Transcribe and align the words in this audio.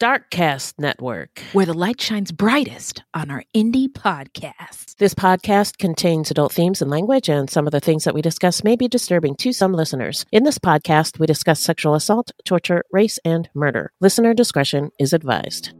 Darkcast 0.00 0.74
Network. 0.78 1.40
where 1.52 1.66
the 1.66 1.72
light 1.74 2.00
shines 2.00 2.32
brightest 2.32 3.02
on 3.14 3.30
our 3.30 3.44
indie 3.54 3.88
podcast. 3.88 4.96
This 4.96 5.14
podcast 5.14 5.78
contains 5.78 6.30
adult 6.30 6.52
themes 6.52 6.82
and 6.82 6.90
language, 6.90 7.28
and 7.28 7.48
some 7.48 7.66
of 7.66 7.72
the 7.72 7.80
things 7.80 8.04
that 8.04 8.14
we 8.14 8.22
discuss 8.22 8.64
may 8.64 8.76
be 8.76 8.88
disturbing 8.88 9.36
to 9.36 9.52
some 9.52 9.72
listeners. 9.72 10.26
In 10.32 10.42
this 10.44 10.58
podcast, 10.58 11.18
we 11.18 11.26
discuss 11.26 11.60
sexual 11.60 11.94
assault, 11.94 12.32
torture, 12.44 12.82
race, 12.92 13.18
and 13.24 13.48
murder. 13.54 13.92
Listener 14.00 14.34
discretion 14.34 14.90
is 14.98 15.12
advised. 15.12 15.72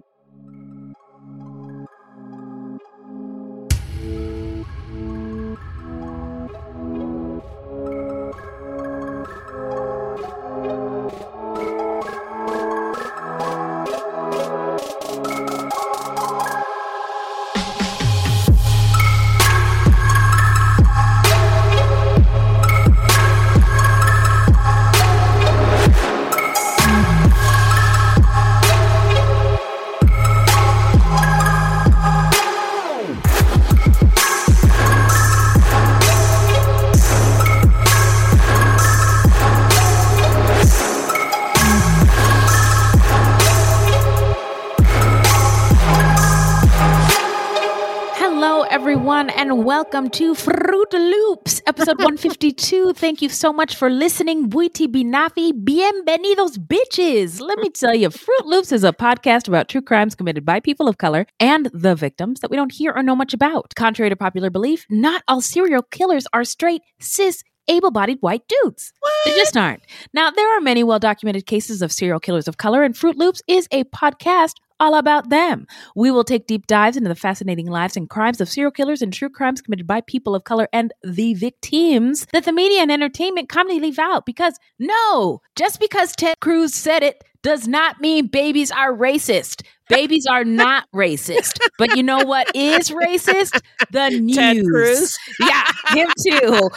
Everyone, 49.05 49.29
and 49.29 49.67
welcome 49.67 50.09
to 50.09 50.35
Fruit 50.35 50.91
Loops, 50.95 51.61
episode 51.67 51.99
152. 51.99 52.95
Thank 52.95 53.21
you 53.21 53.29
so 53.29 53.53
much 53.53 53.75
for 53.75 53.91
listening. 53.91 54.49
Buiti 54.49 54.87
Binafi, 54.87 55.53
bienvenidos, 55.53 56.57
bitches. 56.57 57.39
Let 57.39 57.59
me 57.59 57.69
tell 57.69 57.95
you, 57.95 58.09
Fruit 58.09 58.47
Loops 58.47 58.73
is 58.73 58.83
a 58.83 58.95
podcast 58.95 59.47
about 59.47 59.69
true 59.69 59.83
crimes 59.83 60.15
committed 60.15 60.47
by 60.47 60.59
people 60.59 60.89
of 60.89 60.97
color 60.97 61.27
and 61.39 61.67
the 61.75 61.95
victims 61.95 62.41
that 62.41 62.51
we 62.51 62.57
don't 62.57 62.73
hear 62.73 62.95
or 62.97 63.03
know 63.03 63.15
much 63.15 63.35
about. 63.35 63.75
Contrary 63.75 64.09
to 64.09 64.17
popular 64.17 64.49
belief, 64.49 64.87
not 64.89 65.23
all 65.29 65.43
serial 65.43 65.83
killers 65.83 66.27
are 66.33 66.45
straight, 66.45 66.81
cis, 66.99 67.45
able 67.69 67.91
bodied 67.91 68.19
white 68.21 68.47
dudes. 68.49 68.93
They 69.25 69.33
just 69.33 69.57
aren't. 69.57 69.83
Now, 70.13 70.31
there 70.31 70.57
are 70.57 70.61
many 70.61 70.85
well 70.85 70.99
documented 70.99 71.47
cases 71.47 71.83
of 71.83 71.93
serial 71.93 72.21
killers 72.21 72.49
of 72.49 72.59
color, 72.59 72.83
and 72.83 72.97
Fruit 72.97 73.17
Loops 73.17 73.43
is 73.47 73.69
a 73.71 73.85
podcast 73.85 74.55
all 74.81 74.95
about 74.95 75.31
them. 75.31 75.67
We 75.95 76.11
will 76.11 76.25
take 76.25 76.47
deep 76.47 76.67
dives 76.67 76.97
into 76.97 77.09
the 77.09 77.15
fascinating 77.15 77.67
lives 77.67 77.97
and 77.97 78.11
crimes 78.11 78.41
of 78.41 78.49
serial 78.49 78.73
killers 78.73 79.03
and 79.03 79.13
true 79.13 79.31
crimes 79.31 79.63
committed 79.63 79.87
by 79.87 80.01
people 80.01 80.35
of 80.35 80.45
color 80.45 80.69
and 80.73 80.93
the 81.03 81.35
victims 81.35 82.27
that 82.33 82.45
the 82.45 82.53
media 82.53 82.81
and 82.81 82.91
entertainment 82.91 83.49
commonly 83.49 83.81
leave 83.81 83.99
out. 83.99 84.27
Because, 84.27 84.59
no, 84.79 85.41
just 85.57 85.81
because 85.81 86.15
Ted 86.17 86.37
Cruz 86.41 86.75
said 86.75 87.03
it 87.03 87.25
does 87.43 87.69
not 87.69 88.01
mean 88.01 88.27
babies 88.27 88.73
are 88.73 88.93
racist. 88.93 89.63
Babies 89.89 90.27
are 90.27 90.45
not 90.45 90.91
racist. 90.95 91.59
But 91.79 91.97
you 91.97 92.03
know 92.03 92.25
what 92.25 92.55
is 92.55 92.91
racist? 92.91 93.61
The 93.91 94.11
news. 94.11 95.17
Yeah, 95.41 95.71
him 95.89 96.09
too. 96.27 96.71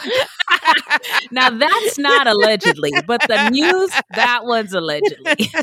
now 1.30 1.50
that's 1.50 1.98
not 1.98 2.26
allegedly, 2.26 2.92
but 3.06 3.20
the 3.28 3.50
news, 3.50 3.90
that 4.14 4.44
one's 4.44 4.74
allegedly. 4.74 5.50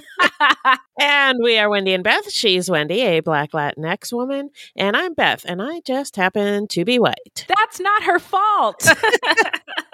And 0.98 1.40
we 1.44 1.58
are 1.58 1.70
Wendy 1.70 1.94
and 1.94 2.06
Beth. 2.06 2.32
She's 2.32 2.70
Wendy, 2.70 3.02
a 3.02 3.20
black 3.20 3.52
Latinx 3.52 4.14
woman, 4.14 4.50
and 4.78 4.96
I'm 4.96 5.14
Beth, 5.14 5.44
and 5.46 5.62
I 5.62 5.82
just 5.82 6.16
happen 6.16 6.68
to 6.70 6.86
be 6.86 7.00
white. 7.00 7.46
That's 7.50 7.82
not 7.82 8.04
her 8.04 8.20
fault. 8.20 8.88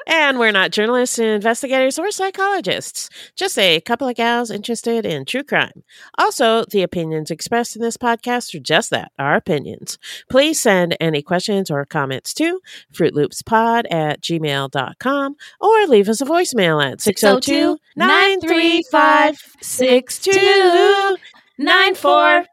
And 0.08 0.40
we're 0.40 0.52
not 0.52 0.72
journalists, 0.72 1.20
investigators, 1.20 1.98
or 1.98 2.12
psychologists, 2.12 3.10
just 3.36 3.58
a 3.58 3.80
couple 3.80 4.10
of 4.10 4.16
gals 4.18 4.52
interested 4.52 5.06
in 5.06 5.24
true 5.24 5.44
crime. 5.44 5.84
Also, 6.18 6.66
the 6.66 6.82
opinions 6.82 7.32
expressed 7.42 7.76
in 7.76 7.82
this 7.82 7.98
podcast 7.98 8.54
are 8.54 8.60
just 8.60 8.92
that, 8.92 9.12
our 9.18 9.36
opinions. 9.36 9.98
Please 10.30 10.62
send 10.62 10.96
any 11.00 11.24
questions 11.24 11.72
or 11.72 11.84
comments 11.88 12.36
to 12.36 12.62
fruitloopspod 12.94 13.92
at 13.92 14.22
gmail.com 14.22 15.36
or 15.60 15.88
leave 15.88 16.08
us 16.08 16.22
a 16.22 16.26
voicemail 16.26 16.86
at 16.86 17.02
602 17.02 17.80
935 17.96 19.40
6294 19.60 22.46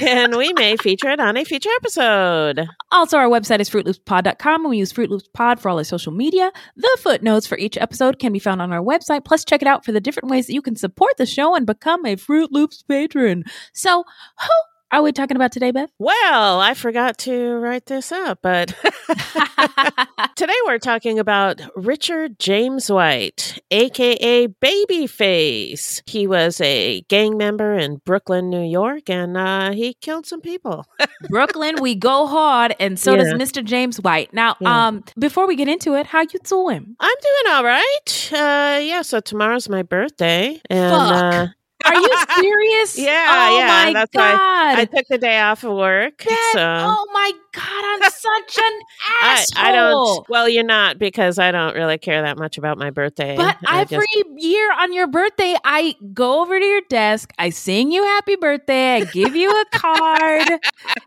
and 0.00 0.36
we 0.36 0.52
may 0.54 0.76
feature 0.76 1.10
it 1.10 1.20
on 1.20 1.36
a 1.36 1.44
future 1.44 1.70
episode. 1.76 2.66
also, 2.90 3.18
our 3.18 3.28
website 3.28 3.60
is 3.60 3.70
fruitloopspod.com 3.70 4.62
and 4.62 4.70
we 4.70 4.78
use 4.78 4.92
Fruit 4.92 5.10
Loops 5.10 5.28
Pod 5.32 5.60
for 5.60 5.68
all 5.68 5.78
our 5.78 5.84
social 5.84 6.12
media. 6.12 6.50
The 6.76 6.98
footnotes 7.00 7.46
for 7.46 7.56
each 7.58 7.76
episode 7.78 8.18
can 8.18 8.32
be 8.32 8.38
found 8.38 8.60
on 8.60 8.72
our 8.72 8.82
website. 8.82 9.24
Plus, 9.24 9.44
check 9.44 9.62
it 9.62 9.68
out 9.68 9.84
for 9.84 9.92
the 9.92 10.00
different 10.00 10.30
ways 10.30 10.46
that 10.46 10.54
you 10.54 10.62
can 10.62 10.76
support 10.76 11.16
the 11.18 11.26
show 11.26 11.54
and 11.54 11.66
become 11.66 12.04
a 12.04 12.16
Fruit 12.16 12.50
Loops 12.52 12.82
patron. 12.82 13.44
So, 13.72 14.04
who 14.40 14.75
are 14.96 15.02
we 15.02 15.12
talking 15.12 15.36
about 15.36 15.52
today, 15.52 15.70
Beth? 15.72 15.90
Well, 15.98 16.58
I 16.60 16.72
forgot 16.72 17.18
to 17.18 17.56
write 17.56 17.84
this 17.84 18.12
up, 18.12 18.38
but 18.40 18.68
today 20.36 20.54
we're 20.64 20.78
talking 20.78 21.18
about 21.18 21.60
Richard 21.76 22.38
Jameswhite, 22.38 23.58
aka 23.70 24.48
Babyface. 24.48 26.02
He 26.06 26.26
was 26.26 26.60
a 26.62 27.02
gang 27.08 27.36
member 27.36 27.74
in 27.74 27.96
Brooklyn, 28.06 28.48
New 28.48 28.64
York, 28.64 29.10
and 29.10 29.36
uh, 29.36 29.72
he 29.72 29.92
killed 29.94 30.24
some 30.26 30.40
people. 30.40 30.86
Brooklyn, 31.28 31.76
we 31.82 31.94
go 31.94 32.26
hard, 32.26 32.74
and 32.80 32.98
so 32.98 33.16
does 33.16 33.34
Mr. 33.34 33.62
Jameswhite. 33.62 34.32
Now, 34.32 34.56
Yeah. 34.60 34.86
um, 34.88 35.04
before 35.18 35.46
we 35.46 35.56
get 35.56 35.68
into 35.68 35.94
it, 35.94 36.06
how 36.06 36.20
you 36.22 36.38
doing? 36.42 36.96
I'm 37.00 37.16
doing 37.22 37.54
all 37.54 37.64
right. 37.64 38.30
Uh, 38.32 38.78
yeah, 38.80 39.02
so 39.02 39.20
tomorrow's 39.20 39.68
my 39.68 39.82
birthday, 39.82 40.58
and 40.70 40.94
uh, 40.94 41.46
Are 41.86 41.94
you 41.94 42.10
serious? 42.40 42.98
Yeah, 42.98 43.26
oh 43.28 43.58
yeah, 43.58 43.66
my 43.66 43.92
that's 43.92 44.14
why 44.14 44.32
god! 44.32 44.78
I 44.78 44.84
took 44.84 45.06
the 45.08 45.18
day 45.18 45.38
off 45.40 45.64
of 45.64 45.72
work. 45.76 46.22
So 46.22 46.58
oh 46.58 47.06
my 47.12 47.32
god, 47.52 47.84
I'm 47.84 48.02
such 48.10 48.58
an 48.58 48.80
I, 49.22 49.46
asshole. 49.54 49.64
I 49.64 49.72
don't. 49.72 50.28
Well, 50.28 50.48
you're 50.48 50.64
not 50.64 50.98
because 50.98 51.38
I 51.38 51.50
don't 51.52 51.74
really 51.74 51.98
care 51.98 52.22
that 52.22 52.38
much 52.38 52.58
about 52.58 52.78
my 52.78 52.90
birthday. 52.90 53.36
But 53.36 53.56
I 53.66 53.80
every 53.82 53.98
just- 53.98 54.26
year 54.36 54.70
on 54.78 54.92
your 54.92 55.06
birthday, 55.06 55.54
I 55.64 55.94
go 56.12 56.42
over 56.42 56.58
to 56.58 56.64
your 56.64 56.82
desk, 56.88 57.32
I 57.38 57.50
sing 57.50 57.90
you 57.92 58.02
happy 58.02 58.36
birthday, 58.36 58.94
I 58.96 59.04
give 59.04 59.36
you 59.36 59.50
a 59.50 59.64
card. 59.72 60.60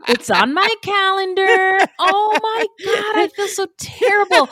it's 0.08 0.30
on 0.30 0.54
my 0.54 0.70
calendar. 0.82 1.78
Oh 2.00 2.40
my 2.42 2.66
god, 2.86 3.18
I 3.18 3.28
feel 3.36 3.48
so 3.48 3.68
terrible. 3.78 4.50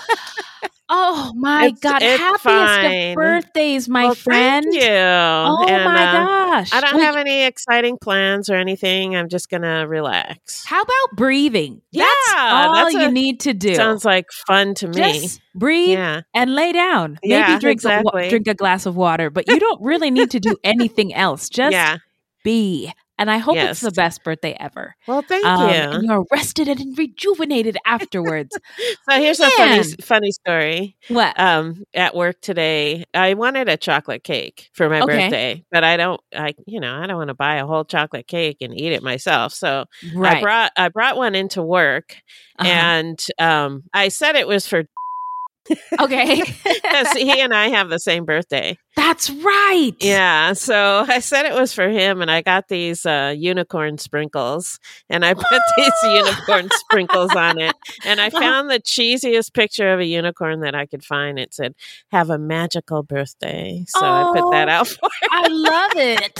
Oh 0.89 1.33
my 1.35 1.65
It's- 1.65 1.79
god, 1.81 2.01
it's 2.01 2.17
happiest 2.19 2.43
fine. 2.43 3.09
of 3.09 3.15
birthdays, 3.15 3.89
my 3.89 4.05
Well, 4.05 4.15
friend. 4.15 4.65
Thank 4.71 4.83
you. 4.83 4.89
Oh 4.89 5.65
And, 5.67 5.83
my 5.83 5.95
gosh. 5.95 6.73
I 6.73 6.79
don't 6.79 6.95
Well, 6.95 7.03
have 7.03 7.15
any 7.17 7.43
exciting 7.43 7.97
plans 7.99 8.49
or 8.49 8.55
anything. 8.55 9.15
I'm 9.15 9.27
just 9.27 9.49
gonna 9.49 9.85
relax. 9.87 10.65
How 10.65 10.81
about 10.81 11.15
breathing? 11.17 11.81
That's 11.91 12.05
Yeah, 12.33 12.63
all 12.67 12.73
that's 12.73 12.93
you 12.93 13.01
a- 13.01 13.11
need 13.11 13.41
to 13.41 13.53
do. 13.53 13.75
Sounds 13.75 14.05
like 14.05 14.31
fun 14.31 14.75
to 14.75 14.87
me. 14.87 14.93
Just 15.19 15.41
breathe 15.53 15.97
yeah. 15.97 16.21
and 16.33 16.55
lay 16.55 16.71
down. 16.71 17.19
Maybe 17.21 17.33
Yeah, 17.33 17.59
drink 17.59 17.83
a, 17.83 18.29
drink 18.29 18.47
a 18.47 18.53
glass 18.53 18.85
of 18.85 18.95
water, 18.95 19.29
but 19.29 19.47
you 19.49 19.59
don't 19.59 19.81
really 19.81 20.09
need 20.09 20.31
to 20.31 20.39
do 20.39 20.55
anything 20.63 21.13
else. 21.13 21.49
Just 21.49 21.73
yeah. 21.73 21.97
be. 22.43 22.93
And 23.19 23.31
I 23.31 23.37
hope 23.37 23.55
Yes. 23.55 23.71
it's 23.71 23.81
the 23.81 23.91
best 23.91 24.23
birthday 24.23 24.55
ever. 24.59 24.95
Well, 25.07 25.21
thank 25.21 25.43
Um, 25.45 25.59
you. 25.59 25.65
And 25.73 26.03
you're 26.03 26.25
rested 26.31 26.67
and 26.67 26.97
rejuvenated 26.97 27.77
afterwards. 27.85 28.57
So 29.09 29.19
here's 29.19 29.39
a 29.39 29.49
funny, 29.51 29.83
funny 30.01 30.31
story. 30.31 30.95
what? 31.07 31.39
Um, 31.39 31.83
at 31.93 32.13
work 32.15 32.41
today, 32.41 33.05
I 33.13 33.33
wanted 33.35 33.69
a 33.69 33.77
chocolate 33.77 34.23
cake 34.23 34.69
for 34.73 34.89
my 34.89 35.01
Okay. 35.01 35.29
birthday, 35.29 35.63
but 35.71 35.83
I 35.83 35.95
don't. 35.97 36.19
I, 36.35 36.53
you 36.65 36.79
know, 36.79 36.93
I 36.95 37.07
don't 37.07 37.17
want 37.17 37.29
to 37.29 37.33
buy 37.33 37.55
a 37.55 37.65
whole 37.65 37.85
chocolate 37.85 38.27
cake 38.27 38.57
and 38.61 38.77
eat 38.77 38.91
it 38.91 39.01
myself. 39.03 39.53
So 39.53 39.85
I 40.23 40.41
brought, 40.41 40.71
I 40.77 40.89
brought 40.89 41.15
one 41.17 41.35
into 41.35 41.61
work, 41.63 42.17
Uh-huh. 42.59 42.69
and 42.69 43.25
um, 43.39 43.83
I 43.93 44.09
said 44.09 44.35
it 44.35 44.47
was 44.47 44.67
for 44.67 44.83
okay. 45.99 46.43
because 46.65 47.11
he 47.13 47.39
and 47.41 47.53
I 47.53 47.69
have 47.69 47.89
the 47.89 47.99
same 47.99 48.25
birthday. 48.25 48.77
That's 48.97 49.29
right. 49.29 49.91
Yeah, 50.01 50.53
so 50.53 51.05
I 51.07 51.19
said 51.19 51.45
it 51.45 51.53
was 51.53 51.71
for 51.71 51.87
him, 51.87 52.21
and 52.21 52.29
I 52.31 52.41
got 52.41 52.67
these 52.67 53.05
uh, 53.05 53.33
unicorn 53.37 53.99
sprinkles, 53.99 54.79
and 55.09 55.23
I 55.23 55.35
put 55.35 55.61
these 55.77 55.93
unicorn 56.03 56.67
sprinkles 56.73 57.33
on 57.35 57.59
it, 57.59 57.75
and 58.05 58.19
I 58.19 58.29
found 58.31 58.69
the 58.71 58.79
cheesiest 58.79 59.53
picture 59.53 59.93
of 59.93 59.99
a 59.99 60.05
unicorn 60.05 60.61
that 60.61 60.73
I 60.75 60.87
could 60.87 61.05
find. 61.05 61.37
It 61.39 61.53
said, 61.53 61.75
"Have 62.11 62.29
a 62.31 62.39
magical 62.39 63.03
birthday," 63.03 63.85
so 63.87 63.99
I 64.03 64.31
put 64.35 64.51
that 64.51 64.67
Oh. 64.67 64.71
out 64.71 64.87
for. 64.87 65.05
Him. 65.05 65.29
I 65.31 65.47
love 65.47 65.91
it. 65.95 66.39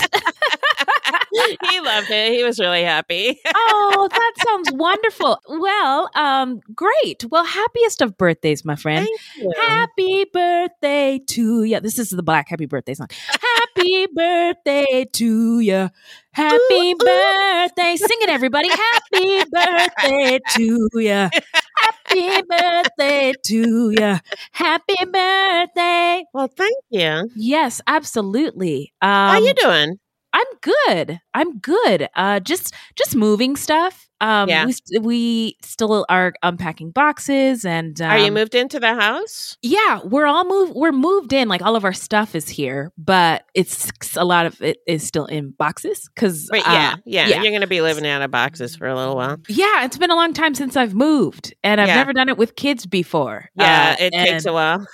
he 1.70 1.80
loved 1.80 2.10
it. 2.10 2.32
He 2.32 2.42
was 2.42 2.58
really 2.58 2.82
happy. 2.82 3.38
oh, 3.54 4.08
that 4.10 4.32
sounds 4.44 4.72
wonderful. 4.72 5.38
Well, 5.48 6.10
um, 6.16 6.60
great. 6.74 7.24
Well, 7.30 7.44
happiest 7.44 8.02
of 8.02 8.16
birthdays, 8.18 8.64
my 8.64 8.74
friend. 8.76 9.06
Thank 9.06 9.20
you. 9.44 9.52
Happy 9.66 10.24
birthday 10.32 11.20
to 11.28 11.42
you. 11.42 11.62
Yeah. 11.62 11.80
This 11.80 11.98
is 11.98 12.10
the 12.10 12.22
Black 12.22 12.47
Happy 12.48 12.66
Birthday 12.66 12.94
song. 12.94 13.08
Happy 13.28 14.06
birthday 14.12 15.04
to 15.12 15.60
you. 15.60 15.90
Happy 16.32 16.58
Ooh, 16.72 16.92
ooh. 16.92 16.96
birthday. 16.98 17.96
Sing 17.96 18.18
it, 18.22 18.28
everybody. 18.30 18.68
Happy 18.68 19.44
birthday 19.50 20.38
to 20.56 20.88
you. 20.94 21.28
Happy 21.76 22.42
birthday 22.48 23.32
to 23.44 23.90
you. 23.90 24.18
Happy 24.52 24.96
birthday. 25.12 26.24
Well, 26.32 26.48
thank 26.48 26.76
you. 26.90 27.28
Yes, 27.36 27.80
absolutely. 27.86 28.92
Um, 29.02 29.08
How 29.10 29.38
you 29.38 29.54
doing? 29.54 29.98
I'm 30.32 30.46
good. 30.60 31.20
I'm 31.34 31.58
good. 31.58 32.08
Uh, 32.14 32.40
just 32.40 32.74
just 32.96 33.16
moving 33.16 33.56
stuff. 33.56 34.07
Um, 34.20 34.48
Yeah. 34.48 34.66
we, 34.66 34.72
st- 34.72 35.02
we 35.02 35.56
still 35.62 36.04
are 36.08 36.32
unpacking 36.42 36.90
boxes 36.90 37.64
and 37.64 38.00
um, 38.00 38.10
Are 38.10 38.18
you 38.18 38.32
moved 38.32 38.54
into 38.54 38.80
the 38.80 38.94
house? 38.94 39.56
yeah, 39.62 40.00
we're 40.04 40.26
all 40.26 40.44
moved. 40.44 40.72
We're 40.74 40.92
moved 40.92 41.32
in. 41.32 41.48
Like 41.48 41.62
all 41.62 41.76
of 41.76 41.84
our 41.84 41.92
stuff 41.92 42.34
is 42.34 42.48
here, 42.48 42.92
but 42.98 43.44
it's 43.54 43.90
a 44.16 44.24
lot 44.24 44.46
of 44.46 44.60
it 44.62 44.78
is 44.86 45.02
still 45.06 45.26
in 45.26 45.50
boxes 45.50 46.08
because 46.14 46.48
Right. 46.52 46.62
Yeah, 46.66 46.96
yeah. 47.04 47.26
yeah. 47.28 47.42
You're 47.42 47.50
going 47.52 47.60
to 47.60 47.66
be 47.66 47.80
living 47.80 48.06
out 48.06 48.22
of 48.22 48.30
boxes 48.30 48.74
for 48.76 48.86
a 48.88 48.94
little 48.94 49.14
while. 49.16 49.36
yeah, 49.48 49.84
it's 49.84 49.98
been 49.98 50.10
a 50.10 50.16
long 50.16 50.32
time 50.32 50.54
since 50.54 50.76
I've 50.76 50.94
moved, 50.94 51.54
and 51.62 51.80
I've 51.80 51.88
Yeah. 51.88 51.96
never 51.96 52.12
done 52.12 52.28
it 52.28 52.36
with 52.38 52.56
kids 52.56 52.86
before. 52.86 53.50
Yeah, 53.54 53.96
Uh, 53.98 54.04
it 54.04 54.12
takes 54.12 54.46
a 54.46 54.52
while. 54.52 54.86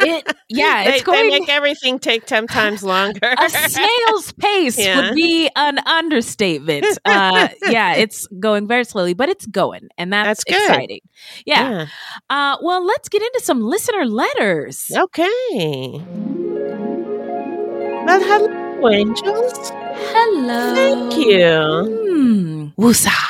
it. 0.00 0.32
Yeah, 0.48 0.84
they, 0.84 0.94
it's 0.94 1.02
going. 1.02 1.30
they 1.30 1.40
make 1.40 1.48
everything 1.48 1.98
take 1.98 2.26
10 2.26 2.46
times 2.46 2.82
longer. 2.94 3.34
a 3.38 3.48
snail's 3.50 4.32
pace 4.40 4.78
Yeah. 4.78 5.00
would 5.08 5.14
be 5.14 5.48
an 5.56 5.78
understatement. 5.86 6.86
Uh, 7.04 7.48
yeah, 7.68 7.94
it's 7.94 8.26
going 8.40 8.61
very 8.66 8.84
slowly, 8.84 9.14
but 9.14 9.28
it's 9.28 9.46
going, 9.46 9.88
and 9.98 10.12
that's, 10.12 10.44
That's 10.44 10.44
good. 10.44 10.70
exciting. 10.70 11.00
Yeah. 11.46 11.86
Uh, 12.30 12.56
well, 12.62 12.84
let's 12.84 13.08
get 13.08 13.22
into 13.22 13.40
some 13.42 13.60
listener 13.62 14.04
letters. 14.06 14.90
Okay. 14.96 16.00
Well, 18.04 18.20
hello, 18.20 18.88
angels. 18.90 19.70
Hello. 20.14 20.74
Thank 20.74 21.16
you. 21.26 22.72
Hmm. 22.76 22.80
Woosah. 22.80 23.28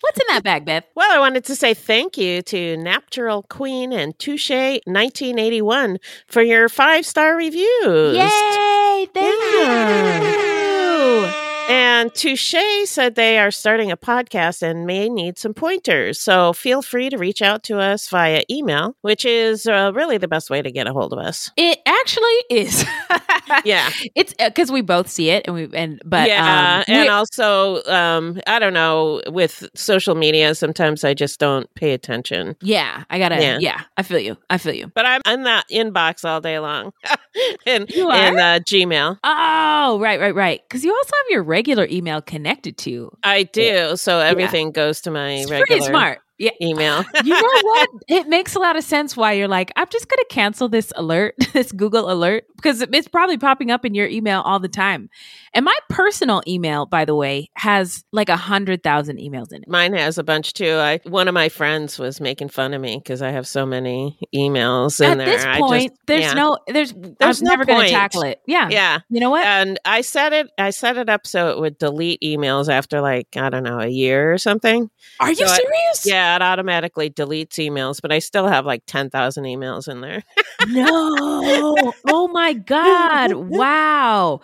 What's 0.00 0.18
in 0.20 0.26
that 0.30 0.42
bag, 0.42 0.64
Beth? 0.64 0.84
Well, 0.96 1.10
I 1.12 1.18
wanted 1.18 1.44
to 1.44 1.54
say 1.56 1.74
thank 1.74 2.16
you 2.18 2.42
to 2.42 2.76
Natural 2.76 3.42
Queen 3.44 3.92
and 3.92 4.18
Touche 4.18 4.50
1981 4.50 5.98
for 6.26 6.42
your 6.42 6.68
five 6.68 7.06
star 7.06 7.36
reviews. 7.36 8.16
Yay! 8.16 9.08
Thank 9.14 9.40
Yeah. 9.54 10.22
you. 10.22 11.51
And 11.74 12.12
Touche 12.14 12.54
said 12.84 13.14
they 13.14 13.38
are 13.38 13.50
starting 13.50 13.90
a 13.90 13.96
podcast 13.96 14.60
and 14.60 14.84
may 14.86 15.08
need 15.08 15.38
some 15.38 15.54
pointers. 15.54 16.20
So 16.20 16.52
feel 16.52 16.82
free 16.82 17.08
to 17.08 17.16
reach 17.16 17.40
out 17.40 17.62
to 17.62 17.78
us 17.78 18.10
via 18.10 18.42
email, 18.50 18.94
which 19.00 19.24
is 19.24 19.66
uh, 19.66 19.90
really 19.94 20.18
the 20.18 20.28
best 20.28 20.50
way 20.50 20.60
to 20.60 20.70
get 20.70 20.86
a 20.86 20.92
hold 20.92 21.14
of 21.14 21.18
us. 21.18 21.50
It 21.56 21.78
actually 21.86 22.44
is. 22.50 22.84
Yeah. 23.64 23.90
it's 24.14 24.34
because 24.34 24.70
we 24.70 24.80
both 24.80 25.08
see 25.08 25.30
it, 25.30 25.44
and 25.46 25.54
we 25.54 25.68
and 25.74 26.00
but 26.04 26.28
yeah. 26.28 26.84
um, 26.88 26.94
and 26.94 27.08
also, 27.08 27.82
um, 27.84 28.40
I 28.46 28.58
don't 28.58 28.74
know, 28.74 29.20
with 29.28 29.68
social 29.74 30.14
media, 30.14 30.54
sometimes 30.54 31.04
I 31.04 31.14
just 31.14 31.38
don't 31.38 31.72
pay 31.74 31.92
attention. 31.92 32.56
yeah, 32.60 33.04
I 33.10 33.18
gotta. 33.18 33.40
Yeah. 33.40 33.58
Yeah. 33.60 33.80
I 33.96 34.02
feel 34.02 34.18
you. 34.18 34.36
I 34.50 34.58
feel 34.58 34.74
you. 34.74 34.90
But 34.94 35.06
I'm 35.06 35.20
in 35.26 35.44
that 35.44 35.64
inbox 35.70 36.24
all 36.24 36.40
day 36.40 36.58
long 36.58 36.92
in, 37.66 37.86
You 37.88 38.10
in 38.10 38.38
are? 38.38 38.56
uh, 38.56 38.58
Gmail. 38.60 39.18
Oh, 39.24 39.98
right, 40.00 40.20
right, 40.20 40.34
right. 40.34 40.60
Because 40.68 40.84
you 40.84 40.92
also 40.94 41.10
have 41.22 41.30
your 41.30 41.42
regular 41.42 41.86
email 41.90 42.20
connected 42.20 42.76
to. 42.78 43.10
I 43.22 43.44
do. 43.44 43.96
So 43.96 44.18
everything 44.18 44.72
goes 44.72 45.00
to 45.02 45.10
my 45.10 45.32
It's 45.32 45.50
regular 45.50 45.66
pretty 45.66 45.84
smart. 45.84 46.18
Yeah. 46.42 46.50
email. 46.60 47.04
You 47.24 47.34
know 47.34 47.60
what? 47.62 47.88
It 48.08 48.28
makes 48.28 48.56
a 48.56 48.58
lot 48.58 48.76
of 48.76 48.82
sense 48.82 49.16
why 49.16 49.32
you're 49.32 49.46
like, 49.48 49.70
I'm 49.76 49.86
just 49.90 50.08
going 50.08 50.18
to 50.18 50.26
cancel 50.28 50.68
this 50.68 50.92
alert, 50.96 51.34
this 51.52 51.70
Google 51.70 52.10
alert, 52.10 52.44
because 52.56 52.80
it's 52.82 53.06
probably 53.08 53.38
popping 53.38 53.70
up 53.70 53.84
in 53.84 53.94
your 53.94 54.08
email 54.08 54.40
all 54.40 54.58
the 54.58 54.68
time. 54.68 55.08
And 55.54 55.64
my 55.64 55.76
personal 55.88 56.42
email, 56.48 56.84
by 56.86 57.04
the 57.04 57.14
way, 57.14 57.50
has 57.54 58.04
like 58.12 58.28
a 58.28 58.36
hundred 58.36 58.82
thousand 58.82 59.18
emails 59.18 59.52
in 59.52 59.62
it. 59.62 59.68
Mine 59.68 59.92
has 59.92 60.18
a 60.18 60.24
bunch 60.24 60.52
too. 60.54 60.72
I 60.74 60.98
one 61.04 61.28
of 61.28 61.34
my 61.34 61.48
friends 61.48 61.98
was 61.98 62.20
making 62.20 62.48
fun 62.48 62.72
of 62.74 62.80
me 62.80 62.96
because 62.98 63.22
I 63.22 63.30
have 63.30 63.46
so 63.46 63.64
many 63.66 64.18
emails 64.34 65.00
in 65.00 65.12
At 65.12 65.18
there. 65.18 65.26
this 65.26 65.44
I 65.44 65.58
point, 65.60 65.90
just- 65.90 66.00
there's 66.06 66.22
yeah. 66.22 66.32
no, 66.32 66.58
there's, 66.66 66.92
There's 66.92 67.40
I'm 67.40 67.44
no 67.44 67.50
never 67.50 67.64
going 67.66 67.86
to 67.86 67.90
tackle 67.92 68.22
it. 68.22 68.40
Yeah. 68.46 68.68
yeah. 68.70 68.98
You 69.10 69.20
know 69.20 69.30
what? 69.30 69.44
And 69.46 69.78
I 69.84 70.00
set 70.00 70.32
it. 70.32 70.48
I 70.58 70.70
set 70.70 70.96
it 70.96 71.08
up 71.08 71.26
so 71.26 71.50
it 71.50 71.60
would 71.60 71.78
delete 71.78 72.20
emails 72.22 72.68
after 72.68 73.00
like 73.00 73.28
I 73.36 73.50
don't 73.50 73.62
know 73.62 73.78
a 73.78 73.86
year 73.88 74.32
or 74.32 74.38
something. 74.38 74.90
Are 75.20 75.28
you 75.30 75.36
so 75.36 75.44
I- 75.44 75.56
serious? 75.56 76.06
Yeah, 76.06 76.31
it 76.36 76.42
automatically 76.42 77.10
deletes 77.10 77.54
emails, 77.54 78.00
but 78.00 78.12
I 78.12 78.18
still 78.18 78.46
have 78.46 78.66
like 78.66 78.82
ten 78.86 79.10
thousand 79.10 79.44
emails 79.44 79.88
in 79.88 80.00
there. 80.00 80.22
No. 80.68 81.92
oh 82.08 82.28
my 82.28 82.52
God. 82.52 83.32
Wow. 83.32 84.40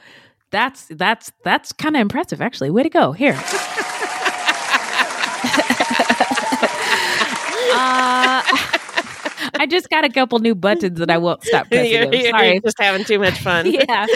That's 0.51 0.87
that's 0.87 1.33
that's 1.45 1.73
kind 1.73 1.97
of 1.97 2.01
impressive 2.01 2.41
actually. 2.41 2.71
Way 2.71 2.83
to 2.85 2.91
go. 2.91 3.13
Here. 3.13 3.35
uh, 7.75 8.43
I 9.59 9.67
just 9.67 9.89
got 9.91 10.05
a 10.05 10.09
couple 10.09 10.39
new 10.39 10.55
buttons 10.55 10.99
that 10.99 11.11
I 11.11 11.19
won't 11.19 11.43
stop 11.45 11.67
pressing. 11.71 11.91
you're, 11.93 12.13
you're- 12.15 12.31
Sorry. 12.31 12.53
you're 12.53 12.61
just 12.63 12.81
having 12.81 13.05
too 13.05 13.19
much 13.19 13.39
fun. 13.41 13.67
yeah. 13.73 14.07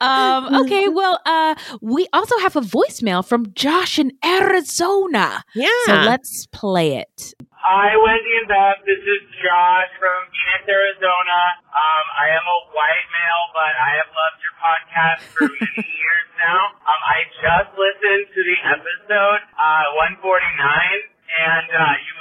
Um, 0.00 0.54
okay. 0.64 0.88
Well, 0.88 1.20
uh, 1.26 1.54
we 1.80 2.06
also 2.12 2.38
have 2.40 2.56
a 2.56 2.60
voicemail 2.60 3.24
from 3.26 3.52
Josh 3.54 3.98
in 3.98 4.12
Arizona. 4.24 5.44
yeah. 5.54 5.68
So 5.86 5.94
let's 5.94 6.46
play 6.52 6.96
it. 6.96 7.34
Hi, 7.60 7.92
Wendy 7.92 8.32
and 8.40 8.48
Beth. 8.48 8.80
This 8.88 9.04
is 9.04 9.20
Josh 9.36 9.90
from 10.00 10.18
Phoenix, 10.32 10.64
Arizona. 10.64 11.40
Um, 11.68 12.04
I 12.16 12.26
am 12.32 12.40
a 12.48 12.58
white 12.72 13.06
male, 13.12 13.44
but 13.52 13.72
I 13.76 13.90
have 14.00 14.10
loved 14.16 14.38
your 14.40 14.56
podcast 14.56 15.20
for 15.36 15.44
many 15.44 15.84
years 15.84 16.26
now. 16.40 16.60
Um, 16.88 17.00
I 17.04 17.18
just 17.36 17.70
listened 17.76 18.32
to 18.32 18.40
the 18.48 18.58
episode 18.64 19.40
uh, 19.60 19.84
149, 20.24 20.24
and 20.24 21.68
uh, 21.68 21.84
you 22.00 22.12
mentioned 22.16 22.19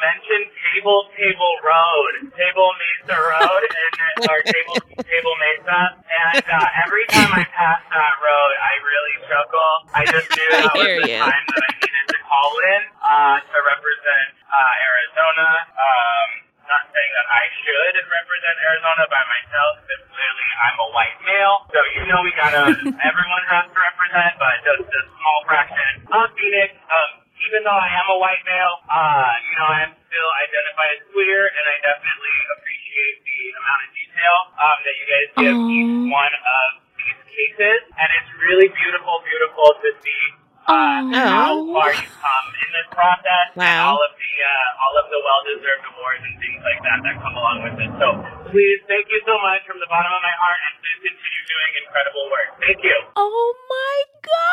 Table 0.79 1.11
Table 1.11 1.53
Road, 1.59 2.13
Table 2.39 2.71
Mesa 2.79 3.19
Road, 3.19 3.63
and 3.67 4.31
or 4.31 4.39
Table 4.47 4.79
Table 4.95 5.35
Mesa. 5.43 5.79
And 6.07 6.39
uh, 6.39 6.83
every 6.87 7.03
time 7.11 7.35
I 7.35 7.43
pass 7.51 7.83
that 7.91 8.15
road, 8.23 8.51
I 8.63 8.73
really 8.79 9.15
chuckle. 9.27 9.73
I 9.91 10.01
just 10.07 10.27
knew 10.31 10.49
that 10.55 10.71
was 10.71 10.87
the 11.03 11.11
ya. 11.19 11.27
time 11.27 11.43
that 11.51 11.63
I 11.67 11.71
needed 11.83 12.05
to 12.15 12.19
call 12.23 12.51
in 12.63 12.81
uh, 13.03 13.35
to 13.43 13.57
represent 13.75 14.29
uh, 14.47 14.55
Arizona. 14.87 15.47
Um, 15.67 16.27
not 16.71 16.87
saying 16.95 17.11
that 17.11 17.27
I 17.27 17.43
should 17.59 17.95
represent 17.99 18.55
Arizona 18.63 19.03
by 19.11 19.23
myself, 19.27 19.83
because 19.83 20.03
clearly 20.15 20.47
I'm 20.63 20.77
a 20.79 20.89
white 20.95 21.19
male. 21.27 21.57
So 21.75 21.79
you 21.91 22.07
know 22.07 22.23
we 22.23 22.31
gotta, 22.39 22.71
everyone 23.03 23.43
has 23.51 23.67
to 23.67 23.75
represent, 23.83 24.31
but 24.39 24.53
just 24.63 24.87
a 24.87 25.01
small 25.11 25.39
fraction 25.43 26.07
of 26.07 26.31
Phoenix. 26.39 26.71
Um, 26.87 27.27
even 27.39 27.63
though 27.65 27.71
I 27.73 27.89
am 27.95 28.07
a 28.13 28.19
white 28.19 28.43
male, 28.45 28.75
uh, 28.91 29.31
you 29.48 29.55
know, 29.57 29.67
I 29.71 29.79
am 29.88 29.93
still 30.05 30.29
identify 30.43 30.86
as 30.91 31.01
queer, 31.09 31.48
and 31.50 31.65
I 31.71 31.75
definitely 31.81 32.36
appreciate 32.53 33.15
the 33.25 33.39
amount 33.57 33.79
of 33.79 33.89
detail 33.95 34.36
um, 34.60 34.77
that 34.83 34.93
you 35.00 35.05
guys 35.07 35.27
give 35.39 35.55
each 35.71 35.93
Aw. 36.03 36.13
one 36.19 36.33
of 36.36 36.67
these 37.00 37.19
cases. 37.31 37.79
And 37.95 38.10
it's 38.21 38.31
really 38.43 38.69
beautiful, 38.75 39.24
beautiful 39.24 39.67
to 39.81 39.89
see 40.03 40.24
uh, 40.67 41.00
Aw. 41.10 41.10
how 41.15 41.53
far 41.74 41.89
you've 41.95 42.19
come 42.19 42.47
in 42.60 42.69
this 42.75 42.89
process 42.91 43.47
and 43.55 43.63
Wow. 43.63 43.95
all 43.95 44.01
of 44.03 44.13
the 44.19 44.33
uh, 44.43 44.83
all 44.83 44.95
of 45.00 45.07
the 45.07 45.17
well-deserved 45.24 45.86
awards 45.95 46.21
and 46.27 46.36
things 46.43 46.60
like 46.62 46.81
that 46.86 46.97
that 47.07 47.15
come 47.24 47.33
along 47.39 47.57
with 47.65 47.77
it. 47.81 47.88
So 48.00 48.08
please, 48.51 48.79
thank 48.88 49.06
you 49.12 49.20
so 49.27 49.36
much 49.44 49.62
from 49.68 49.77
the 49.79 49.88
bottom 49.91 50.12
of 50.12 50.22
my 50.24 50.36
heart, 50.39 50.60
and 50.65 50.74
please 50.79 51.00
continue 51.03 51.44
doing 51.51 51.72
incredible 51.84 52.25
work. 52.32 52.50
Thank 52.63 52.79
you. 52.84 52.96
Oh 53.15 53.53
my 53.70 53.98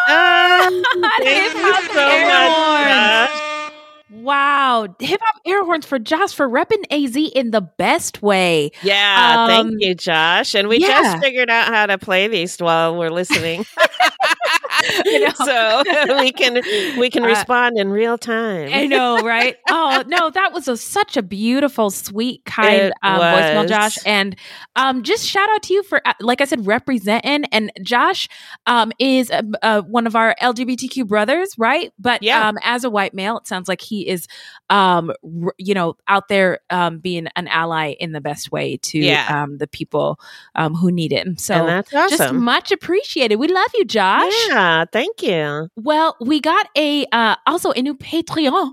Ah, 0.08 0.68
God. 0.70 1.22
thank 1.24 1.42
Hip 1.42 1.54
you 1.54 1.62
hop 1.62 1.84
so 1.92 2.00
air 2.00 2.26
much, 2.26 3.30
horns. 3.30 4.22
Wow. 4.24 4.86
Hip 5.00 5.20
hop 5.22 5.40
air 5.46 5.64
horns 5.64 5.84
for 5.86 5.98
Josh 5.98 6.32
for 6.34 6.48
repping 6.48 6.84
AZ 6.90 7.16
in 7.34 7.50
the 7.50 7.60
best 7.60 8.22
way. 8.22 8.70
Yeah, 8.82 9.36
Um, 9.44 9.48
thank 9.48 9.74
you, 9.78 9.94
Josh. 9.94 10.54
And 10.54 10.68
we 10.68 10.78
yeah. 10.78 10.88
just 11.02 11.18
figured 11.22 11.50
out 11.50 11.68
how 11.68 11.86
to 11.86 11.98
play 11.98 12.26
these 12.28 12.56
while 12.58 12.96
we're 12.96 13.10
listening, 13.10 13.64
You 15.04 15.20
know? 15.20 15.32
so 15.36 15.82
we 16.20 16.32
can 16.32 16.60
we 16.98 17.10
can 17.10 17.24
Uh, 17.24 17.28
respond 17.28 17.78
in 17.78 17.90
real 17.90 18.18
time. 18.18 18.70
I 18.72 18.86
know, 18.86 19.18
right? 19.24 19.56
Oh 19.70 20.04
no, 20.06 20.30
that 20.30 20.52
was 20.52 20.68
a, 20.68 20.76
such 20.76 21.16
a 21.16 21.22
beautiful, 21.22 21.90
sweet, 21.90 22.44
kind 22.44 22.92
um, 23.02 23.20
voicemail, 23.20 23.68
Josh. 23.68 23.98
And 24.04 24.36
um, 24.76 25.02
just 25.02 25.26
shout 25.26 25.48
out 25.50 25.62
to 25.64 25.74
you 25.74 25.82
for, 25.82 26.06
uh, 26.06 26.12
like 26.20 26.40
I 26.40 26.44
said, 26.44 26.66
representing. 26.66 27.44
And 27.52 27.72
Josh 27.82 28.28
um, 28.66 28.92
is 28.98 29.30
uh, 29.30 29.42
uh, 29.62 29.82
one 29.82 30.06
of 30.06 30.14
our 30.14 30.34
LGBTQ 30.42 31.06
brothers, 31.06 31.54
right? 31.58 31.92
But 31.98 32.22
Yeah. 32.22 32.48
um, 32.48 32.58
as 32.62 32.84
a 32.84 32.90
white 32.90 33.14
male, 33.14 33.38
it 33.38 33.46
sounds 33.46 33.68
like 33.68 33.80
he 33.80 34.06
is, 34.08 34.26
um, 34.70 35.10
r- 35.42 35.54
you 35.58 35.74
know, 35.74 35.96
out 36.08 36.28
there 36.28 36.60
um, 36.70 36.98
being 36.98 37.28
an 37.36 37.48
ally 37.48 37.92
in 37.98 38.12
the 38.12 38.20
best 38.20 38.52
way 38.52 38.76
to 38.82 38.98
Yeah. 38.98 39.42
um, 39.44 39.58
the 39.58 39.66
people 39.66 40.20
um, 40.54 40.74
who 40.74 40.90
need 40.92 41.12
him. 41.12 41.36
So 41.38 41.54
and 41.54 41.68
that's 41.68 41.90
just 41.90 42.20
awesome. 42.20 42.42
much 42.44 42.70
appreciated. 42.72 43.36
We 43.36 43.48
love 43.48 43.70
you, 43.74 43.84
Josh. 43.84 44.32
Yeah. 44.48 44.84
Thank 44.92 45.22
you. 45.22 45.68
Well, 45.76 46.16
we 46.20 46.40
got 46.40 46.68
a 46.76 47.06
uh, 47.12 47.36
also 47.46 47.70
a 47.72 47.82
new 47.82 47.94
Patreon, 47.94 48.72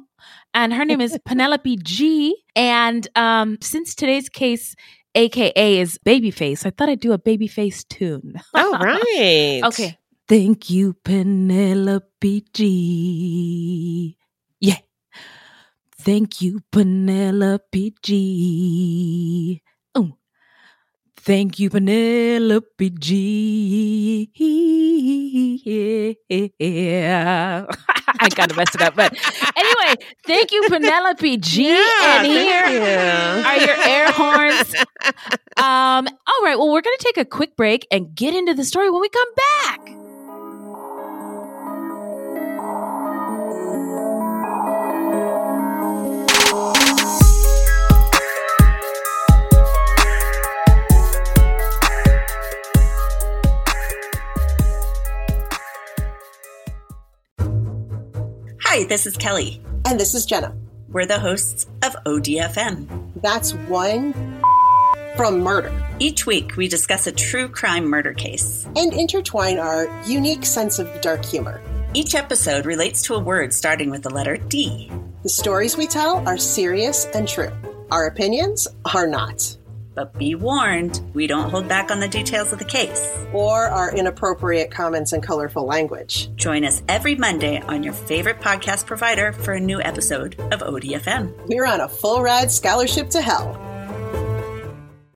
and 0.53 0.73
her 0.73 0.85
name 0.85 1.01
is 1.01 1.17
Penelope 1.25 1.77
G. 1.77 2.35
And 2.55 3.07
um, 3.15 3.57
since 3.61 3.95
today's 3.95 4.29
case, 4.29 4.75
AKA 5.15 5.79
is 5.79 5.99
Babyface, 6.05 6.65
I 6.65 6.71
thought 6.71 6.89
I'd 6.89 6.99
do 6.99 7.13
a 7.13 7.19
Babyface 7.19 7.87
tune. 7.87 8.39
All 8.53 8.73
right. 8.79 9.61
Okay. 9.65 9.97
Thank 10.27 10.69
you, 10.69 10.93
Penelope 11.03 12.45
G. 12.53 14.17
Yeah. 14.59 14.77
Thank 15.97 16.41
you, 16.41 16.61
Penelope 16.71 17.93
G. 18.01 19.61
Thank 21.25 21.57
you, 21.57 21.69
Penelope 21.69 22.89
G. 22.99 24.29
Yeah. 26.59 27.65
I 28.19 28.29
kind 28.29 28.51
of 28.51 28.57
messed 28.57 28.75
it 28.75 28.81
up, 28.81 28.95
but 28.95 29.13
anyway, 29.55 29.95
thank 30.27 30.51
you, 30.51 30.63
Penelope 30.67 31.37
G. 31.37 31.69
Yeah, 31.69 32.17
and 32.17 32.27
here 32.27 32.67
you. 32.67 32.81
are 33.45 33.57
your 33.57 33.75
air 33.85 34.11
horns. 34.11 34.75
Um, 35.55 36.07
all 36.27 36.43
right, 36.43 36.57
well, 36.57 36.71
we're 36.71 36.81
going 36.81 36.97
to 36.97 37.03
take 37.05 37.17
a 37.17 37.25
quick 37.25 37.55
break 37.55 37.87
and 37.89 38.13
get 38.13 38.35
into 38.35 38.53
the 38.53 38.65
story 38.65 38.89
when 38.89 38.99
we 38.99 39.07
come 39.07 39.33
back. 39.35 40.02
Hi, 58.73 58.85
this 58.85 59.05
is 59.05 59.15
Kelly. 59.17 59.61
And 59.85 59.99
this 59.99 60.15
is 60.15 60.25
Jenna. 60.25 60.51
We're 60.89 61.05
the 61.05 61.19
hosts 61.19 61.67
of 61.83 61.95
ODFM. 62.07 63.11
That's 63.21 63.53
one 63.53 64.13
from 65.15 65.41
murder 65.41 65.71
Each 65.99 66.25
week, 66.25 66.57
we 66.57 66.67
discuss 66.67 67.05
a 67.05 67.11
true 67.11 67.47
crime 67.47 67.85
murder 67.85 68.13
case. 68.13 68.67
and 68.75 68.91
intertwine 68.91 69.59
our 69.59 69.87
unique 70.07 70.43
sense 70.43 70.79
of 70.79 70.89
dark 71.01 71.23
humor. 71.23 71.61
Each 71.93 72.15
episode 72.15 72.65
relates 72.65 73.03
to 73.03 73.13
a 73.13 73.19
word 73.19 73.53
starting 73.53 73.91
with 73.91 74.01
the 74.01 74.09
letter 74.09 74.37
D. 74.37 74.91
The 75.21 75.29
stories 75.29 75.77
we 75.77 75.85
tell 75.85 76.27
are 76.27 76.39
serious 76.39 77.05
and 77.13 77.27
true. 77.27 77.51
Our 77.91 78.07
opinions 78.07 78.67
are 78.91 79.05
not, 79.05 79.55
But 79.95 80.17
be 80.17 80.35
warned, 80.35 81.01
we 81.13 81.27
don't 81.27 81.49
hold 81.49 81.67
back 81.67 81.91
on 81.91 81.99
the 81.99 82.07
details 82.07 82.51
of 82.51 82.59
the 82.59 82.65
case. 82.65 83.09
or 83.33 83.65
our 83.65 83.91
inappropriate 83.95 84.69
comments 84.69 85.11
and 85.11 85.23
colorful 85.23 85.65
language. 85.65 86.29
Join 86.35 86.63
us 86.63 86.83
every 86.87 87.15
Monday 87.15 87.61
on 87.61 87.81
your 87.81 87.93
favorite 87.93 88.39
podcast 88.39 88.85
provider 88.85 89.33
for 89.33 89.53
a 89.53 89.59
new 89.59 89.81
episode 89.81 90.39
of 90.51 90.61
ODFM. 90.61 91.33
We're 91.47 91.65
on 91.65 91.81
a 91.81 91.89
full 91.89 92.21
ride 92.21 92.51
scholarship 92.51 93.09
to 93.09 93.21
hell. 93.21 93.62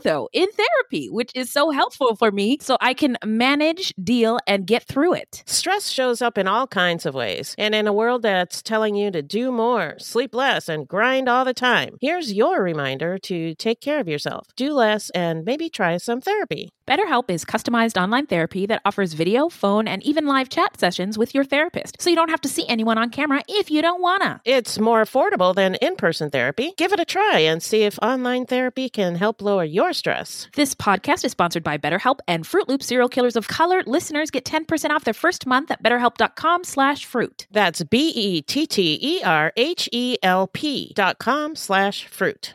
though 0.00 0.28
in 0.32 0.48
therapy, 0.52 1.08
which 1.08 1.30
is 1.34 1.50
so 1.50 1.70
helpful 1.70 2.16
for 2.16 2.30
me, 2.30 2.58
so 2.60 2.76
I 2.80 2.94
can 2.94 3.16
manage, 3.24 3.92
deal, 4.02 4.38
and 4.46 4.66
get 4.66 4.84
through 4.84 5.14
it. 5.14 5.42
Stress 5.46 5.88
shows 5.88 6.22
up 6.22 6.38
in 6.38 6.48
all 6.48 6.66
kinds 6.66 7.06
of 7.06 7.14
ways. 7.14 7.54
And 7.58 7.74
in 7.74 7.86
a 7.86 7.92
world 7.92 8.22
that's 8.22 8.62
telling 8.62 8.94
you 8.94 9.10
to 9.10 9.22
do 9.22 9.52
more, 9.52 9.96
sleep 9.98 10.34
less, 10.34 10.68
and 10.68 10.88
grind 10.88 11.28
all 11.28 11.44
the 11.44 11.54
time, 11.54 11.96
here's 12.00 12.32
your 12.32 12.62
reminder 12.62 13.18
to 13.18 13.54
take 13.54 13.80
care 13.80 14.00
of 14.00 14.08
yourself, 14.08 14.46
do 14.56 14.72
less, 14.72 15.10
and 15.10 15.44
maybe 15.44 15.68
try 15.68 15.96
some 15.96 16.20
therapy. 16.20 16.70
BetterHelp 16.90 17.30
is 17.30 17.44
customized 17.44 17.96
online 17.96 18.26
therapy 18.26 18.66
that 18.66 18.82
offers 18.84 19.12
video, 19.12 19.48
phone, 19.48 19.86
and 19.86 20.02
even 20.02 20.26
live 20.26 20.48
chat 20.48 20.76
sessions 20.76 21.16
with 21.16 21.36
your 21.36 21.44
therapist, 21.44 22.02
so 22.02 22.10
you 22.10 22.16
don't 22.16 22.30
have 22.30 22.40
to 22.40 22.48
see 22.48 22.66
anyone 22.66 22.98
on 22.98 23.10
camera 23.10 23.44
if 23.46 23.70
you 23.70 23.80
don't 23.80 24.00
wanna. 24.02 24.40
It's 24.44 24.76
more 24.76 25.00
affordable 25.00 25.54
than 25.54 25.76
in 25.76 25.94
person 25.94 26.30
therapy. 26.30 26.74
Give 26.76 26.92
it 26.92 26.98
a 26.98 27.04
try 27.04 27.38
and 27.38 27.62
see 27.62 27.84
if 27.84 27.96
online 28.02 28.44
therapy 28.44 28.88
can 28.88 29.14
help 29.14 29.40
lower 29.40 29.62
your 29.62 29.92
stress. 29.92 30.48
This 30.56 30.74
podcast 30.74 31.24
is 31.24 31.30
sponsored 31.30 31.62
by 31.62 31.78
BetterHelp 31.78 32.18
and 32.26 32.44
Fruit 32.44 32.68
Loop 32.68 32.82
Serial 32.82 33.08
Killers 33.08 33.36
of 33.36 33.46
Color. 33.46 33.84
Listeners 33.86 34.32
get 34.32 34.44
10% 34.44 34.90
off 34.90 35.04
their 35.04 35.14
first 35.14 35.46
month 35.46 35.70
at 35.70 35.84
betterhelp.com 35.84 36.64
slash 36.64 37.04
fruit. 37.04 37.46
That's 37.52 37.84
B 37.84 38.08
E 38.08 38.42
T 38.42 38.66
T 38.66 38.98
E 39.00 39.22
R 39.22 39.52
H 39.56 39.88
E 39.92 40.16
L 40.24 40.48
P 40.48 40.92
dot 40.96 41.20
com 41.20 41.54
slash 41.54 42.08
fruit. 42.08 42.54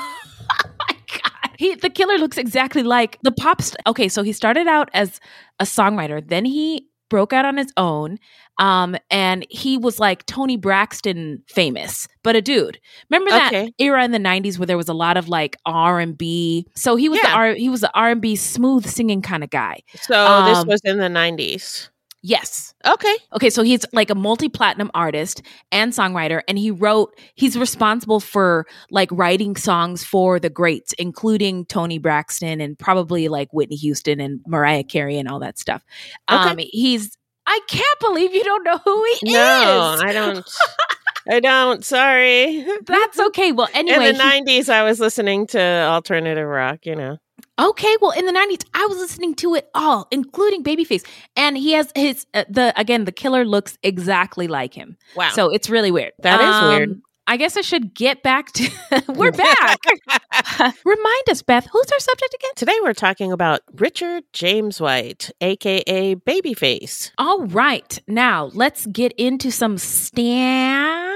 He 1.61 1.75
the 1.75 1.89
killer 1.89 2.17
looks 2.17 2.37
exactly 2.37 2.81
like 2.83 3.17
the 3.21 3.31
pop 3.31 3.61
st- 3.61 3.77
Okay, 3.85 4.07
so 4.09 4.23
he 4.23 4.33
started 4.33 4.67
out 4.67 4.89
as 4.93 5.19
a 5.59 5.63
songwriter, 5.65 6.19
then 6.27 6.43
he 6.45 6.87
broke 7.09 7.33
out 7.33 7.45
on 7.45 7.57
his 7.57 7.71
own. 7.77 8.17
Um 8.57 8.95
and 9.11 9.45
he 9.49 9.77
was 9.77 9.99
like 9.99 10.25
Toni 10.25 10.57
Braxton 10.57 11.43
famous, 11.47 12.07
but 12.23 12.35
a 12.35 12.41
dude. 12.41 12.79
Remember 13.09 13.29
that 13.31 13.53
Okay. 13.53 13.71
era 13.77 14.03
in 14.03 14.11
the 14.11 14.17
90s 14.19 14.57
where 14.57 14.65
there 14.65 14.77
was 14.77 14.89
a 14.89 14.93
lot 14.93 15.17
of 15.17 15.29
like 15.29 15.55
R&B. 15.65 16.65
So 16.75 16.95
he 16.95 17.09
was 17.09 17.19
the 17.21 17.27
Yeah. 17.27 17.35
R 17.35 17.53
he 17.53 17.69
was 17.69 17.81
the 17.81 17.91
R&B 17.93 18.35
smooth 18.37 18.85
singing 18.87 19.21
kind 19.21 19.43
of 19.43 19.49
guy. 19.51 19.81
So 20.01 20.43
this 20.45 20.57
Um, 20.57 20.67
was 20.67 20.81
in 20.83 20.97
the 20.97 21.09
90s. 21.09 21.89
Yes. 22.23 22.73
Okay. 22.85 23.15
Okay, 23.33 23.49
so 23.49 23.63
he's 23.63 23.83
like 23.93 24.09
a 24.11 24.15
multi-platinum 24.15 24.91
artist 24.93 25.41
and 25.71 25.91
songwriter 25.91 26.41
and 26.47 26.57
he 26.57 26.69
wrote 26.69 27.17
he's 27.33 27.57
responsible 27.57 28.19
for 28.19 28.67
like 28.91 29.09
writing 29.11 29.55
songs 29.55 30.03
for 30.03 30.39
the 30.39 30.49
greats 30.49 30.93
including 30.99 31.65
Toni 31.65 31.97
Braxton 31.97 32.61
and 32.61 32.77
probably 32.77 33.27
like 33.27 33.49
Whitney 33.53 33.75
Houston 33.77 34.19
and 34.19 34.39
Mariah 34.45 34.83
Carey 34.83 35.17
and 35.17 35.27
all 35.27 35.39
that 35.39 35.57
stuff. 35.57 35.83
Okay. 36.31 36.49
Um 36.49 36.57
he's 36.59 37.17
I 37.47 37.59
can't 37.67 37.99
believe 37.99 38.35
you 38.35 38.43
don't 38.43 38.63
know 38.63 38.77
who 38.85 39.03
he 39.19 39.33
No, 39.33 39.93
is. 39.95 40.01
No, 40.01 40.07
I 40.07 40.13
don't. 40.13 40.45
I 41.29 41.39
don't. 41.39 41.83
Sorry. 41.85 42.65
That's 42.85 43.19
okay. 43.19 43.51
Well, 43.51 43.67
anyway, 43.73 44.09
In 44.09 44.17
the 44.17 44.23
he- 44.23 44.41
'90s, 44.41 44.69
I 44.69 44.83
was 44.83 44.99
listening 44.99 45.47
to 45.47 45.59
alternative 45.59 46.47
rock. 46.47 46.85
You 46.85 46.95
know. 46.95 47.17
Okay, 47.61 47.95
well, 48.01 48.11
in 48.11 48.25
the 48.25 48.31
'90s, 48.31 48.65
I 48.73 48.85
was 48.87 48.97
listening 48.97 49.35
to 49.35 49.55
it 49.55 49.69
all, 49.75 50.07
including 50.11 50.63
Babyface, 50.63 51.05
and 51.35 51.57
he 51.57 51.73
has 51.73 51.91
his 51.95 52.25
uh, 52.33 52.45
the 52.49 52.73
again 52.79 53.05
the 53.05 53.11
killer 53.11 53.45
looks 53.45 53.77
exactly 53.83 54.47
like 54.47 54.73
him. 54.73 54.97
Wow. 55.15 55.29
So 55.29 55.49
it's 55.49 55.69
really 55.69 55.91
weird. 55.91 56.13
That 56.19 56.41
is 56.41 56.69
weird. 56.69 56.89
Um, 56.89 57.03
I 57.27 57.37
guess 57.37 57.55
I 57.55 57.61
should 57.61 57.93
get 57.93 58.23
back 58.23 58.51
to. 58.53 58.69
We're 59.09 59.31
back. 59.31 59.79
Remind 60.85 61.29
us, 61.29 61.41
Beth. 61.43 61.67
Who's 61.71 61.91
our 61.91 61.99
subject 61.99 62.33
again? 62.33 62.51
Today 62.55 62.77
we're 62.81 62.93
talking 62.93 63.31
about 63.31 63.61
Richard 63.75 64.23
Jameswhite, 64.33 65.31
aka 65.39 66.15
Babyface. 66.15 67.11
All 67.17 67.45
right, 67.45 67.99
now 68.07 68.49
let's 68.53 68.85
get 68.87 69.13
into 69.13 69.51
some 69.51 69.77
stance. 69.77 71.07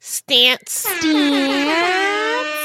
Stance. 0.00 0.86
Stats. 0.86 2.61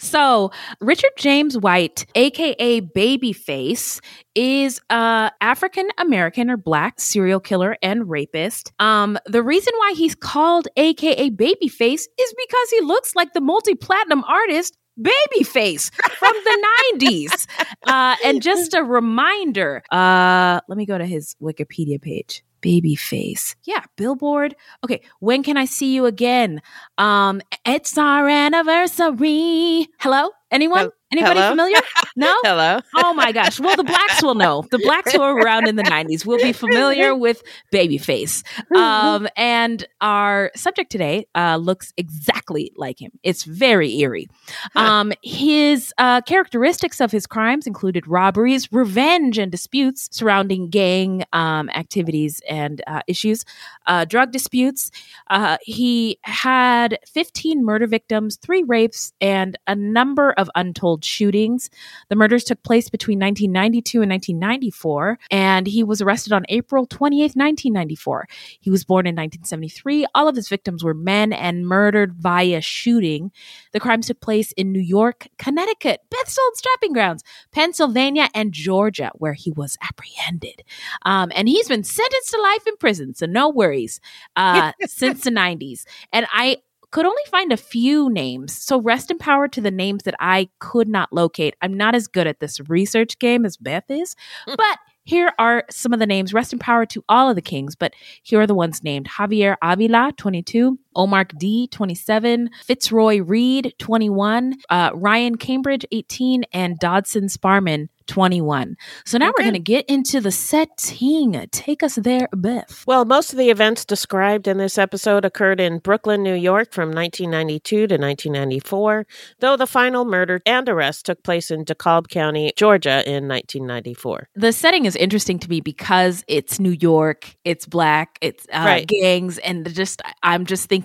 So, 0.00 0.50
Richard 0.80 1.10
Jameswhite, 1.18 2.06
aka 2.14 2.80
Babyface, 2.80 4.00
is 4.34 4.80
a 4.88 5.30
African 5.42 5.88
American 5.98 6.50
or 6.50 6.56
black 6.56 6.98
serial 6.98 7.38
killer 7.38 7.76
and 7.82 8.08
rapist. 8.08 8.72
Um, 8.78 9.18
the 9.26 9.42
reason 9.42 9.74
why 9.76 9.92
he's 9.94 10.14
called 10.14 10.68
aka 10.76 11.30
Babyface 11.30 12.06
is 12.18 12.34
because 12.46 12.70
he 12.70 12.80
looks 12.80 13.14
like 13.14 13.34
the 13.34 13.42
multi-platinum 13.42 14.24
artist 14.24 14.78
Babyface 14.98 15.92
from 16.18 16.32
the 16.44 16.66
90s. 16.94 17.46
Uh, 17.86 18.16
and 18.24 18.40
just 18.40 18.72
a 18.72 18.82
reminder, 18.82 19.82
uh, 19.90 20.60
let 20.66 20.78
me 20.78 20.86
go 20.86 20.96
to 20.96 21.06
his 21.06 21.36
Wikipedia 21.42 22.00
page. 22.00 22.42
Babyface. 22.62 23.54
Yeah, 23.64 23.84
Billboard. 23.96 24.54
Okay, 24.84 25.00
when 25.20 25.42
can 25.42 25.56
I 25.56 25.64
see 25.64 25.94
you 25.94 26.06
again? 26.06 26.62
Um, 26.98 27.40
it's 27.64 27.96
our 27.98 28.28
anniversary. 28.28 29.88
Hello? 29.98 30.30
Anyone? 30.50 30.78
Hel- 30.80 30.92
Anybody 31.12 31.40
hello? 31.40 31.50
familiar? 31.50 31.76
No? 32.16 32.36
Hello. 32.42 32.80
Oh 32.96 33.14
my 33.14 33.30
gosh. 33.32 33.58
Well, 33.60 33.76
the 33.76 33.84
blacks 33.84 34.22
will 34.22 34.34
know. 34.34 34.64
The 34.70 34.78
blacks 34.78 35.12
who 35.12 35.20
were 35.20 35.34
around 35.34 35.68
in 35.68 35.76
the 35.76 35.84
90s 35.84 36.26
will 36.26 36.38
be 36.38 36.52
familiar 36.52 37.14
with 37.16 37.42
Babyface. 37.72 38.42
Um, 38.76 39.26
and 39.36 39.86
our 40.00 40.50
subject 40.56 40.90
today 40.90 41.26
uh, 41.34 41.56
looks 41.56 41.94
exactly 41.96 42.72
like 42.76 43.00
him. 43.00 43.12
It's 43.22 43.44
very 43.44 43.96
eerie. 44.00 44.28
Um, 44.74 45.12
his 45.22 45.94
uh, 45.98 46.20
characteristics 46.22 47.00
of 47.00 47.10
his 47.12 47.26
crimes 47.26 47.66
included 47.66 48.06
robberies, 48.06 48.70
revenge, 48.72 49.38
and 49.38 49.50
disputes 49.52 50.08
surrounding 50.12 50.68
gang 50.68 51.24
um, 51.32 51.70
activities 51.70 52.42
and 52.50 52.82
uh, 52.88 53.00
issues, 53.06 53.44
uh, 53.86 54.04
drug 54.04 54.32
disputes. 54.32 54.90
Uh, 55.30 55.56
he 55.62 56.18
had 56.22 56.98
15 57.06 57.64
murder 57.64 57.86
victims, 57.86 58.36
three 58.36 58.64
rapes, 58.64 59.12
and 59.20 59.56
a 59.68 59.76
number 59.76 60.32
of 60.40 60.50
untold 60.54 61.04
shootings. 61.04 61.70
The 62.08 62.16
murders 62.16 62.44
took 62.44 62.62
place 62.62 62.88
between 62.88 63.18
1992 63.18 64.02
and 64.02 64.10
1994, 64.10 65.18
and 65.30 65.66
he 65.66 65.84
was 65.84 66.00
arrested 66.00 66.32
on 66.32 66.44
April 66.48 66.86
28th, 66.86 67.36
1994. 67.36 68.26
He 68.60 68.70
was 68.70 68.84
born 68.84 69.06
in 69.06 69.14
1973. 69.14 70.06
All 70.14 70.28
of 70.28 70.36
his 70.36 70.48
victims 70.48 70.82
were 70.82 70.94
men 70.94 71.32
and 71.32 71.66
murdered 71.66 72.14
via 72.14 72.60
shooting. 72.60 73.30
The 73.72 73.80
crimes 73.80 74.06
took 74.06 74.20
place 74.20 74.52
in 74.52 74.72
New 74.72 74.80
York, 74.80 75.28
Connecticut, 75.38 76.00
Beth's 76.10 76.38
old 76.38 76.56
strapping 76.56 76.92
grounds, 76.92 77.22
Pennsylvania, 77.52 78.28
and 78.34 78.52
Georgia, 78.52 79.10
where 79.14 79.34
he 79.34 79.50
was 79.52 79.76
apprehended. 79.82 80.62
Um, 81.02 81.30
and 81.34 81.48
he's 81.48 81.68
been 81.68 81.84
sentenced 81.84 82.30
to 82.30 82.40
life 82.40 82.66
in 82.66 82.76
prison, 82.78 83.14
so 83.14 83.26
no 83.26 83.50
worries, 83.50 84.00
uh, 84.36 84.72
since 84.86 85.24
the 85.24 85.30
90s. 85.30 85.84
And 86.12 86.26
I 86.32 86.58
could 86.90 87.06
only 87.06 87.22
find 87.30 87.52
a 87.52 87.56
few 87.56 88.10
names. 88.10 88.56
So 88.56 88.80
rest 88.80 89.10
in 89.10 89.18
power 89.18 89.48
to 89.48 89.60
the 89.60 89.70
names 89.70 90.02
that 90.04 90.14
I 90.18 90.48
could 90.58 90.88
not 90.88 91.12
locate. 91.12 91.54
I'm 91.62 91.74
not 91.74 91.94
as 91.94 92.06
good 92.06 92.26
at 92.26 92.40
this 92.40 92.60
research 92.68 93.18
game 93.18 93.44
as 93.44 93.56
Beth 93.56 93.88
is, 93.88 94.16
but 94.46 94.78
here 95.04 95.32
are 95.38 95.64
some 95.70 95.92
of 95.92 95.98
the 95.98 96.06
names. 96.06 96.34
Rest 96.34 96.52
in 96.52 96.58
power 96.58 96.86
to 96.86 97.02
all 97.08 97.28
of 97.28 97.36
the 97.36 97.42
kings, 97.42 97.74
but 97.74 97.94
here 98.22 98.40
are 98.40 98.46
the 98.46 98.54
ones 98.54 98.82
named 98.82 99.08
Javier 99.08 99.56
Avila, 99.62 100.12
22, 100.16 100.78
Omar 100.96 101.24
D, 101.24 101.68
27, 101.70 102.50
Fitzroy 102.64 103.18
Reed, 103.20 103.74
21, 103.78 104.54
uh, 104.70 104.90
Ryan 104.94 105.36
Cambridge, 105.36 105.84
18, 105.92 106.44
and 106.52 106.78
Dodson 106.78 107.26
Sparman, 107.26 107.88
21. 108.06 108.76
So 109.06 109.18
now 109.18 109.26
we're 109.28 109.44
going 109.44 109.52
to 109.52 109.60
get 109.60 109.86
into 109.86 110.20
the 110.20 110.32
setting. 110.32 111.46
Take 111.52 111.82
us 111.84 111.94
there, 111.94 112.28
Beth. 112.34 112.84
Well, 112.86 113.04
most 113.04 113.32
of 113.32 113.38
the 113.38 113.50
events 113.50 113.84
described 113.84 114.48
in 114.48 114.58
this 114.58 114.78
episode 114.78 115.24
occurred 115.24 115.60
in 115.60 115.78
Brooklyn, 115.78 116.22
New 116.24 116.34
York 116.34 116.72
from 116.72 116.88
1992 116.90 117.86
to 117.86 117.94
1994, 117.96 119.06
though 119.38 119.56
the 119.56 119.66
final 119.66 120.04
murder 120.04 120.40
and 120.44 120.68
arrest 120.68 121.06
took 121.06 121.22
place 121.22 121.50
in 121.52 121.64
DeKalb 121.64 122.08
County, 122.08 122.52
Georgia 122.56 123.04
in 123.06 123.28
1994. 123.28 124.28
the 124.34 124.52
setting 124.52 124.86
is 124.86 124.96
interesting 124.96 125.38
to 125.38 125.48
me 125.48 125.60
because 125.60 126.24
it's 126.26 126.58
New 126.58 126.70
York, 126.80 127.36
it's 127.44 127.66
black, 127.66 128.18
it's 128.20 128.44
uh, 128.52 128.62
Right. 128.64 128.86
gangs, 128.88 129.38
and 129.38 129.72
just 129.74 130.02
I'm 130.22 130.46
just 130.46 130.68
thinking 130.68 130.79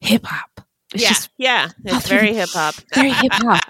hip 0.00 0.26
hop. 0.26 0.65
It's 0.94 1.02
yeah, 1.02 1.08
just 1.08 1.30
yeah, 1.36 1.68
it's 1.84 2.08
very 2.08 2.32
hip 2.32 2.50
hop. 2.50 2.76
very 2.94 3.10
hip 3.10 3.32
hop. 3.32 3.60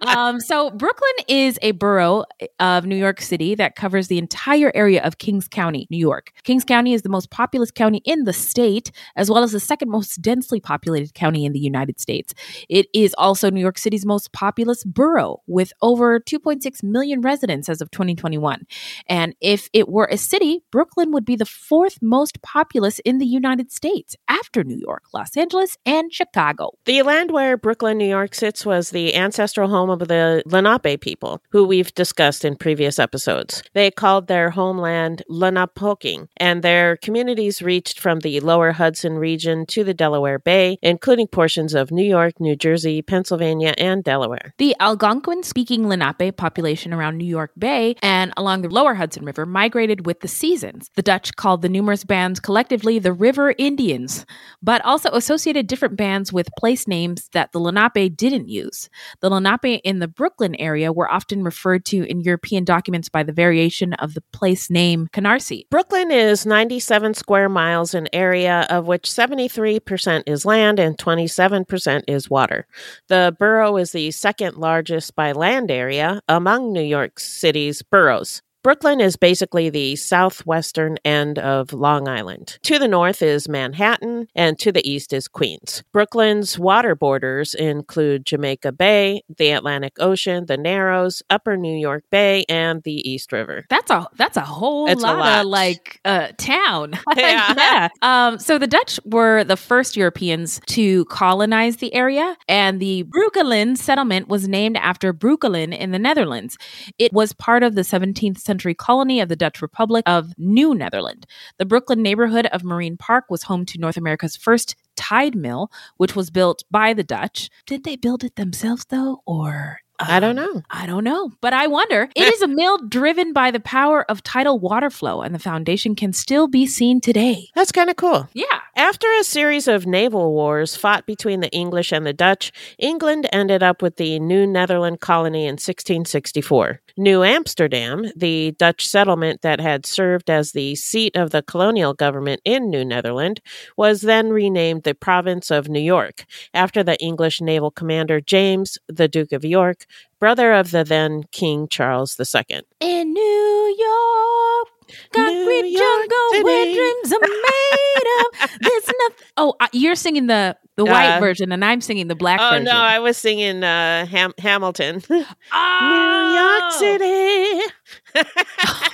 um, 0.02 0.38
so 0.38 0.70
Brooklyn 0.70 1.10
is 1.26 1.58
a 1.62 1.70
borough 1.70 2.24
of 2.60 2.84
New 2.84 2.96
York 2.96 3.22
City 3.22 3.54
that 3.54 3.74
covers 3.74 4.08
the 4.08 4.18
entire 4.18 4.70
area 4.74 5.02
of 5.02 5.16
Kings 5.16 5.48
County, 5.48 5.86
New 5.90 5.96
York. 5.96 6.32
Kings 6.44 6.64
County 6.64 6.92
is 6.92 7.00
the 7.00 7.08
most 7.08 7.30
populous 7.30 7.70
county 7.70 8.02
in 8.04 8.24
the 8.24 8.34
state, 8.34 8.90
as 9.16 9.30
well 9.30 9.42
as 9.42 9.52
the 9.52 9.60
second 9.60 9.88
most 9.88 10.20
densely 10.20 10.60
populated 10.60 11.14
county 11.14 11.46
in 11.46 11.54
the 11.54 11.58
United 11.58 11.98
States. 12.00 12.34
It 12.68 12.86
is 12.92 13.14
also 13.16 13.50
New 13.50 13.62
York 13.62 13.78
City's 13.78 14.04
most 14.04 14.32
populous 14.32 14.84
borough, 14.84 15.40
with 15.46 15.72
over 15.80 16.20
2.6 16.20 16.82
million 16.82 17.22
residents 17.22 17.70
as 17.70 17.80
of 17.80 17.90
2021. 17.92 18.66
And 19.08 19.34
if 19.40 19.70
it 19.72 19.88
were 19.88 20.08
a 20.10 20.18
city, 20.18 20.60
Brooklyn 20.70 21.12
would 21.12 21.24
be 21.24 21.36
the 21.36 21.46
fourth 21.46 21.98
most 22.02 22.42
populous 22.42 22.98
in 23.00 23.16
the 23.16 23.26
United 23.26 23.72
States 23.72 24.16
after 24.28 24.64
New 24.64 24.76
York, 24.76 25.04
Los 25.14 25.34
Angeles, 25.34 25.78
and 25.86 26.12
Chicago. 26.12 26.57
The 26.84 27.02
land 27.02 27.30
where 27.30 27.56
Brooklyn, 27.56 27.98
New 27.98 28.08
York 28.08 28.34
sits 28.34 28.64
was 28.64 28.90
the 28.90 29.14
ancestral 29.14 29.68
home 29.68 29.90
of 29.90 30.08
the 30.08 30.42
Lenape 30.46 31.00
people, 31.00 31.42
who 31.50 31.64
we've 31.64 31.94
discussed 31.94 32.44
in 32.44 32.56
previous 32.56 32.98
episodes. 32.98 33.62
They 33.74 33.90
called 33.90 34.26
their 34.26 34.50
homeland 34.50 35.22
Lenapehoking, 35.30 36.28
and 36.36 36.62
their 36.62 36.96
communities 36.96 37.62
reached 37.62 38.00
from 38.00 38.20
the 38.20 38.40
lower 38.40 38.72
Hudson 38.72 39.18
region 39.18 39.66
to 39.66 39.84
the 39.84 39.94
Delaware 39.94 40.38
Bay, 40.38 40.78
including 40.82 41.28
portions 41.28 41.74
of 41.74 41.90
New 41.90 42.04
York, 42.04 42.40
New 42.40 42.56
Jersey, 42.56 43.02
Pennsylvania, 43.02 43.74
and 43.78 44.02
Delaware. 44.02 44.54
The 44.58 44.74
Algonquin 44.80 45.42
speaking 45.42 45.88
Lenape 45.88 46.36
population 46.36 46.92
around 46.92 47.18
New 47.18 47.26
York 47.26 47.52
Bay 47.58 47.96
and 48.02 48.32
along 48.36 48.62
the 48.62 48.68
lower 48.68 48.94
Hudson 48.94 49.24
River 49.24 49.46
migrated 49.46 50.06
with 50.06 50.20
the 50.20 50.28
seasons. 50.28 50.90
The 50.96 51.02
Dutch 51.02 51.36
called 51.36 51.62
the 51.62 51.68
numerous 51.68 52.04
bands 52.04 52.40
collectively 52.40 52.98
the 52.98 53.12
River 53.12 53.54
Indians, 53.58 54.26
but 54.62 54.84
also 54.84 55.10
associated 55.10 55.66
different 55.66 55.96
bands 55.96 56.32
with 56.32 56.47
place 56.58 56.86
names 56.86 57.28
that 57.32 57.52
the 57.52 57.60
Lenape 57.60 58.16
didn't 58.16 58.48
use. 58.48 58.88
The 59.20 59.30
Lenape 59.30 59.80
in 59.84 59.98
the 59.98 60.08
Brooklyn 60.08 60.54
area 60.56 60.92
were 60.92 61.10
often 61.10 61.42
referred 61.42 61.84
to 61.86 62.04
in 62.08 62.20
European 62.20 62.64
documents 62.64 63.08
by 63.08 63.22
the 63.22 63.32
variation 63.32 63.92
of 63.94 64.14
the 64.14 64.22
place 64.32 64.70
name 64.70 65.08
Canarsie. 65.12 65.66
Brooklyn 65.70 66.10
is 66.10 66.46
97 66.46 67.14
square 67.14 67.48
miles 67.48 67.94
in 67.94 68.08
area, 68.12 68.66
of 68.70 68.86
which 68.86 69.04
73% 69.04 70.22
is 70.26 70.44
land 70.44 70.78
and 70.78 70.96
27% 70.98 72.02
is 72.06 72.30
water. 72.30 72.66
The 73.08 73.36
borough 73.38 73.76
is 73.76 73.92
the 73.92 74.10
second 74.10 74.56
largest 74.56 75.14
by 75.14 75.32
land 75.32 75.70
area 75.70 76.20
among 76.28 76.72
New 76.72 76.82
York 76.82 77.20
City's 77.20 77.82
boroughs. 77.82 78.42
Brooklyn 78.68 79.00
is 79.00 79.16
basically 79.16 79.70
the 79.70 79.96
southwestern 79.96 80.98
end 81.02 81.38
of 81.38 81.72
Long 81.72 82.06
Island. 82.06 82.58
To 82.64 82.78
the 82.78 82.86
north 82.86 83.22
is 83.22 83.48
Manhattan, 83.48 84.26
and 84.34 84.58
to 84.58 84.70
the 84.70 84.86
east 84.86 85.14
is 85.14 85.26
Queens. 85.26 85.82
Brooklyn's 85.90 86.58
water 86.58 86.94
borders 86.94 87.54
include 87.54 88.26
Jamaica 88.26 88.72
Bay, 88.72 89.22
the 89.38 89.52
Atlantic 89.52 89.94
Ocean, 89.98 90.44
the 90.44 90.58
Narrows, 90.58 91.22
Upper 91.30 91.56
New 91.56 91.78
York 91.78 92.04
Bay, 92.10 92.44
and 92.46 92.82
the 92.82 92.96
East 93.10 93.32
River. 93.32 93.64
That's 93.70 93.90
a 93.90 94.06
that's 94.16 94.36
a 94.36 94.42
whole 94.42 94.86
It's 94.86 95.02
a 95.02 95.06
lot, 95.06 95.16
lot. 95.16 95.40
of 95.40 95.46
like 95.46 95.98
uh 96.04 96.28
town. 96.36 96.92
Yeah. 97.16 97.54
yeah. 97.56 97.88
Um 98.02 98.38
so 98.38 98.58
the 98.58 98.66
Dutch 98.66 99.00
were 99.06 99.44
the 99.44 99.56
first 99.56 99.96
Europeans 99.96 100.60
to 100.66 101.06
colonize 101.06 101.78
the 101.78 101.94
area 101.94 102.36
and 102.48 102.80
the 102.80 103.04
Brooklyn 103.04 103.76
settlement 103.76 104.28
was 104.28 104.46
named 104.46 104.76
after 104.76 105.14
Brooklyn 105.14 105.72
in 105.72 105.90
the 105.92 105.98
Netherlands. 105.98 106.58
It 106.98 107.14
was 107.14 107.32
part 107.32 107.62
of 107.62 107.74
the 107.74 107.80
17th 107.80 108.38
century 108.38 108.57
colony 108.74 109.20
of 109.20 109.28
the 109.28 109.36
Dutch 109.36 109.62
Republic 109.62 110.02
of 110.06 110.32
New 110.36 110.74
Netherland. 110.74 111.26
The 111.58 111.66
Brooklyn 111.66 112.02
neighborhood 112.02 112.46
of 112.46 112.64
Marine 112.64 112.96
Park 112.96 113.24
was 113.30 113.44
home 113.44 113.64
to 113.66 113.78
North 113.78 113.96
America's 113.96 114.36
first 114.36 114.76
tide 114.96 115.34
mill, 115.34 115.70
which 115.96 116.16
was 116.16 116.30
built 116.30 116.64
by 116.70 116.92
the 116.92 117.04
Dutch. 117.04 117.50
Did 117.66 117.84
they 117.84 117.96
build 117.96 118.24
it 118.24 118.36
themselves 118.36 118.84
though 118.86 119.22
or 119.26 119.80
I 120.00 120.20
don't 120.20 120.38
Um, 120.38 120.44
know. 120.54 120.62
I 120.70 120.86
don't 120.86 121.04
know, 121.04 121.32
but 121.40 121.52
I 121.52 121.66
wonder. 121.66 122.08
It 122.14 122.32
is 122.32 122.42
a 122.42 122.48
mill 122.48 122.78
driven 122.78 123.32
by 123.32 123.50
the 123.50 123.60
power 123.60 124.04
of 124.10 124.22
tidal 124.22 124.58
water 124.58 124.90
flow, 124.90 125.22
and 125.22 125.34
the 125.34 125.38
foundation 125.38 125.94
can 125.94 126.12
still 126.12 126.46
be 126.46 126.66
seen 126.66 127.00
today. 127.00 127.48
That's 127.54 127.72
kind 127.72 127.90
of 127.90 127.96
cool. 127.96 128.28
Yeah. 128.32 128.44
After 128.76 129.08
a 129.20 129.24
series 129.24 129.66
of 129.66 129.86
naval 129.86 130.32
wars 130.32 130.76
fought 130.76 131.04
between 131.04 131.40
the 131.40 131.50
English 131.50 131.90
and 131.92 132.06
the 132.06 132.12
Dutch, 132.12 132.52
England 132.78 133.28
ended 133.32 133.62
up 133.62 133.82
with 133.82 133.96
the 133.96 134.20
New 134.20 134.46
Netherland 134.46 135.00
colony 135.00 135.46
in 135.46 135.54
1664. 135.54 136.80
New 136.96 137.22
Amsterdam, 137.22 138.06
the 138.16 138.52
Dutch 138.52 138.86
settlement 138.86 139.42
that 139.42 139.60
had 139.60 139.86
served 139.86 140.30
as 140.30 140.52
the 140.52 140.74
seat 140.74 141.16
of 141.16 141.30
the 141.30 141.42
colonial 141.42 141.94
government 141.94 142.40
in 142.44 142.70
New 142.70 142.84
Netherland, 142.84 143.40
was 143.76 144.00
then 144.02 144.30
renamed 144.30 144.82
the 144.84 144.94
province 144.94 145.50
of 145.50 145.68
New 145.68 145.80
York 145.80 146.24
after 146.54 146.82
the 146.82 146.98
English 147.00 147.40
naval 147.40 147.70
commander 147.70 148.20
James, 148.20 148.78
the 148.88 149.08
Duke 149.08 149.32
of 149.32 149.44
York, 149.44 149.86
brother 150.18 150.52
of 150.52 150.70
the 150.70 150.84
then 150.84 151.24
King 151.32 151.68
Charles 151.68 152.18
II. 152.18 152.62
In 152.80 153.12
New 153.12 153.76
York, 153.78 154.68
concrete 155.12 155.62
New 155.62 155.68
York 155.68 155.80
jungle 155.80 156.44
where 156.44 156.64
dreams 156.74 157.12
are 157.12 157.20
made 157.20 158.08
of. 158.20 158.50
There's 158.60 158.86
nothing. 158.86 159.26
Oh, 159.36 159.54
uh, 159.60 159.68
you're 159.72 159.94
singing 159.94 160.26
the 160.26 160.56
the 160.76 160.84
white 160.84 161.16
Uh, 161.16 161.20
version, 161.20 161.50
and 161.52 161.64
I'm 161.64 161.80
singing 161.80 162.06
the 162.08 162.14
black 162.14 162.38
version. 162.38 162.48
Oh 162.48 162.58
version. 162.58 162.64
no, 162.76 162.80
I 162.80 162.98
was 163.00 163.16
singing 163.16 163.64
uh, 163.64 164.06
Ham- 164.06 164.34
Hamilton. 164.38 165.02
New 165.10 165.24
Oh! 165.52 166.60
York 166.60 166.72
City. 166.72 167.72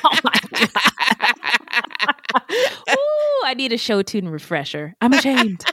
Oh 0.06 0.18
my 0.22 0.40
god. 0.52 0.68
Ooh, 2.90 3.42
I 3.46 3.54
need 3.54 3.72
a 3.72 3.78
show 3.78 4.02
tune 4.02 4.28
refresher. 4.28 4.94
I'm 5.00 5.12
ashamed. 5.12 5.64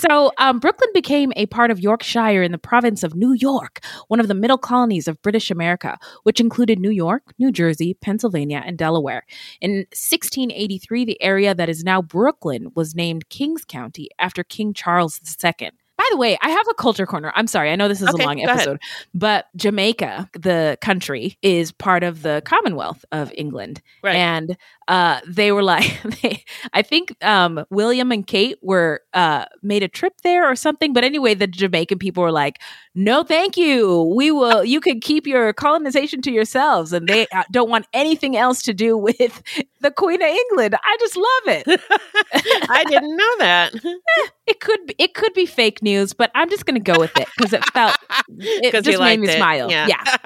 so, 0.00 0.32
um, 0.38 0.58
Brooklyn 0.58 0.90
became 0.94 1.32
a 1.36 1.46
part 1.46 1.70
of 1.70 1.80
Yorkshire 1.80 2.42
in 2.42 2.52
the 2.52 2.58
province 2.58 3.02
of 3.02 3.14
New 3.14 3.32
York, 3.32 3.80
one 4.08 4.20
of 4.20 4.28
the 4.28 4.34
middle 4.34 4.58
colonies 4.58 5.06
of 5.06 5.20
British 5.22 5.50
America, 5.50 5.98
which 6.22 6.40
included 6.40 6.78
New 6.78 6.90
York, 6.90 7.22
New 7.38 7.52
Jersey, 7.52 7.94
Pennsylvania, 8.00 8.62
and 8.64 8.78
Delaware. 8.78 9.24
In 9.60 9.86
1683, 9.92 11.04
the 11.04 11.22
area 11.22 11.54
that 11.54 11.68
is 11.68 11.84
now 11.84 12.00
Brooklyn 12.00 12.68
was 12.74 12.94
named 12.94 13.28
Kings 13.28 13.64
County 13.66 14.08
after 14.18 14.42
King 14.42 14.72
Charles 14.72 15.20
II. 15.44 15.70
By 15.96 16.04
the 16.10 16.16
way, 16.16 16.36
I 16.42 16.50
have 16.50 16.66
a 16.70 16.74
culture 16.74 17.06
corner. 17.06 17.32
I'm 17.36 17.46
sorry. 17.46 17.70
I 17.70 17.76
know 17.76 17.88
this 17.88 18.02
is 18.02 18.08
Okay, 18.08 18.22
a 18.24 18.26
long 18.26 18.36
go 18.36 18.44
ahead. 18.44 18.56
episode, 18.56 18.80
but 19.14 19.46
Jamaica, 19.56 20.28
the 20.34 20.76
country, 20.80 21.38
is 21.42 21.70
part 21.72 22.02
of 22.02 22.22
the 22.22 22.42
Commonwealth 22.44 23.04
of 23.12 23.32
England. 23.36 23.80
Right. 24.02 24.16
And 24.16 24.56
uh, 24.88 25.20
they 25.26 25.52
were 25.52 25.62
like, 25.62 26.02
they, 26.22 26.44
I 26.72 26.82
think 26.82 27.14
um, 27.24 27.64
William 27.70 28.12
and 28.12 28.26
Kate 28.26 28.58
were 28.62 29.02
uh, 29.14 29.46
made 29.62 29.82
a 29.82 29.88
trip 29.88 30.14
there 30.22 30.50
or 30.50 30.56
something. 30.56 30.92
But 30.92 31.04
anyway, 31.04 31.34
the 31.34 31.46
Jamaican 31.46 31.98
people 31.98 32.22
were 32.22 32.32
like, 32.32 32.60
"No, 32.94 33.22
thank 33.22 33.56
you. 33.56 34.12
We 34.16 34.30
will. 34.30 34.64
You 34.64 34.80
can 34.80 35.00
keep 35.00 35.26
your 35.26 35.52
colonization 35.52 36.20
to 36.22 36.30
yourselves, 36.30 36.92
and 36.92 37.08
they 37.08 37.26
uh, 37.34 37.44
don't 37.50 37.70
want 37.70 37.86
anything 37.92 38.36
else 38.36 38.62
to 38.62 38.74
do 38.74 38.96
with 39.04 39.42
the 39.80 39.90
Queen 39.90 40.20
of 40.20 40.28
England." 40.28 40.74
I 40.82 40.96
just 41.00 41.16
love 41.16 41.56
it. 41.56 41.80
I 42.70 42.84
didn't 42.84 43.16
know 43.16 43.36
that. 43.38 43.74
It 44.46 44.60
could 44.60 44.86
be, 44.86 44.94
it 44.98 45.14
could 45.14 45.32
be 45.32 45.46
fake 45.46 45.82
news, 45.82 46.12
but 46.12 46.30
I'm 46.34 46.50
just 46.50 46.66
going 46.66 46.82
to 46.82 46.92
go 46.92 46.98
with 46.98 47.16
it 47.16 47.28
because 47.36 47.52
it 47.54 47.64
felt 47.72 47.96
it 48.38 48.84
just 48.84 49.00
made 49.00 49.20
me 49.20 49.28
it. 49.28 49.36
smile. 49.36 49.70
Yeah. 49.70 49.86
yeah. 49.88 50.16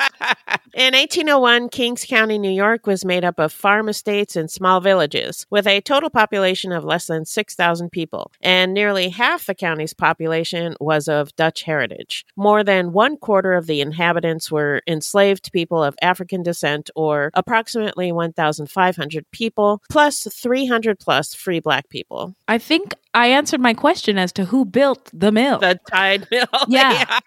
In 0.74 0.94
1801, 0.94 1.68
Kings 1.68 2.04
County, 2.04 2.38
New 2.38 2.50
York 2.50 2.86
was 2.86 3.04
made 3.04 3.24
up 3.24 3.38
of 3.38 3.52
farm 3.52 3.88
estates 3.88 4.36
and 4.36 4.47
small 4.50 4.80
villages, 4.80 5.46
with 5.50 5.66
a 5.66 5.80
total 5.80 6.10
population 6.10 6.72
of 6.72 6.84
less 6.84 7.06
than 7.06 7.24
6,000 7.24 7.90
people, 7.90 8.32
and 8.40 8.74
nearly 8.74 9.08
half 9.10 9.46
the 9.46 9.54
county's 9.54 9.94
population 9.94 10.74
was 10.80 11.08
of 11.08 11.34
Dutch 11.36 11.62
heritage. 11.62 12.24
More 12.36 12.64
than 12.64 12.92
one 12.92 13.16
quarter 13.16 13.54
of 13.54 13.66
the 13.66 13.80
inhabitants 13.80 14.50
were 14.50 14.82
enslaved 14.86 15.52
people 15.52 15.82
of 15.82 15.96
African 16.02 16.42
descent, 16.42 16.90
or 16.94 17.30
approximately 17.34 18.12
1,500 18.12 19.30
people, 19.32 19.82
plus 19.90 20.26
300 20.32 20.98
plus 20.98 21.34
free 21.34 21.60
black 21.60 21.88
people. 21.88 22.34
I 22.46 22.58
think 22.58 22.94
I 23.14 23.28
answered 23.28 23.60
my 23.60 23.72
question 23.74 24.18
as 24.18 24.32
to 24.32 24.44
who 24.44 24.64
built 24.64 25.10
the 25.12 25.32
mill. 25.32 25.58
The 25.58 25.80
Tide 25.90 26.26
Mill. 26.30 26.46
Yeah. 26.68 27.18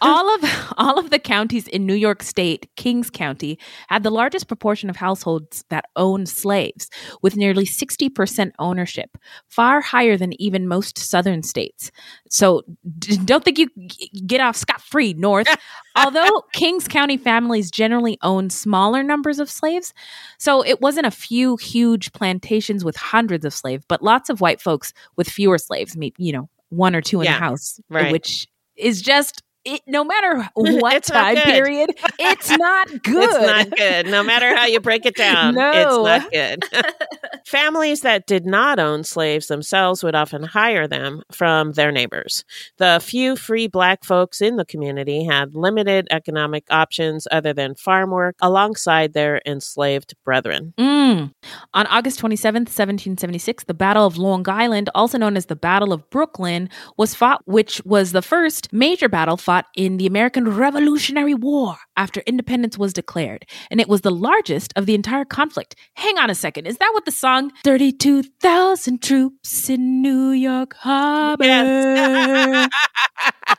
all 0.00 0.32
of 0.34 0.72
all 0.76 0.98
of 0.98 1.10
the 1.10 1.18
counties 1.18 1.66
in 1.68 1.84
New 1.86 1.94
York 1.94 2.22
State, 2.22 2.70
Kings 2.76 3.10
County, 3.10 3.58
had 3.88 4.04
the 4.04 4.10
largest 4.10 4.46
proportion 4.46 4.88
of 4.88 4.96
households 4.96 5.64
that 5.70 5.86
owned 5.96 6.28
slaves, 6.28 6.88
with 7.22 7.36
nearly 7.36 7.64
60% 7.66 8.52
ownership, 8.58 9.18
far 9.48 9.80
higher 9.80 10.16
than 10.16 10.40
even 10.40 10.68
most 10.68 10.98
southern 10.98 11.42
states. 11.42 11.90
So 12.30 12.62
d- 12.98 13.16
don't 13.24 13.44
think 13.44 13.58
you 13.58 13.68
g- 13.88 14.10
get 14.26 14.40
off 14.40 14.56
scot 14.56 14.80
free, 14.80 15.14
North. 15.14 15.48
Although 15.96 16.42
Kings 16.52 16.88
County 16.88 17.16
families 17.16 17.70
generally 17.70 18.18
owned 18.22 18.52
smaller 18.52 19.02
numbers 19.02 19.38
of 19.38 19.48
slaves, 19.50 19.94
so 20.38 20.64
it 20.64 20.80
wasn't 20.80 21.06
a 21.06 21.10
few 21.12 21.56
huge 21.56 22.12
plantations 22.12 22.84
with 22.84 22.96
hundreds 22.96 23.44
of 23.44 23.52
slaves, 23.54 23.84
but 23.88 24.02
lots 24.02 24.28
of 24.30 24.40
white 24.40 24.60
folks 24.60 24.92
with 25.16 25.23
fewer 25.24 25.58
slaves, 25.58 25.96
maybe, 25.96 26.14
you 26.18 26.32
know, 26.32 26.48
one 26.70 26.94
or 26.94 27.00
two 27.00 27.20
in 27.20 27.26
Yeah, 27.26 27.34
the 27.34 27.44
house, 27.44 27.80
right. 27.88 28.12
which 28.12 28.46
is 28.76 29.02
just 29.02 29.42
it, 29.64 29.80
no 29.86 30.04
matter 30.04 30.48
what 30.54 31.04
time 31.04 31.36
period, 31.36 31.90
it's 32.18 32.50
not 32.58 32.88
good. 33.02 33.24
It's 33.24 33.34
not 33.46 33.70
good. 33.76 34.06
No 34.06 34.22
matter 34.22 34.54
how 34.54 34.66
you 34.66 34.80
break 34.80 35.06
it 35.06 35.16
down, 35.16 35.54
No. 35.54 36.06
it's 36.06 36.22
not 36.22 36.32
good. 36.32 36.84
Families 37.46 38.00
that 38.00 38.26
did 38.26 38.46
not 38.46 38.78
own 38.78 39.04
slaves 39.04 39.48
themselves 39.48 40.02
would 40.02 40.14
often 40.14 40.42
hire 40.42 40.88
them 40.88 41.22
from 41.30 41.72
their 41.72 41.92
neighbors. 41.92 42.44
The 42.78 43.00
few 43.04 43.36
free 43.36 43.66
black 43.68 44.04
folks 44.04 44.40
in 44.40 44.56
the 44.56 44.64
community 44.64 45.24
had 45.24 45.54
limited 45.54 46.08
economic 46.10 46.64
options 46.70 47.28
other 47.30 47.52
than 47.52 47.74
farm 47.74 48.10
work 48.10 48.36
alongside 48.40 49.12
their 49.12 49.40
enslaved 49.46 50.14
brethren. 50.24 50.72
Mm. 50.78 51.32
On 51.74 51.86
August 51.86 52.20
27th, 52.20 52.70
1776, 52.70 53.64
the 53.64 53.74
Battle 53.74 54.06
of 54.06 54.16
Long 54.16 54.48
Island, 54.48 54.88
also 54.94 55.18
known 55.18 55.36
as 55.36 55.46
the 55.46 55.56
Battle 55.56 55.92
of 55.92 56.08
Brooklyn, 56.10 56.68
was 56.96 57.14
fought, 57.14 57.42
which 57.46 57.80
was 57.84 58.12
the 58.12 58.22
first 58.22 58.72
major 58.72 59.08
battle 59.08 59.36
fought 59.36 59.53
in 59.76 59.96
the 59.96 60.06
American 60.06 60.48
Revolutionary 60.56 61.34
War 61.34 61.76
after 61.96 62.20
independence 62.26 62.78
was 62.78 62.92
declared. 62.92 63.46
And 63.70 63.80
it 63.80 63.88
was 63.88 64.00
the 64.00 64.10
largest 64.10 64.72
of 64.76 64.86
the 64.86 64.94
entire 64.94 65.24
conflict. 65.24 65.76
Hang 65.94 66.18
on 66.18 66.30
a 66.30 66.34
second. 66.34 66.66
Is 66.66 66.78
that 66.78 66.90
what 66.92 67.04
the 67.04 67.12
song 67.12 67.52
32,000 67.64 69.02
troops 69.02 69.68
in 69.68 70.02
New 70.02 70.30
York 70.30 70.74
Harbor? 70.74 71.44
Yes. 71.44 72.68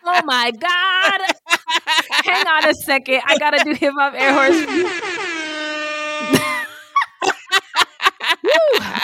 oh 0.06 0.22
my 0.26 0.52
God. 0.52 1.22
Hang 2.26 2.48
on 2.48 2.70
a 2.70 2.74
second. 2.74 3.22
I 3.26 3.38
got 3.38 3.52
to 3.52 3.64
do 3.64 3.74
hip 3.74 3.94
hop 3.98 4.14
air 4.16 4.34
horse. 4.34 5.52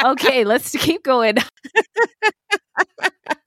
Okay, 0.04 0.44
let's 0.44 0.72
keep 0.78 1.04
going. 1.04 1.38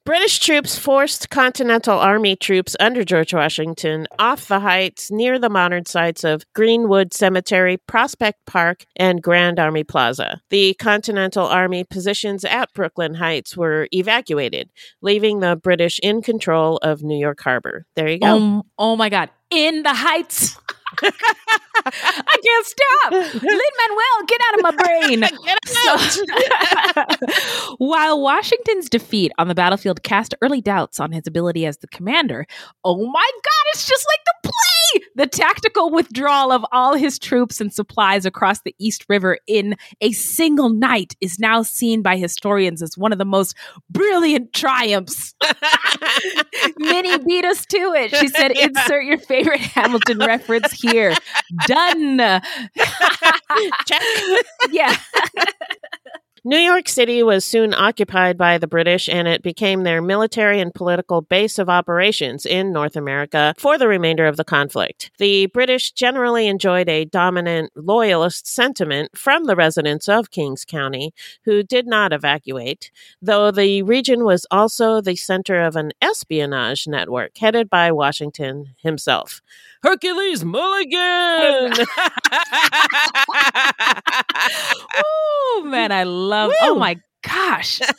British 0.04 0.38
troops 0.38 0.78
forced 0.78 1.30
Continental 1.30 1.98
Army 1.98 2.36
troops 2.36 2.76
under 2.78 3.04
George 3.04 3.32
Washington 3.32 4.06
off 4.18 4.48
the 4.48 4.60
heights 4.60 5.10
near 5.10 5.38
the 5.38 5.48
modern 5.48 5.86
sites 5.86 6.24
of 6.24 6.44
Greenwood 6.54 7.14
Cemetery, 7.14 7.78
Prospect 7.86 8.38
Park, 8.46 8.84
and 8.96 9.22
Grand 9.22 9.58
Army 9.58 9.82
Plaza. 9.82 10.42
The 10.50 10.74
Continental 10.74 11.46
Army 11.46 11.84
positions 11.84 12.44
at 12.44 12.72
Brooklyn 12.74 13.14
Heights 13.14 13.56
were 13.56 13.88
evacuated, 13.92 14.70
leaving 15.00 15.40
the 15.40 15.56
British 15.56 15.98
in 16.00 16.20
control 16.20 16.76
of 16.82 17.02
New 17.02 17.18
York 17.18 17.40
Harbor. 17.40 17.86
There 17.96 18.08
you 18.08 18.18
go. 18.18 18.26
Oh, 18.26 18.66
oh 18.78 18.96
my 18.96 19.08
God. 19.08 19.30
In 19.50 19.84
the 19.84 19.94
heights. 19.94 20.58
I 21.02 22.36
can't 22.44 22.66
stop. 22.66 23.12
Lin 23.12 23.42
Manuel, 23.42 24.26
get 24.26 24.40
out 24.48 24.54
of 24.58 24.62
my 24.62 24.70
brain. 24.84 25.24
So- 25.66 26.24
while 27.78 28.20
Washington's 28.20 28.88
defeat 28.88 29.32
on 29.38 29.48
the 29.48 29.54
battlefield 29.54 30.02
cast 30.02 30.34
early 30.42 30.60
doubts 30.60 31.00
on 31.00 31.12
his 31.12 31.26
ability 31.26 31.66
as 31.66 31.78
the 31.78 31.88
commander, 31.88 32.46
oh 32.84 32.96
my 33.06 33.30
God, 33.32 33.64
it's 33.72 33.86
just 33.86 34.06
like 34.10 34.20
the 34.24 34.34
play! 34.48 35.04
The 35.16 35.26
tactical 35.26 35.90
withdrawal 35.90 36.52
of 36.52 36.64
all 36.72 36.94
his 36.94 37.18
troops 37.18 37.60
and 37.60 37.72
supplies 37.72 38.24
across 38.24 38.60
the 38.62 38.74
East 38.78 39.04
River 39.08 39.38
in 39.46 39.76
a 40.00 40.12
single 40.12 40.68
night 40.70 41.14
is 41.20 41.38
now 41.38 41.62
seen 41.62 42.02
by 42.02 42.16
historians 42.16 42.82
as 42.82 42.96
one 42.96 43.12
of 43.12 43.18
the 43.18 43.24
most 43.24 43.56
brilliant 43.90 44.52
triumphs. 44.52 45.34
Minnie 46.78 47.18
beat 47.18 47.44
us 47.44 47.64
to 47.66 47.78
it. 47.94 48.14
She 48.14 48.28
said, 48.28 48.52
insert 48.52 49.04
your 49.04 49.18
favorite 49.18 49.60
Hamilton 49.60 50.18
reference 50.18 50.72
here. 50.90 51.14
Done. 51.66 52.18
Check. 53.86 54.02
yeah. 54.70 54.96
New 56.46 56.58
York 56.58 56.90
City 56.90 57.22
was 57.22 57.42
soon 57.42 57.72
occupied 57.72 58.36
by 58.36 58.58
the 58.58 58.66
British 58.66 59.08
and 59.08 59.26
it 59.26 59.42
became 59.42 59.82
their 59.82 60.02
military 60.02 60.60
and 60.60 60.74
political 60.74 61.22
base 61.22 61.58
of 61.58 61.70
operations 61.70 62.44
in 62.44 62.70
North 62.70 62.96
America 62.96 63.54
for 63.56 63.78
the 63.78 63.88
remainder 63.88 64.26
of 64.26 64.36
the 64.36 64.44
conflict. 64.44 65.10
The 65.16 65.46
British 65.46 65.92
generally 65.92 66.46
enjoyed 66.46 66.86
a 66.86 67.06
dominant 67.06 67.72
loyalist 67.74 68.46
sentiment 68.46 69.16
from 69.16 69.44
the 69.44 69.56
residents 69.56 70.06
of 70.06 70.30
Kings 70.30 70.66
County 70.66 71.14
who 71.46 71.62
did 71.62 71.86
not 71.86 72.12
evacuate, 72.12 72.90
though 73.22 73.50
the 73.50 73.82
region 73.82 74.22
was 74.22 74.44
also 74.50 75.00
the 75.00 75.16
center 75.16 75.62
of 75.62 75.76
an 75.76 75.92
espionage 76.02 76.86
network 76.86 77.38
headed 77.38 77.70
by 77.70 77.90
Washington 77.90 78.74
himself. 78.82 79.40
Hercules 79.82 80.44
Mulligan! 80.44 81.72
oh 84.96 85.62
man, 85.64 85.90
I 85.90 86.02
love. 86.04 86.33
Oh 86.34 86.74
Woo. 86.74 86.80
my 86.80 86.96
gosh. 87.22 87.80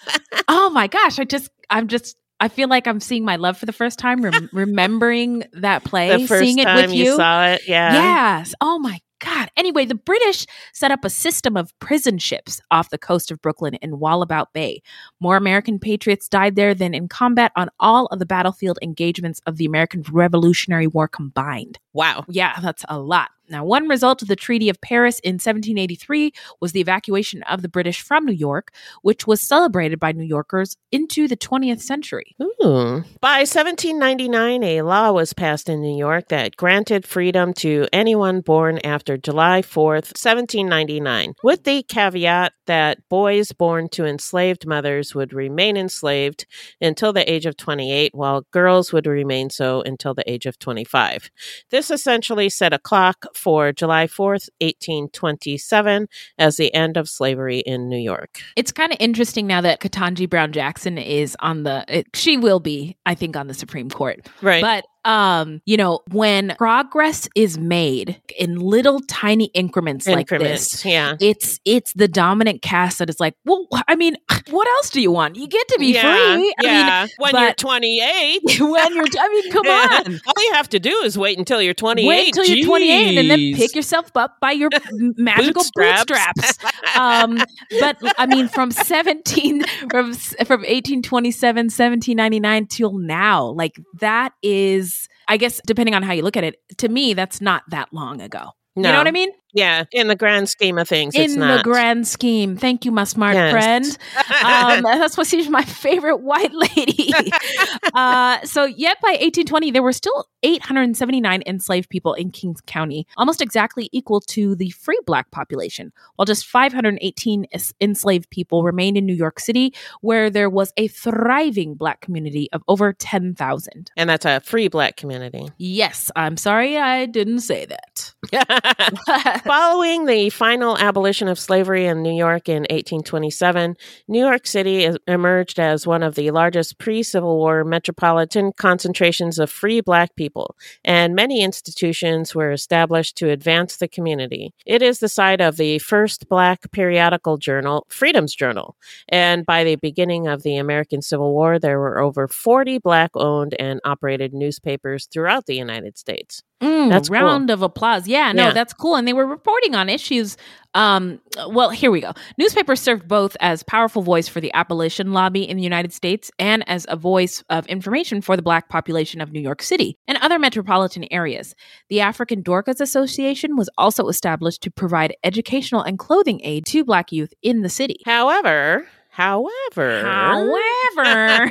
Oh 0.48 0.70
my 0.70 0.88
gosh. 0.88 1.18
I 1.18 1.24
just. 1.24 1.50
I'm 1.70 1.88
just. 1.88 2.16
I 2.40 2.50
feel 2.50 2.68
like 2.68 2.86
I'm 2.86 3.00
seeing 3.00 3.24
my 3.26 3.38
love 3.38 3.58
for 3.58 3.66
the 3.66 3.74
first 3.74 3.98
time, 3.98 4.22
rem- 4.22 4.50
remembering 4.54 5.44
that 5.54 5.84
play, 5.84 6.26
seeing 6.28 6.60
it 6.60 6.68
with 6.68 6.92
you. 6.92 7.16
saw 7.16 7.48
it, 7.48 7.62
yeah. 7.68 7.94
Yes. 7.94 8.54
Oh 8.62 8.78
my 8.78 9.00
God. 9.20 9.50
Anyway, 9.58 9.86
the 9.86 9.96
British 9.96 10.46
set 10.74 10.92
up 10.92 11.06
a 11.06 11.10
system 11.10 11.56
of 11.56 11.78
prison 11.80 12.18
ships 12.18 12.62
off 12.72 12.90
the 12.90 12.98
coast 12.98 13.32
of 13.32 13.42
Brooklyn 13.42 13.76
in 13.76 14.00
Wallabout 14.00 14.54
Bay. 14.54 14.82
More 15.20 15.38
American 15.38 15.80
patriots 15.80 16.28
died 16.28 16.56
there 16.56 16.76
than 16.76 16.94
in 16.94 17.08
combat 17.08 17.52
on 17.56 17.70
all 17.80 18.08
of 18.08 18.20
the 18.20 18.26
battlefield 18.26 18.78
engagements 18.82 19.42
of 19.46 19.58
the 19.58 19.66
American 19.66 20.04
Revolutionary 20.12 20.88
War 20.88 21.08
combined. 21.08 21.80
Wow. 21.94 22.26
Yeah, 22.28 22.60
that's 22.62 22.86
a 22.90 23.00
lot. 23.00 23.30
Now, 23.50 23.64
one 23.64 23.88
result 23.88 24.22
of 24.22 24.28
the 24.28 24.36
Treaty 24.36 24.70
of 24.70 24.82
Paris 24.82 25.20
in 25.20 25.36
1783 25.36 26.32
was 26.60 26.72
the 26.72 26.82
evacuation 26.82 27.44
of 27.44 27.62
the 27.62 27.70
British 27.70 28.02
from 28.02 28.26
New 28.26 28.34
York, 28.34 28.72
which 29.02 29.28
was 29.28 29.42
celebrated 29.42 30.00
by 30.00 30.12
New 30.12 30.24
Yorkers 30.24 30.78
into 30.92 31.28
the 31.28 31.38
20th 31.38 31.82
century. 31.82 32.36
Ooh. 32.42 33.04
By 33.22 33.40
1799, 33.40 34.64
a 34.64 34.82
law 34.82 35.12
was 35.12 35.34
passed 35.34 35.70
in 35.70 35.82
New 35.82 35.98
York 35.98 36.30
that 36.30 36.58
granted 36.58 37.06
freedom 37.06 37.54
to 37.56 37.88
anyone 37.94 38.42
born 38.42 38.80
after 38.80 39.18
July 39.18 39.62
4th, 39.62 40.16
1799, 40.16 41.34
with 41.44 41.64
the 41.64 41.84
caveat 41.84 42.54
that 42.66 43.08
boys 43.10 43.52
born 43.52 43.90
to 43.90 44.06
enslaved 44.06 44.66
mothers 44.66 45.14
would 45.14 45.34
remain 45.34 45.78
enslaved 45.78 46.46
until 46.82 47.14
the 47.14 47.32
age 47.32 47.46
of 47.46 47.58
28, 47.58 48.16
while 48.16 48.46
girls 48.52 48.92
would 48.92 49.06
remain 49.06 49.50
so 49.50 49.82
until 49.82 50.14
the 50.14 50.30
age 50.30 50.46
of 50.46 50.58
25. 50.58 51.30
This 51.70 51.92
essentially 51.92 52.50
set 52.50 52.74
a 52.74 52.80
clock 52.80 53.26
for 53.36 53.72
July 53.72 54.08
4th, 54.08 54.50
1827, 54.60 56.08
as 56.38 56.58
the 56.58 56.74
end 56.74 56.98
of 56.98 57.10
slavery 57.10 57.60
in 57.60 57.90
New 57.90 57.98
York. 57.98 58.40
It's 58.56 58.72
kind 58.72 58.92
of 58.92 58.98
interesting 59.00 59.48
now 59.48 59.62
that 59.62 59.82
Ketanji 59.82 60.30
Brown 60.30 60.52
Jackson 60.52 60.98
is 60.98 61.36
on 61.40 61.64
the, 61.64 61.86
it, 61.88 62.08
she 62.14 62.38
will 62.38 62.60
be, 62.60 62.98
I 63.06 63.16
think, 63.16 63.36
on 63.36 63.48
the 63.48 63.54
Supreme 63.54 63.90
Court. 63.90 64.28
Right. 64.42 64.62
But 64.62 64.86
um, 65.06 65.62
you 65.66 65.78
know, 65.78 66.00
when 66.12 66.56
progress 66.58 67.30
is 67.36 67.58
made 67.60 68.20
in 68.38 68.60
little 68.60 69.00
tiny 69.02 69.46
increments, 69.54 70.08
like 70.08 70.32
Increments, 70.32 70.72
this, 70.72 70.86
yeah. 70.86 71.16
it's 71.22 71.60
it's 71.64 71.94
the 71.94 72.08
dominant 72.08 72.64
caste 72.64 72.98
that 72.98 73.10
is 73.10 73.20
like, 73.20 73.36
well, 73.46 73.68
I 73.88 73.96
mean, 73.96 74.18
what 74.50 74.68
else 74.68 74.90
do 74.90 75.00
you 75.02 75.12
want? 75.12 75.36
You 75.36 75.48
get 75.48 75.68
to 75.70 75.78
be 75.80 75.94
yeah, 75.94 76.02
free. 76.02 76.56
I 76.60 76.64
yeah. 76.64 77.08
when 77.20 77.36
you're 77.36 77.54
28, 77.54 78.42
when 78.60 78.96
you're, 78.96 79.06
I 79.20 79.30
mean, 79.30 79.52
come 79.52 79.68
on. 79.68 80.20
All 80.28 80.44
you 80.44 80.54
have 80.54 80.70
to 80.70 80.80
do 80.80 80.92
is 81.04 81.18
wait 81.18 81.38
until 81.38 81.62
you're 81.62 81.76
28. 81.76 82.08
Wait 82.08 82.28
until 82.28 82.46
you're 82.46 82.66
28 82.66 83.18
and 83.20 83.30
then 83.30 83.56
pick 83.56 83.76
yourself 83.76 84.10
up 84.16 84.40
by 84.40 84.52
your 84.52 84.70
magical 85.18 85.64
Bootstraps. 85.76 86.06
bootstraps. 86.06 86.98
um, 86.98 87.38
but 87.80 87.98
I 88.18 88.26
mean, 88.26 88.48
from 88.48 88.72
17, 88.72 89.64
from, 89.92 90.14
from 90.14 90.62
1827, 90.62 91.66
1799 91.66 92.68
till 92.68 92.98
now, 92.98 93.46
like 93.46 93.80
that 94.00 94.34
is, 94.42 94.95
I 95.28 95.38
guess, 95.38 95.62
depending 95.66 95.96
on 95.96 96.04
how 96.04 96.14
you 96.14 96.22
look 96.22 96.38
at 96.38 96.44
it, 96.44 96.56
to 96.78 96.90
me, 96.90 97.14
that's 97.14 97.42
not 97.42 97.64
that 97.70 97.92
long 97.92 98.22
ago. 98.22 98.52
No. 98.76 98.90
You 98.90 98.94
know 98.94 99.00
what 99.00 99.08
I 99.08 99.12
mean? 99.12 99.32
Yeah, 99.56 99.86
in 99.92 100.08
the 100.08 100.16
grand 100.16 100.50
scheme 100.50 100.78
of 100.78 100.88
things, 100.88 101.16
it's 101.16 101.34
In 101.34 101.40
the 101.40 101.62
grand 101.64 102.08
scheme. 102.08 102.58
Thank 102.58 102.86
you, 102.86 102.92
my 102.92 103.06
smart 103.06 103.34
Yes. 103.36 103.52
friend. 103.52 103.98
Um, 104.46 104.84
that's 105.00 105.18
what 105.18 105.26
she's 105.28 105.50
my 105.50 105.64
favorite 105.64 106.18
white 106.18 106.54
lady. 106.54 107.12
uh, 107.94 108.42
so, 108.44 108.66
yet 108.66 109.00
by 109.02 109.12
1820, 109.12 109.72
there 109.72 109.82
were 109.82 109.94
still 109.94 110.28
879 110.44 111.42
enslaved 111.48 111.90
people 111.90 112.14
in 112.14 112.30
Kings 112.32 112.62
County, 112.68 113.08
almost 113.18 113.42
exactly 113.42 113.90
equal 113.92 114.20
to 114.22 114.56
the 114.56 114.70
free 114.72 115.00
black 115.06 115.32
population, 115.32 115.92
while 116.18 116.26
just 116.26 116.46
518 116.46 117.48
es- 117.52 117.74
enslaved 117.82 118.30
people 118.30 118.64
remained 118.64 118.98
in 118.98 119.06
New 119.06 119.16
York 119.16 119.40
City, 119.40 119.74
where 120.02 120.30
there 120.30 120.50
was 120.50 120.72
a 120.78 120.88
thriving 120.90 121.74
black 121.76 122.02
community 122.02 122.50
of 122.52 122.62
over 122.68 122.94
10,000. 122.94 123.92
and 123.98 124.10
that's 124.10 124.26
a 124.26 124.40
free 124.42 124.68
black 124.68 124.98
community. 124.98 125.48
Yes, 125.58 126.12
I'm 126.16 126.38
sorry 126.38 126.78
I 126.78 127.06
didn't 127.06 127.40
say 127.40 127.66
that. 127.66 128.14
Following 129.46 130.08
the 130.08 130.32
final 130.32 130.76
abolition 130.76 131.28
of 131.28 131.38
slavery 131.38 131.86
in 131.86 132.02
New 132.02 132.16
York 132.16 132.50
in 132.50 132.64
1827, 132.64 133.78
New 134.08 134.20
York 134.26 134.48
City 134.48 134.90
emerged 135.08 135.60
as 135.60 135.86
one 135.86 136.02
of 136.02 136.16
the 136.16 136.32
largest 136.32 136.80
pre 136.80 137.04
Civil 137.04 137.38
War 137.38 137.64
metropolitan 137.64 138.54
concentrations 138.58 139.38
of 139.38 139.52
free 139.52 139.82
black 139.82 140.16
people, 140.16 140.56
and 140.84 141.14
many 141.14 141.44
institutions 141.44 142.34
were 142.34 142.52
established 142.52 143.18
to 143.18 143.30
advance 143.30 143.78
the 143.78 143.88
community. 143.88 144.52
It 144.66 144.82
is 144.82 144.98
the 144.98 145.08
site 145.08 145.42
of 145.42 145.58
the 145.58 145.78
first 145.78 146.28
black 146.28 146.72
periodical 146.72 147.38
journal, 147.38 147.86
Freedom's 147.88 148.34
Journal, 148.34 148.76
and 149.10 149.46
by 149.46 149.64
the 149.64 149.76
beginning 149.76 150.26
of 150.28 150.42
the 150.42 150.58
American 150.58 151.04
Civil 151.04 151.32
War, 151.32 151.60
there 151.60 151.78
were 151.78 152.00
over 152.00 152.28
40 152.28 152.80
black 152.80 153.12
owned 153.14 153.56
and 153.60 153.80
operated 153.86 154.34
newspapers 154.34 155.06
throughout 155.06 155.46
the 155.46 155.56
United 155.56 156.00
States. 156.00 156.42
Mm, 156.64 156.90
That's 156.90 157.10
cool. 157.10 157.18
round 157.20 157.50
of 157.50 157.62
applause. 157.62 158.08
Yeah, 158.08 158.32
no, 158.32 158.46
Yeah. 158.48 158.52
that's 158.54 158.74
cool. 158.74 158.96
And 158.96 159.08
they 159.08 159.14
were 159.14 159.26
reporting 159.26 159.76
on 159.76 159.90
issues. 159.90 160.38
Um, 160.74 161.20
well, 161.50 161.70
here 161.70 161.92
we 161.92 162.02
go. 162.02 162.14
Newspapers 162.38 162.80
served 162.82 163.08
both 163.08 163.36
as 163.40 163.62
powerful 163.64 164.02
voice 164.02 164.28
for 164.28 164.40
the 164.42 164.54
abolition 164.54 165.12
lobby 165.14 165.48
in 165.48 165.58
the 165.58 165.64
United 165.64 165.94
States 165.94 166.32
and 166.40 166.68
as 166.68 166.86
a 166.90 166.96
voice 166.96 167.44
of 167.50 167.66
information 167.68 168.22
for 168.22 168.36
the 168.36 168.42
black 168.42 168.68
population 168.70 169.22
of 169.22 169.32
New 169.32 169.40
York 169.42 169.62
City 169.62 169.98
and 170.08 170.18
other 170.22 170.40
metropolitan 170.40 171.06
areas. 171.12 171.56
The 171.90 172.02
African 172.02 172.42
Dorcas 172.42 172.80
Association 172.82 173.56
was 173.58 173.70
also 173.78 174.08
established 174.08 174.62
to 174.64 174.72
provide 174.72 175.16
educational 175.24 175.82
and 175.82 176.00
clothing 176.00 176.42
aid 176.44 176.66
to 176.68 176.84
black 176.86 177.12
youth 177.12 177.34
in 177.42 177.62
the 177.62 177.70
city. 177.70 178.02
However, 178.06 178.86
however, 179.16 180.02
However, 180.04 181.50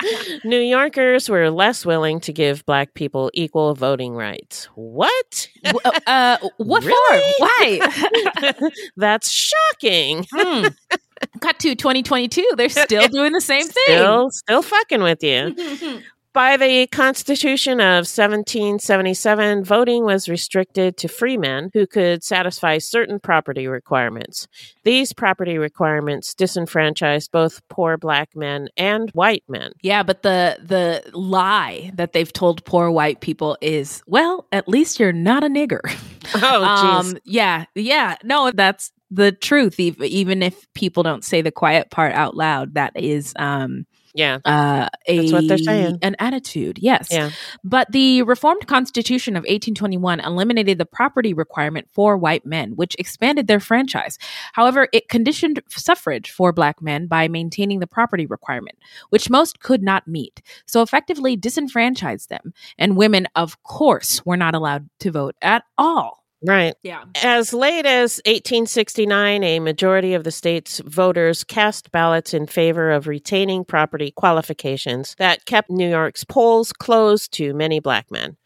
New 0.44 0.60
Yorkers 0.60 1.28
were 1.28 1.50
less 1.50 1.84
willing 1.86 2.20
to 2.20 2.32
give 2.32 2.64
black 2.66 2.94
people 2.94 3.30
equal 3.34 3.74
voting 3.74 4.14
rights. 4.14 4.66
What? 4.74 5.48
w- 5.64 6.00
uh, 6.06 6.36
what 6.58 6.84
Really? 6.84 7.32
for? 7.38 7.44
Why? 8.52 8.60
That's 8.96 9.30
shocking. 9.30 10.26
Hmm. 10.30 10.66
Cut 11.40 11.58
to 11.60 11.74
2022. 11.74 12.44
They're 12.56 12.68
still 12.68 13.08
doing 13.08 13.32
the 13.32 13.40
same 13.40 13.66
thing. 13.66 13.84
Still, 13.86 14.28
still 14.30 14.62
fucking 14.62 15.02
with 15.02 15.22
you. 15.22 15.54
By 16.36 16.58
the 16.58 16.86
Constitution 16.88 17.80
of 17.80 18.04
1777, 18.04 19.64
voting 19.64 20.04
was 20.04 20.28
restricted 20.28 20.98
to 20.98 21.08
freemen 21.08 21.70
who 21.72 21.86
could 21.86 22.22
satisfy 22.22 22.76
certain 22.76 23.18
property 23.18 23.66
requirements. 23.68 24.46
These 24.84 25.14
property 25.14 25.56
requirements 25.56 26.34
disenfranchised 26.34 27.32
both 27.32 27.66
poor 27.70 27.96
black 27.96 28.36
men 28.36 28.68
and 28.76 29.08
white 29.12 29.44
men. 29.48 29.72
yeah, 29.80 30.02
but 30.02 30.24
the 30.24 30.58
the 30.60 31.10
lie 31.18 31.90
that 31.94 32.12
they've 32.12 32.30
told 32.30 32.66
poor 32.66 32.90
white 32.90 33.22
people 33.22 33.56
is, 33.62 34.02
well, 34.06 34.46
at 34.52 34.68
least 34.68 35.00
you're 35.00 35.14
not 35.14 35.42
a 35.42 35.48
nigger. 35.48 35.80
Oh, 36.34 36.38
jeez. 36.38 37.12
um, 37.12 37.18
yeah, 37.24 37.64
yeah. 37.76 38.16
No, 38.24 38.50
that's 38.50 38.92
the 39.12 39.30
truth. 39.30 39.78
Even 39.78 40.42
if 40.42 40.70
people 40.74 41.04
don't 41.04 41.24
say 41.24 41.40
the 41.40 41.52
quiet 41.52 41.90
part 41.90 42.12
out 42.12 42.36
loud, 42.36 42.74
that 42.74 42.92
is 42.94 43.32
um 43.38 43.86
yeah. 44.16 44.38
uh 44.44 44.88
a 45.06 45.20
That's 45.20 45.32
what 45.32 45.48
they're 45.48 45.58
saying. 45.58 45.98
an 46.02 46.16
attitude. 46.18 46.78
Yes. 46.80 47.08
Yeah. 47.10 47.30
But 47.62 47.92
the 47.92 48.22
Reformed 48.22 48.66
Constitution 48.66 49.36
of 49.36 49.42
1821 49.42 50.20
eliminated 50.20 50.78
the 50.78 50.86
property 50.86 51.32
requirement 51.32 51.88
for 51.92 52.16
white 52.16 52.44
men, 52.44 52.72
which 52.72 52.96
expanded 52.98 53.46
their 53.46 53.60
franchise. 53.60 54.18
However, 54.54 54.88
it 54.92 55.08
conditioned 55.08 55.60
suffrage 55.68 56.30
for 56.30 56.52
black 56.52 56.82
men 56.82 57.06
by 57.06 57.28
maintaining 57.28 57.80
the 57.80 57.86
property 57.86 58.26
requirement, 58.26 58.78
which 59.10 59.30
most 59.30 59.60
could 59.60 59.82
not 59.82 60.08
meet, 60.08 60.42
so 60.66 60.82
effectively 60.82 61.36
disenfranchised 61.36 62.28
them. 62.28 62.52
And 62.78 62.96
women, 62.96 63.28
of 63.36 63.62
course, 63.62 64.24
were 64.24 64.36
not 64.36 64.54
allowed 64.54 64.88
to 65.00 65.10
vote 65.10 65.36
at 65.42 65.62
all. 65.78 66.25
Right. 66.42 66.74
Yeah. 66.82 67.04
As 67.22 67.54
late 67.54 67.86
as 67.86 68.20
1869, 68.26 69.42
a 69.42 69.60
majority 69.60 70.14
of 70.14 70.24
the 70.24 70.30
state's 70.30 70.80
voters 70.80 71.44
cast 71.44 71.90
ballots 71.92 72.34
in 72.34 72.46
favor 72.46 72.90
of 72.90 73.06
retaining 73.06 73.64
property 73.64 74.10
qualifications 74.10 75.14
that 75.18 75.46
kept 75.46 75.70
New 75.70 75.88
York's 75.88 76.24
polls 76.24 76.72
closed 76.72 77.32
to 77.32 77.54
many 77.54 77.80
black 77.80 78.10
men. 78.10 78.36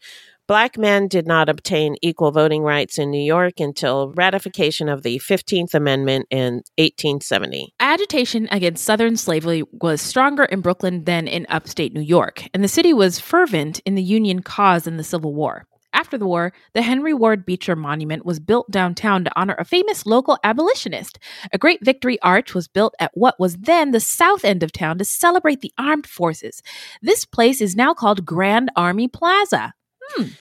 Black 0.47 0.77
men 0.77 1.07
did 1.07 1.27
not 1.27 1.47
obtain 1.47 1.95
equal 2.01 2.31
voting 2.31 2.61
rights 2.61 2.97
in 2.97 3.09
New 3.09 3.21
York 3.21 3.59
until 3.59 4.11
ratification 4.15 4.89
of 4.89 5.01
the 5.01 5.17
15th 5.19 5.73
Amendment 5.73 6.27
in 6.29 6.55
1870. 6.77 7.73
Agitation 7.79 8.49
against 8.51 8.83
Southern 8.83 9.15
slavery 9.15 9.63
was 9.71 10.01
stronger 10.01 10.43
in 10.43 10.59
Brooklyn 10.59 11.05
than 11.05 11.25
in 11.27 11.45
upstate 11.47 11.93
New 11.93 12.01
York, 12.01 12.49
and 12.53 12.63
the 12.63 12.67
city 12.67 12.93
was 12.93 13.17
fervent 13.17 13.79
in 13.85 13.95
the 13.95 14.03
Union 14.03 14.41
cause 14.41 14.87
in 14.87 14.97
the 14.97 15.05
Civil 15.05 15.33
War. 15.33 15.65
After 15.93 16.17
the 16.17 16.25
war, 16.25 16.53
the 16.73 16.81
Henry 16.81 17.13
Ward 17.13 17.45
Beecher 17.45 17.75
Monument 17.75 18.25
was 18.25 18.39
built 18.39 18.71
downtown 18.71 19.23
to 19.25 19.31
honor 19.35 19.55
a 19.59 19.65
famous 19.65 20.05
local 20.05 20.37
abolitionist. 20.43 21.19
A 21.51 21.57
great 21.57 21.83
victory 21.83 22.19
arch 22.21 22.53
was 22.53 22.67
built 22.67 22.95
at 22.99 23.11
what 23.13 23.39
was 23.39 23.57
then 23.57 23.91
the 23.91 23.99
south 23.99 24.45
end 24.45 24.63
of 24.63 24.71
town 24.71 24.97
to 24.97 25.05
celebrate 25.05 25.61
the 25.61 25.73
armed 25.77 26.07
forces. 26.07 26.63
This 27.01 27.25
place 27.25 27.61
is 27.61 27.75
now 27.75 27.93
called 27.93 28.25
Grand 28.25 28.71
Army 28.75 29.07
Plaza. 29.07 29.73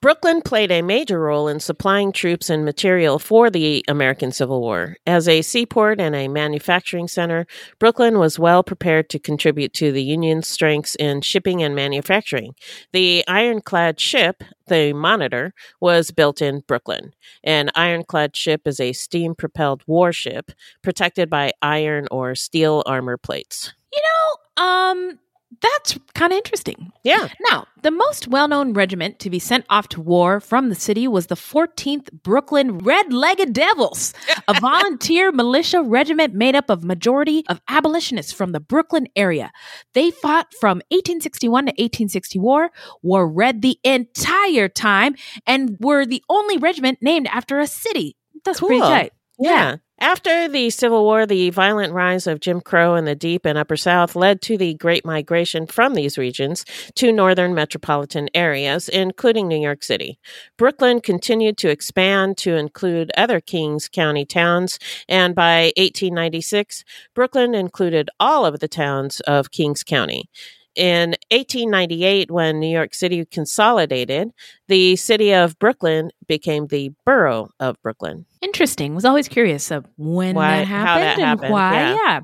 Brooklyn 0.01 0.43
played 0.43 0.71
a 0.71 0.83
major 0.83 1.21
role 1.21 1.49
in 1.49 1.61
supplying 1.61 2.13
troops 2.13 2.51
and 2.51 2.65
material 2.65 3.19
for 3.19 3.51
the 3.51 3.85
American 3.89 4.33
Civil 4.33 4.61
War. 4.61 4.97
As 5.07 5.29
a 5.29 5.43
seaport 5.43 6.01
and 6.01 6.15
a 6.15 6.29
manufacturing 6.29 7.09
center, 7.09 7.47
Brooklyn 7.79 8.19
was 8.19 8.39
well 8.39 8.63
prepared 8.63 9.09
to 9.11 9.19
contribute 9.19 9.73
to 9.75 9.93
the 9.93 10.03
Union's 10.03 10.49
strengths 10.49 10.95
in 10.97 11.21
shipping 11.21 11.63
and 11.63 11.75
manufacturing. 11.75 12.55
The 12.93 13.25
ironclad 13.29 14.01
ship, 14.01 14.43
the 14.67 14.93
Monitor, 14.93 15.55
was 15.81 16.11
built 16.11 16.43
in 16.43 16.61
Brooklyn. 16.61 17.15
An 17.45 17.71
ironclad 17.75 18.37
ship 18.37 18.67
is 18.67 18.81
a 18.81 18.93
steam 18.93 19.35
propelled 19.35 19.83
warship 19.87 20.53
protected 20.83 21.31
by 21.31 21.53
iron 21.63 22.07
or 22.11 22.35
steel 22.35 22.83
armor 22.87 23.17
plates. 23.17 23.75
You 23.93 24.03
know, 24.03 24.65
um, 24.65 25.19
that's 25.62 25.99
kind 26.14 26.33
of 26.33 26.37
interesting. 26.38 26.90
Yeah. 27.05 27.29
Now, 27.51 27.66
the 27.83 27.90
most 27.90 28.29
well 28.29 28.49
known 28.49 28.73
regiment 28.73 29.18
to 29.20 29.31
be 29.31 29.38
sent 29.38 29.64
off 29.68 29.88
to 29.88 30.01
war 30.01 30.40
from 30.40 30.68
the 30.68 30.75
city 30.75 31.07
was 31.09 31.27
the 31.27 31.35
14th 31.35 32.11
Brooklyn 32.23 32.79
Red 32.79 33.12
Legged 33.12 33.53
Devils, 33.53 34.14
a 34.49 34.55
volunteer 34.61 35.31
militia 35.33 35.83
regiment 35.83 36.35
made 36.35 36.55
up 36.55 36.70
of 36.70 36.83
majority 36.85 37.44
of 37.49 37.61
abolitionists 37.68 38.33
from 38.33 38.53
the 38.53 38.61
Brooklyn 38.61 39.07
area. 39.16 39.51
They 39.94 40.11
fought 40.11 40.53
from 40.61 40.79
1861 40.90 41.66
to 41.66 41.70
1864, 41.73 42.70
wore 43.03 43.29
red 43.31 43.62
the 43.62 43.79
entire 43.85 44.68
time, 44.68 45.14
and 45.46 45.77
were 45.81 46.07
the 46.07 46.23
only 46.29 46.57
regiment 46.59 46.99
named 47.03 47.27
after 47.29 47.61
a 47.61 47.66
city. 47.66 48.16
That's 48.44 48.61
pretty 48.61 48.81
Cool. 48.81 48.88
tight. 48.88 49.12
Yeah. 49.38 49.77
After 50.03 50.49
the 50.49 50.71
Civil 50.71 51.05
War, 51.05 51.27
the 51.27 51.51
violent 51.51 51.93
rise 51.93 52.27
of 52.27 52.41
Jim 52.41 52.63
Crow 52.63 52.95
in 52.95 53.05
the 53.05 53.15
Deep 53.15 53.45
and 53.45 53.59
Upper 53.59 53.77
South 53.77 54.17
led 54.17 54.41
to 54.43 54.57
the 54.57 54.73
Great 54.73 55.05
Migration 55.05 55.67
from 55.67 55.93
these 55.93 56.17
regions 56.17 56.65
to 56.95 57.13
northern 57.13 57.55
metropolitan 57.55 58.31
areas, 58.35 58.89
including 58.89 59.47
New 59.47 59.61
York 59.61 59.83
City. 59.83 60.19
Brooklyn 60.57 61.03
continued 61.03 61.59
to 61.59 61.69
expand 61.69 62.39
to 62.39 62.57
include 62.57 63.13
other 63.15 63.43
Kings 63.43 63.91
County 63.91 64.25
towns, 64.25 64.79
and 65.07 65.35
by 65.35 65.65
1896, 65.77 66.83
Brooklyn 67.15 67.55
included 67.55 68.09
all 68.19 68.47
of 68.47 68.61
the 68.61 68.69
towns 68.69 69.21
of 69.21 69.51
Kings 69.51 69.83
County. 69.85 70.31
In 70.77 71.11
1898, 71.33 72.31
when 72.31 72.61
New 72.61 72.69
York 72.71 72.95
City 72.95 73.25
consolidated, 73.25 74.31
the 74.69 74.95
city 74.97 75.33
of 75.35 75.59
Brooklyn 75.59 76.11
became 76.29 76.69
the 76.69 76.93
borough 77.05 77.51
of 77.59 77.77
Brooklyn. 77.83 78.25
Interesting. 78.41 78.95
Was 78.95 79.05
always 79.05 79.29
curious 79.29 79.71
of 79.71 79.85
when 79.97 80.37
Why- 80.37 80.59
that 80.59 80.67
happened 80.67 81.03
that 81.05 81.19
and 81.19 81.23
happened, 81.27 81.53
why. 81.53 81.73
yeah. 81.75 81.95
Yeah. 82.05 82.21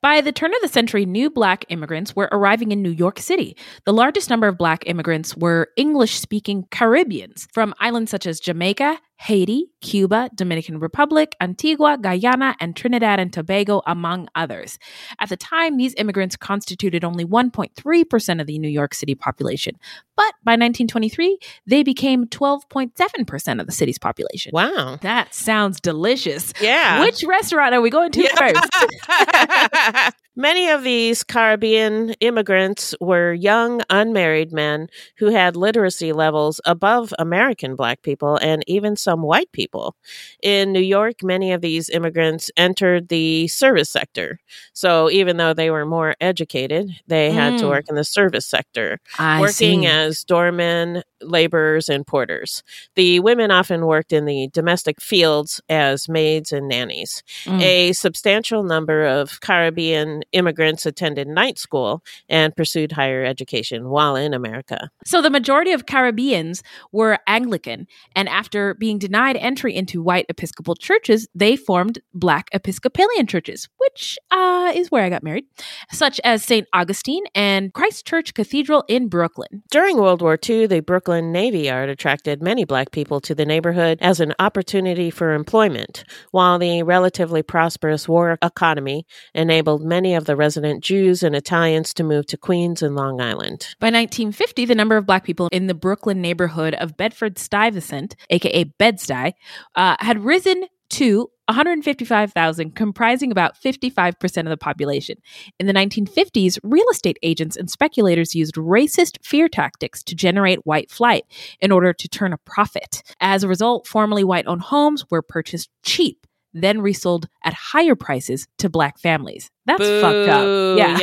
By 0.00 0.20
the 0.20 0.32
turn 0.32 0.54
of 0.54 0.60
the 0.62 0.68
century, 0.68 1.04
new 1.04 1.28
black 1.28 1.64
immigrants 1.68 2.14
were 2.14 2.28
arriving 2.32 2.70
in 2.72 2.82
New 2.82 2.90
York 2.90 3.18
City. 3.18 3.56
The 3.84 3.92
largest 3.92 4.30
number 4.30 4.46
of 4.46 4.56
black 4.56 4.84
immigrants 4.86 5.36
were 5.36 5.68
English 5.76 6.18
speaking 6.20 6.66
Caribbeans 6.70 7.48
from 7.52 7.74
islands 7.80 8.10
such 8.10 8.26
as 8.26 8.38
Jamaica, 8.40 8.98
Haiti, 9.18 9.66
Cuba, 9.80 10.30
Dominican 10.34 10.78
Republic, 10.78 11.34
Antigua, 11.40 11.98
Guyana, 12.00 12.56
and 12.60 12.76
Trinidad 12.76 13.18
and 13.18 13.32
Tobago, 13.32 13.82
among 13.86 14.28
others. 14.34 14.78
At 15.18 15.28
the 15.28 15.36
time, 15.36 15.76
these 15.76 15.94
immigrants 15.96 16.36
constituted 16.36 17.04
only 17.04 17.24
1.3% 17.24 18.40
of 18.40 18.46
the 18.46 18.58
New 18.58 18.68
York 18.68 18.94
City 18.94 19.14
population. 19.14 19.74
But 20.16 20.34
by 20.44 20.52
1923, 20.52 21.38
they 21.66 21.82
became 21.82 22.26
12.7% 22.26 23.60
of 23.60 23.66
the 23.66 23.72
city's 23.72 23.98
population. 23.98 24.50
Wow. 24.52 24.98
That 25.02 25.34
sounds 25.34 25.80
delicious. 25.80 26.52
Yeah. 26.60 27.00
Which 27.00 27.24
restaurant 27.24 27.74
are 27.74 27.80
we 27.80 27.90
going 27.90 28.12
to 28.12 28.28
first? 28.36 30.14
Many 30.38 30.70
of 30.70 30.84
these 30.84 31.24
Caribbean 31.24 32.10
immigrants 32.20 32.94
were 33.00 33.32
young, 33.32 33.82
unmarried 33.90 34.52
men 34.52 34.86
who 35.16 35.30
had 35.30 35.56
literacy 35.56 36.12
levels 36.12 36.60
above 36.64 37.12
American 37.18 37.74
black 37.74 38.02
people 38.02 38.36
and 38.36 38.62
even 38.68 38.94
some 39.08 39.22
white 39.22 39.50
people. 39.52 39.94
In 40.42 40.70
New 40.70 40.82
York, 40.82 41.22
many 41.22 41.50
of 41.52 41.62
these 41.62 41.88
immigrants 41.88 42.50
entered 42.58 43.08
the 43.08 43.48
service 43.48 43.88
sector. 43.88 44.38
So 44.74 45.10
even 45.10 45.38
though 45.38 45.54
they 45.54 45.70
were 45.70 45.86
more 45.86 46.14
educated, 46.20 46.90
they 47.06 47.30
had 47.30 47.56
to 47.58 47.64
Mm. 47.64 47.70
work 47.70 47.86
in 47.88 47.94
the 47.96 48.04
service 48.04 48.44
sector, 48.46 48.98
I 49.18 49.40
working 49.40 49.82
see. 49.82 49.86
as 49.86 50.24
doormen, 50.24 51.02
laborers, 51.22 51.88
and 51.88 52.06
porters. 52.06 52.62
The 52.96 53.20
women 53.20 53.50
often 53.50 53.86
worked 53.86 54.12
in 54.12 54.26
the 54.26 54.48
domestic 54.52 55.00
fields 55.00 55.60
as 55.70 56.06
maids 56.08 56.52
and 56.52 56.68
nannies. 56.68 57.22
Mm. 57.44 57.60
A 57.62 57.92
substantial 57.94 58.62
number 58.62 59.04
of 59.06 59.40
Caribbean 59.40 60.22
immigrants 60.32 60.84
attended 60.86 61.28
night 61.28 61.58
school 61.58 62.02
and 62.28 62.54
pursued 62.54 62.92
higher 62.92 63.24
education 63.24 63.88
while 63.88 64.16
in 64.16 64.34
America. 64.34 64.90
So 65.06 65.22
the 65.22 65.30
majority 65.30 65.72
of 65.72 65.86
Caribbeans 65.86 66.62
were 66.92 67.18
Anglican, 67.26 67.86
and 68.14 68.28
after 68.28 68.74
being 68.74 68.97
denied 68.98 69.36
entry 69.36 69.74
into 69.74 70.02
white 70.02 70.26
Episcopal 70.28 70.74
churches, 70.74 71.28
they 71.34 71.56
formed 71.56 72.00
Black 72.12 72.48
Episcopalian 72.52 73.26
churches, 73.26 73.68
which 73.78 74.18
uh, 74.30 74.72
is 74.74 74.90
where 74.90 75.04
I 75.04 75.10
got 75.10 75.22
married, 75.22 75.44
such 75.90 76.20
as 76.24 76.44
St. 76.44 76.66
Augustine 76.72 77.24
and 77.34 77.72
Christ 77.72 78.06
Church 78.06 78.34
Cathedral 78.34 78.84
in 78.88 79.08
Brooklyn. 79.08 79.62
During 79.70 79.96
World 79.98 80.22
War 80.22 80.38
II, 80.48 80.66
the 80.66 80.80
Brooklyn 80.80 81.32
Navy 81.32 81.60
Yard 81.60 81.88
attracted 81.88 82.42
many 82.42 82.64
black 82.64 82.90
people 82.90 83.20
to 83.20 83.34
the 83.34 83.46
neighborhood 83.46 83.98
as 84.00 84.20
an 84.20 84.34
opportunity 84.38 85.10
for 85.10 85.32
employment, 85.32 86.04
while 86.30 86.58
the 86.58 86.82
relatively 86.82 87.42
prosperous 87.42 88.08
war 88.08 88.38
economy 88.42 89.06
enabled 89.34 89.82
many 89.82 90.14
of 90.14 90.24
the 90.24 90.36
resident 90.36 90.82
Jews 90.82 91.22
and 91.22 91.34
Italians 91.34 91.94
to 91.94 92.04
move 92.04 92.26
to 92.26 92.36
Queens 92.36 92.82
and 92.82 92.94
Long 92.94 93.20
Island. 93.20 93.74
By 93.80 93.86
1950, 93.86 94.64
the 94.64 94.74
number 94.74 94.96
of 94.96 95.06
black 95.06 95.24
people 95.24 95.48
in 95.52 95.66
the 95.66 95.74
Brooklyn 95.74 96.20
neighborhood 96.20 96.74
of 96.74 96.96
Bedford 96.96 97.38
Stuyvesant, 97.38 98.16
aka 98.30 98.64
Bed-Stuy, 98.88 99.32
uh, 99.76 99.96
had 100.00 100.24
risen 100.24 100.64
to 100.90 101.28
155,000, 101.48 102.74
comprising 102.74 103.30
about 103.30 103.54
55% 103.62 104.38
of 104.38 104.48
the 104.48 104.56
population. 104.56 105.16
In 105.58 105.66
the 105.66 105.74
1950s, 105.74 106.58
real 106.62 106.86
estate 106.90 107.18
agents 107.22 107.56
and 107.56 107.70
speculators 107.70 108.34
used 108.34 108.54
racist 108.54 109.22
fear 109.22 109.48
tactics 109.48 110.02
to 110.04 110.14
generate 110.14 110.66
white 110.66 110.90
flight 110.90 111.24
in 111.60 111.70
order 111.70 111.92
to 111.92 112.08
turn 112.08 112.32
a 112.32 112.38
profit. 112.38 113.02
As 113.20 113.42
a 113.42 113.48
result, 113.48 113.86
formerly 113.86 114.24
white 114.24 114.46
owned 114.46 114.62
homes 114.62 115.04
were 115.10 115.22
purchased 115.22 115.68
cheap, 115.82 116.26
then 116.54 116.80
resold 116.80 117.28
at 117.44 117.52
higher 117.52 117.94
prices 117.94 118.48
to 118.56 118.70
black 118.70 118.98
families. 118.98 119.50
That's 119.68 119.84
fucked 120.02 120.28
up. 120.28 120.78
Yeah. 120.78 120.98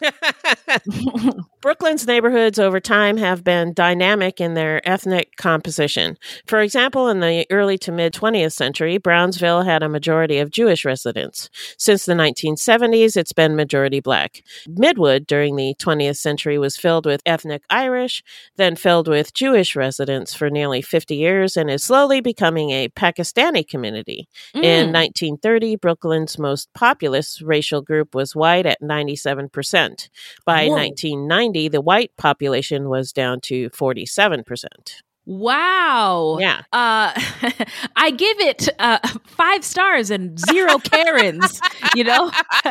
yeah. 0.00 0.10
Brooklyn's 1.60 2.06
neighborhoods 2.06 2.58
over 2.58 2.78
time 2.80 3.16
have 3.16 3.42
been 3.42 3.72
dynamic 3.74 4.40
in 4.40 4.54
their 4.54 4.80
ethnic 4.88 5.36
composition. 5.36 6.16
For 6.46 6.60
example, 6.60 7.08
in 7.08 7.18
the 7.20 7.46
early 7.50 7.76
to 7.78 7.90
mid 7.92 8.14
20th 8.14 8.52
century, 8.52 8.96
Brownsville 8.98 9.62
had 9.62 9.82
a 9.82 9.88
majority 9.88 10.38
of 10.38 10.50
Jewish 10.50 10.84
residents. 10.84 11.50
Since 11.76 12.06
the 12.06 12.14
1970s, 12.14 13.16
it's 13.16 13.32
been 13.32 13.56
majority 13.56 13.98
black. 14.00 14.42
Midwood 14.68 15.26
during 15.26 15.56
the 15.56 15.74
20th 15.80 16.16
century 16.16 16.58
was 16.58 16.76
filled 16.76 17.06
with 17.06 17.20
ethnic 17.26 17.62
Irish, 17.70 18.22
then 18.56 18.76
filled 18.76 19.08
with 19.08 19.34
Jewish 19.34 19.74
residents 19.74 20.34
for 20.34 20.48
nearly 20.50 20.80
50 20.80 21.16
years, 21.16 21.56
and 21.56 21.68
is 21.68 21.82
slowly 21.82 22.20
becoming 22.20 22.70
a 22.70 22.88
Pakistani 22.90 23.66
community. 23.66 24.28
In 24.54 24.62
Mm. 24.88 24.92
1930, 24.92 25.76
Brooklyn's 25.76 26.38
most 26.38 26.68
populous 26.72 27.42
racial 27.42 27.82
group 27.82 27.97
was 28.12 28.36
white 28.36 28.66
at 28.66 28.80
97%. 28.80 30.08
By 30.44 30.66
Whoa. 30.66 30.74
1990, 30.74 31.68
the 31.68 31.80
white 31.80 32.16
population 32.16 32.88
was 32.88 33.12
down 33.12 33.40
to 33.42 33.70
47%. 33.70 34.64
Wow. 35.28 36.38
Yeah. 36.40 36.62
Uh, 36.72 37.12
I 37.96 38.10
give 38.10 38.40
it 38.40 38.66
uh, 38.78 38.98
five 39.26 39.62
stars 39.62 40.10
and 40.10 40.38
zero 40.38 40.78
Karens, 40.78 41.60
you 41.94 42.02
know? 42.04 42.30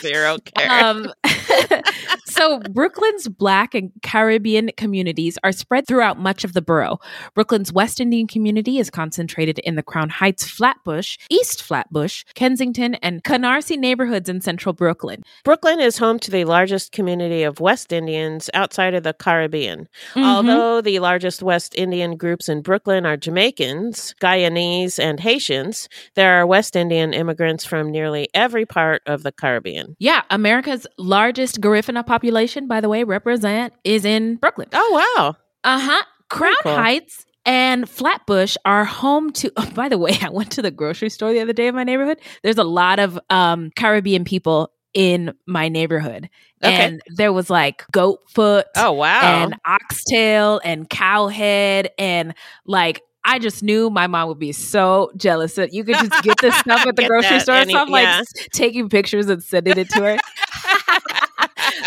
Zero 0.00 0.38
care. 0.38 0.68
um, 0.68 1.06
so 2.26 2.58
Brooklyn's 2.70 3.28
Black 3.28 3.72
and 3.74 3.92
Caribbean 4.02 4.70
communities 4.76 5.38
are 5.44 5.52
spread 5.52 5.86
throughout 5.86 6.18
much 6.18 6.42
of 6.42 6.54
the 6.54 6.62
borough. 6.62 6.98
Brooklyn's 7.36 7.72
West 7.72 8.00
Indian 8.00 8.26
community 8.26 8.78
is 8.78 8.90
concentrated 8.90 9.60
in 9.60 9.76
the 9.76 9.82
Crown 9.82 10.08
Heights, 10.08 10.48
Flatbush, 10.48 11.18
East 11.30 11.62
Flatbush, 11.62 12.24
Kensington, 12.34 12.96
and 12.96 13.22
Canarsie 13.22 13.78
neighborhoods 13.78 14.28
in 14.28 14.40
central 14.40 14.72
Brooklyn. 14.72 15.22
Brooklyn 15.44 15.78
is 15.78 15.98
home 15.98 16.18
to 16.18 16.32
the 16.32 16.44
largest 16.46 16.90
community 16.90 17.44
of 17.44 17.60
West 17.60 17.92
Indians 17.92 18.50
outside 18.54 18.94
of 18.94 19.04
the 19.04 19.12
Caribbean. 19.12 19.86
Mhm. 20.14 20.24
Although 20.24 20.80
the 20.80 20.98
largest 20.98 21.42
West 21.44 21.59
Indian 21.74 22.16
groups 22.16 22.48
in 22.48 22.62
Brooklyn 22.62 23.04
are 23.06 23.16
Jamaicans, 23.16 24.14
Guyanese, 24.20 24.98
and 24.98 25.20
Haitians, 25.20 25.88
there 26.14 26.40
are 26.40 26.46
West 26.46 26.76
Indian 26.76 27.12
immigrants 27.12 27.64
from 27.64 27.90
nearly 27.90 28.28
every 28.34 28.66
part 28.66 29.02
of 29.06 29.22
the 29.22 29.32
Caribbean. 29.32 29.96
Yeah, 29.98 30.22
America's 30.30 30.86
largest 30.98 31.60
Garifuna 31.60 32.04
population, 32.06 32.66
by 32.66 32.80
the 32.80 32.88
way, 32.88 33.04
represent 33.04 33.72
is 33.84 34.04
in 34.04 34.36
Brooklyn. 34.36 34.68
Oh, 34.72 35.14
wow. 35.16 35.36
Uh 35.64 35.78
huh. 35.78 36.02
Crown 36.28 36.54
cool. 36.62 36.74
Heights 36.74 37.26
and 37.44 37.88
Flatbush 37.88 38.56
are 38.64 38.84
home 38.84 39.32
to. 39.32 39.50
Oh, 39.56 39.70
by 39.74 39.88
the 39.88 39.98
way, 39.98 40.16
I 40.22 40.30
went 40.30 40.52
to 40.52 40.62
the 40.62 40.70
grocery 40.70 41.10
store 41.10 41.32
the 41.32 41.40
other 41.40 41.52
day 41.52 41.66
in 41.66 41.74
my 41.74 41.84
neighborhood. 41.84 42.20
There's 42.42 42.58
a 42.58 42.64
lot 42.64 42.98
of 42.98 43.18
um, 43.28 43.70
Caribbean 43.76 44.24
people 44.24 44.72
in 44.94 45.32
my 45.46 45.68
neighborhood, 45.68 46.28
Okay. 46.64 46.74
and 46.74 47.00
there 47.16 47.32
was 47.32 47.48
like 47.50 47.84
goat 47.92 48.20
foot 48.28 48.66
Oh, 48.76 48.92
wow. 48.92 49.20
and 49.44 49.56
oxtail 49.64 50.60
and 50.64 50.88
cow 50.88 51.28
head 51.28 51.90
and 51.98 52.34
like. 52.66 53.02
I 53.22 53.38
just 53.38 53.62
knew 53.62 53.90
my 53.90 54.06
mom 54.06 54.28
would 54.28 54.38
be 54.38 54.50
so 54.52 55.12
jealous 55.14 55.56
that 55.56 55.74
you 55.74 55.84
could 55.84 55.96
just 55.96 56.22
get 56.22 56.38
this 56.40 56.56
stuff 56.56 56.86
at 56.86 56.96
the 56.96 57.04
grocery 57.06 57.38
store. 57.40 57.56
any- 57.56 57.74
so 57.74 57.78
I'm 57.78 57.90
like 57.90 58.04
yeah. 58.04 58.20
s- 58.20 58.48
taking 58.54 58.88
pictures 58.88 59.28
and 59.28 59.42
sending 59.42 59.76
it 59.76 59.90
to 59.90 60.02
her. 60.02 60.16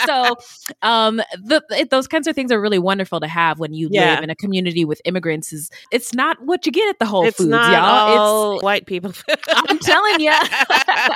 So 0.05 0.35
um 0.81 1.17
the, 1.43 1.61
it, 1.71 1.89
those 1.89 2.07
kinds 2.07 2.27
of 2.27 2.35
things 2.35 2.51
are 2.51 2.59
really 2.61 2.79
wonderful 2.79 3.19
to 3.19 3.27
have 3.27 3.59
when 3.59 3.73
you 3.73 3.89
Yeah. 3.91 4.15
live 4.15 4.23
in 4.23 4.29
a 4.29 4.35
community 4.35 4.85
with 4.85 5.01
immigrants 5.05 5.53
is 5.53 5.69
it's 5.91 6.13
not 6.13 6.37
what 6.43 6.65
you 6.65 6.71
get 6.71 6.87
at 6.89 6.99
the 6.99 7.05
whole 7.05 7.25
it's 7.25 7.37
foods 7.37 7.49
not 7.49 7.71
y'all 7.71 8.19
all 8.19 8.59
white 8.61 8.85
people. 8.85 9.13
i'm 9.55 9.79
telling 9.79 10.19
you 10.19 10.31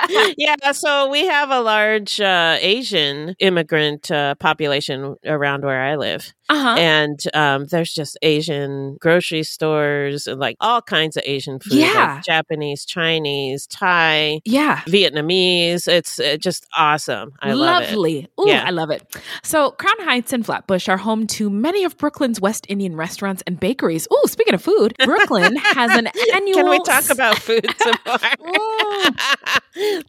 yeah, 0.38 0.72
so 0.72 1.08
we 1.10 1.26
have 1.26 1.50
a 1.50 1.60
large 1.60 2.20
uh, 2.20 2.56
Asian 2.60 3.34
immigrant 3.38 4.10
uh, 4.10 4.34
population 4.36 5.16
around 5.24 5.64
where 5.64 5.80
I 5.82 5.96
live. 5.96 6.32
uh-huh 6.48 6.76
And 6.78 7.20
um, 7.34 7.66
there's 7.66 7.92
just 7.92 8.18
Asian 8.22 8.96
grocery 9.00 9.42
stores, 9.42 10.26
and 10.26 10.38
like 10.40 10.56
all 10.60 10.80
kinds 10.82 11.16
of 11.16 11.22
Asian 11.26 11.58
food, 11.60 11.72
like 11.78 11.94
Yeah. 11.94 12.20
Japanese, 12.24 12.84
Chinese, 12.84 13.66
Thai, 13.66 14.40
yeah 14.44 14.80
Vietnamese. 14.86 15.88
It's 15.88 16.18
uh, 16.20 16.36
just 16.40 16.66
awesome. 16.76 17.32
I 17.40 17.52
love 17.52 17.82
it. 17.82 17.90
Lovely. 17.90 18.28
Ooh, 18.40 18.48
Yeah. 18.48 18.64
I 18.66 18.70
love 18.78 18.90
it. 18.90 19.02
So, 19.42 19.72
Crown 19.72 20.00
Heights 20.00 20.32
and 20.32 20.46
Flatbush 20.46 20.88
are 20.88 20.96
home 20.96 21.26
to 21.28 21.50
many 21.50 21.84
of 21.84 21.96
Brooklyn's 21.98 22.40
West 22.40 22.64
Indian 22.68 22.96
restaurants 22.96 23.42
and 23.46 23.58
bakeries. 23.58 24.06
Ooh, 24.12 24.22
speaking 24.26 24.54
of 24.54 24.62
food, 24.62 24.94
Brooklyn 25.04 25.56
has 25.78 25.94
an 25.96 26.08
annual. 26.34 26.54
Can 26.54 26.70
we 26.70 26.78
talk 26.84 27.10
about 27.10 27.36
food 27.38 27.66
some 27.78 27.94
Mm. 28.06 28.38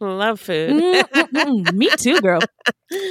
Love 0.18 0.40
food. 0.40 0.70
Mm, 0.70 1.02
mm, 1.02 1.28
mm. 1.30 1.72
Me 1.74 1.90
too, 1.96 2.20
girl. 2.20 2.40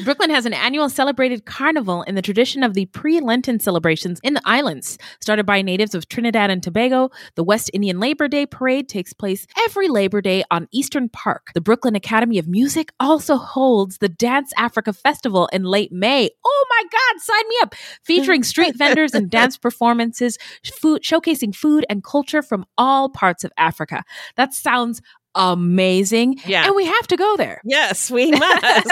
Brooklyn 0.03 0.29
has 0.29 0.45
an 0.45 0.53
annual 0.53 0.89
celebrated 0.89 1.45
carnival 1.45 2.01
in 2.03 2.15
the 2.15 2.21
tradition 2.21 2.63
of 2.63 2.73
the 2.73 2.85
pre 2.87 3.21
Lenten 3.21 3.59
celebrations 3.59 4.19
in 4.23 4.33
the 4.33 4.41
islands. 4.43 4.97
Started 5.21 5.45
by 5.45 5.61
natives 5.61 5.95
of 5.95 6.09
Trinidad 6.09 6.49
and 6.49 6.61
Tobago, 6.61 7.11
the 7.35 7.43
West 7.43 7.71
Indian 7.73 7.99
Labor 7.99 8.27
Day 8.27 8.45
Parade 8.45 8.89
takes 8.89 9.13
place 9.13 9.47
every 9.65 9.87
Labor 9.87 10.21
Day 10.21 10.43
on 10.51 10.67
Eastern 10.71 11.07
Park. 11.07 11.51
The 11.53 11.61
Brooklyn 11.61 11.95
Academy 11.95 12.37
of 12.37 12.47
Music 12.47 12.91
also 12.99 13.37
holds 13.37 13.99
the 13.99 14.09
Dance 14.09 14.51
Africa 14.57 14.91
Festival 14.91 15.47
in 15.53 15.63
late 15.63 15.91
May. 15.93 16.29
Oh 16.45 16.65
my 16.69 16.83
God, 16.91 17.21
sign 17.21 17.47
me 17.47 17.55
up! 17.61 17.75
Featuring 18.03 18.43
street 18.43 18.75
vendors 18.77 19.13
and 19.13 19.29
dance 19.29 19.57
performances, 19.57 20.37
food, 20.73 21.03
showcasing 21.03 21.55
food 21.55 21.85
and 21.89 22.03
culture 22.03 22.41
from 22.41 22.65
all 22.77 23.09
parts 23.09 23.43
of 23.45 23.51
Africa. 23.57 24.03
That 24.35 24.53
sounds 24.53 25.01
amazing. 25.35 26.37
Yeah. 26.45 26.65
And 26.65 26.75
we 26.75 26.85
have 26.85 27.07
to 27.07 27.15
go 27.15 27.37
there. 27.37 27.61
Yes, 27.63 28.09
we 28.09 28.31
must. 28.31 28.87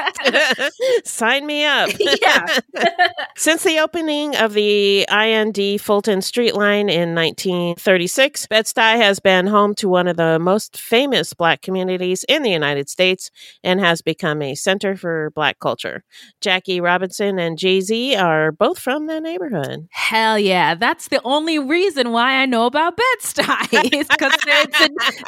Sign 1.05 1.45
me 1.45 1.65
up. 1.65 1.89
Yeah. 2.21 2.59
Since 3.37 3.63
the 3.63 3.79
opening 3.79 4.35
of 4.35 4.53
the 4.53 5.05
IND 5.11 5.81
Fulton 5.81 6.21
Street 6.21 6.55
Line 6.55 6.89
in 6.89 7.13
1936, 7.13 8.47
Bed-Stuy 8.47 8.95
has 8.97 9.19
been 9.19 9.45
home 9.45 9.75
to 9.75 9.89
one 9.89 10.07
of 10.07 10.17
the 10.17 10.39
most 10.39 10.77
famous 10.79 11.33
Black 11.33 11.61
communities 11.61 12.25
in 12.27 12.43
the 12.43 12.49
United 12.49 12.89
States 12.89 13.29
and 13.63 13.79
has 13.79 14.01
become 14.01 14.41
a 14.41 14.55
center 14.55 14.95
for 14.95 15.31
Black 15.35 15.59
culture. 15.59 16.03
Jackie 16.41 16.81
Robinson 16.81 17.37
and 17.39 17.57
Jay-Z 17.57 18.15
are 18.15 18.51
both 18.51 18.79
from 18.79 19.07
the 19.07 19.19
neighborhood. 19.19 19.87
Hell 19.91 20.39
yeah. 20.39 20.73
That's 20.73 21.09
the 21.09 21.21
only 21.23 21.59
reason 21.59 22.11
why 22.11 22.41
I 22.41 22.45
know 22.45 22.65
about 22.65 22.97
Bed-Stuy 22.97 23.93
is 23.93 24.07
because 24.07 24.33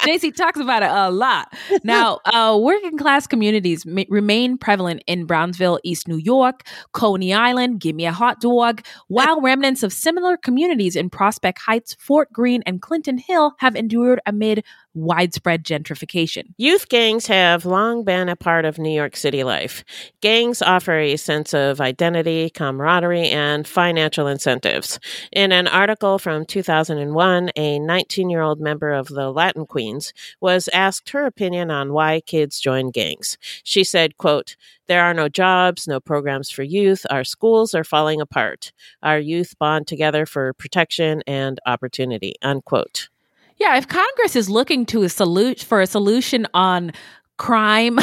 Jay-Z 0.04 0.32
talks 0.32 0.60
about 0.60 0.82
it 0.84 0.90
a 1.08 1.12
lot. 1.12 1.54
Now, 1.84 2.20
uh, 2.26 2.58
working 2.60 2.98
class 2.98 3.28
communities 3.28 3.86
ma- 3.86 4.04
remain 4.10 4.58
prevalent 4.58 5.04
in 5.08 5.26
Brownsville, 5.26 5.80
East 5.84 6.08
New 6.08 6.18
York, 6.18 6.68
Coney 6.92 7.34
Island, 7.34 7.80
Give 7.80 7.96
Me 7.96 8.06
a 8.06 8.12
Hot 8.12 8.42
Dog, 8.42 8.84
while 9.08 9.42
remnants 9.50 9.84
of 9.84 9.94
similar 9.94 10.38
communities 10.38 10.96
in 10.96 11.10
Prospect 11.10 11.60
Heights, 11.60 11.96
Fort 12.00 12.32
Greene, 12.34 12.64
and 12.66 12.82
Clinton 12.82 13.18
Hill 13.18 13.54
have 13.60 13.76
endured 13.76 14.20
amid 14.26 14.64
widespread 14.94 15.64
gentrification. 15.64 16.54
Youth 16.58 16.90
gangs 16.90 17.28
have 17.28 17.66
long 17.66 18.04
been 18.04 18.30
a 18.30 18.36
part 18.36 18.66
of 18.66 18.78
New 18.78 18.90
York 18.90 19.16
City 19.16 19.44
life. 19.44 19.84
Gangs 20.22 20.62
offer 20.62 20.98
a 20.98 21.16
sense 21.16 21.54
of 21.54 21.80
identity, 21.80 22.50
camaraderie, 22.50 23.30
and 23.30 23.68
financial 23.68 24.28
incentives. 24.28 25.00
In 25.32 25.52
an 25.52 25.68
article 25.68 26.20
from 26.20 26.46
2001, 26.46 27.52
a 27.56 27.80
19 27.80 28.30
year 28.30 28.42
old 28.42 28.60
member 28.60 28.92
of 28.92 29.08
the 29.08 29.32
Latin 29.32 29.66
Queens 29.66 30.14
was 30.42 30.70
asked 30.74 31.10
her 31.12 31.26
opinion 31.26 31.72
on 31.72 31.94
why 31.94 32.22
kids 32.22 32.60
join 32.60 32.90
gangs. 32.90 33.38
She 33.64 33.84
said, 33.84 34.18
quote, 34.18 34.56
there 34.88 35.04
are 35.04 35.14
no 35.14 35.30
jobs, 35.30 35.88
no 35.88 36.00
programs 36.00 36.50
for 36.50 36.64
youth. 36.64 37.06
Our 37.12 37.24
schools 37.24 37.76
are 37.76 37.84
falling 37.84 38.22
apart. 38.22 38.72
Our 39.04 39.20
youth 39.20 39.54
bond 39.60 39.86
together 39.86 40.26
for 40.26 40.54
protection 40.54 41.22
and 41.28 41.60
opportunity. 41.68 42.34
Unquote. 42.42 43.10
Yeah, 43.60 43.78
if 43.78 43.88
Congress 43.88 44.36
is 44.36 44.50
looking 44.50 44.86
to 44.88 45.04
a 45.04 45.10
solution 45.10 45.68
for 45.68 45.82
a 45.82 45.88
solution 45.88 46.48
on 46.54 46.92
crime, 47.38 48.00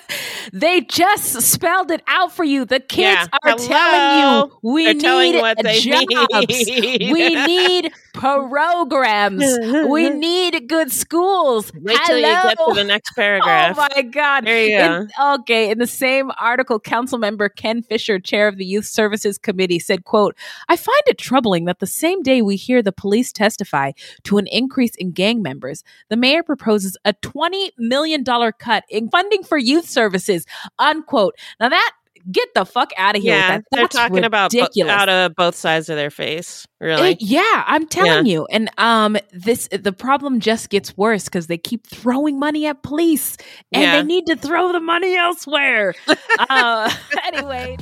they 0.52 0.82
just 0.82 1.40
spelled 1.42 1.90
it 1.90 2.02
out 2.06 2.32
for 2.32 2.44
you. 2.44 2.64
The 2.64 2.80
kids 2.80 3.00
Yeah. 3.32 3.38
are 3.44 3.50
Hello? 3.56 3.66
telling 3.68 4.20
you 4.50 4.58
we 4.62 4.84
They're 4.84 4.94
telling 4.94 5.32
need 5.32 5.40
what 5.40 5.58
they 5.62 5.80
jobs. 5.80 6.46
need. 6.48 7.12
we 7.12 7.28
need 7.46 7.92
programs. 8.18 9.44
we 9.88 10.10
need 10.18 10.68
good 10.68 10.92
schools. 10.92 11.72
Wait 11.74 11.98
till 12.06 12.16
you 12.16 12.22
get 12.22 12.42
to 12.42 12.56
Hello? 12.58 12.74
the 12.74 12.84
next 12.84 13.12
oh 13.12 13.20
paragraph. 13.20 13.76
Oh 13.78 13.88
my 13.94 14.02
God. 14.02 14.44
There 14.44 14.64
you 14.64 14.76
In- 14.76 15.08
okay. 15.20 15.70
In 15.70 15.78
the 15.78 15.86
same 15.86 16.30
article, 16.40 16.80
council 16.80 17.18
member 17.18 17.48
Ken 17.48 17.82
Fisher, 17.82 18.18
chair 18.18 18.48
of 18.48 18.56
the 18.56 18.64
Youth 18.64 18.86
Services 18.86 19.38
Committee, 19.38 19.78
said, 19.78 20.04
quote, 20.04 20.36
I 20.68 20.76
find 20.76 21.02
it 21.06 21.18
troubling 21.18 21.64
that 21.66 21.78
the 21.78 21.86
same 21.86 22.22
day 22.22 22.42
we 22.42 22.56
hear 22.56 22.82
the 22.82 22.92
police 22.92 23.32
testify 23.32 23.92
to 24.24 24.38
an 24.38 24.46
increase 24.48 24.94
in 24.96 25.12
gang 25.12 25.42
members, 25.42 25.84
the 26.08 26.16
mayor 26.16 26.42
proposes 26.42 26.96
a 27.04 27.12
$20 27.14 27.70
million 27.78 28.24
cut 28.24 28.84
in 28.90 29.08
funding 29.08 29.42
for 29.42 29.58
youth 29.58 29.88
services, 29.88 30.44
unquote. 30.78 31.34
Now 31.60 31.68
that 31.68 31.92
get 32.30 32.48
the 32.54 32.64
fuck 32.64 32.90
out 32.96 33.16
of 33.16 33.22
here 33.22 33.34
yeah, 33.34 33.56
with 33.56 33.64
that. 33.70 33.76
they're 33.76 33.88
talking 33.88 34.24
about 34.24 34.52
bo- 34.52 34.88
out 34.88 35.08
of 35.08 35.34
both 35.34 35.54
sides 35.54 35.88
of 35.88 35.96
their 35.96 36.10
face. 36.10 36.66
Really? 36.80 37.12
It- 37.12 37.22
yeah, 37.22 37.64
I'm 37.66 37.86
telling 37.86 38.26
you. 38.26 38.46
And 38.50 38.70
um 38.78 39.16
this 39.32 39.68
the 39.72 39.92
problem 39.92 40.40
just 40.40 40.70
gets 40.70 40.96
worse 40.96 41.24
because 41.24 41.46
they 41.46 41.58
keep 41.58 41.86
throwing 41.86 42.38
money 42.38 42.66
at 42.66 42.82
police 42.82 43.36
and 43.72 43.82
Yeah. 43.82 43.96
they 43.96 44.02
need 44.02 44.26
to 44.26 44.36
throw 44.36 44.72
the 44.72 44.80
money 44.80 45.16
elsewhere. 45.16 45.94
uh 46.38 46.90
anyway. 47.24 47.76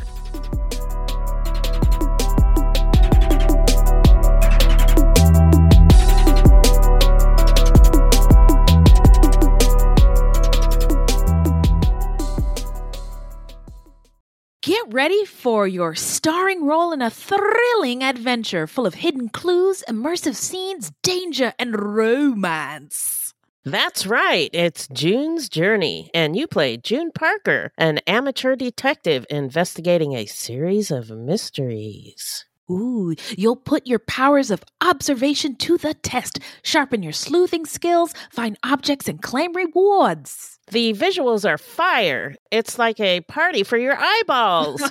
Get 14.67 14.93
ready 14.93 15.25
for 15.25 15.69
your 15.69 15.95
starring 15.95 16.67
role 16.67 16.91
in 16.91 17.01
a 17.01 17.09
thrilling 17.09 18.03
adventure 18.03 18.67
full 18.67 18.85
of 18.85 18.95
hidden 18.95 19.29
clues, 19.29 19.85
immersive 19.89 20.35
scenes, 20.35 20.91
danger, 21.05 21.53
and 21.57 21.79
romance. 21.81 23.33
That's 23.65 24.09
right. 24.09 24.51
It's 24.53 24.89
June's 24.89 25.49
Journey, 25.49 26.11
and 26.13 26.35
you 26.35 26.49
play 26.49 26.79
June 26.79 27.13
Parker, 27.13 27.71
an 27.79 28.01
amateur 28.09 28.57
detective 28.57 29.25
investigating 29.31 30.15
a 30.15 30.27
series 30.27 30.91
of 30.91 31.11
mysteries. 31.11 32.45
Ooh, 32.69 33.15
you'll 33.39 33.55
put 33.55 33.87
your 33.87 34.01
powers 34.01 34.51
of 34.51 34.65
observation 34.81 35.55
to 35.59 35.79
the 35.79 35.95
test, 35.95 36.41
sharpen 36.65 37.05
your 37.05 37.13
sleuthing 37.13 37.67
skills, 37.67 38.13
find 38.33 38.59
objects, 38.65 39.07
and 39.07 39.23
claim 39.23 39.53
rewards. 39.53 40.56
The 40.73 40.95
visuals 40.95 41.49
are 41.49 41.59
fire. 41.59 42.35
It's 42.51 42.79
like 42.79 42.99
a 42.99 43.21
party 43.23 43.63
for 43.63 43.77
your 43.77 43.97
eyeballs 43.97 44.83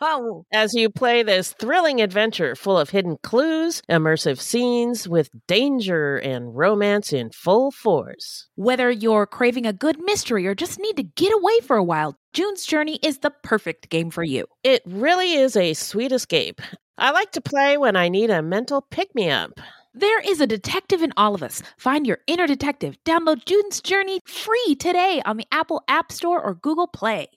as 0.52 0.72
you 0.74 0.88
play 0.88 1.22
this 1.22 1.52
thrilling 1.58 2.00
adventure 2.00 2.54
full 2.54 2.78
of 2.78 2.90
hidden 2.90 3.16
clues, 3.22 3.82
immersive 3.90 4.38
scenes 4.38 5.08
with 5.08 5.30
danger 5.48 6.16
and 6.16 6.56
romance 6.56 7.12
in 7.12 7.30
full 7.30 7.72
force. 7.72 8.48
Whether 8.54 8.90
you're 8.90 9.26
craving 9.26 9.66
a 9.66 9.72
good 9.72 9.98
mystery 10.00 10.46
or 10.46 10.54
just 10.54 10.78
need 10.78 10.96
to 10.96 11.02
get 11.02 11.32
away 11.34 11.58
for 11.60 11.76
a 11.76 11.84
while, 11.84 12.16
June's 12.32 12.64
Journey 12.64 13.00
is 13.02 13.18
the 13.18 13.32
perfect 13.42 13.88
game 13.88 14.10
for 14.10 14.22
you. 14.22 14.46
It 14.62 14.82
really 14.86 15.32
is 15.32 15.56
a 15.56 15.74
sweet 15.74 16.12
escape. 16.12 16.60
I 16.98 17.10
like 17.10 17.32
to 17.32 17.40
play 17.40 17.76
when 17.76 17.96
I 17.96 18.08
need 18.08 18.30
a 18.30 18.42
mental 18.42 18.80
pick 18.90 19.14
me 19.14 19.30
up. 19.30 19.58
There 19.98 20.20
is 20.20 20.42
a 20.42 20.46
detective 20.46 21.00
in 21.00 21.14
all 21.16 21.34
of 21.34 21.42
us. 21.42 21.62
Find 21.78 22.06
your 22.06 22.18
inner 22.26 22.46
detective. 22.46 22.98
Download 23.02 23.42
June's 23.46 23.80
Journey 23.80 24.20
free 24.26 24.76
today 24.78 25.22
on 25.24 25.38
the 25.38 25.46
Apple 25.50 25.82
App 25.88 26.12
Store 26.12 26.38
or 26.38 26.52
Google 26.52 26.86
Play. 26.86 27.28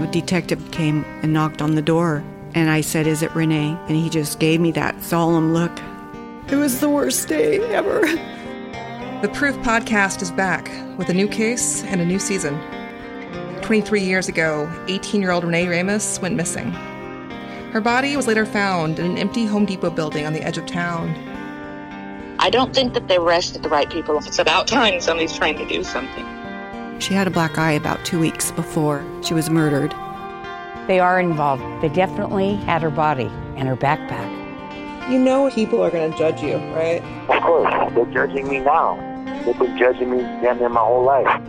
A 0.00 0.08
detective 0.10 0.70
came 0.70 1.04
and 1.20 1.34
knocked 1.34 1.60
on 1.60 1.74
the 1.74 1.82
door, 1.82 2.24
and 2.54 2.70
I 2.70 2.80
said, 2.80 3.06
Is 3.06 3.22
it 3.22 3.34
Renee? 3.34 3.78
And 3.88 3.96
he 3.96 4.08
just 4.08 4.38
gave 4.38 4.58
me 4.58 4.70
that 4.70 5.04
solemn 5.04 5.52
look. 5.52 5.78
It 6.50 6.56
was 6.56 6.80
the 6.80 6.88
worst 6.88 7.28
day 7.28 7.58
ever. 7.74 8.00
The 9.20 9.28
Proof 9.34 9.54
podcast 9.56 10.22
is 10.22 10.30
back 10.30 10.70
with 10.96 11.10
a 11.10 11.14
new 11.14 11.28
case 11.28 11.84
and 11.84 12.00
a 12.00 12.06
new 12.06 12.18
season. 12.18 12.58
23 13.60 14.00
years 14.00 14.28
ago, 14.28 14.66
18 14.88 15.20
year 15.20 15.32
old 15.32 15.44
Renee 15.44 15.68
Ramos 15.68 16.18
went 16.20 16.36
missing. 16.36 16.74
Her 17.76 17.82
body 17.82 18.16
was 18.16 18.26
later 18.26 18.46
found 18.46 18.98
in 18.98 19.04
an 19.04 19.18
empty 19.18 19.44
Home 19.44 19.66
Depot 19.66 19.90
building 19.90 20.24
on 20.24 20.32
the 20.32 20.40
edge 20.40 20.56
of 20.56 20.64
town. 20.64 21.10
I 22.38 22.48
don't 22.48 22.74
think 22.74 22.94
that 22.94 23.06
they 23.06 23.18
arrested 23.18 23.62
the 23.62 23.68
right 23.68 23.90
people. 23.90 24.16
It's 24.16 24.38
about 24.38 24.66
time 24.66 24.98
somebody's 25.02 25.36
trying 25.36 25.58
to 25.58 25.68
do 25.68 25.84
something. 25.84 26.24
She 27.00 27.12
had 27.12 27.26
a 27.26 27.30
black 27.30 27.58
eye 27.58 27.72
about 27.72 28.02
two 28.02 28.18
weeks 28.18 28.50
before 28.50 29.04
she 29.22 29.34
was 29.34 29.50
murdered. 29.50 29.90
They 30.86 31.00
are 31.00 31.20
involved. 31.20 31.82
They 31.82 31.90
definitely 31.90 32.56
had 32.56 32.80
her 32.80 32.88
body 32.88 33.30
and 33.56 33.68
her 33.68 33.76
backpack. 33.76 35.10
You 35.10 35.18
know 35.18 35.50
people 35.50 35.84
are 35.84 35.90
going 35.90 36.10
to 36.10 36.16
judge 36.16 36.40
you, 36.40 36.56
right? 36.72 37.02
Of 37.28 37.42
course. 37.42 37.92
They're 37.94 38.06
judging 38.06 38.48
me 38.48 38.60
now. 38.60 38.96
They've 39.44 39.58
been 39.58 39.76
judging 39.76 40.12
me 40.12 40.22
damn 40.40 40.60
near 40.60 40.70
my 40.70 40.80
whole 40.80 41.04
life. 41.04 41.42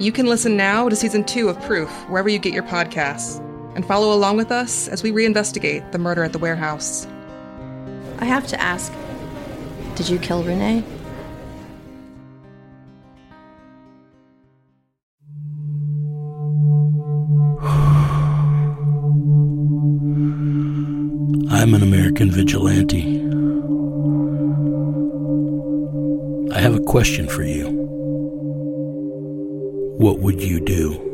You 0.00 0.10
can 0.10 0.24
listen 0.24 0.56
now 0.56 0.88
to 0.88 0.96
season 0.96 1.22
two 1.22 1.50
of 1.50 1.60
Proof, 1.60 1.90
wherever 2.08 2.30
you 2.30 2.38
get 2.38 2.54
your 2.54 2.62
podcasts, 2.62 3.43
and 3.74 3.84
follow 3.84 4.12
along 4.14 4.36
with 4.36 4.50
us 4.50 4.88
as 4.88 5.02
we 5.02 5.12
reinvestigate 5.12 5.92
the 5.92 5.98
murder 5.98 6.22
at 6.24 6.32
the 6.32 6.38
warehouse. 6.38 7.06
I 8.18 8.24
have 8.24 8.46
to 8.48 8.60
ask 8.60 8.92
Did 9.96 10.08
you 10.08 10.18
kill 10.18 10.42
Renee? 10.42 10.84
I'm 21.50 21.74
an 21.74 21.82
American 21.82 22.30
vigilante. 22.30 23.20
I 26.54 26.60
have 26.60 26.74
a 26.74 26.80
question 26.80 27.26
for 27.28 27.42
you. 27.42 27.70
What 29.98 30.18
would 30.20 30.42
you 30.42 30.60
do 30.60 31.13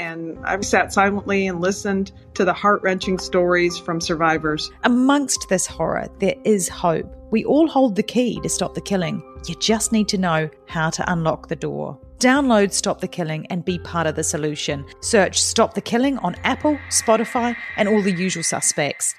and 0.00 0.38
I've 0.46 0.64
sat 0.64 0.92
silently 0.92 1.46
and 1.46 1.60
listened 1.60 2.12
to 2.34 2.44
the 2.44 2.54
heart 2.54 2.82
wrenching 2.82 3.18
stories 3.18 3.76
from 3.76 4.00
survivors. 4.00 4.70
Amongst 4.84 5.46
this 5.50 5.66
horror, 5.66 6.08
there 6.20 6.36
is 6.44 6.68
hope. 6.68 7.06
We 7.30 7.44
all 7.44 7.68
hold 7.68 7.96
the 7.96 8.02
key 8.02 8.40
to 8.40 8.48
stop 8.48 8.74
the 8.74 8.80
killing. 8.80 9.22
You 9.46 9.54
just 9.56 9.92
need 9.92 10.08
to 10.08 10.18
know 10.18 10.48
how 10.66 10.88
to 10.88 11.12
unlock 11.12 11.48
the 11.48 11.56
door. 11.56 11.98
Download 12.18 12.72
Stop 12.72 13.00
the 13.00 13.08
Killing 13.08 13.46
and 13.46 13.64
be 13.64 13.78
part 13.78 14.06
of 14.06 14.14
the 14.14 14.22
solution. 14.22 14.84
Search 15.00 15.40
Stop 15.40 15.72
the 15.72 15.80
Killing 15.80 16.18
on 16.18 16.34
Apple, 16.44 16.78
Spotify, 16.90 17.56
and 17.76 17.88
all 17.88 18.02
the 18.02 18.12
usual 18.12 18.42
suspects. 18.42 19.14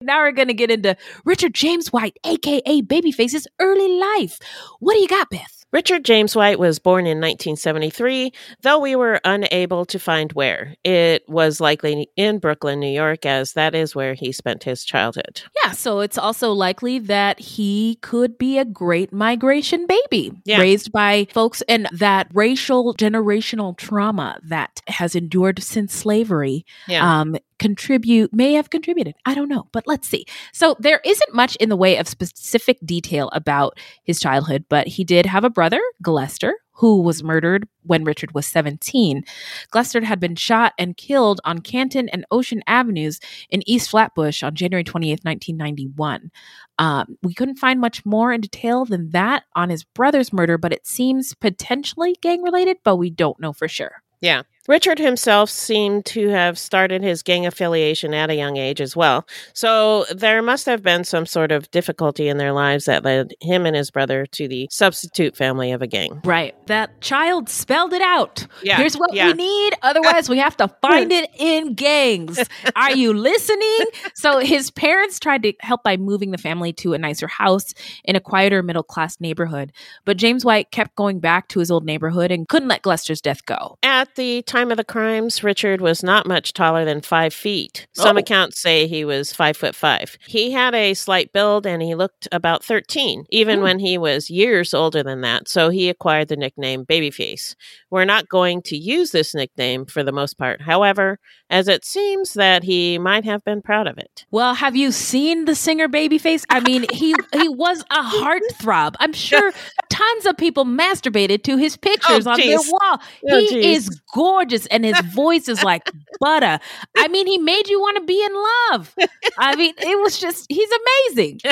Now 0.00 0.20
we're 0.20 0.30
going 0.30 0.46
to 0.46 0.54
get 0.54 0.70
into 0.70 0.96
Richard 1.24 1.54
Jameswhite, 1.54 2.14
aka 2.24 2.82
Babyface's 2.82 3.48
early 3.58 3.98
life. 3.98 4.38
What 4.78 4.94
do 4.94 5.00
you 5.00 5.08
got, 5.08 5.28
Beth? 5.28 5.57
Richard 5.70 6.04
James 6.04 6.34
White 6.34 6.58
was 6.58 6.78
born 6.78 7.04
in 7.06 7.18
1973, 7.20 8.32
though 8.62 8.78
we 8.78 8.96
were 8.96 9.20
unable 9.24 9.84
to 9.86 9.98
find 9.98 10.32
where. 10.32 10.74
It 10.82 11.28
was 11.28 11.60
likely 11.60 12.08
in 12.16 12.38
Brooklyn, 12.38 12.80
New 12.80 12.88
York, 12.88 13.26
as 13.26 13.52
that 13.52 13.74
is 13.74 13.94
where 13.94 14.14
he 14.14 14.32
spent 14.32 14.64
his 14.64 14.82
childhood. 14.82 15.42
Yeah, 15.62 15.72
so 15.72 16.00
it's 16.00 16.16
also 16.16 16.52
likely 16.52 16.98
that 17.00 17.38
he 17.38 17.98
could 18.00 18.38
be 18.38 18.58
a 18.58 18.64
great 18.64 19.12
migration 19.12 19.86
baby 19.86 20.32
Yeah. 20.46 20.58
raised 20.60 20.90
by 20.90 21.26
folks 21.32 21.62
and 21.68 21.86
that 21.92 22.28
racial 22.32 22.94
generational 22.94 23.76
trauma 23.76 24.38
that 24.44 24.80
has 24.86 25.14
endured 25.14 25.62
since 25.62 25.92
slavery 25.92 26.64
Yeah. 26.86 27.20
um, 27.20 27.36
contribute 27.58 28.32
may 28.32 28.54
have 28.54 28.70
contributed. 28.70 29.14
I 29.24 29.34
don't 29.34 29.48
know, 29.48 29.68
but 29.72 29.86
let's 29.86 30.08
see. 30.08 30.24
So 30.52 30.76
there 30.78 31.00
isn't 31.04 31.34
much 31.34 31.56
in 31.56 31.68
the 31.68 31.76
way 31.76 31.96
of 31.96 32.08
specific 32.08 32.78
detail 32.84 33.28
about 33.32 33.78
his 34.04 34.20
childhood, 34.20 34.64
but 34.68 34.86
he 34.86 35.04
did 35.04 35.26
have 35.26 35.44
a 35.44 35.50
brother, 35.50 35.80
Glester, 36.02 36.52
who 36.78 37.02
was 37.02 37.24
murdered 37.24 37.68
when 37.82 38.04
Richard 38.04 38.32
was 38.34 38.46
17. 38.46 39.24
Glester 39.72 40.02
had 40.04 40.20
been 40.20 40.36
shot 40.36 40.74
and 40.78 40.96
killed 40.96 41.40
on 41.44 41.58
Canton 41.58 42.08
and 42.10 42.24
Ocean 42.30 42.62
Avenues 42.68 43.18
in 43.50 43.68
East 43.68 43.90
Flatbush 43.90 44.44
on 44.44 44.54
January 44.54 44.84
28th, 44.84 45.24
1991. 45.24 46.30
Um, 46.78 47.18
we 47.22 47.34
couldn't 47.34 47.58
find 47.58 47.80
much 47.80 48.06
more 48.06 48.32
in 48.32 48.40
detail 48.40 48.84
than 48.84 49.10
that 49.10 49.42
on 49.56 49.70
his 49.70 49.82
brother's 49.82 50.32
murder, 50.32 50.56
but 50.56 50.72
it 50.72 50.86
seems 50.86 51.34
potentially 51.34 52.16
gang 52.22 52.42
related, 52.42 52.76
but 52.84 52.96
we 52.96 53.10
don't 53.10 53.40
know 53.40 53.52
for 53.52 53.66
sure. 53.66 54.02
Yeah. 54.20 54.42
Richard 54.68 54.98
himself 54.98 55.48
seemed 55.48 56.04
to 56.06 56.28
have 56.28 56.58
started 56.58 57.02
his 57.02 57.22
gang 57.22 57.46
affiliation 57.46 58.12
at 58.12 58.28
a 58.28 58.34
young 58.34 58.58
age 58.58 58.82
as 58.82 58.94
well. 58.94 59.26
So 59.54 60.04
there 60.14 60.42
must 60.42 60.66
have 60.66 60.82
been 60.82 61.04
some 61.04 61.24
sort 61.24 61.50
of 61.52 61.70
difficulty 61.70 62.28
in 62.28 62.36
their 62.36 62.52
lives 62.52 62.84
that 62.84 63.02
led 63.02 63.32
him 63.40 63.64
and 63.64 63.74
his 63.74 63.90
brother 63.90 64.26
to 64.26 64.46
the 64.46 64.68
substitute 64.70 65.36
family 65.36 65.72
of 65.72 65.80
a 65.80 65.86
gang. 65.86 66.20
Right. 66.22 66.54
That 66.66 67.00
child 67.00 67.48
spelled 67.48 67.94
it 67.94 68.02
out. 68.02 68.46
Yeah, 68.62 68.76
Here's 68.76 68.94
what 68.94 69.14
yeah. 69.14 69.28
we 69.28 69.32
need. 69.32 69.72
Otherwise, 69.80 70.28
we 70.28 70.36
have 70.36 70.56
to 70.58 70.68
find 70.82 71.10
it 71.12 71.30
in 71.38 71.72
gangs. 71.72 72.38
Are 72.76 72.94
you 72.94 73.14
listening? 73.14 73.86
So 74.14 74.38
his 74.38 74.70
parents 74.70 75.18
tried 75.18 75.44
to 75.44 75.54
help 75.60 75.82
by 75.82 75.96
moving 75.96 76.30
the 76.30 76.38
family 76.38 76.74
to 76.74 76.92
a 76.92 76.98
nicer 76.98 77.26
house 77.26 77.72
in 78.04 78.16
a 78.16 78.20
quieter 78.20 78.62
middle 78.62 78.82
class 78.82 79.18
neighborhood. 79.18 79.72
But 80.04 80.18
Jameswhite 80.18 80.72
kept 80.72 80.94
going 80.94 81.20
back 81.20 81.48
to 81.48 81.60
his 81.60 81.70
old 81.70 81.86
neighborhood 81.86 82.30
and 82.30 82.46
couldn't 82.46 82.68
let 82.68 82.82
Glester's 82.82 83.22
death 83.22 83.46
go. 83.46 83.78
At 83.82 84.14
the 84.16 84.42
time 84.42 84.57
time 84.58 84.70
of 84.72 84.76
the 84.76 84.84
crimes, 84.84 85.44
Richard 85.44 85.80
was 85.80 86.02
not 86.02 86.26
much 86.26 86.52
taller 86.52 86.84
than 86.84 87.00
five 87.00 87.32
feet. 87.32 87.86
Some 87.94 88.16
Oh. 88.16 88.20
accounts 88.20 88.60
say 88.60 88.86
he 88.88 89.04
was 89.04 89.32
five 89.32 89.56
foot 89.56 89.74
five. 89.76 90.18
He 90.26 90.50
had 90.50 90.74
a 90.74 90.94
slight 90.94 91.32
build 91.32 91.64
and 91.64 91.80
he 91.80 91.94
looked 91.94 92.26
about 92.32 92.64
13, 92.64 93.24
even 93.30 93.58
Hmm. 93.58 93.62
when 93.62 93.78
he 93.78 93.96
was 93.98 94.30
years 94.30 94.74
older 94.74 95.02
than 95.04 95.20
that. 95.20 95.48
So 95.48 95.68
he 95.70 95.88
acquired 95.88 96.26
the 96.28 96.36
nickname 96.36 96.84
Babyface. 96.84 97.54
We're 97.90 98.04
not 98.04 98.28
going 98.28 98.62
to 98.62 98.76
use 98.76 99.12
this 99.12 99.32
nickname 99.34 99.86
for 99.86 100.02
the 100.02 100.12
most 100.12 100.36
part, 100.38 100.62
however, 100.62 101.20
as 101.50 101.68
it 101.68 101.84
seems 101.84 102.34
that 102.34 102.64
he 102.64 102.98
might 102.98 103.24
have 103.24 103.44
been 103.44 103.62
proud 103.62 103.86
of 103.86 103.96
it. 103.96 104.26
Well, 104.32 104.54
have 104.54 104.74
you 104.76 104.90
seen 104.90 105.44
the 105.44 105.54
singer 105.54 105.88
Babyface? 105.88 106.44
I 106.50 106.60
mean, 106.60 106.84
he 106.92 107.14
he 107.32 107.48
was 107.48 107.84
a 107.90 108.02
heartthrob. 108.02 108.96
I'm 108.98 109.12
sure 109.12 109.52
tons 109.88 110.26
of 110.26 110.36
people 110.36 110.64
masturbated 110.64 111.42
to 111.44 111.56
his 111.56 111.76
pictures 111.76 112.26
Oh, 112.26 112.32
on 112.32 112.40
their 112.40 112.58
wall. 112.58 113.00
Oh, 113.30 113.38
he 113.38 113.56
jeez. 113.56 113.62
is 113.76 114.00
gorgeous 114.14 114.47
and 114.70 114.84
his 114.84 115.00
voice 115.14 115.48
is 115.48 115.62
like 115.62 115.90
butter. 116.20 116.58
I 116.96 117.08
mean, 117.08 117.26
he 117.26 117.38
made 117.38 117.68
you 117.68 117.80
want 117.80 117.96
to 117.98 118.04
be 118.04 118.22
in 118.24 118.32
love. 118.34 118.94
I 119.38 119.56
mean, 119.56 119.74
it 119.78 119.98
was 120.00 120.18
just 120.18 120.46
he's 120.48 120.70
amazing. 120.70 121.40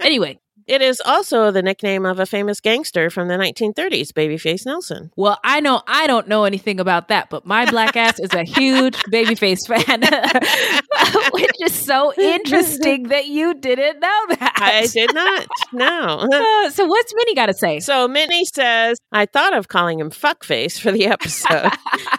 Anyway, 0.00 0.38
It 0.66 0.82
is 0.82 1.00
also 1.04 1.50
the 1.50 1.62
nickname 1.62 2.04
of 2.06 2.18
a 2.18 2.26
famous 2.26 2.60
gangster 2.60 3.10
from 3.10 3.28
the 3.28 3.34
1930s, 3.34 4.12
Babyface 4.12 4.64
Nelson. 4.66 5.10
well, 5.16 5.38
I 5.44 5.60
know 5.60 5.82
I 5.86 6.06
don't 6.06 6.28
know 6.28 6.44
anything 6.44 6.80
about 6.80 7.08
that, 7.08 7.30
but 7.30 7.44
my 7.46 7.68
black 7.70 7.96
ass 7.96 8.18
is 8.18 8.32
a 8.34 8.44
huge 8.44 8.96
Babyface 9.10 9.66
fan, 9.66 10.02
which 11.32 11.50
is 11.60 11.74
so 11.74 12.12
interesting 12.14 13.04
that 13.08 13.26
you 13.26 13.54
didn't 13.54 14.00
know 14.00 14.26
that. 14.30 14.52
I 14.56 14.86
did 14.86 15.14
not. 15.14 15.46
No. 15.72 16.28
Uh, 16.42 16.70
so 16.70 16.86
what's 16.86 17.14
Minnie 17.14 17.34
got 17.34 17.46
to 17.46 17.54
say? 17.54 17.78
So 17.80 18.08
Minnie 18.08 18.44
says, 18.44 18.98
I 19.12 19.26
thought 19.26 19.54
of 19.54 19.68
calling 19.68 20.00
him 20.00 20.10
fuckface 20.10 20.78
for 20.80 20.90
the 20.90 21.06
episode, 21.06 21.70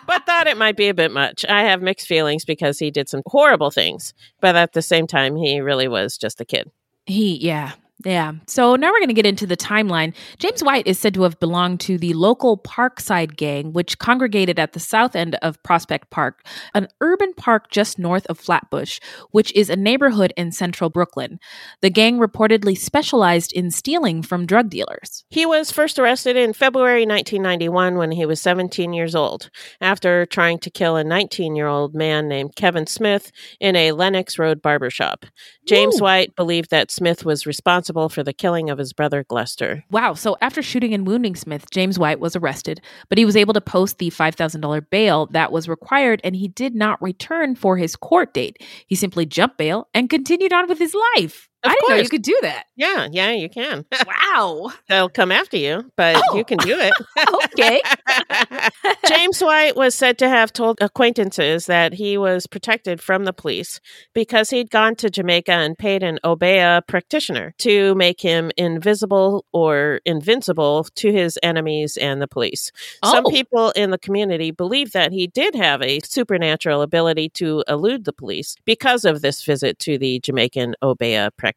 but 0.08 0.26
thought 0.26 0.48
it 0.48 0.58
might 0.58 0.78
be 0.78 0.88
a 0.88 0.94
bit 0.94 1.12
much. 1.12 1.44
I 1.48 1.64
have 1.64 1.82
mixed 1.82 2.08
feelings 2.08 2.46
because 2.46 2.80
he 2.80 2.90
did 2.92 3.10
some 3.10 3.22
horrible 3.26 3.72
things, 3.72 4.14
but 4.40 4.56
at 4.56 4.74
the 4.74 4.82
same 4.82 5.08
time, 5.08 5.36
he 5.36 5.60
really 5.60 5.88
was 5.88 6.18
just 6.18 6.40
a 6.42 6.46
kid. 6.46 6.72
He, 7.06 7.36
yeah. 7.38 7.74
Yeah. 8.04 8.34
So 8.48 8.76
now 8.76 8.92
we're 8.92 9.00
going 9.00 9.08
to 9.10 9.14
get 9.14 9.26
into 9.26 9.48
the 9.48 9.56
timeline. 9.56 10.14
Jameswhite 10.38 10.84
is 10.86 11.00
said 11.00 11.14
to 11.14 11.24
have 11.24 11.40
belonged 11.40 11.80
to 11.82 11.98
the 11.98 12.14
local 12.14 12.58
Parkside 12.58 13.38
gang, 13.38 13.72
which 13.72 13.98
congregated 13.98 14.60
at 14.60 14.74
the 14.74 14.80
south 14.80 15.16
end 15.16 15.36
of 15.36 15.62
Prospect 15.64 16.10
Park, 16.10 16.46
an 16.74 16.88
urban 17.00 17.34
park 17.34 17.70
just 17.72 17.98
north 17.98 18.26
of 18.26 18.40
Flatbush, 18.40 19.00
which 19.32 19.54
is 19.54 19.70
a 19.70 19.76
neighborhood 19.76 20.34
in 20.36 20.52
central 20.52 20.90
Brooklyn. 20.90 21.40
The 21.82 21.90
gang 21.90 22.20
reportedly 22.20 22.78
specialized 22.78 23.54
in 23.54 23.72
stealing 23.72 24.22
from 24.22 24.46
drug 24.46 24.70
dealers. 24.70 25.24
He 25.30 25.46
was 25.46 25.72
first 25.72 25.98
arrested 25.98 26.36
in 26.36 26.52
February 26.52 27.06
1991 27.06 27.96
when 27.96 28.12
he 28.12 28.26
was 28.26 28.42
17 28.42 28.92
years 28.92 29.16
old, 29.16 29.50
after 29.80 30.26
trying 30.26 30.60
to 30.60 30.70
kill 30.70 30.98
a 30.98 31.04
19 31.06 31.56
year 31.56 31.68
old 31.68 31.96
man 31.96 32.28
named 32.28 32.56
Kevin 32.56 32.88
Smith 32.88 33.32
in 33.62 33.78
a 33.78 33.94
Lenox 33.94 34.38
Road 34.38 34.62
barbershop. 34.62 35.26
James 35.66 36.02
Ooh. 36.02 36.04
White 36.04 36.36
believed 36.36 36.70
that 36.72 36.92
Smith 36.92 37.24
was 37.24 37.46
responsible 37.46 37.83
for 38.10 38.24
the 38.24 38.34
killing 38.34 38.70
of 38.70 38.78
his 38.78 38.94
brother 38.94 39.24
Glester. 39.24 39.84
Wow. 39.92 40.14
So 40.14 40.38
after 40.42 40.62
shooting 40.62 40.94
and 40.94 41.08
wounding 41.08 41.36
Smith, 41.36 41.70
Jameswhite 41.72 42.20
was 42.20 42.36
arrested, 42.36 42.82
but 43.10 43.18
he 43.18 43.26
was 43.26 43.36
able 43.36 43.54
to 43.54 43.62
post 43.62 43.98
the 43.98 44.10
$5,000 44.10 44.90
bail 44.90 45.28
that 45.28 45.52
was 45.52 45.68
required, 45.68 46.22
and 46.24 46.36
he 46.36 46.48
did 46.48 46.76
not 46.76 47.02
return 47.02 47.56
for 47.56 47.78
his 47.78 47.96
court 47.96 48.34
date. 48.34 48.62
He 48.88 48.96
simply 48.96 49.26
jumped 49.26 49.58
bail 49.58 49.88
and 49.94 50.10
continued 50.10 50.54
on 50.54 50.68
with 50.68 50.80
his 50.80 50.96
life. 51.16 51.50
Of 51.64 51.72
I 51.72 51.76
didn't 51.76 51.90
know 51.90 51.96
you 52.04 52.10
could 52.10 52.22
do 52.22 52.38
that. 52.42 52.66
Yeah, 52.76 53.08
yeah, 53.12 53.32
you 53.32 53.50
can. 53.50 53.86
Wow. 54.34 54.72
They'll 54.90 55.10
come 55.10 55.32
after 55.32 55.58
you, 55.58 55.92
but 55.96 56.16
Oh. 56.30 56.36
you 56.38 56.44
can 56.44 56.58
do 56.58 56.76
it. 56.80 56.94
okay. 57.46 57.82
Jameswhite 59.06 59.76
was 59.76 59.94
said 59.96 60.18
to 60.20 60.30
have 60.30 60.52
told 60.52 60.78
acquaintances 60.82 61.66
that 61.68 61.94
he 61.94 62.18
was 62.18 62.48
protected 62.48 63.02
from 63.02 63.26
the 63.26 63.34
police 63.34 63.80
because 64.14 64.50
he'd 64.50 64.70
gone 64.72 64.96
to 64.96 65.10
Jamaica 65.10 65.52
and 65.52 65.78
paid 65.78 66.04
an 66.04 66.20
Obeah 66.24 66.84
practitioner 66.88 67.54
to 67.60 67.94
make 67.96 68.22
him 68.22 68.52
invisible 68.58 69.46
or 69.54 70.02
invincible 70.06 70.86
to 70.96 71.12
his 71.12 71.38
enemies 71.44 71.98
and 71.98 72.22
the 72.22 72.28
police. 72.28 72.72
Some 73.06 73.26
Oh. 73.26 73.30
people 73.30 73.72
in 73.72 73.92
the 73.92 73.98
community 74.00 74.52
believe 74.52 74.92
that 74.94 75.12
he 75.12 75.28
did 75.28 75.56
have 75.56 75.82
a 75.82 76.00
supernatural 76.04 76.82
ability 76.82 77.30
to 77.30 77.64
elude 77.68 78.06
the 78.06 78.14
police 78.14 78.56
because 78.66 79.06
of 79.06 79.22
this 79.22 79.44
visit 79.44 79.80
to 79.80 79.98
the 79.98 80.20
Jamaican 80.20 80.76
Obeah 80.82 81.32
practitioner. 81.38 81.53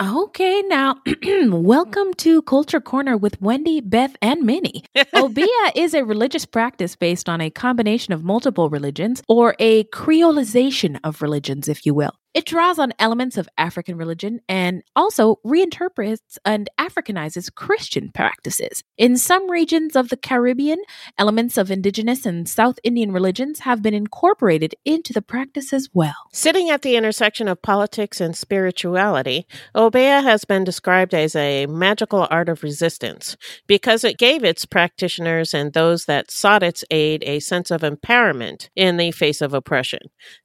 Okay, 0.00 0.60
now 0.62 0.96
welcome 1.48 2.14
to 2.14 2.42
Culture 2.42 2.80
Corner 2.80 3.16
with 3.16 3.40
Wendy, 3.40 3.80
Beth, 3.80 4.16
and 4.20 4.42
Minnie. 4.42 4.82
Obeah 5.14 5.72
is 5.76 5.94
a 5.94 6.04
religious 6.04 6.44
practice 6.44 6.96
based 6.96 7.28
on 7.28 7.40
a 7.40 7.48
combination 7.48 8.12
of 8.12 8.24
multiple 8.24 8.68
religions, 8.68 9.22
or 9.28 9.54
a 9.60 9.84
creolization 9.84 10.98
of 11.04 11.22
religions, 11.22 11.68
if 11.68 11.86
you 11.86 11.94
will. 11.94 12.10
It 12.34 12.46
draws 12.46 12.80
on 12.80 12.92
elements 12.98 13.36
of 13.36 13.48
African 13.56 13.96
religion 13.96 14.40
and 14.48 14.82
also 14.96 15.38
reinterprets 15.46 16.36
and 16.44 16.68
Africanizes 16.80 17.54
Christian 17.54 18.10
practices. 18.12 18.82
In 18.98 19.16
some 19.16 19.48
regions 19.48 19.94
of 19.94 20.08
the 20.08 20.16
Caribbean, 20.16 20.82
elements 21.16 21.56
of 21.56 21.70
indigenous 21.70 22.26
and 22.26 22.48
South 22.48 22.80
Indian 22.82 23.12
religions 23.12 23.60
have 23.60 23.82
been 23.82 23.94
incorporated 23.94 24.74
into 24.84 25.12
the 25.12 25.22
practice 25.22 25.72
as 25.72 25.88
well. 25.94 26.16
Sitting 26.32 26.70
at 26.70 26.82
the 26.82 26.96
intersection 26.96 27.46
of 27.46 27.62
politics 27.62 28.20
and 28.20 28.36
spirituality, 28.36 29.46
Obeah 29.76 30.22
has 30.22 30.44
been 30.44 30.64
described 30.64 31.14
as 31.14 31.36
a 31.36 31.66
magical 31.66 32.26
art 32.32 32.48
of 32.48 32.64
resistance 32.64 33.36
because 33.68 34.02
it 34.02 34.18
gave 34.18 34.42
its 34.42 34.66
practitioners 34.66 35.54
and 35.54 35.72
those 35.72 36.06
that 36.06 36.32
sought 36.32 36.64
its 36.64 36.82
aid 36.90 37.22
a 37.28 37.38
sense 37.38 37.70
of 37.70 37.82
empowerment 37.82 38.70
in 38.74 38.96
the 38.96 39.12
face 39.12 39.40
of 39.40 39.54
oppression. 39.54 40.00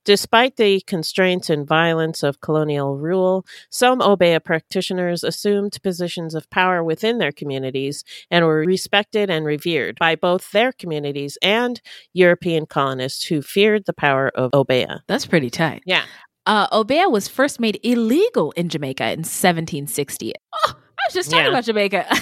Despite 0.06 0.58
the 0.58 0.82
constraints 0.82 1.50
and 1.50 1.68
violence 1.68 1.79
of 2.24 2.42
colonial 2.42 2.98
rule, 2.98 3.46
some 3.70 4.02
Obeah 4.02 4.42
practitioners 4.42 5.24
assumed 5.24 5.78
positions 5.82 6.36
of 6.36 6.50
power 6.50 6.84
within 6.84 7.18
their 7.18 7.32
communities 7.32 8.04
and 8.30 8.46
were 8.46 8.60
respected 8.60 9.30
and 9.30 9.46
revered 9.46 9.98
by 10.00 10.16
both 10.16 10.52
their 10.52 10.72
communities 10.74 11.38
and 11.42 11.80
European 12.14 12.66
colonists 12.66 13.24
who 13.26 13.42
feared 13.42 13.86
the 13.86 13.94
power 13.94 14.30
of 14.36 14.54
Obeah. 14.54 15.04
That's 15.08 15.26
pretty 15.26 15.50
tight. 15.50 15.84
Yeah. 15.86 16.04
Uh, 16.46 16.68
Obeah 16.72 17.10
was 17.10 17.28
first 17.28 17.60
made 17.60 17.80
illegal 17.84 18.52
in 18.54 18.70
Jamaica 18.70 19.04
in 19.06 19.20
1760. 19.20 20.34
Oh, 20.54 20.74
I 20.76 21.02
was 21.08 21.14
just 21.14 21.30
talking 21.32 21.46
Yeah. 21.46 21.50
about 21.52 21.64
Jamaica. 21.64 22.06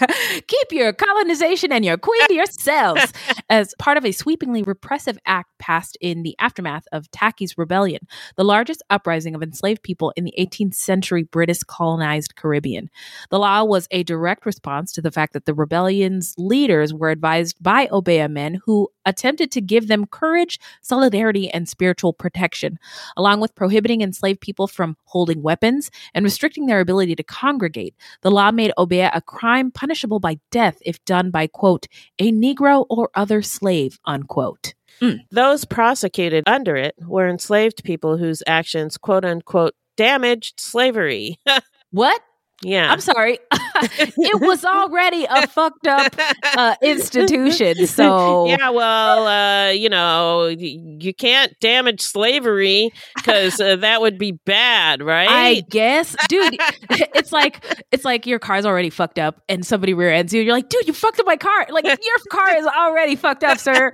Keep 0.46 0.72
your 0.72 0.92
colonization 0.92 1.72
and 1.72 1.84
your 1.84 1.96
queen 1.96 2.26
to 2.28 2.34
yourselves 2.34 3.12
as 3.50 3.74
part 3.78 3.96
of 3.96 4.04
a 4.04 4.12
sweepingly 4.12 4.62
repressive 4.62 5.18
act 5.26 5.50
passed 5.58 5.96
in 6.00 6.22
the 6.22 6.34
aftermath 6.38 6.84
of 6.92 7.10
Tacky's 7.10 7.56
Rebellion, 7.56 8.06
the 8.36 8.44
largest 8.44 8.82
uprising 8.90 9.34
of 9.34 9.42
enslaved 9.42 9.82
people 9.82 10.12
in 10.16 10.24
the 10.24 10.34
18th 10.38 10.74
century 10.74 11.22
British 11.22 11.62
colonized 11.62 12.36
Caribbean. 12.36 12.90
The 13.30 13.38
law 13.38 13.64
was 13.64 13.88
a 13.90 14.02
direct 14.02 14.46
response 14.46 14.92
to 14.92 15.02
the 15.02 15.10
fact 15.10 15.32
that 15.32 15.46
the 15.46 15.54
rebellion's 15.54 16.34
leaders 16.38 16.92
were 16.92 17.10
advised 17.10 17.62
by 17.62 17.88
Obeah 17.88 18.28
men 18.28 18.60
who 18.64 18.88
attempted 19.04 19.50
to 19.52 19.60
give 19.60 19.88
them 19.88 20.06
courage, 20.06 20.58
solidarity, 20.80 21.50
and 21.50 21.68
spiritual 21.68 22.12
protection, 22.12 22.78
along 23.16 23.40
with 23.40 23.54
prohibiting 23.54 24.00
enslaved 24.00 24.40
people 24.40 24.66
from 24.66 24.96
holding 25.04 25.42
weapons 25.42 25.90
and 26.14 26.24
restricting 26.24 26.66
their 26.66 26.80
ability 26.80 27.14
to 27.16 27.22
congregate. 27.22 27.94
The 28.22 28.30
law 28.30 28.50
made 28.50 28.72
Obeah 28.78 29.10
a 29.14 29.20
crime 29.20 29.70
punishable 29.82 30.20
by 30.20 30.38
death 30.52 30.78
if 30.86 31.04
done 31.04 31.32
by, 31.32 31.48
quote, 31.48 31.88
a 32.20 32.30
Negro 32.30 32.86
or 32.88 33.10
other 33.16 33.42
slave, 33.42 33.98
unquote. 34.04 34.74
Mm. 35.00 35.18
Those 35.32 35.64
prosecuted 35.64 36.44
under 36.46 36.76
it 36.76 36.94
were 37.00 37.28
enslaved 37.28 37.82
people 37.82 38.16
whose 38.16 38.44
actions, 38.46 38.96
quote 38.96 39.24
unquote, 39.24 39.74
damaged 39.96 40.60
slavery. 40.60 41.38
What? 41.94 42.22
Yeah. 42.64 42.92
I'm 42.92 43.00
sorry. 43.00 43.38
it 43.52 44.40
was 44.40 44.64
already 44.64 45.24
a 45.24 45.46
fucked 45.48 45.86
up 45.86 46.14
uh, 46.56 46.76
institution. 46.82 47.76
So 47.92 48.46
yeah, 48.46 48.70
well, 48.70 49.26
uh, 49.26 49.70
you 49.70 49.88
know, 49.88 50.46
you 50.46 51.12
can't 51.12 51.52
damage 51.60 52.00
slavery 52.00 52.90
because 53.16 53.60
uh, 53.60 53.76
that 53.76 54.00
would 54.00 54.18
be 54.18 54.32
bad, 54.32 55.02
right? 55.02 55.28
I 55.28 55.62
guess, 55.68 56.16
dude, 56.28 56.56
it's 56.90 57.32
like 57.32 57.62
it's 57.90 58.04
like 58.04 58.26
your 58.26 58.38
car's 58.38 58.64
already 58.64 58.88
fucked 58.88 59.18
up, 59.18 59.42
and 59.48 59.66
somebody 59.66 59.94
rear 59.94 60.10
ends 60.10 60.32
you. 60.32 60.42
You're 60.42 60.54
like, 60.54 60.68
dude, 60.68 60.86
you 60.86 60.92
fucked 60.92 61.20
up 61.20 61.26
my 61.26 61.36
car. 61.36 61.66
Like 61.70 61.84
your 61.84 62.18
car 62.30 62.56
is 62.56 62.66
already 62.66 63.16
fucked 63.16 63.44
up, 63.44 63.58
sir. 63.58 63.92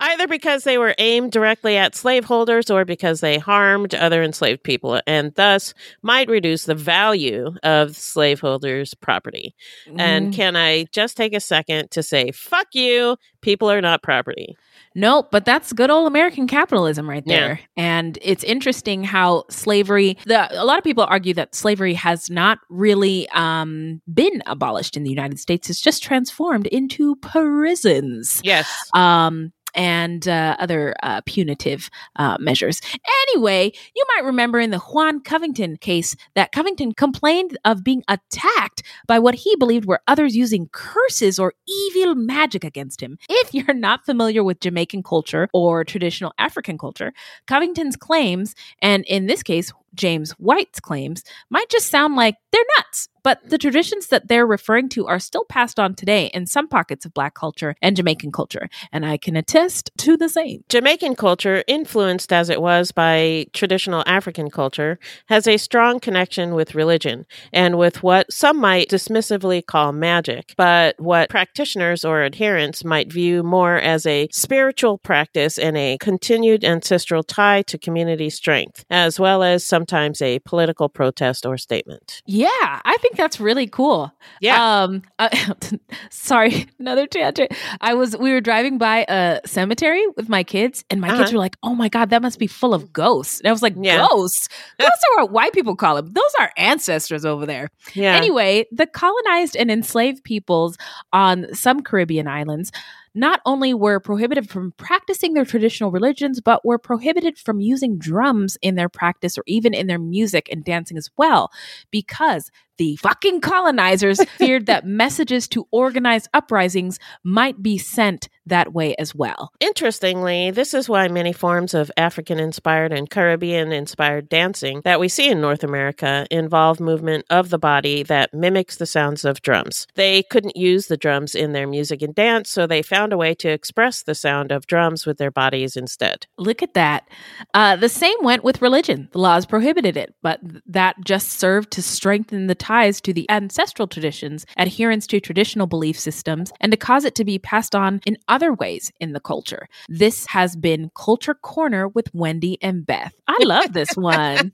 Either 0.00 0.26
because 0.28 0.64
they 0.64 0.78
were 0.78 0.94
aimed 0.98 1.32
directly 1.32 1.76
at 1.76 1.94
slaveholders 1.94 2.70
or 2.70 2.84
because 2.84 3.20
they 3.20 3.38
harmed 3.38 3.94
other 3.94 4.22
enslaved 4.22 4.62
people 4.62 5.00
and 5.06 5.34
thus 5.34 5.74
might 6.02 6.28
reduce 6.28 6.64
the 6.64 6.74
value 6.74 7.52
of 7.62 7.96
slaveholders' 7.96 8.94
property. 8.94 9.54
And 9.96 10.32
Mm. 10.32 10.34
can 10.34 10.56
I 10.56 10.84
just 10.92 11.16
take 11.16 11.34
a 11.34 11.40
second 11.40 11.90
to 11.92 12.02
say, 12.02 12.30
fuck 12.32 12.68
you, 12.72 13.16
people 13.40 13.70
are 13.70 13.80
not 13.80 14.02
property. 14.02 14.56
Nope, 14.94 15.28
but 15.30 15.44
that's 15.44 15.72
good 15.72 15.90
old 15.90 16.06
American 16.08 16.46
capitalism 16.46 17.08
right 17.08 17.22
Yeah. 17.26 17.36
there. 17.40 17.60
And 17.76 18.18
it's 18.22 18.42
interesting 18.42 19.04
how 19.04 19.44
slavery, 19.50 20.16
the, 20.24 20.48
a 20.60 20.64
lot 20.64 20.78
of 20.78 20.84
people 20.84 21.04
argue 21.08 21.34
that 21.34 21.54
slavery 21.54 21.94
has 21.94 22.30
not 22.30 22.58
really 22.68 23.28
um, 23.30 24.00
been 24.12 24.42
abolished 24.46 24.96
in 24.96 25.04
the 25.04 25.10
United 25.10 25.38
States. 25.38 25.70
It's 25.70 25.80
just 25.80 26.02
transformed 26.02 26.66
into 26.68 27.16
prisons. 27.16 28.40
Yes. 28.42 28.68
Um, 28.94 29.52
and 29.78 30.26
uh, 30.26 30.56
other 30.58 30.94
uh, 31.04 31.20
punitive 31.24 31.88
uh, 32.16 32.36
measures. 32.40 32.80
Anyway, 33.28 33.72
you 33.94 34.04
might 34.14 34.24
remember 34.24 34.58
in 34.58 34.70
the 34.70 34.80
Juan 34.80 35.20
Covington 35.20 35.76
case 35.76 36.16
that 36.34 36.50
Covington 36.50 36.92
complained 36.92 37.56
of 37.64 37.84
being 37.84 38.02
attacked 38.08 38.82
by 39.06 39.20
what 39.20 39.36
he 39.36 39.54
believed 39.56 39.86
were 39.86 40.00
others 40.08 40.34
using 40.34 40.68
curses 40.72 41.38
or 41.38 41.54
evil 41.68 42.16
magic 42.16 42.64
against 42.64 43.00
him. 43.00 43.16
If 43.38 43.54
you're 43.54 43.72
not 43.72 44.04
familiar 44.04 44.42
with 44.42 44.58
Jamaican 44.58 45.04
culture 45.04 45.48
or 45.52 45.84
traditional 45.84 46.32
African 46.38 46.76
culture, 46.76 47.12
Covington's 47.46 47.94
claims, 47.96 48.56
and 48.82 49.04
in 49.04 49.26
this 49.26 49.44
case, 49.44 49.72
Jameswhite's 49.96 50.80
claims, 50.80 51.24
might 51.50 51.68
just 51.68 51.88
sound 51.88 52.16
like 52.16 52.36
they're 52.52 52.62
nuts. 52.78 53.08
But 53.24 53.40
the 53.50 53.58
traditions 53.58 54.06
that 54.06 54.28
they're 54.28 54.46
referring 54.46 54.88
to 54.90 55.06
are 55.06 55.18
still 55.18 55.44
passed 55.44 55.78
on 55.78 55.94
today 55.94 56.30
in 56.32 56.46
some 56.46 56.66
pockets 56.66 57.04
of 57.04 57.12
Black 57.12 57.34
culture 57.34 57.74
and 57.82 57.94
Jamaican 57.94 58.32
culture. 58.32 58.70
And 58.90 59.04
I 59.04 59.18
can 59.18 59.36
attest 59.36 59.90
to 59.98 60.16
the 60.16 60.30
same. 60.30 60.64
Jamaican 60.70 61.16
culture, 61.16 61.62
influenced 61.66 62.32
as 62.32 62.48
it 62.48 62.62
was 62.62 62.90
by 62.90 63.46
traditional 63.52 64.02
African 64.06 64.50
culture, 64.50 64.98
has 65.26 65.46
a 65.46 65.58
strong 65.58 66.00
connection 66.00 66.54
with 66.54 66.74
religion 66.74 67.26
and 67.52 67.76
with 67.76 68.02
what 68.02 68.32
some 68.32 68.58
might 68.58 68.88
dismissively 68.88 69.66
call 69.66 69.92
magic, 69.92 70.54
but 70.56 70.98
what 70.98 71.28
practitioners 71.28 72.04
or 72.06 72.22
adherents 72.22 72.82
might 72.82 73.12
view 73.12 73.42
more 73.42 73.76
as 73.76 74.06
a 74.06 74.28
spiritual 74.32 74.96
practice 74.96 75.58
and 75.58 75.76
a 75.76 75.98
continued 75.98 76.64
ancestral 76.64 77.22
tie 77.22 77.60
to 77.62 77.76
community 77.76 78.30
strength, 78.30 78.86
as 78.88 79.20
well 79.20 79.42
as 79.42 79.64
sometimes 79.78 80.20
a 80.20 80.40
political 80.40 80.88
protest 80.88 81.46
or 81.46 81.56
statement. 81.56 82.20
Yeah, 82.26 82.48
I 82.84 82.96
think 83.00 83.16
that's 83.16 83.38
really 83.38 83.68
cool. 83.68 84.12
Yeah. 84.40 84.82
Um, 84.82 85.02
uh, 85.20 85.28
sorry, 86.10 86.66
another 86.80 87.06
tangent. 87.06 87.52
I 87.80 87.94
was 87.94 88.16
we 88.16 88.32
were 88.32 88.40
driving 88.40 88.76
by 88.78 89.04
a 89.08 89.40
cemetery 89.46 90.04
with 90.16 90.28
my 90.28 90.42
kids, 90.42 90.84
and 90.90 91.00
my 91.00 91.08
kids 91.10 91.20
Uh-huh. 91.20 91.32
were 91.34 91.38
like, 91.38 91.56
"Oh 91.62 91.74
my 91.76 91.88
god, 91.88 92.10
that 92.10 92.22
must 92.22 92.40
be 92.40 92.48
full 92.48 92.74
of 92.74 92.92
ghosts." 92.92 93.38
And 93.40 93.48
I 93.48 93.52
was 93.52 93.62
like, 93.62 93.74
Yeah. 93.80 94.04
"Ghosts? 94.08 94.48
Ghosts 94.80 95.04
are 95.12 95.22
what 95.22 95.30
white 95.32 95.52
people 95.52 95.76
call 95.76 95.94
them. 95.94 96.12
Those 96.12 96.34
are 96.40 96.50
ancestors 96.56 97.24
over 97.24 97.46
there." 97.46 97.68
Yeah. 97.94 98.16
Anyway, 98.16 98.66
the 98.72 98.86
colonized 98.86 99.54
and 99.56 99.70
enslaved 99.70 100.24
peoples 100.24 100.76
on 101.12 101.46
some 101.54 101.82
Caribbean 101.82 102.26
islands 102.26 102.72
not 103.18 103.40
only 103.44 103.74
were 103.74 104.00
prohibited 104.00 104.48
from 104.48 104.72
practicing 104.76 105.34
their 105.34 105.44
traditional 105.44 105.90
religions, 105.90 106.40
but 106.40 106.64
were 106.64 106.78
prohibited 106.78 107.36
from 107.36 107.60
using 107.60 107.98
drums 107.98 108.56
in 108.62 108.76
their 108.76 108.88
practice 108.88 109.36
or 109.36 109.42
even 109.46 109.74
in 109.74 109.88
their 109.88 109.98
music 109.98 110.48
and 110.50 110.64
dancing 110.64 110.96
as 110.96 111.10
well, 111.16 111.50
because 111.90 112.50
the 112.76 112.96
fucking 112.96 113.40
colonizers 113.40 114.22
feared 114.38 114.66
that 114.66 114.86
messages 114.86 115.48
to 115.48 115.66
organize 115.72 116.28
uprisings 116.32 116.98
might 117.24 117.62
be 117.62 117.76
sent 117.76 118.28
that 118.48 118.72
way 118.72 118.94
as 118.96 119.14
well. 119.14 119.52
Interestingly, 119.60 120.50
this 120.50 120.74
is 120.74 120.88
why 120.88 121.08
many 121.08 121.32
forms 121.32 121.74
of 121.74 121.90
African 121.96 122.38
inspired 122.38 122.92
and 122.92 123.08
Caribbean 123.10 123.72
inspired 123.72 124.28
dancing 124.28 124.82
that 124.84 125.00
we 125.00 125.08
see 125.08 125.28
in 125.28 125.40
North 125.40 125.64
America 125.64 126.26
involve 126.30 126.80
movement 126.80 127.24
of 127.30 127.50
the 127.50 127.58
body 127.58 128.02
that 128.04 128.34
mimics 128.34 128.76
the 128.76 128.86
sounds 128.86 129.24
of 129.24 129.42
drums. 129.42 129.86
They 129.94 130.22
couldn't 130.22 130.56
use 130.56 130.86
the 130.86 130.96
drums 130.96 131.34
in 131.34 131.52
their 131.52 131.66
music 131.66 132.02
and 132.02 132.14
dance, 132.14 132.50
so 132.50 132.66
they 132.66 132.82
found 132.82 133.12
a 133.12 133.16
way 133.16 133.34
to 133.36 133.48
express 133.48 134.02
the 134.02 134.14
sound 134.14 134.52
of 134.52 134.66
drums 134.66 135.06
with 135.06 135.18
their 135.18 135.30
bodies 135.30 135.76
instead. 135.76 136.26
Look 136.36 136.62
at 136.62 136.74
that. 136.74 137.08
Uh, 137.54 137.76
the 137.76 137.88
same 137.88 138.16
went 138.22 138.44
with 138.44 138.62
religion. 138.62 139.08
The 139.12 139.18
laws 139.18 139.46
prohibited 139.46 139.96
it, 139.96 140.14
but 140.22 140.40
that 140.66 140.96
just 141.04 141.30
served 141.30 141.70
to 141.72 141.82
strengthen 141.82 142.46
the 142.46 142.54
ties 142.54 143.00
to 143.02 143.12
the 143.12 143.28
ancestral 143.30 143.88
traditions, 143.88 144.46
adherence 144.56 145.06
to 145.08 145.20
traditional 145.20 145.66
belief 145.66 145.98
systems, 145.98 146.52
and 146.60 146.72
to 146.72 146.76
cause 146.76 147.04
it 147.04 147.14
to 147.16 147.24
be 147.24 147.38
passed 147.38 147.74
on 147.74 148.00
in 148.06 148.16
other 148.28 148.37
ways 148.46 148.90
in 149.00 149.12
the 149.12 149.20
culture. 149.20 149.68
This 149.88 150.26
has 150.26 150.56
been 150.56 150.90
Culture 150.96 151.34
Corner 151.34 151.88
with 151.88 152.12
Wendy 152.14 152.58
and 152.62 152.86
Beth. 152.86 153.12
I 153.26 153.36
love 153.44 153.72
this 153.72 153.94
one. 153.96 154.52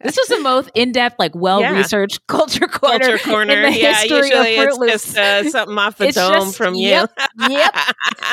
this 0.00 0.16
was 0.16 0.28
the 0.28 0.40
most 0.40 0.70
in 0.74 0.92
depth, 0.92 1.16
like 1.18 1.34
well 1.34 1.60
researched 1.74 2.26
Culture 2.28 2.66
Corner. 2.68 2.98
Culture 2.98 3.14
in 3.14 3.18
corner. 3.18 3.62
the 3.62 3.78
Yeah, 3.78 3.94
history 4.00 4.32
of 4.32 4.46
usually 4.46 4.88
it's 4.90 5.04
just 5.12 5.18
uh, 5.18 5.50
something 5.50 5.76
off 5.78 5.98
the 5.98 6.06
It's 6.06 6.16
dome 6.16 6.32
just- 6.34 6.56
from 6.56 6.74
you. 6.74 6.88
Yep, 6.88 7.12
yep. 7.50 7.74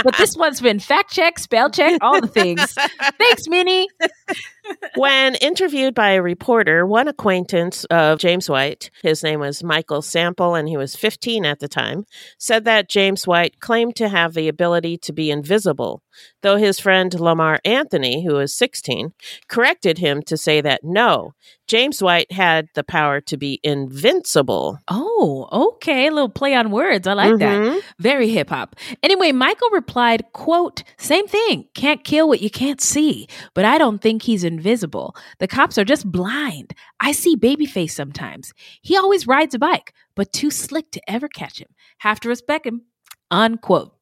But 0.04 0.16
this 0.18 0.38
one's 0.38 0.62
been 0.62 0.80
fact 0.80 1.12
check, 1.12 1.40
spell 1.40 1.70
check, 1.70 1.98
all 2.02 2.22
the 2.22 2.28
things. 2.28 2.74
Thanks, 3.18 3.48
Minnie. 3.48 3.88
When 4.96 5.36
interviewed 5.36 5.94
by 5.94 6.12
a 6.12 6.22
reporter, 6.22 6.86
one 6.86 7.08
acquaintance 7.08 7.86
of 7.86 8.20
Jameswhite, 8.20 8.90
his 9.02 9.24
name 9.24 9.40
was 9.40 9.64
Michael 9.64 10.02
Sample, 10.02 10.56
and 10.56 10.68
he 10.68 10.78
was 10.78 10.96
15 10.96 11.46
at 11.46 11.60
the 11.60 11.68
time, 11.68 12.06
said 12.38 12.66
that 12.66 12.90
Jameswhite 12.90 13.60
claimed 13.60 13.96
to 13.98 14.10
have 14.10 14.34
the 14.34 14.48
ability 14.48 14.98
to 14.98 15.14
be 15.14 15.32
invisible, 15.32 16.04
though 16.42 16.58
his 16.58 16.80
friend 16.80 17.14
Lamar 17.20 17.60
Anthony, 17.66 18.24
who 18.26 18.36
was 18.36 18.54
16, 18.54 19.14
corrected 19.48 19.98
him 19.98 20.22
to 20.24 20.38
say 20.38 20.62
that 20.62 20.84
no, 20.84 21.34
Jameswhite 21.68 22.32
had 22.32 22.68
the 22.76 22.84
power 22.84 23.22
to 23.22 23.38
be 23.38 23.60
invincible. 23.64 24.78
Oh, 24.90 25.48
okay. 25.52 26.08
A 26.08 26.12
little 26.12 26.28
play 26.30 26.54
on 26.54 26.72
words. 26.72 27.08
I 27.08 27.14
like 27.14 27.34
Mhm. 27.34 27.40
that. 27.40 27.82
Very 28.00 28.30
hip 28.30 28.50
hop. 28.50 28.76
Anyway, 29.02 29.32
Michael 29.32 29.70
replied, 29.72 30.26
quote, 30.34 30.84
same 30.98 31.28
thing. 31.28 31.68
Can't 31.74 32.04
kill 32.04 32.28
what 32.28 32.42
you 32.42 32.50
can't 32.50 32.82
see. 32.82 33.28
But 33.54 33.64
I 33.66 33.78
don't 33.78 34.02
think 34.02 34.24
he's 34.24 34.44
invisible. 34.44 35.16
The 35.40 35.48
cops 35.48 35.78
are 35.78 35.86
just 35.86 36.12
blind. 36.12 36.74
I 37.00 37.14
see 37.14 37.38
Babyface 37.38 37.92
sometimes. 37.92 38.54
He 38.82 38.98
always 38.98 39.26
rides 39.28 39.56
a 39.56 39.60
bike, 39.60 39.94
but 40.16 40.34
too 40.34 40.52
slick 40.52 40.92
to 40.92 41.02
ever 41.10 41.28
catch 41.30 41.60
him. 41.62 41.70
Have 42.00 42.20
to 42.22 42.30
respect 42.30 42.66
him. 42.66 42.82
Unquote. 43.30 43.94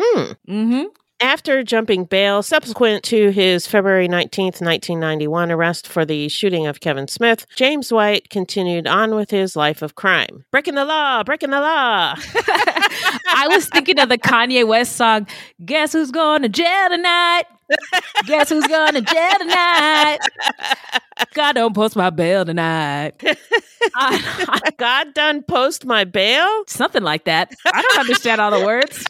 Hmm. 0.00 0.32
Mm-hmm. 0.48 0.84
After 1.22 1.62
jumping 1.62 2.04
bail 2.04 2.42
subsequent 2.42 3.04
to 3.04 3.30
his 3.30 3.68
February 3.68 4.08
19th, 4.08 4.60
1991 4.60 5.52
arrest 5.52 5.86
for 5.86 6.04
the 6.04 6.28
shooting 6.28 6.66
of 6.66 6.80
Kevin 6.80 7.06
Smith, 7.06 7.46
Jameswhite 7.56 8.28
continued 8.28 8.88
on 8.88 9.14
with 9.14 9.30
his 9.30 9.54
life 9.54 9.82
of 9.82 9.94
crime. 9.94 10.44
Breaking 10.50 10.74
the 10.74 10.84
law, 10.84 11.22
breaking 11.22 11.50
the 11.50 11.60
law. 11.60 12.16
I 13.36 13.46
was 13.50 13.68
thinking 13.68 14.00
of 14.00 14.08
the 14.08 14.18
Kanye 14.18 14.66
West 14.66 14.96
song, 14.96 15.28
Guess 15.64 15.92
Who's 15.92 16.10
Going 16.10 16.42
to 16.42 16.48
Jail 16.48 16.88
Tonight? 16.88 17.44
Guess 18.26 18.48
who's 18.50 18.66
going 18.66 18.94
to 18.94 19.00
jail 19.00 19.32
tonight? 19.38 20.18
God 21.34 21.52
don't 21.52 21.74
post 21.74 21.96
my 21.96 22.10
bail 22.10 22.44
tonight. 22.44 23.12
i 23.94 24.70
God 24.78 25.14
done 25.14 25.42
post 25.42 25.84
my 25.84 26.04
bail? 26.04 26.64
Something 26.66 27.02
like 27.02 27.24
that. 27.24 27.52
I 27.66 27.82
don't 27.82 28.00
understand 28.00 28.40
all 28.40 28.50
the 28.50 28.64
words. 28.64 29.04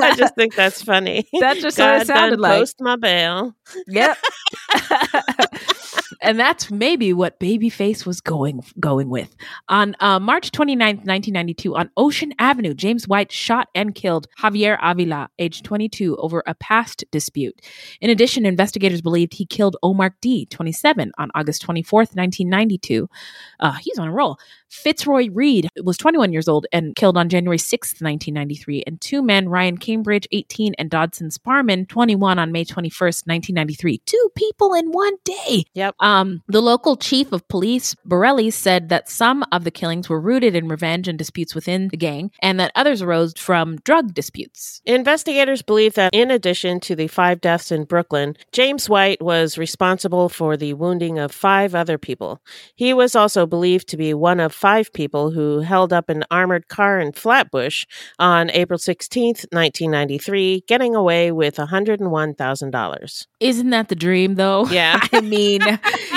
I 0.00 0.14
just 0.16 0.34
think 0.34 0.54
that's 0.54 0.82
funny. 0.82 1.28
That's 1.38 1.60
just 1.60 1.76
God 1.76 1.92
what 1.92 2.02
it 2.02 2.06
sounded 2.06 2.36
done 2.36 2.40
like. 2.40 2.58
Post 2.58 2.80
my 2.80 2.96
bail. 2.96 3.54
Yep. 3.86 4.18
and 6.20 6.38
that's 6.38 6.70
maybe 6.70 7.12
what 7.12 7.38
Babyface 7.40 8.06
was 8.06 8.20
going 8.20 8.62
going 8.80 9.08
with. 9.08 9.34
On 9.68 9.94
uh, 10.00 10.18
March 10.18 10.50
29th, 10.52 11.06
1992, 11.06 11.76
on 11.76 11.90
Ocean 11.96 12.32
Avenue, 12.38 12.74
Jameswhite 12.74 13.30
shot 13.30 13.68
and 13.74 13.94
killed 13.94 14.26
Javier 14.38 14.78
Avila, 14.82 15.28
age 15.38 15.62
22, 15.62 16.16
over 16.16 16.42
a 16.46 16.54
past 16.54 17.04
dispute. 17.10 17.60
In 18.00 18.10
addition, 18.10 18.46
investigators 18.46 19.00
believed 19.00 19.34
he 19.34 19.46
killed 19.46 19.76
Omar 19.82 20.14
D, 20.20 20.46
27, 20.46 21.12
on 21.18 21.30
August 21.34 21.62
24th, 21.62 22.14
1992. 22.16 23.08
Uh, 23.60 23.72
he's 23.80 23.98
on 23.98 24.08
a 24.08 24.12
roll. 24.12 24.38
Fitzroy 24.70 25.28
Reed 25.32 25.68
was 25.82 25.96
21 25.96 26.32
years 26.32 26.48
old 26.48 26.66
and 26.72 26.94
killed 26.94 27.16
on 27.16 27.28
January 27.28 27.58
6th, 27.58 28.02
1993. 28.02 28.84
And 28.86 29.00
two 29.00 29.22
men, 29.22 29.48
Ryan 29.48 29.78
Cambridge, 29.78 30.28
18, 30.32 30.74
and 30.78 30.90
Dodson 30.90 31.30
Sparman, 31.30 31.88
21, 31.88 32.38
on 32.38 32.52
May 32.52 32.64
21st, 32.64 33.26
1993. 33.26 33.98
Two 34.04 34.30
people 34.34 34.74
in 34.74 34.90
one 34.90 35.14
day. 35.24 35.64
Yep. 35.74 35.94
Um, 36.08 36.42
the 36.48 36.62
local 36.62 36.96
chief 36.96 37.32
of 37.32 37.46
police, 37.48 37.94
Borrelli, 38.06 38.50
said 38.50 38.88
that 38.88 39.10
some 39.10 39.44
of 39.52 39.64
the 39.64 39.70
killings 39.70 40.08
were 40.08 40.18
rooted 40.18 40.56
in 40.56 40.66
revenge 40.66 41.06
and 41.06 41.18
disputes 41.18 41.54
within 41.54 41.88
the 41.88 41.98
gang, 41.98 42.30
and 42.40 42.58
that 42.58 42.72
others 42.74 43.02
arose 43.02 43.34
from 43.36 43.76
drug 43.84 44.14
disputes. 44.14 44.80
Investigators 44.86 45.60
believe 45.60 45.92
that 45.94 46.14
in 46.14 46.30
addition 46.30 46.80
to 46.80 46.96
the 46.96 47.08
five 47.08 47.42
deaths 47.42 47.70
in 47.70 47.84
Brooklyn, 47.84 48.36
Jameswhite 48.54 49.20
was 49.20 49.58
responsible 49.58 50.30
for 50.30 50.56
the 50.56 50.72
wounding 50.72 51.18
of 51.18 51.30
five 51.30 51.74
other 51.74 51.98
people. 51.98 52.40
He 52.74 52.94
was 52.94 53.14
also 53.14 53.44
believed 53.44 53.86
to 53.88 53.98
be 53.98 54.14
one 54.14 54.40
of 54.40 54.54
five 54.54 54.90
people 54.94 55.32
who 55.32 55.60
held 55.60 55.92
up 55.92 56.08
an 56.08 56.24
armored 56.30 56.68
car 56.68 56.98
in 57.00 57.12
Flatbush 57.12 57.84
on 58.18 58.50
April 58.52 58.78
16th, 58.78 59.44
1993, 59.52 60.64
getting 60.66 60.94
away 60.94 61.32
with 61.32 61.56
$101,000. 61.56 63.26
Isn't 63.40 63.70
that 63.70 63.88
the 63.90 63.94
dream, 63.94 64.36
though? 64.36 64.64
Yeah. 64.68 65.00
I 65.12 65.20
mean, 65.20 65.60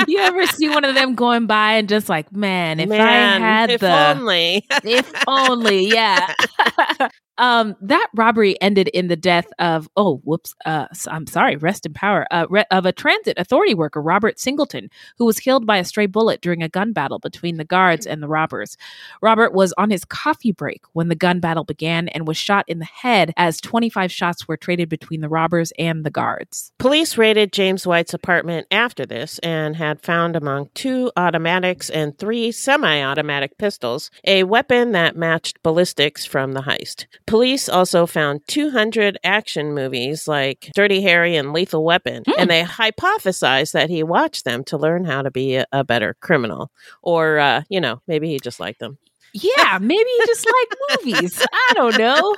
you 0.07 0.19
ever 0.19 0.45
see 0.47 0.69
one 0.69 0.85
of 0.85 0.95
them 0.95 1.15
going 1.15 1.47
by 1.47 1.73
and 1.73 1.87
just 1.89 2.09
like, 2.09 2.31
man, 2.31 2.79
if 2.79 2.89
Man, 2.89 3.01
I 3.01 3.39
had 3.39 3.69
if 3.69 3.81
the. 3.81 3.91
only. 3.91 4.65
if 4.83 5.11
only, 5.27 5.87
yeah. 5.87 6.33
um, 7.37 7.75
that 7.81 8.07
robbery 8.15 8.59
ended 8.61 8.87
in 8.89 9.07
the 9.07 9.15
death 9.15 9.47
of 9.59 9.89
oh, 9.95 10.17
whoops. 10.23 10.53
Uh, 10.65 10.87
I'm 11.07 11.27
sorry. 11.27 11.55
Rest 11.55 11.85
in 11.85 11.93
power. 11.93 12.27
Uh, 12.31 12.45
re- 12.49 12.65
of 12.71 12.85
a 12.85 12.91
transit 12.91 13.37
authority 13.37 13.73
worker, 13.73 14.01
Robert 14.01 14.39
Singleton, 14.39 14.89
who 15.17 15.25
was 15.25 15.39
killed 15.39 15.65
by 15.65 15.77
a 15.77 15.85
stray 15.85 16.05
bullet 16.05 16.41
during 16.41 16.61
a 16.61 16.69
gun 16.69 16.93
battle 16.93 17.19
between 17.19 17.57
the 17.57 17.65
guards 17.65 18.05
and 18.05 18.21
the 18.21 18.27
robbers. 18.27 18.77
Robert 19.21 19.53
was 19.53 19.73
on 19.77 19.89
his 19.89 20.05
coffee 20.05 20.51
break 20.51 20.83
when 20.93 21.07
the 21.07 21.15
gun 21.15 21.39
battle 21.39 21.63
began 21.63 22.09
and 22.09 22.27
was 22.27 22.37
shot 22.37 22.65
in 22.67 22.79
the 22.79 22.85
head 22.85 23.33
as 23.37 23.61
25 23.61 24.11
shots 24.11 24.47
were 24.47 24.57
traded 24.57 24.89
between 24.89 25.21
the 25.21 25.29
robbers 25.29 25.71
and 25.79 26.03
the 26.03 26.11
guards. 26.11 26.71
Police 26.77 27.17
raided 27.17 27.51
Jameswhite's 27.51 28.13
apartment 28.13 28.67
after 28.71 29.05
this 29.05 29.39
and 29.39 29.75
had 29.75 30.01
found 30.01 30.35
among 30.35 30.69
two 30.73 31.11
automatics 31.17 31.89
and 31.89 32.17
three 32.17 32.51
semi 32.51 33.01
automatic 33.01 33.57
pistols 33.57 34.11
a 34.25 34.43
weapon 34.43 34.91
that 34.91 35.15
matched 35.15 35.61
ballistics 35.63 36.25
from 36.25 36.53
the 36.53 36.61
heist. 36.61 37.05
Police 37.31 37.69
also 37.69 38.05
found 38.05 38.41
200 38.49 39.17
action 39.23 39.73
movies 39.73 40.27
like 40.27 40.69
Dirty 40.75 41.01
Harry 41.01 41.37
and 41.37 41.53
Lethal 41.53 41.85
Weapon, 41.85 42.23
and 42.37 42.49
they 42.49 42.61
hypothesized 42.61 43.71
that 43.71 43.89
he 43.89 44.03
watched 44.03 44.43
them 44.43 44.65
to 44.65 44.77
learn 44.77 45.05
how 45.05 45.21
to 45.21 45.31
be 45.31 45.55
a, 45.55 45.65
a 45.71 45.85
better 45.85 46.17
criminal. 46.19 46.71
Or, 47.01 47.39
uh, 47.39 47.63
you 47.69 47.79
know, 47.79 48.01
maybe 48.05 48.27
he 48.27 48.37
just 48.37 48.59
liked 48.59 48.79
them. 48.79 48.97
Yeah, 49.33 49.79
maybe 49.79 50.09
you 50.09 50.23
just 50.27 50.45
like 50.45 51.05
movies. 51.05 51.45
I 51.51 51.73
don't 51.75 51.97
know. 51.97 52.35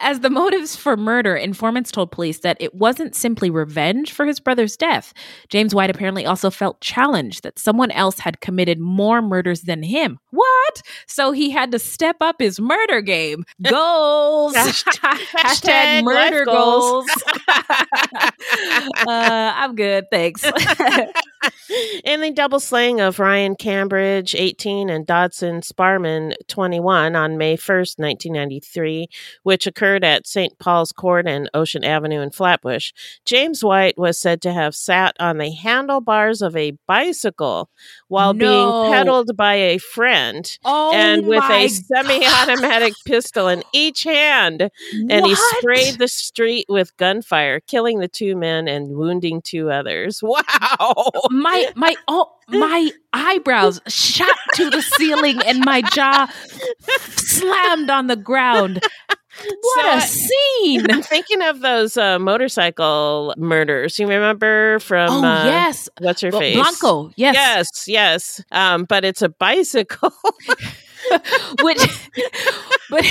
As 0.00 0.20
the 0.20 0.30
motives 0.30 0.76
for 0.76 0.96
murder, 0.96 1.34
informants 1.34 1.90
told 1.90 2.10
police 2.10 2.40
that 2.40 2.56
it 2.60 2.74
wasn't 2.74 3.14
simply 3.14 3.48
revenge 3.50 4.12
for 4.12 4.26
his 4.26 4.40
brother's 4.40 4.76
death. 4.76 5.14
Jameswhite 5.48 5.88
apparently 5.88 6.26
also 6.26 6.50
felt 6.50 6.80
challenged 6.80 7.44
that 7.44 7.58
someone 7.58 7.90
else 7.92 8.18
had 8.18 8.40
committed 8.40 8.78
more 8.78 9.22
murders 9.22 9.62
than 9.62 9.82
him. 9.82 10.18
What? 10.30 10.82
So 11.06 11.32
he 11.32 11.50
had 11.50 11.72
to 11.72 11.78
step 11.78 12.16
up 12.20 12.36
his 12.38 12.60
murder 12.60 13.00
game. 13.00 13.44
Goals. 13.68 14.54
Hashtag 14.54 15.18
Hashtag 15.38 16.04
murder 16.04 16.44
goals. 16.44 17.08
uh, 17.48 18.26
I'm 19.06 19.74
good. 19.74 20.04
Thanks. 20.10 20.44
In 22.04 22.20
the 22.20 22.30
double 22.30 22.60
slaying 22.60 23.00
of 23.00 23.18
Ryan 23.18 23.56
Cambridge, 23.56 24.34
18, 24.34 24.90
and 24.90 25.06
Dodson 25.06 25.60
Sparman, 25.60 26.33
21, 26.48 27.16
on 27.16 27.38
May 27.38 27.56
1st, 27.56 27.98
1993, 27.98 29.08
which 29.42 29.66
occurred 29.66 30.04
at 30.04 30.26
St. 30.26 30.58
Paul's 30.58 30.92
Court 30.92 31.26
and 31.26 31.50
Ocean 31.54 31.84
Avenue 31.84 32.20
in 32.20 32.30
Flatbush, 32.30 32.92
Jameswhite 33.26 33.96
was 33.96 34.18
said 34.18 34.40
to 34.42 34.52
have 34.52 34.74
sat 34.74 35.16
on 35.20 35.38
the 35.38 35.50
handlebars 35.50 36.42
of 36.42 36.56
a 36.56 36.72
bicycle 36.86 37.68
while 38.08 38.34
No. 38.34 38.44
being 38.46 38.92
pedaled 38.92 39.36
by 39.36 39.54
a 39.54 39.78
friend 39.78 40.58
Oh 40.64 40.92
and 40.94 41.26
with 41.26 41.42
a 41.44 41.68
semi 41.68 42.24
automatic 42.26 42.94
pistol 43.06 43.48
in 43.48 43.62
each 43.72 44.04
hand. 44.04 44.70
And 45.10 45.26
he 45.26 45.34
sprayed 45.34 45.98
the 45.98 46.08
street 46.08 46.66
with 46.68 46.96
gunfire, 46.96 47.60
killing 47.60 47.98
the 47.98 48.08
two 48.08 48.36
men 48.36 48.68
and 48.68 48.96
wounding 48.96 49.42
two 49.42 49.70
others. 49.70 50.22
Wow. 50.34 51.10
my 51.30 51.70
my 51.76 51.94
oh 52.08 52.30
my 52.48 52.90
eyebrows 53.12 53.80
shot 53.88 54.36
to 54.54 54.70
the 54.70 54.82
ceiling 54.82 55.40
and 55.46 55.64
my 55.64 55.82
jaw 55.82 56.28
slammed 57.00 57.90
on 57.90 58.06
the 58.06 58.16
ground. 58.16 58.80
What 59.60 59.82
So 59.82 59.98
a 59.98 60.00
scene! 60.00 60.88
I'm 60.90 61.02
thinking 61.02 61.42
of 61.42 61.60
those 61.60 61.96
uh, 61.96 62.20
motorcycle 62.20 63.34
murders. 63.36 63.98
You 63.98 64.06
remember 64.06 64.78
from? 64.78 65.10
Oh, 65.10 65.24
uh, 65.26 65.44
yes. 65.44 65.88
What's 65.98 66.20
her 66.20 66.30
Well, 66.30 66.40
face? 66.40 66.54
Blanco, 66.56 67.10
yes. 67.16 67.34
Yes. 67.34 67.88
Yes. 67.88 68.44
Um, 68.52 68.84
but 68.84 69.04
it's 69.04 69.22
a 69.22 69.28
bicycle. 69.28 70.12
Which, 71.62 72.10
but 72.90 73.04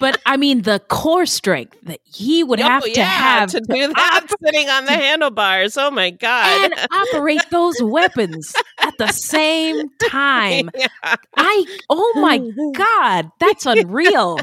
but 0.00 0.20
I 0.26 0.36
mean 0.36 0.62
the 0.62 0.80
core 0.88 1.26
strength 1.26 1.76
that 1.84 2.00
he 2.04 2.44
would 2.44 2.60
have 2.60 2.82
Oh, 2.84 2.92
to 2.92 3.04
have 3.04 3.50
to 3.50 3.60
do 3.60 3.88
that 3.92 4.26
sitting 4.44 4.68
on 4.68 4.84
the 4.84 4.92
handlebars. 4.92 5.76
Oh 5.76 5.90
my 5.90 6.10
god! 6.10 6.64
and 6.72 6.74
operate 6.92 7.42
those 7.50 7.82
weapons 7.82 8.54
at 8.80 8.96
the 8.98 9.08
same 9.08 9.88
time. 10.10 10.70
Yeah. 10.78 11.16
I 11.36 11.64
oh 11.90 12.12
my 12.16 12.38
god, 12.76 13.30
that's 13.40 13.66
unreal. 13.66 14.38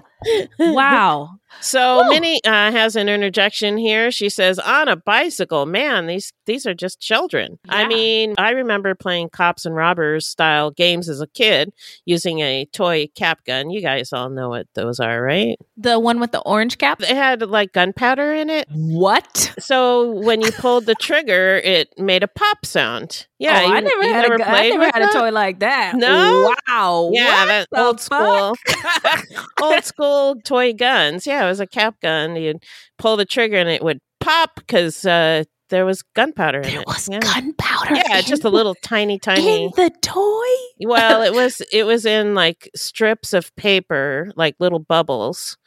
Wow. 0.59 1.39
So 1.61 2.03
Woo. 2.03 2.09
Minnie 2.09 2.39
uh, 2.43 2.71
has 2.71 2.95
an 2.95 3.09
interjection 3.09 3.77
here. 3.77 4.11
She 4.11 4.29
says, 4.29 4.59
"On 4.59 4.87
a 4.87 4.95
bicycle, 4.95 5.65
man, 5.65 6.07
these 6.07 6.33
these 6.45 6.65
are 6.65 6.73
just 6.73 6.99
children." 6.99 7.59
I 7.69 7.87
mean, 7.87 8.35
I 8.37 8.51
remember 8.51 8.95
playing 8.95 9.29
cops 9.29 9.65
and 9.65 9.75
robbers 9.75 10.25
style 10.25 10.71
games 10.71 11.09
as 11.09 11.21
a 11.21 11.27
kid 11.27 11.73
using 12.05 12.39
a 12.39 12.65
toy 12.65 13.07
cap 13.15 13.43
gun. 13.45 13.69
You 13.69 13.81
guys 13.81 14.13
all 14.13 14.29
know 14.29 14.49
what 14.49 14.67
those 14.75 14.99
are, 14.99 15.21
right? 15.21 15.57
The 15.77 15.99
one 15.99 16.19
with 16.19 16.31
the 16.31 16.41
orange 16.41 16.77
cap? 16.77 17.01
It 17.01 17.09
had 17.09 17.41
like 17.41 17.73
gunpowder 17.73 18.33
in 18.33 18.49
it. 18.49 18.67
What? 18.71 19.53
So 19.59 20.11
when 20.11 20.41
you 20.41 20.51
pulled 20.51 20.85
the 20.85 20.95
trigger, 20.95 21.57
it 21.57 21.97
made 21.97 22.23
a 22.23 22.27
pop 22.27 22.65
sound. 22.65 23.27
Yeah, 23.37 23.63
oh, 23.63 23.67
you, 23.67 23.73
I 23.73 23.79
never 23.81 24.03
had, 24.03 24.25
a, 24.25 24.37
gu- 24.37 24.43
I 24.43 24.69
never 24.69 24.85
had 24.85 25.01
a 25.01 25.11
toy 25.11 25.29
like 25.29 25.59
that. 25.59 25.93
No? 25.95 26.53
Wow. 26.67 27.09
Yeah, 27.13 27.41
What 27.45 27.67
that 27.71 27.81
old 27.81 27.99
school, 27.99 28.55
old 29.61 29.83
school 29.83 30.35
toy 30.41 30.73
guns. 30.73 31.27
Yeah, 31.27 31.44
it 31.45 31.49
was 31.49 31.59
a 31.59 31.67
cap 31.67 31.95
gun. 32.01 32.35
You'd 32.35 32.63
pull 32.97 33.17
the 33.17 33.25
trigger 33.25 33.57
and 33.57 33.69
it 33.69 33.83
would 33.83 33.99
pop 34.19 34.51
because 34.55 35.05
uh, 35.05 35.43
there 35.69 35.85
was 35.85 36.01
gunpowder 36.15 36.59
in 36.61 36.69
There 36.71 36.81
it. 36.81 36.87
was 36.87 37.07
yeah. 37.09 37.19
gunpowder. 37.19 37.95
Yeah, 37.95 38.19
in 38.19 38.25
just 38.25 38.43
a 38.43 38.49
little 38.49 38.75
tiny, 38.75 39.19
tiny. 39.19 39.65
in 39.65 39.71
the 39.75 39.91
toy. 40.01 40.87
well, 40.87 41.21
it 41.21 41.33
was 41.33 41.61
it 41.71 41.85
was 41.85 42.05
in 42.05 42.33
like 42.35 42.69
strips 42.75 43.33
of 43.33 43.55
paper, 43.55 44.31
like 44.35 44.55
little 44.59 44.79
bubbles 44.79 45.57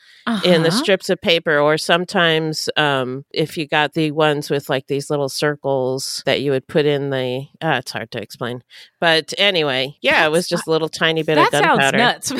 in 0.45 0.62
the 0.62 0.68
Uh-huh. 0.68 0.79
strips 0.83 1.09
of 1.09 1.18
paper, 1.22 1.59
or 1.59 1.79
sometimes 1.79 2.68
um, 2.76 3.24
if 3.33 3.57
you 3.57 3.66
got 3.66 3.95
the 3.95 4.11
ones 4.11 4.51
with 4.51 4.68
like 4.68 4.87
these 4.87 5.09
little 5.09 5.29
circles 5.31 6.22
that 6.26 6.43
you 6.43 6.51
would 6.51 6.66
put 6.68 6.85
in 6.85 7.09
the. 7.11 7.47
Uh, 7.62 7.76
it's 7.79 7.93
hard 7.93 8.11
to 8.11 8.20
explain, 8.20 8.62
but 9.01 9.33
anyway, 9.39 9.97
yeah, 10.03 10.26
it 10.26 10.31
was 10.31 10.47
just 10.47 10.66
a 10.66 10.70
little 10.70 10.89
tiny 10.91 11.22
bit 11.22 11.37
That 11.37 11.47
of 11.47 11.51
sounds 11.64 11.79
gunpowder. 11.79 11.97
nuts. 11.99 12.33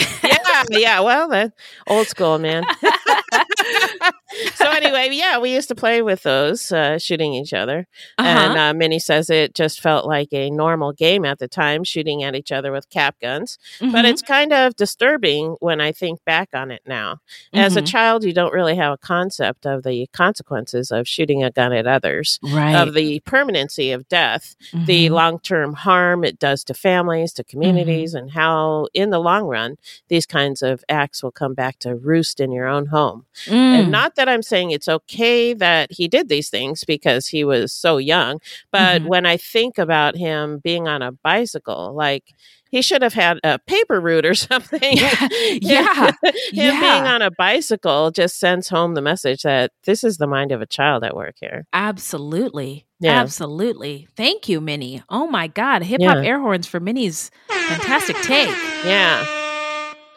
Yeah, 0.71 0.79
yeah. 0.79 1.01
Well, 1.01 1.53
old 1.87 2.07
school, 2.09 2.39
man. 2.39 2.65
so 4.55 4.70
anyway, 4.70 5.09
yeah, 5.12 5.39
we 5.39 5.53
used 5.55 5.68
to 5.68 5.74
play 5.74 6.03
with 6.03 6.22
those, 6.22 6.70
uh, 6.72 6.99
shooting 6.99 7.34
each 7.34 7.53
other. 7.53 7.86
And 8.18 8.53
Uh-huh. 8.53 8.61
uh, 8.70 8.74
Minnie 8.74 8.99
says 8.99 9.30
it 9.30 9.55
just 9.55 9.80
felt 9.80 10.07
like 10.07 10.28
a 10.32 10.51
normal 10.51 10.93
game 10.93 11.24
at 11.24 11.39
the 11.39 11.49
time, 11.49 11.84
shooting 11.84 12.22
at 12.22 12.34
each 12.34 12.53
other 12.53 12.70
with 12.72 12.89
cap 12.91 13.16
guns. 13.20 13.59
But 13.80 14.05
Mhm. 14.05 14.11
it's 14.11 14.22
kind 14.22 14.53
of 14.53 14.76
disturbing 14.76 15.57
when 15.61 15.80
I 15.80 15.93
think 15.93 16.24
back 16.24 16.51
on 16.55 16.70
it 16.70 16.82
now. 16.86 17.18
As 17.53 17.76
a 17.76 17.82
Mhm. 17.82 17.86
child, 17.86 18.24
you 18.24 18.32
don't 18.32 18.53
really 18.53 18.76
have 18.76 18.93
a 18.93 18.97
concept 18.99 19.66
of 19.66 19.82
the 19.82 20.09
consequences 20.12 20.91
of 20.91 21.09
shooting 21.09 21.43
a 21.43 21.51
gun 21.51 21.72
at 21.72 21.86
others, 21.86 22.39
Right. 22.43 22.74
of 22.74 22.95
the 22.95 23.20
permanency 23.20 23.91
of 23.93 24.09
death, 24.09 24.57
the 24.72 25.09
Mhm. 25.09 25.12
long 25.12 25.39
term 25.41 25.74
harm 25.74 26.24
it 26.24 26.39
does 26.39 26.64
to 26.64 26.74
families, 26.74 27.32
to 27.34 27.45
communities, 27.45 28.14
and 28.14 28.32
how, 28.32 28.86
in 28.95 29.11
the 29.11 29.18
long 29.18 29.45
run, 29.45 29.76
these 30.09 30.26
kinds 30.26 30.62
of 30.62 30.84
acts 30.89 31.22
will 31.22 31.30
come 31.32 31.55
back 31.55 31.78
to 31.80 31.95
roost 31.95 32.41
in 32.41 32.53
your 32.53 32.66
own 32.66 32.86
home. 32.86 33.24
Mm. 33.47 33.53
And 33.78 33.91
not 33.91 34.14
that 34.16 34.28
I'm 34.29 34.43
saying 34.43 34.70
it's 34.70 34.89
okay 34.89 35.53
that 35.55 35.93
he 35.93 36.09
did 36.09 36.29
these 36.29 36.51
things 36.51 36.85
because 36.85 37.26
he 37.26 37.45
was 37.45 37.72
so 37.72 37.97
young, 37.99 38.41
but 38.70 39.03
Mhm. 39.03 39.07
when 39.07 39.26
I 39.26 39.37
think 39.37 39.79
about 39.79 40.16
him 40.16 40.59
being 40.62 40.87
on 40.89 41.03
a 41.03 41.12
bicycle, 41.12 41.95
like 41.95 42.24
he 42.70 42.83
should 42.83 43.01
have 43.01 43.14
had 43.14 43.39
a 43.45 43.59
paper 43.59 43.99
route 44.01 44.26
or 44.26 44.35
something. 44.51 44.81
yeah. 44.83 46.11
him 46.11 46.14
Yeah. 46.53 46.81
being 46.81 47.07
on 47.07 47.22
a 47.22 47.31
bicycle 47.31 48.11
just 48.11 48.39
sends 48.39 48.68
home 48.68 48.95
the 48.95 49.01
message 49.01 49.43
that 49.43 49.72
this 49.85 50.05
is 50.05 50.18
the 50.18 50.26
mind 50.26 50.53
of 50.53 50.61
a 50.61 50.66
child 50.66 51.03
at 51.05 51.16
work 51.16 51.37
here. 51.41 51.66
Absolutely. 51.72 52.85
Yeah. 53.01 53.20
Absolutely. 53.20 54.07
Thank 54.16 54.49
you, 54.49 54.61
Minnie. 54.61 55.03
Oh 55.09 55.26
my 55.26 55.47
God. 55.47 55.83
Hip 55.83 56.03
hop 56.03 56.16
Yeah. 56.16 56.29
air 56.29 56.41
horns 56.41 56.66
for 56.66 56.79
Minnie's 56.81 57.31
fantastic 57.49 58.16
take. 58.22 58.49
Yeah. 58.85 59.24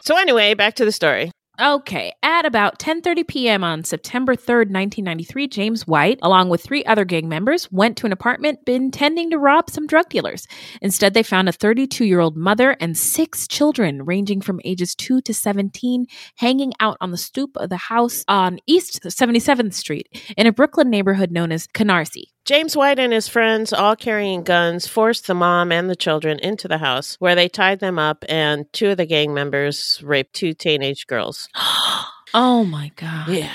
So 0.00 0.16
anyway, 0.18 0.54
back 0.54 0.74
to 0.74 0.84
the 0.84 0.92
story. 0.92 1.30
Okay, 1.60 2.14
at 2.22 2.46
about 2.46 2.78
10:30 2.78 3.28
p.m. 3.28 3.62
on 3.62 3.84
September 3.84 4.34
3rd, 4.34 4.72
1993, 4.72 5.48
Jameswhite, 5.48 6.18
along 6.22 6.48
with 6.48 6.62
three 6.62 6.82
other 6.86 7.04
gang 7.04 7.28
members, 7.28 7.70
went 7.70 7.98
to 7.98 8.06
an 8.06 8.12
apartment 8.12 8.60
intending 8.66 9.28
to 9.28 9.38
rob 9.38 9.68
some 9.68 9.86
drug 9.86 10.08
dealers. 10.08 10.46
Instead, 10.80 11.12
they 11.12 11.22
found 11.22 11.50
a 11.50 11.52
32-year-old 11.52 12.38
mother 12.38 12.74
and 12.80 12.96
six 12.96 13.46
children 13.46 14.02
ranging 14.06 14.40
from 14.40 14.62
ages 14.64 14.94
2 14.94 15.20
to 15.20 15.34
17 15.34 16.06
hanging 16.36 16.72
out 16.80 16.96
on 17.02 17.10
the 17.10 17.18
stoop 17.18 17.54
of 17.58 17.68
the 17.68 17.76
house 17.76 18.24
on 18.28 18.58
East 18.66 19.02
77th 19.02 19.74
Street 19.74 20.08
in 20.38 20.46
a 20.46 20.52
Brooklyn 20.52 20.88
neighborhood 20.88 21.30
known 21.30 21.52
as 21.52 21.66
Canarsie. 21.66 22.31
Jameswhite 22.44 22.98
and 22.98 23.12
his 23.12 23.28
friends, 23.28 23.72
all 23.72 23.94
carrying 23.94 24.42
guns, 24.42 24.88
forced 24.88 25.28
the 25.28 25.34
mom 25.34 25.70
and 25.70 25.88
the 25.88 25.94
children 25.94 26.40
into 26.40 26.66
the 26.66 26.78
house 26.78 27.14
where 27.20 27.36
they 27.36 27.48
tied 27.48 27.78
them 27.78 28.00
up, 28.00 28.24
and 28.28 28.70
two 28.72 28.90
of 28.90 28.96
the 28.96 29.06
gang 29.06 29.32
members 29.32 30.00
raped 30.02 30.34
two 30.34 30.52
teenage 30.52 31.06
girls. 31.06 31.48
oh 32.34 32.64
my 32.64 32.90
God. 32.96 33.28
Yeah. 33.28 33.54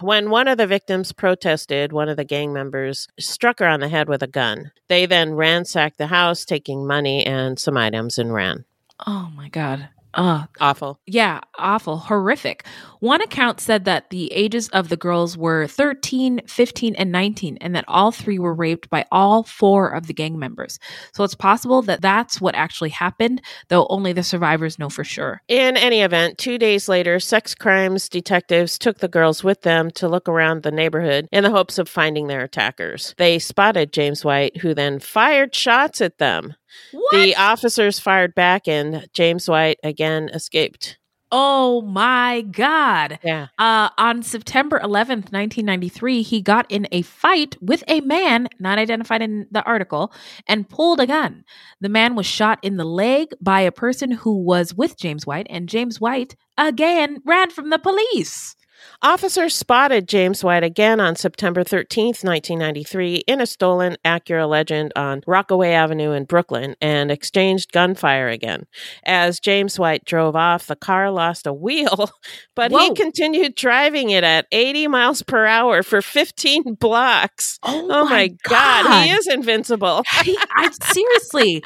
When 0.00 0.28
one 0.28 0.48
of 0.48 0.58
the 0.58 0.66
victims 0.66 1.12
protested, 1.12 1.92
one 1.92 2.10
of 2.10 2.18
the 2.18 2.24
gang 2.24 2.52
members 2.52 3.08
struck 3.18 3.60
her 3.60 3.66
on 3.66 3.80
the 3.80 3.88
head 3.88 4.06
with 4.06 4.22
a 4.22 4.26
gun. 4.26 4.72
They 4.88 5.06
then 5.06 5.32
ransacked 5.32 5.96
the 5.96 6.08
house, 6.08 6.44
taking 6.44 6.86
money 6.86 7.24
and 7.24 7.58
some 7.58 7.78
items, 7.78 8.18
and 8.18 8.34
ran. 8.34 8.66
Oh 9.06 9.30
my 9.34 9.48
God. 9.48 9.88
Uh, 10.14 10.46
awful. 10.60 11.00
Yeah, 11.06 11.40
awful, 11.58 11.96
horrific. 11.96 12.64
One 13.00 13.20
account 13.20 13.60
said 13.60 13.84
that 13.84 14.10
the 14.10 14.32
ages 14.32 14.68
of 14.68 14.88
the 14.88 14.96
girls 14.96 15.36
were 15.36 15.66
13, 15.66 16.40
15, 16.46 16.94
and 16.94 17.10
19, 17.10 17.58
and 17.60 17.74
that 17.74 17.84
all 17.88 18.12
three 18.12 18.38
were 18.38 18.54
raped 18.54 18.88
by 18.88 19.04
all 19.10 19.42
four 19.42 19.88
of 19.88 20.06
the 20.06 20.14
gang 20.14 20.38
members. 20.38 20.78
So 21.14 21.24
it's 21.24 21.34
possible 21.34 21.82
that 21.82 22.00
that's 22.00 22.40
what 22.40 22.54
actually 22.54 22.90
happened, 22.90 23.42
though 23.68 23.86
only 23.90 24.12
the 24.12 24.22
survivors 24.22 24.78
know 24.78 24.88
for 24.88 25.04
sure. 25.04 25.42
In 25.48 25.76
any 25.76 26.02
event, 26.02 26.38
two 26.38 26.58
days 26.58 26.88
later, 26.88 27.18
sex 27.18 27.54
crimes 27.54 28.08
detectives 28.08 28.78
took 28.78 28.98
the 28.98 29.08
girls 29.08 29.42
with 29.42 29.62
them 29.62 29.90
to 29.92 30.08
look 30.08 30.28
around 30.28 30.62
the 30.62 30.70
neighborhood 30.70 31.28
in 31.32 31.42
the 31.42 31.50
hopes 31.50 31.76
of 31.76 31.88
finding 31.88 32.28
their 32.28 32.42
attackers. 32.42 33.14
They 33.18 33.40
spotted 33.40 33.92
Jameswhite, 33.92 34.58
who 34.58 34.74
then 34.74 35.00
fired 35.00 35.54
shots 35.54 36.00
at 36.00 36.18
them. 36.18 36.54
What? 36.92 37.12
The 37.12 37.36
officers 37.36 37.98
fired 37.98 38.34
back, 38.34 38.68
and 38.68 39.08
Jameswhite 39.14 39.76
again 39.82 40.28
escaped. 40.32 40.98
Oh 41.36 41.82
my 41.82 42.42
God. 42.42 43.18
Yeah. 43.24 43.48
Uh, 43.58 43.88
on 43.98 44.22
September 44.22 44.78
11th, 44.78 45.32
1993, 45.32 46.22
he 46.22 46.40
got 46.40 46.70
in 46.70 46.86
a 46.92 47.02
fight 47.02 47.56
with 47.60 47.82
a 47.88 48.02
man, 48.02 48.48
not 48.60 48.78
identified 48.78 49.20
in 49.20 49.48
the 49.50 49.64
article, 49.64 50.12
and 50.46 50.68
pulled 50.68 51.00
a 51.00 51.08
gun. 51.08 51.44
The 51.80 51.88
man 51.88 52.14
was 52.14 52.26
shot 52.26 52.60
in 52.62 52.76
the 52.76 52.84
leg 52.84 53.34
by 53.40 53.62
a 53.62 53.72
person 53.72 54.12
who 54.12 54.44
was 54.44 54.74
with 54.74 54.96
Jameswhite, 54.96 55.46
and 55.50 55.68
Jameswhite 55.68 56.36
again 56.56 57.20
ran 57.24 57.50
from 57.50 57.70
the 57.70 57.80
police. 57.80 58.54
Officers 59.02 59.54
spotted 59.54 60.08
Jameswhite 60.08 60.62
again 60.64 60.98
on 61.00 61.14
September 61.16 61.62
13th, 61.62 62.24
1993, 62.24 63.16
in 63.26 63.40
a 63.40 63.46
stolen 63.46 63.96
Acura 64.04 64.48
Legend 64.48 64.92
on 64.96 65.22
Rockaway 65.26 65.72
Avenue 65.72 66.12
in 66.12 66.24
Brooklyn 66.24 66.74
and 66.80 67.10
exchanged 67.10 67.72
gunfire 67.72 68.28
again. 68.28 68.66
As 69.04 69.40
Jameswhite 69.40 70.04
drove 70.04 70.34
off, 70.36 70.66
the 70.66 70.76
car 70.76 71.10
lost 71.10 71.46
a 71.46 71.52
wheel, 71.52 72.10
but 72.54 72.70
Whoa. 72.72 72.78
he 72.78 72.94
continued 72.94 73.54
driving 73.56 74.08
it 74.10 74.24
at 74.24 74.46
80 74.52 74.88
miles 74.88 75.22
per 75.22 75.44
hour 75.44 75.82
for 75.82 76.00
15 76.00 76.74
blocks. 76.74 77.58
Oh, 77.62 77.88
oh 77.90 78.04
my 78.06 78.28
God. 78.44 79.04
He 79.04 79.10
is 79.12 79.26
invincible. 79.26 80.02
He- 80.22 80.38
I, 80.56 80.70
seriously. 80.82 81.62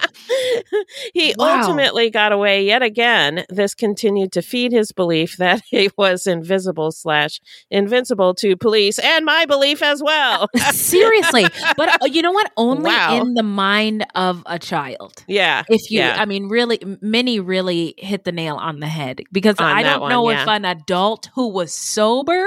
he 1.15 1.35
Wow. 1.39 1.61
ultimately 1.61 2.11
got 2.11 2.33
away 2.33 2.65
yet 2.65 2.83
again. 2.83 3.45
This 3.49 3.75
continued 3.75 4.33
to 4.33 4.43
feed 4.43 4.73
his 4.73 4.93
belief 4.93 5.37
that 5.37 5.63
he 5.71 5.91
was 5.97 6.27
invisible 6.27 6.91
slash 7.09 7.41
invincible 7.71 8.35
to 8.35 8.55
police 8.57 8.99
and 8.99 9.25
my 9.25 9.47
belief 9.47 9.83
as 9.83 10.03
well. 10.03 10.49
seriously. 10.73 11.47
But 11.77 12.03
uh, 12.03 12.07
you 12.07 12.21
know 12.23 12.33
what? 12.33 12.53
Only 12.59 12.91
Wow. 12.91 13.21
in 13.23 13.33
the 13.35 13.43
mind 13.43 14.05
of 14.15 14.43
a 14.47 14.59
child. 14.59 15.25
yeah. 15.27 15.63
If 15.71 15.91
you, 15.91 16.01
yeah. 16.01 16.17
I 16.19 16.27
mean, 16.27 16.49
really, 16.49 16.79
Minnie 17.01 17.41
really 17.41 17.95
hit 17.97 18.25
the 18.25 18.33
nail 18.33 18.57
on 18.57 18.81
the 18.81 18.87
head 18.89 19.23
because 19.33 19.57
On 19.59 19.65
I 19.65 19.83
don't 19.83 20.01
one, 20.03 20.11
know 20.11 20.29
yeah. 20.31 20.43
if 20.43 20.49
an 20.49 20.65
adult 20.67 21.31
who 21.35 21.49
was 21.49 21.73
sober 21.73 22.47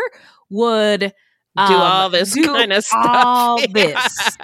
would 0.49 0.99
do 1.01 1.07
um, 1.57 1.73
all 1.73 2.09
this 2.09 2.33
do 2.33 2.43
kind 2.45 2.71
of 2.71 2.83
stuff. 2.83 3.03
All 3.25 3.59
Yeah. 3.61 3.67
this. 3.73 4.37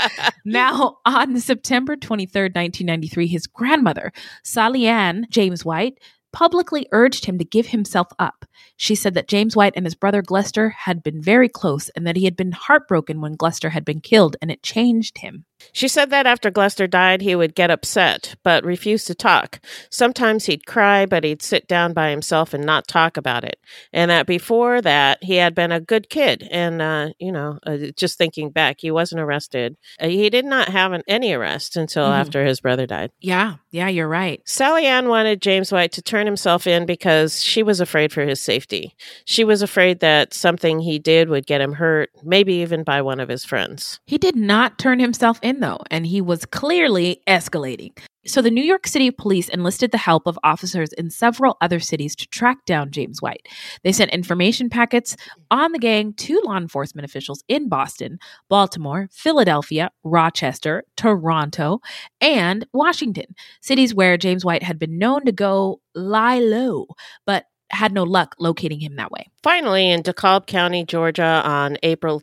Now, 0.45 0.97
on 1.05 1.39
September 1.39 1.95
23rd, 1.95 2.55
1993, 2.55 3.28
his 3.28 3.47
grandmother, 3.47 4.11
Sally 4.43 4.88
Ann 4.88 5.26
Jameswhite, 5.32 5.97
publicly 6.38 6.85
urged 6.91 7.25
him 7.25 7.39
to 7.39 7.43
give 7.43 7.65
himself 7.65 8.09
up. 8.19 8.45
She 8.75 8.93
said 8.93 9.15
that 9.15 9.27
Jameswhite 9.27 9.71
and 9.75 9.88
his 9.88 9.95
brother 9.95 10.21
Glester 10.21 10.71
had 10.71 11.01
been 11.01 11.19
very 11.19 11.49
close 11.49 11.89
and 11.89 12.05
that 12.05 12.15
he 12.15 12.25
had 12.25 12.35
been 12.35 12.51
heartbroken 12.51 13.21
when 13.21 13.35
Glester 13.35 13.71
had 13.71 13.83
been 13.83 14.01
killed, 14.01 14.35
and 14.39 14.51
it 14.51 14.61
changed 14.61 15.17
him. 15.17 15.45
She 15.72 15.88
said 15.88 16.10
that 16.10 16.26
after 16.26 16.49
Glester 16.51 16.89
died, 16.89 17.22
he 17.22 17.36
would 17.36 17.55
get 17.55 17.70
upset, 17.72 18.36
but 18.43 18.64
refuse 18.64 19.05
to 19.05 19.16
talk. 19.16 19.60
Sometimes 19.89 20.45
he'd 20.45 20.66
cry, 20.66 21.05
but 21.05 21.24
he'd 21.24 21.41
sit 21.41 21.68
down 21.68 21.93
by 21.93 22.10
himself 22.10 22.53
and 22.53 22.66
not 22.66 22.88
talk 22.88 23.18
about 23.18 23.43
it. 23.43 23.60
And 23.93 24.10
that 24.12 24.26
before 24.28 24.82
that, 24.82 25.24
he 25.24 25.36
had 25.36 25.53
been 25.55 25.72
a 25.72 25.80
good 25.80 26.10
kid. 26.10 26.47
And, 26.51 26.82
uh, 26.82 27.10
you 27.20 27.32
know, 27.32 27.60
uh, 27.66 27.78
just 27.95 28.18
thinking 28.18 28.49
back, 28.49 28.78
he 28.80 28.91
wasn't 28.91 29.22
arrested. 29.22 29.78
Uh, 29.99 30.08
he 30.08 30.30
did 30.30 30.45
not 30.45 30.70
have 30.70 30.91
an, 30.93 31.03
any 31.08 31.34
arrest 31.34 31.76
until 31.78 32.05
Mhm. 32.08 32.20
after 32.20 32.45
his 32.45 32.60
brother 32.60 32.86
died. 32.86 33.12
Yeah, 33.20 33.55
yeah, 33.72 33.88
you're 33.88 34.08
right. 34.08 34.41
Sally 34.45 34.86
Ann 34.86 35.10
wanted 35.10 35.41
Jameswhite 35.41 35.91
to 35.91 36.01
turn 36.01 36.26
himself 36.26 36.68
in 36.68 36.86
because 36.86 37.43
she 37.43 37.64
was 37.64 37.80
afraid 37.80 38.12
for 38.12 38.24
his 38.26 38.41
safety. 38.41 38.95
She 39.26 39.43
was 39.43 39.62
afraid 39.62 39.99
that 40.01 40.34
something 40.34 40.80
he 40.80 40.99
did 40.99 41.30
would 41.30 41.45
get 41.45 41.62
him 41.62 41.74
hurt, 41.74 42.10
maybe 42.24 42.55
even 42.55 42.84
by 42.84 43.01
one 43.01 43.20
of 43.20 43.30
his 43.30 43.45
friends. 43.45 43.99
He 44.05 44.18
did 44.18 44.36
not 44.36 44.78
turn 44.80 44.99
himself 44.99 45.39
in, 45.41 45.47
though, 45.60 45.80
and 45.89 46.06
he 46.06 46.22
was 46.22 46.45
clearly 46.45 47.22
escalating. 47.28 47.98
So 48.26 48.41
the 48.41 48.52
New 48.52 48.64
York 48.64 48.88
City 48.88 49.10
police 49.10 49.48
enlisted 49.48 49.91
the 49.91 49.98
help 49.98 50.28
of 50.28 50.38
officers 50.43 50.91
in 50.93 51.10
several 51.10 51.56
other 51.62 51.80
cities 51.80 52.14
to 52.18 52.28
track 52.28 52.66
down 52.66 52.91
Jameswhite. 52.91 53.48
They 53.84 53.93
sent 53.93 54.12
information 54.12 54.70
packets 54.70 55.16
on 55.50 55.72
the 55.72 55.80
gang 55.80 56.14
to 56.14 56.41
law 56.43 56.58
enforcement 56.58 57.06
officials 57.06 57.41
in 57.48 57.70
Boston, 57.70 58.20
Baltimore, 58.50 59.08
Philadelphia, 59.14 59.91
Rochester, 60.04 60.84
Toronto, 60.98 61.80
and 62.20 62.66
Washington, 62.74 63.34
cities 63.62 63.95
where 63.95 64.18
Jameswhite 64.18 64.64
had 64.64 64.78
been 64.78 64.98
known 64.98 65.24
to 65.24 65.32
go 65.32 65.80
lie 65.95 66.39
low, 66.39 66.88
but 67.26 67.45
had 67.72 67.91
no 67.93 68.03
luck 68.03 68.36
locating 68.39 68.80
him 68.80 68.95
that 68.95 69.11
way. 69.11 69.28
Finally, 69.43 69.89
in 69.91 70.01
DeKalb 70.03 70.45
County, 70.47 70.84
Georgia, 70.86 71.41
on 71.45 71.78
April 71.84 72.20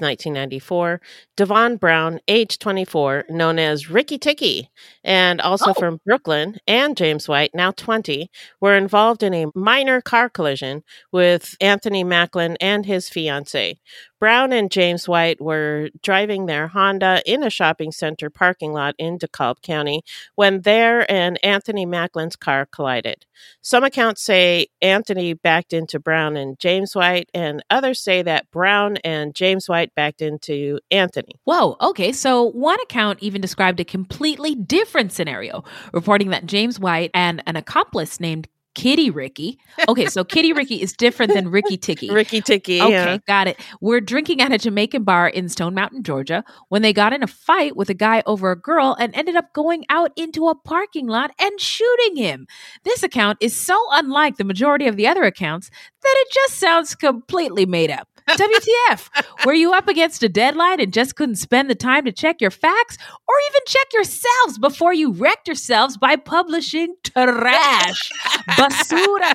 1994, 0.34 1.00
Devon 1.36 1.76
Brown, 1.76 2.20
age 2.28 2.58
24, 2.58 3.24
known 3.28 3.58
as 3.58 3.90
Ricky 3.90 4.18
Ticky, 4.18 4.70
and 5.04 5.40
also 5.40 5.70
Oh. 5.70 5.74
from 5.74 6.00
Brooklyn, 6.06 6.58
and 6.66 6.96
Jameswhite, 6.96 7.50
now 7.54 7.70
20, 7.72 8.30
were 8.60 8.76
involved 8.76 9.22
in 9.22 9.34
a 9.34 9.46
minor 9.54 10.00
car 10.00 10.28
collision 10.28 10.82
with 11.10 11.54
Anthony 11.60 12.04
Macklin 12.04 12.56
and 12.60 12.86
his 12.86 13.08
fiancee. 13.08 13.80
Brown 14.22 14.52
and 14.52 14.70
Jameswhite 14.70 15.40
were 15.40 15.90
driving 16.00 16.46
their 16.46 16.68
Honda 16.68 17.20
in 17.26 17.42
a 17.42 17.50
shopping 17.50 17.90
center 17.90 18.30
parking 18.30 18.72
lot 18.72 18.94
in 18.96 19.18
DeKalb 19.18 19.62
County 19.62 20.04
when 20.36 20.60
their 20.60 21.10
and 21.10 21.44
Anthony 21.44 21.84
Macklin's 21.86 22.36
car 22.36 22.64
collided. 22.64 23.26
Some 23.62 23.82
accounts 23.82 24.22
say 24.22 24.68
Anthony 24.80 25.34
backed 25.34 25.72
into 25.72 25.98
Brown 25.98 26.36
and 26.36 26.56
Jameswhite, 26.56 27.24
and 27.34 27.64
others 27.68 27.98
say 27.98 28.22
that 28.22 28.48
Brown 28.52 28.98
and 28.98 29.34
Jameswhite 29.34 29.90
backed 29.96 30.22
into 30.22 30.78
Anthony. 30.92 31.40
Whoa, 31.42 31.76
okay. 31.80 32.12
So 32.12 32.44
one 32.44 32.78
account 32.82 33.18
even 33.22 33.40
described 33.40 33.80
a 33.80 33.84
completely 33.84 34.54
different 34.54 35.10
scenario, 35.10 35.64
reporting 35.92 36.30
that 36.30 36.46
Jameswhite 36.46 37.10
and 37.12 37.42
an 37.44 37.56
accomplice 37.56 38.20
named 38.20 38.46
Kitty 38.74 39.10
Ricky. 39.10 39.58
Okay, 39.88 40.06
so 40.06 40.24
Kitty 40.24 40.52
Ricky 40.54 40.80
is 40.80 40.92
different 40.92 41.34
than 41.34 41.48
Ricky 41.48 41.76
Ticky. 41.76 42.10
Ricky 42.10 42.40
Ticky. 42.40 42.80
Okay, 42.80 42.92
yeah. 42.92 43.18
got 43.26 43.46
it. 43.48 43.60
We're 43.80 44.00
drinking 44.00 44.40
at 44.40 44.52
a 44.52 44.58
Jamaican 44.58 45.04
bar 45.04 45.28
in 45.28 45.48
Stone 45.48 45.74
Mountain, 45.74 46.02
Georgia, 46.02 46.44
when 46.68 46.82
they 46.82 46.92
got 46.92 47.12
in 47.12 47.22
a 47.22 47.26
fight 47.26 47.76
with 47.76 47.90
a 47.90 47.94
guy 47.94 48.22
over 48.26 48.50
a 48.50 48.56
girl 48.56 48.96
and 48.98 49.14
ended 49.14 49.36
up 49.36 49.52
going 49.52 49.84
out 49.88 50.12
into 50.16 50.48
a 50.48 50.54
parking 50.54 51.06
lot 51.06 51.32
and 51.38 51.60
shooting 51.60 52.16
him. 52.16 52.46
This 52.84 53.02
account 53.02 53.38
is 53.40 53.54
so 53.54 53.78
unlike 53.92 54.36
the 54.36 54.44
majority 54.44 54.86
of 54.86 54.96
the 54.96 55.06
other 55.06 55.24
accounts 55.24 55.70
that 56.02 56.14
it 56.18 56.28
just 56.32 56.58
sounds 56.58 56.94
completely 56.94 57.66
made 57.66 57.90
up. 57.90 58.08
WTF? 58.28 59.44
Were 59.46 59.52
you 59.54 59.72
up 59.72 59.88
against 59.88 60.22
a 60.22 60.28
deadline 60.28 60.80
and 60.80 60.92
just 60.92 61.16
couldn't 61.16 61.36
spend 61.36 61.68
the 61.70 61.74
time 61.74 62.04
to 62.04 62.12
check 62.12 62.40
your 62.40 62.50
facts 62.50 62.96
or 63.28 63.34
even 63.50 63.60
check 63.66 63.86
yourselves 63.92 64.58
before 64.58 64.94
you 64.94 65.12
wrecked 65.12 65.48
yourselves 65.48 65.96
by 65.96 66.16
publishing 66.16 66.94
trash? 67.04 68.10
Basura. 68.50 69.32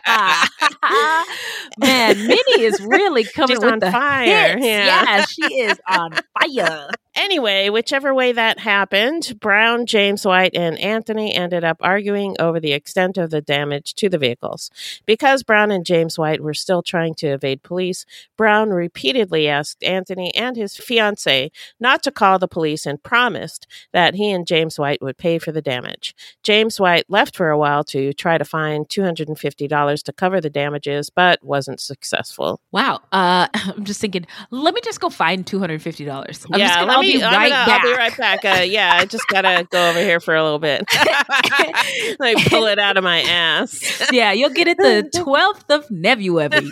Man, 1.80 2.18
Minnie 2.28 2.62
is 2.62 2.80
really 2.82 3.24
coming 3.24 3.64
on 3.64 3.80
the 3.80 3.92
fire. 3.92 4.26
Yeah. 4.26 4.58
yeah, 4.60 5.26
she 5.26 5.44
is 5.62 5.80
on 5.88 6.14
fire. 6.40 6.90
Anyway, 7.18 7.68
whichever 7.70 8.14
way 8.14 8.32
that 8.32 8.60
happened, 8.60 9.40
Brown, 9.40 9.88
Jameswhite, 9.88 10.52
and 10.54 10.78
Anthony 10.78 11.34
ended 11.34 11.64
up 11.64 11.78
arguing 11.82 12.36
over 12.40 12.60
the 12.60 12.74
extent 12.74 13.18
of 13.18 13.32
the 13.32 13.42
damage 13.42 13.96
to 13.96 14.08
the 14.08 14.20
vehicles. 14.20 14.70
Because 15.08 15.42
Brown 15.42 15.72
and 15.72 15.84
Jameswhite 15.84 16.42
were 16.42 16.54
still 16.54 16.84
trying 16.84 17.16
to 17.16 17.30
evade 17.30 17.64
police, 17.64 18.06
Brown 18.38 18.70
repeatedly 18.70 19.48
asked 19.48 19.84
Anthony 19.84 20.32
and 20.36 20.56
his 20.56 20.78
fiancee 20.78 21.52
not 21.80 22.04
to 22.04 22.12
call 22.12 22.38
the 22.38 22.48
police 22.48 22.86
and 22.86 23.02
promised 23.02 23.66
that 23.94 24.14
he 24.14 24.30
and 24.30 24.46
Jameswhite 24.46 25.02
would 25.02 25.18
pay 25.18 25.40
for 25.40 25.52
the 25.52 25.62
damage. 25.62 26.14
Jameswhite 26.44 27.06
left 27.10 27.36
for 27.36 27.50
a 27.50 27.58
while 27.58 27.84
to 27.86 28.14
try 28.14 28.38
to 28.38 28.46
find 28.46 28.88
$250 28.88 30.04
to 30.04 30.14
cover 30.14 30.40
the 30.40 30.52
damages, 30.52 31.10
but 31.10 31.44
wasn't 31.44 31.80
successful. 31.80 32.62
Wow. 32.72 33.02
Uh, 33.12 33.48
I'm 33.56 33.86
just 33.86 34.00
thinking, 34.02 34.28
let 34.52 34.76
me 34.76 34.82
just 34.84 35.00
go 35.02 35.10
find 35.10 35.44
$250. 35.44 36.08
I'm 36.54 36.60
yeah, 36.60 36.68
just 36.68 36.80
gonna, 36.80 36.88
let 36.88 36.96
I'll 36.98 37.02
me, 37.02 37.07
be 37.14 37.22
right 37.22 37.32
gonna- 37.50 37.50
back. 37.50 37.68
I'll 37.70 37.82
be 37.92 37.98
right 37.98 38.18
back. 38.18 38.46
Uh, 38.46 38.62
yeah, 38.64 38.92
I 38.96 39.06
just 39.06 39.28
gotta 39.28 39.68
go 39.70 39.90
over 39.90 40.00
here 40.00 40.20
for 40.20 40.36
a 40.36 40.44
little 40.44 40.60
bit. 40.60 40.84
like 42.20 42.38
pull 42.50 42.66
it 42.66 42.80
out 42.80 42.98
of 42.98 43.04
my 43.04 43.22
ass. 43.22 44.08
yeah, 44.12 44.32
you'll 44.32 44.50
get 44.52 44.68
it 44.68 44.78
the 44.78 45.10
12th 45.16 45.70
of 45.70 45.86
February. 46.04 46.72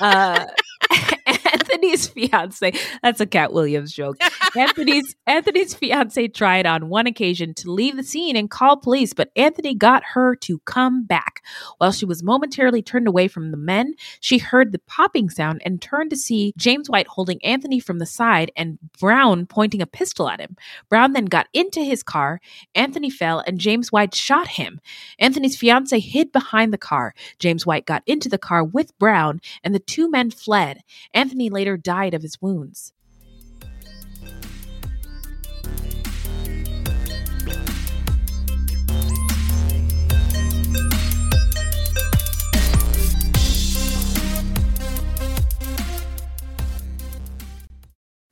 Uh, 0.00 0.46
Anthony's 1.54 2.08
fiance. 2.08 2.72
That's 3.02 3.20
a 3.20 3.26
Katt 3.26 3.52
Williams 3.52 3.92
joke. 3.92 4.16
Anthony's 4.56 5.14
Anthony's 5.26 5.74
fiance 5.74 6.28
tried 6.28 6.66
on 6.66 6.88
one 6.88 7.06
occasion 7.06 7.54
to 7.54 7.70
leave 7.70 7.96
the 7.96 8.02
scene 8.02 8.36
and 8.36 8.50
call 8.50 8.76
police, 8.76 9.12
but 9.12 9.30
Anthony 9.36 9.74
got 9.74 10.02
her 10.14 10.34
to 10.36 10.58
come 10.60 11.04
back. 11.04 11.42
While 11.78 11.92
she 11.92 12.04
was 12.04 12.22
momentarily 12.22 12.82
turned 12.82 13.06
away 13.06 13.28
from 13.28 13.50
the 13.50 13.56
men, 13.56 13.94
she 14.20 14.38
heard 14.38 14.72
the 14.72 14.80
popping 14.80 15.30
sound 15.30 15.62
and 15.64 15.80
turned 15.80 16.10
to 16.10 16.16
see 16.16 16.52
Jameswhite 16.58 17.06
holding 17.06 17.44
Anthony 17.44 17.78
from 17.78 17.98
the 17.98 18.06
side 18.06 18.50
and 18.56 18.78
Brown 18.98 19.46
pointing 19.46 19.80
a 19.80 19.86
pistol 19.86 20.28
at 20.28 20.40
him. 20.40 20.56
Brown 20.88 21.12
then 21.12 21.26
got 21.26 21.48
into 21.52 21.80
his 21.80 22.02
car. 22.02 22.40
Anthony 22.74 23.10
fell 23.10 23.44
and 23.46 23.60
Jameswhite 23.60 24.14
shot 24.14 24.48
him. 24.48 24.80
Anthony's 25.18 25.56
fiance 25.56 25.98
hid 26.00 26.32
behind 26.32 26.72
the 26.72 26.78
car. 26.78 27.14
Jameswhite 27.38 27.86
got 27.86 28.02
into 28.06 28.28
the 28.28 28.38
car 28.38 28.64
with 28.64 28.98
Brown 28.98 29.40
and 29.62 29.74
the 29.74 29.78
two 29.78 30.10
men 30.10 30.30
fled. 30.30 30.82
Anthony 31.12 31.43
later 31.50 31.76
died 31.76 32.14
of 32.14 32.22
his 32.22 32.40
wounds. 32.40 32.92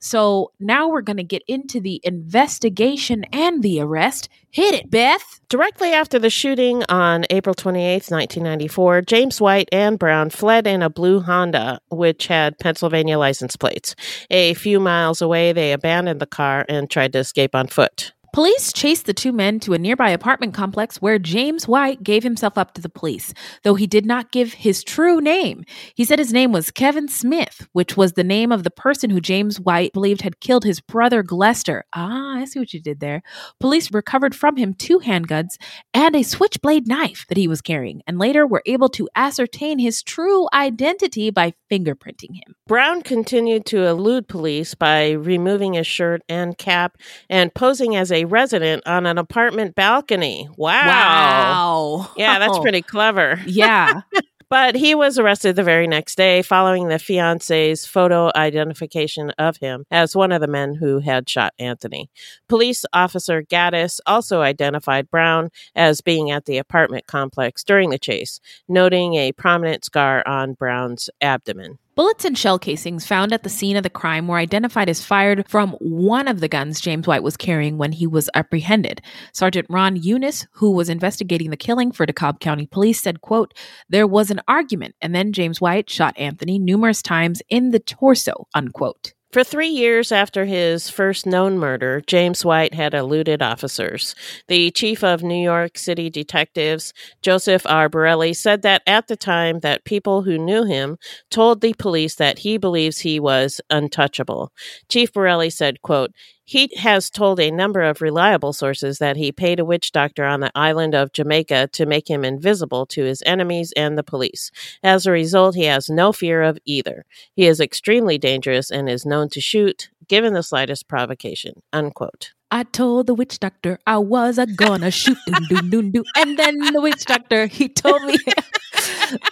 So 0.03 0.51
now 0.59 0.89
we're 0.89 1.01
going 1.01 1.15
to 1.17 1.23
get 1.23 1.43
into 1.47 1.79
the 1.79 2.01
investigation 2.03 3.23
and 3.31 3.63
the 3.63 3.79
arrest. 3.79 4.27
Hit 4.49 4.75
it, 4.75 4.91
Beth. 4.91 5.39
Directly 5.47 5.93
after 5.93 6.19
the 6.19 6.29
shooting 6.29 6.83
on 6.89 7.23
April 7.29 7.55
28th, 7.55 8.11
1994, 8.11 9.01
Jameswhite 9.03 9.69
and 9.71 9.97
Brown 9.97 10.29
fled 10.29 10.67
in 10.67 10.81
a 10.81 10.89
blue 10.89 11.21
Honda, 11.21 11.79
which 11.89 12.27
had 12.27 12.59
Pennsylvania 12.59 13.17
license 13.17 13.55
plates. 13.55 13.95
A 14.29 14.55
few 14.55 14.81
miles 14.81 15.21
away, 15.21 15.53
they 15.53 15.71
abandoned 15.71 16.19
the 16.19 16.25
car 16.25 16.65
and 16.67 16.89
tried 16.89 17.13
to 17.13 17.19
escape 17.19 17.55
on 17.55 17.67
foot. 17.67 18.11
Police 18.33 18.73
chased 18.73 19.05
the 19.05 19.13
two 19.13 19.31
men 19.31 19.59
to 19.59 19.73
a 19.73 19.77
nearby 19.77 20.09
apartment 20.09 20.55
complex 20.55 20.99
where 20.99 21.19
Jameswhite 21.19 22.01
gave 22.01 22.23
himself 22.23 22.57
up 22.57 22.73
to 22.73 22.81
the 22.81 22.89
police, 22.89 23.31
though 23.61 23.75
he 23.75 23.85
did 23.85 24.07
not 24.07 24.31
give 24.31 24.53
his 24.53 24.83
true 24.83 25.21
name. 25.21 25.63
He 25.93 26.03
said 26.03 26.17
his 26.17 26.33
name 26.33 26.51
was 26.51 26.71
Kevin 26.71 27.07
Smith, 27.07 27.67
which 27.73 27.95
was 27.95 28.13
the 28.13 28.23
name 28.23 28.51
of 28.51 28.63
the 28.63 28.71
person 28.71 29.11
who 29.11 29.21
Jameswhite 29.21 29.93
believed 29.93 30.23
had 30.23 30.39
killed 30.39 30.63
his 30.63 30.81
brother 30.81 31.21
Glester. 31.21 31.83
Ah, 31.93 32.39
I 32.39 32.45
see 32.45 32.57
what 32.57 32.73
you 32.73 32.81
did 32.81 33.01
there. 33.01 33.21
Police 33.59 33.93
recovered 33.93 34.33
from 34.33 34.55
him 34.55 34.73
two 34.73 34.97
handguns 34.97 35.57
and 35.93 36.15
a 36.15 36.23
switchblade 36.23 36.87
knife 36.87 37.27
that 37.29 37.37
he 37.37 37.47
was 37.47 37.61
carrying, 37.61 38.01
and 38.07 38.17
later 38.17 38.47
were 38.47 38.63
able 38.65 38.89
to 38.89 39.07
ascertain 39.15 39.77
his 39.77 40.01
true 40.01 40.47
identity 40.55 41.29
by 41.29 41.53
fingerprinting 41.71 42.33
him. 42.33 42.55
Brown 42.65 43.01
continued 43.01 43.65
to 43.67 43.83
elude 43.83 44.29
police 44.29 44.73
by 44.73 45.11
removing 45.11 45.73
his 45.73 45.85
shirt 45.85 46.21
and 46.29 46.57
cap 46.57 46.97
and 47.29 47.53
posing 47.53 47.95
as 47.97 48.09
a 48.09 48.23
resident 48.23 48.87
on 48.87 49.05
an 49.05 49.17
apartment 49.17 49.75
balcony. 49.75 50.47
Wow. 50.57 50.87
Wow. 50.87 52.11
Yeah, 52.15 52.39
that's 52.39 52.59
pretty 52.59 52.81
clever. 52.81 53.39
Yeah. 53.53 54.01
But 54.49 54.75
he 54.75 54.93
was 54.93 55.17
arrested 55.17 55.55
the 55.55 55.63
very 55.63 55.87
next 55.87 56.15
day 56.15 56.43
following 56.43 56.87
the 56.87 56.99
fiance's 56.99 57.87
photo 57.87 58.29
identification 58.35 59.31
of 59.39 59.57
him 59.57 59.85
as 59.89 60.15
one 60.15 60.31
of 60.31 60.41
the 60.41 60.47
men 60.47 60.75
who 60.75 60.99
had 60.99 61.27
shot 61.27 61.53
Anthony. 61.57 62.11
Police 62.47 62.85
officer 62.93 63.41
Gaddis 63.41 63.99
also 64.05 64.41
identified 64.41 65.09
Brown 65.09 65.49
as 65.75 66.01
being 66.01 66.29
at 66.29 66.45
the 66.45 66.59
apartment 66.59 67.07
complex 67.07 67.63
during 67.63 67.89
the 67.89 67.97
chase, 67.97 68.39
noting 68.67 69.15
a 69.15 69.31
prominent 69.31 69.85
scar 69.85 70.27
on 70.27 70.53
Brown's 70.53 71.09
abdomen. 71.19 71.79
Bullets 71.95 72.25
and 72.25 72.35
shell 72.35 72.57
casings 72.57 73.05
found 73.05 73.31
at 73.33 73.43
the 73.43 73.49
scene 73.49 73.77
of 73.77 73.83
the 73.83 73.89
crime 73.89 74.27
were 74.27 74.37
identified 74.37 74.89
as 74.89 75.05
fired 75.05 75.47
from 75.47 75.73
one 75.73 76.27
of 76.27 76.39
the 76.39 76.47
guns 76.47 76.81
Jameswhite 76.81 77.21
was 77.21 77.37
carrying 77.37 77.77
when 77.77 77.91
he 77.91 78.07
was 78.07 78.31
apprehended. 78.33 78.99
Sergeant 79.31 79.67
Ron 79.69 79.95
Eunice, 79.95 80.47
who 80.53 80.71
was 80.71 80.89
investigating 80.89 81.51
the 81.51 81.57
killing 81.57 81.91
for 81.91 82.07
DeKalb 82.07 82.39
County 82.39 82.65
Police, 82.65 82.99
said, 82.99 83.21
quote, 83.21 83.53
There 83.89 84.07
was 84.07 84.31
an 84.31 84.41
argument, 84.47 84.95
and 85.03 85.13
then 85.13 85.31
Jameswhite 85.31 85.87
shot 85.87 86.17
Anthony 86.17 86.57
numerous 86.57 87.03
times 87.03 87.43
in 87.47 87.69
the 87.69 87.79
torso, 87.79 88.47
unquote. 88.55 89.13
For 89.33 89.43
three 89.43 89.69
years 89.69 90.11
after 90.11 90.45
his 90.45 90.91
first 90.91 91.25
known 91.25 91.57
murder, 91.57 92.03
Jameswhite 92.05 92.75
had 92.75 92.93
eluded 92.93 93.41
officers. 93.41 94.13
The 94.47 94.69
chief 94.69 95.03
of 95.03 95.23
New 95.23 95.43
York 95.43 95.75
City 95.75 96.11
detectives, 96.11 96.93
Joseph 97.23 97.65
R. 97.65 97.89
Said 98.33 98.61
that 98.61 98.83
at 98.85 99.07
the 99.07 99.17
time 99.17 99.61
that 99.61 99.85
people 99.85 100.21
who 100.21 100.37
knew 100.37 100.65
him 100.65 100.97
told 101.31 101.61
the 101.61 101.73
police 101.73 102.13
that 102.13 102.39
he 102.39 102.59
believes 102.59 102.99
he 102.99 103.19
was 103.19 103.59
untouchable. 103.71 104.51
Chief 104.87 105.11
Borrelli 105.11 105.51
said, 105.51 105.81
quote, 105.81 106.11
he 106.53 106.69
has 106.77 107.09
told 107.09 107.39
a 107.39 107.49
number 107.49 107.81
of 107.81 107.99
reliable 107.99 108.53
sources 108.53 108.99
that 108.99 109.17
he 109.17 109.31
paid 109.31 109.59
a 109.59 109.65
witch 109.65 109.91
doctor 109.91 110.23
on 110.23 110.39
the 110.39 110.51
island 110.53 110.93
of 110.93 111.11
Jamaica 111.11 111.69
to 111.73 111.87
make 111.87 112.07
him 112.07 112.23
invisible 112.23 112.85
to 112.85 113.03
his 113.03 113.23
enemies 113.25 113.73
and 113.75 113.97
the 113.97 114.03
police. 114.03 114.51
As 114.83 115.07
a 115.07 115.11
result, 115.11 115.55
he 115.55 115.63
has 115.63 115.89
no 115.89 116.13
fear 116.13 116.43
of 116.43 116.59
either. 116.63 117.05
He 117.35 117.47
is 117.47 117.59
extremely 117.59 118.19
dangerous 118.19 118.69
and 118.69 118.87
is 118.87 119.03
known 119.03 119.29
to 119.29 119.41
shoot, 119.41 119.89
given 120.07 120.35
the 120.35 120.43
slightest 120.43 120.87
provocation. 120.87 121.63
Unquote. 121.73 122.33
I 122.51 122.61
told 122.61 123.07
the 123.07 123.15
witch 123.15 123.39
doctor 123.39 123.79
I 123.87 123.97
was 123.97 124.37
a 124.37 124.45
gonna 124.45 124.91
shoot, 124.91 125.17
and 125.27 126.37
then 126.37 126.59
the 126.59 126.81
witch 126.83 127.03
doctor 127.05 127.47
he 127.47 127.67
told 127.67 128.03
me 128.03 128.15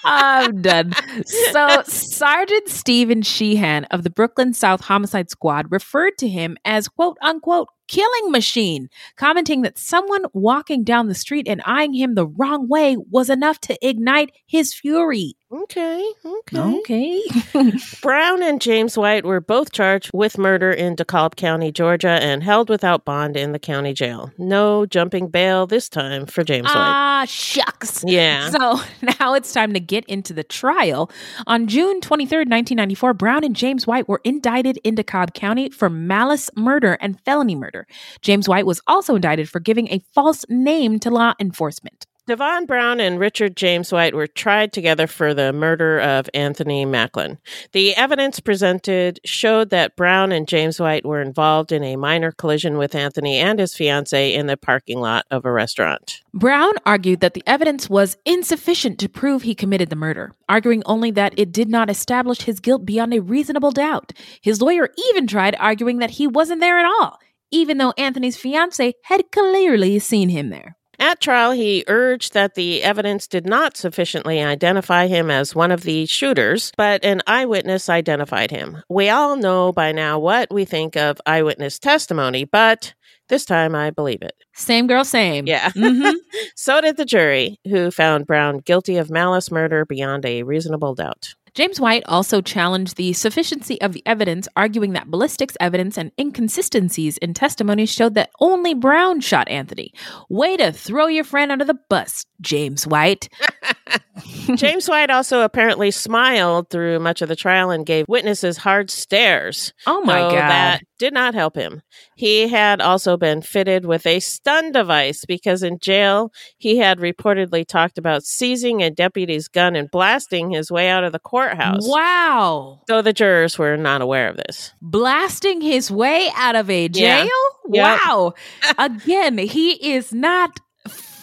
I'm 0.03 0.61
done. 0.61 0.93
So 1.25 1.83
Sergeant 1.83 2.69
Stephen 2.69 3.21
Sheehan 3.21 3.85
of 3.85 4.03
the 4.03 4.09
Brooklyn 4.09 4.53
South 4.53 4.81
Homicide 4.81 5.29
Squad 5.29 5.71
referred 5.71 6.17
to 6.19 6.27
him 6.27 6.57
as 6.65 6.87
quote 6.87 7.17
unquote 7.21 7.67
killing 7.87 8.31
machine, 8.31 8.89
commenting 9.17 9.61
that 9.63 9.77
someone 9.77 10.23
walking 10.33 10.83
down 10.83 11.07
the 11.07 11.15
street 11.15 11.47
and 11.47 11.61
eyeing 11.65 11.93
him 11.93 12.15
the 12.15 12.27
wrong 12.27 12.67
way 12.67 12.97
was 13.09 13.29
enough 13.29 13.59
to 13.59 13.77
ignite 13.87 14.31
his 14.45 14.73
fury. 14.73 15.35
Okay, 15.53 16.13
okay. 16.25 16.79
Okay. 16.79 17.21
Brown 18.01 18.41
and 18.41 18.61
Jameswhite 18.61 19.23
were 19.23 19.41
both 19.41 19.73
charged 19.73 20.09
with 20.13 20.37
murder 20.37 20.71
in 20.71 20.95
DeKalb 20.95 21.35
County, 21.35 21.73
Georgia, 21.73 22.07
and 22.07 22.41
held 22.41 22.69
without 22.69 23.03
bond 23.03 23.35
in 23.35 23.51
the 23.51 23.59
county 23.59 23.91
jail. 23.93 24.31
No 24.37 24.85
jumping 24.85 25.27
bail 25.27 25.67
this 25.67 25.89
time 25.89 26.25
for 26.25 26.45
Jameswhite. 26.45 26.67
Ah, 26.67 27.25
shucks. 27.27 28.01
Yeah. 28.07 28.49
So 28.49 28.79
now 29.19 29.33
it's 29.33 29.51
time 29.51 29.73
to 29.73 29.81
get 29.81 30.05
into 30.05 30.31
the 30.31 30.45
trial. 30.45 31.11
On 31.47 31.67
June 31.67 31.99
23rd, 31.99 32.47
1994, 32.47 33.13
Brown 33.13 33.43
and 33.43 33.55
Jameswhite 33.55 34.07
were 34.07 34.21
indicted 34.23 34.79
in 34.85 34.95
DeKalb 34.95 35.33
County 35.33 35.69
for 35.69 35.89
malice 35.89 36.49
murder 36.55 36.97
and 37.01 37.19
felony 37.25 37.55
murder. 37.55 37.87
Jameswhite 38.21 38.63
was 38.63 38.79
also 38.87 39.15
indicted 39.15 39.49
for 39.49 39.59
giving 39.59 39.89
a 39.89 39.99
false 40.13 40.45
name 40.47 40.97
to 40.99 41.09
law 41.09 41.33
enforcement. 41.41 42.07
Devon 42.27 42.67
Brown 42.67 42.99
and 42.99 43.19
Richard 43.19 43.55
Jameswhite 43.55 44.13
were 44.13 44.27
tried 44.27 44.71
together 44.71 45.07
for 45.07 45.33
the 45.33 45.51
murder 45.51 45.99
of 45.99 46.29
Anthony 46.35 46.85
Macklin. 46.85 47.39
The 47.71 47.95
evidence 47.95 48.39
presented 48.39 49.19
showed 49.25 49.71
that 49.71 49.95
Brown 49.95 50.31
and 50.31 50.45
Jameswhite 50.45 51.03
were 51.03 51.19
involved 51.19 51.71
in 51.71 51.83
a 51.83 51.95
minor 51.95 52.31
collision 52.31 52.77
with 52.77 52.93
Anthony 52.93 53.37
and 53.37 53.57
his 53.57 53.75
fiancee 53.75 54.35
in 54.35 54.45
the 54.45 54.55
parking 54.55 54.99
lot 54.99 55.25
of 55.31 55.45
a 55.45 55.51
restaurant. 55.51 56.21
Brown 56.31 56.73
argued 56.85 57.21
that 57.21 57.33
the 57.33 57.43
evidence 57.47 57.89
was 57.89 58.17
insufficient 58.23 58.99
to 58.99 59.09
prove 59.09 59.41
he 59.41 59.55
committed 59.55 59.89
the 59.89 59.95
murder, 59.95 60.31
arguing 60.47 60.83
only 60.85 61.09
that 61.11 61.33
it 61.37 61.51
did 61.51 61.69
not 61.69 61.89
establish 61.89 62.41
his 62.41 62.59
guilt 62.59 62.85
beyond 62.85 63.15
a 63.15 63.21
reasonable 63.21 63.71
doubt. 63.71 64.13
His 64.41 64.61
lawyer 64.61 64.89
even 65.09 65.25
tried 65.25 65.55
arguing 65.59 65.97
that 65.97 66.11
he 66.11 66.27
wasn't 66.27 66.61
there 66.61 66.77
at 66.77 66.85
all, 66.85 67.17
even 67.49 67.79
though 67.79 67.93
Anthony's 67.97 68.37
fiancee 68.37 68.93
had 69.05 69.31
clearly 69.31 69.97
seen 69.97 70.29
him 70.29 70.49
there. 70.49 70.77
At 71.01 71.19
trial, 71.19 71.51
he 71.51 71.83
urged 71.87 72.33
that 72.35 72.53
the 72.53 72.83
evidence 72.83 73.27
did 73.27 73.47
not 73.47 73.75
sufficiently 73.75 74.39
identify 74.41 75.07
him 75.07 75.31
as 75.31 75.55
one 75.55 75.71
of 75.71 75.81
the 75.81 76.05
shooters, 76.05 76.71
but 76.77 77.03
an 77.03 77.23
eyewitness 77.25 77.89
identified 77.89 78.51
him. 78.51 78.83
We 78.87 79.09
all 79.09 79.35
know 79.35 79.71
by 79.73 79.93
now 79.93 80.19
what 80.19 80.53
we 80.53 80.63
think 80.63 80.95
of 80.95 81.19
eyewitness 81.25 81.79
testimony, 81.79 82.45
but 82.45 82.93
this 83.29 83.45
time 83.45 83.73
I 83.73 83.89
believe 83.89 84.21
it. 84.21 84.33
Same 84.53 84.85
girl, 84.85 85.03
same. 85.03 85.47
Yeah. 85.47 85.71
Mhm. 85.75 86.13
so 86.55 86.79
did 86.81 86.97
the 86.97 87.05
jury, 87.05 87.57
who 87.67 87.89
found 87.89 88.27
Brown 88.27 88.59
guilty 88.59 88.97
of 88.97 89.09
malice 89.09 89.49
murder 89.49 89.85
beyond 89.85 90.23
a 90.25 90.43
reasonable 90.43 90.93
doubt. 90.93 91.33
Jameswhite 91.53 92.03
also 92.05 92.39
challenged 92.39 92.95
the 92.95 93.11
sufficiency 93.11 93.79
of 93.81 93.91
the 93.91 94.03
evidence, 94.05 94.47
arguing 94.55 94.93
that 94.93 95.11
ballistics 95.11 95.57
evidence 95.59 95.97
and 95.97 96.11
inconsistencies 96.17 97.17
in 97.17 97.33
testimony 97.33 97.85
showed 97.85 98.15
that 98.15 98.29
only 98.39 98.73
Brown 98.73 99.19
shot 99.19 99.49
Anthony. 99.49 99.93
Way 100.29 100.55
to 100.57 100.71
throw 100.71 101.07
your 101.07 101.25
friend 101.25 101.51
under 101.51 101.65
the 101.65 101.79
bus, 101.89 102.25
Jameswhite. 102.41 103.27
Jameswhite 104.21 105.09
also 105.09 105.41
apparently 105.41 105.91
smiled 105.91 106.69
through 106.69 106.99
much 106.99 107.21
of 107.21 107.29
the 107.29 107.35
trial 107.35 107.71
and 107.71 107.85
gave 107.85 108.05
witnesses 108.07 108.57
hard 108.57 108.89
stares. 108.89 109.73
Oh 109.87 110.01
my 110.01 110.19
God. 110.19 110.33
That 110.33 110.81
did 110.99 111.13
not 111.13 111.33
help 111.33 111.55
him. 111.55 111.81
He 112.15 112.47
had 112.47 112.81
also 112.81 113.17
been 113.17 113.41
fitted 113.41 113.85
with 113.85 114.05
a 114.05 114.19
stun 114.19 114.71
device 114.71 115.25
because 115.25 115.63
in 115.63 115.79
jail 115.79 116.31
he 116.57 116.77
had 116.77 116.99
reportedly 116.99 117.65
talked 117.65 117.97
about 117.97 118.23
seizing 118.23 118.81
a 118.81 118.89
deputy's 118.91 119.47
gun 119.47 119.75
and 119.75 119.89
blasting 119.89 120.51
his 120.51 120.71
way 120.71 120.89
out 120.89 121.03
of 121.03 121.11
the 121.11 121.19
courthouse. 121.19 121.87
Wow. 121.87 122.81
So 122.87 123.01
the 123.01 123.13
jurors 123.13 123.57
were 123.57 123.77
not 123.77 124.01
aware 124.01 124.27
of 124.29 124.37
this. 124.37 124.73
Blasting 124.81 125.61
his 125.61 125.89
way 125.89 126.29
out 126.35 126.55
of 126.55 126.69
a 126.69 126.83
Yeah. 126.93 127.23
jail? 127.23 127.29
Yep. 127.69 127.99
Wow. 128.05 128.33
Again, 128.77 129.37
he 129.37 129.93
is 129.93 130.13
not 130.13 130.59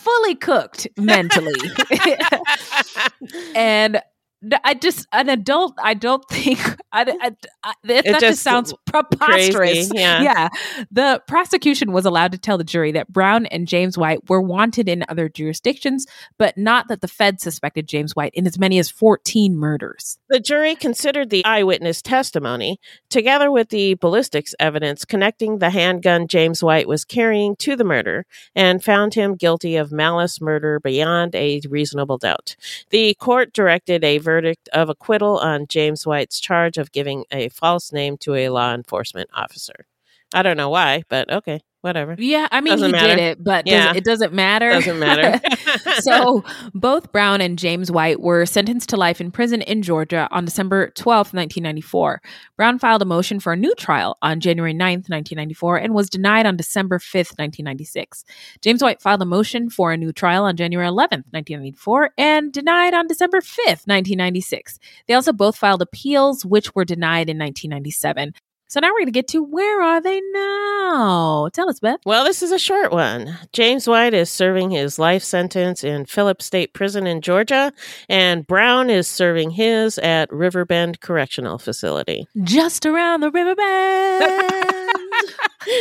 fully 0.09 0.35
cooked 0.35 0.87
mentally. 0.97 1.53
and 3.55 4.01
I 4.65 4.75
just 4.75 5.07
an 5.13 5.29
adult. 5.29 5.75
I 5.83 5.95
don't 5.95 6.25
think 6.31 6.61
I, 6.93 7.03
I, 7.21 7.37
I- 7.65 7.75
that, 7.85 8.05
just, 8.05 8.21
just 8.21 8.43
sounds 8.43 8.73
preposterous. 8.87 9.55
crazy, 9.55 9.99
yeah. 9.99 10.23
yeah. 10.23 10.49
The 10.91 11.23
prosecution 11.27 11.93
was 11.93 12.05
allowed 12.05 12.33
to 12.33 12.39
tell 12.39 12.57
the 12.59 12.65
jury 12.65 12.93
that 12.93 13.09
Brown 13.13 13.47
and 13.47 13.67
Jameswhite 13.67 14.29
were 14.29 14.41
wanted 14.41 14.89
in 14.89 15.05
other 15.09 15.29
jurisdictions, 15.29 16.07
but 16.39 16.57
not 16.57 16.89
that 16.89 17.01
the 17.01 17.09
Fed 17.09 17.41
suspected 17.41 17.89
Jameswhite 17.89 18.31
in 18.35 18.47
as 18.47 18.59
many 18.59 18.79
as 18.79 18.91
fourteen 18.91 19.57
murders. 19.57 20.19
The 20.29 20.41
jury 20.41 20.75
considered 20.77 21.31
the 21.31 21.45
eyewitness 21.45 22.03
testimony, 22.03 22.79
together 23.11 23.51
with 23.51 23.71
the 23.71 23.95
ballistics 23.95 24.55
evidence 24.61 25.05
connecting 25.05 25.59
the 25.59 25.71
handgun 25.71 26.29
Jameswhite 26.29 26.87
was 26.87 27.05
carrying 27.05 27.57
to 27.57 27.75
the 27.75 27.85
murder, 27.85 28.25
and 28.55 28.85
found 28.85 29.15
him 29.15 29.35
guilty 29.35 29.77
of 29.77 29.91
malice 29.91 30.41
murder 30.41 30.79
beyond 30.81 31.35
a 31.35 31.61
reasonable 31.69 32.19
doubt. 32.19 32.55
The 32.91 33.15
court 33.15 33.53
directed 33.53 34.05
a 34.05 34.19
verdict 34.29 34.69
of 34.75 34.91
acquittal 34.91 35.39
on 35.39 35.67
Jameswhite's 35.67 36.39
charge 36.39 36.77
of 36.77 36.93
giving 36.93 37.25
a 37.33 37.49
false 37.49 37.93
name 37.93 38.19
to 38.19 38.35
a 38.35 38.51
law 38.51 38.75
enforcement 38.75 39.31
officer. 39.33 39.87
I 40.35 40.43
don't 40.43 40.57
know 40.57 40.69
why, 40.69 41.05
but 41.09 41.33
okay, 41.33 41.61
whatever. 41.81 42.15
Yeah, 42.19 42.49
I 42.51 42.61
mean 42.61 42.73
Doesn't 42.73 42.87
he 42.89 42.93
matter. 42.93 43.17
did 43.17 43.19
it, 43.19 43.43
but 43.43 43.65
does- 43.65 43.97
it 43.97 44.05
doesn't 44.05 44.33
matter. 44.35 44.71
Doesn't 44.71 44.99
matter. 44.99 45.41
so 46.01 46.45
both 46.75 47.13
Brown 47.13 47.41
and 47.41 47.59
Jameswhite 47.59 48.21
were 48.21 48.45
sentenced 48.45 48.91
to 48.91 48.97
life 48.97 49.21
in 49.21 49.31
prison 49.31 49.63
in 49.63 49.83
Georgia 49.83 50.29
on 50.31 50.45
December 50.45 50.91
12th, 50.91 51.33
1994. 51.33 52.21
Brown 52.57 52.79
filed 52.79 53.01
a 53.03 53.07
motion 53.07 53.41
for 53.41 53.53
a 53.53 53.57
new 53.57 53.75
trial 53.77 54.19
on 54.23 54.41
January 54.41 54.75
9th, 54.75 55.09
1994, 55.09 55.77
and 55.79 55.95
was 55.95 56.11
denied 56.11 56.47
on 56.47 56.57
December 56.57 56.99
5th, 56.99 57.39
1996. 57.39 58.25
Jameswhite 58.61 59.01
filed 59.01 59.23
a 59.23 59.27
motion 59.27 59.71
for 59.71 59.93
a 59.93 59.97
new 59.97 60.13
trial 60.13 60.45
on 60.45 60.57
January 60.57 60.87
11th, 60.89 61.25
1994, 61.33 62.11
and 62.19 62.53
denied 62.53 62.93
on 62.95 63.07
December 63.07 63.41
5th, 63.41 63.87
1996. 63.87 64.79
They 65.07 65.15
also 65.15 65.33
both 65.33 65.57
filed 65.57 65.81
appeals, 65.83 66.45
which 66.45 66.75
were 66.75 66.85
denied 66.85 67.31
in 67.31 67.39
1997. 67.39 68.35
So 68.71 68.81
now 68.81 68.89
we're 68.89 68.99
going 69.01 69.07
to 69.07 69.13
get 69.13 69.29
to 69.29 69.43
where 69.43 69.81
are 69.81 69.99
they 69.99 70.21
now? 70.33 71.49
Tell 71.55 71.71
us, 71.71 71.81
Beth. 71.81 72.01
Well, 72.05 72.23
this 72.25 72.43
is 72.43 72.53
a 72.53 72.59
short 72.59 72.93
one. 72.93 73.39
Jameswhite 73.55 74.13
is 74.13 74.29
serving 74.29 74.73
his 74.73 74.99
life 74.99 75.23
sentence 75.25 75.83
in 75.83 76.05
Phillips 76.05 76.45
State 76.45 76.75
Prison 76.75 77.07
in 77.07 77.23
Georgia, 77.23 77.73
and 78.11 78.47
Brown 78.47 78.91
is 78.91 79.09
serving 79.09 79.53
his 79.53 79.97
at 79.99 80.31
Riverbend 80.31 81.01
Correctional 81.01 81.57
Facility. 81.57 82.27
Just 82.43 82.85
around 82.85 83.21
the 83.21 83.31
riverbend. 83.31 84.85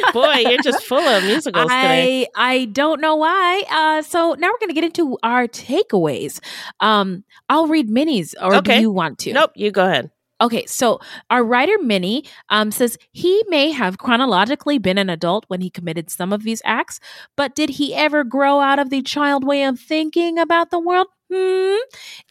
Boy, 0.13 0.49
you're 0.49 0.61
just 0.61 0.83
full 0.85 1.05
of 1.05 1.23
musicals 1.25 1.69
today. 1.69 2.27
I 2.35 2.53
I 2.53 2.65
don't 2.65 3.01
know 3.01 3.17
why. 3.17 3.63
Uh, 3.69 4.01
so 4.01 4.33
now 4.39 4.47
we're 4.47 4.59
going 4.59 4.69
to 4.69 4.73
get 4.73 4.83
into 4.85 5.17
our 5.23 5.47
takeaways. 5.47 6.39
Um, 6.79 7.25
I'll 7.49 7.67
read 7.67 7.89
Minnie's, 7.89 8.33
or 8.41 8.55
Okay. 8.55 8.75
do 8.77 8.81
you 8.81 8.91
want 8.91 9.19
to? 9.19 9.33
Nope, 9.33 9.51
you 9.55 9.71
go 9.71 9.85
ahead. 9.85 10.09
Okay, 10.39 10.65
so 10.67 10.99
our 11.31 11.43
writer 11.43 11.77
Minnie 11.81 12.23
um, 12.49 12.69
says 12.71 12.97
he 13.11 13.43
may 13.47 13.71
have 13.71 13.97
chronologically 13.97 14.77
been 14.77 14.99
an 14.99 15.09
adult 15.09 15.45
when 15.47 15.61
he 15.61 15.69
committed 15.71 16.11
some 16.11 16.31
of 16.31 16.43
these 16.43 16.61
acts, 16.63 16.99
but 17.35 17.55
did 17.55 17.69
he 17.71 17.95
ever 17.95 18.23
grow 18.23 18.59
out 18.59 18.77
of 18.77 18.91
the 18.91 19.01
child 19.01 19.43
way 19.43 19.63
of 19.63 19.79
thinking 19.79 20.37
about 20.37 20.69
the 20.69 20.79
world? 20.79 21.07
Hmm. 21.31 21.75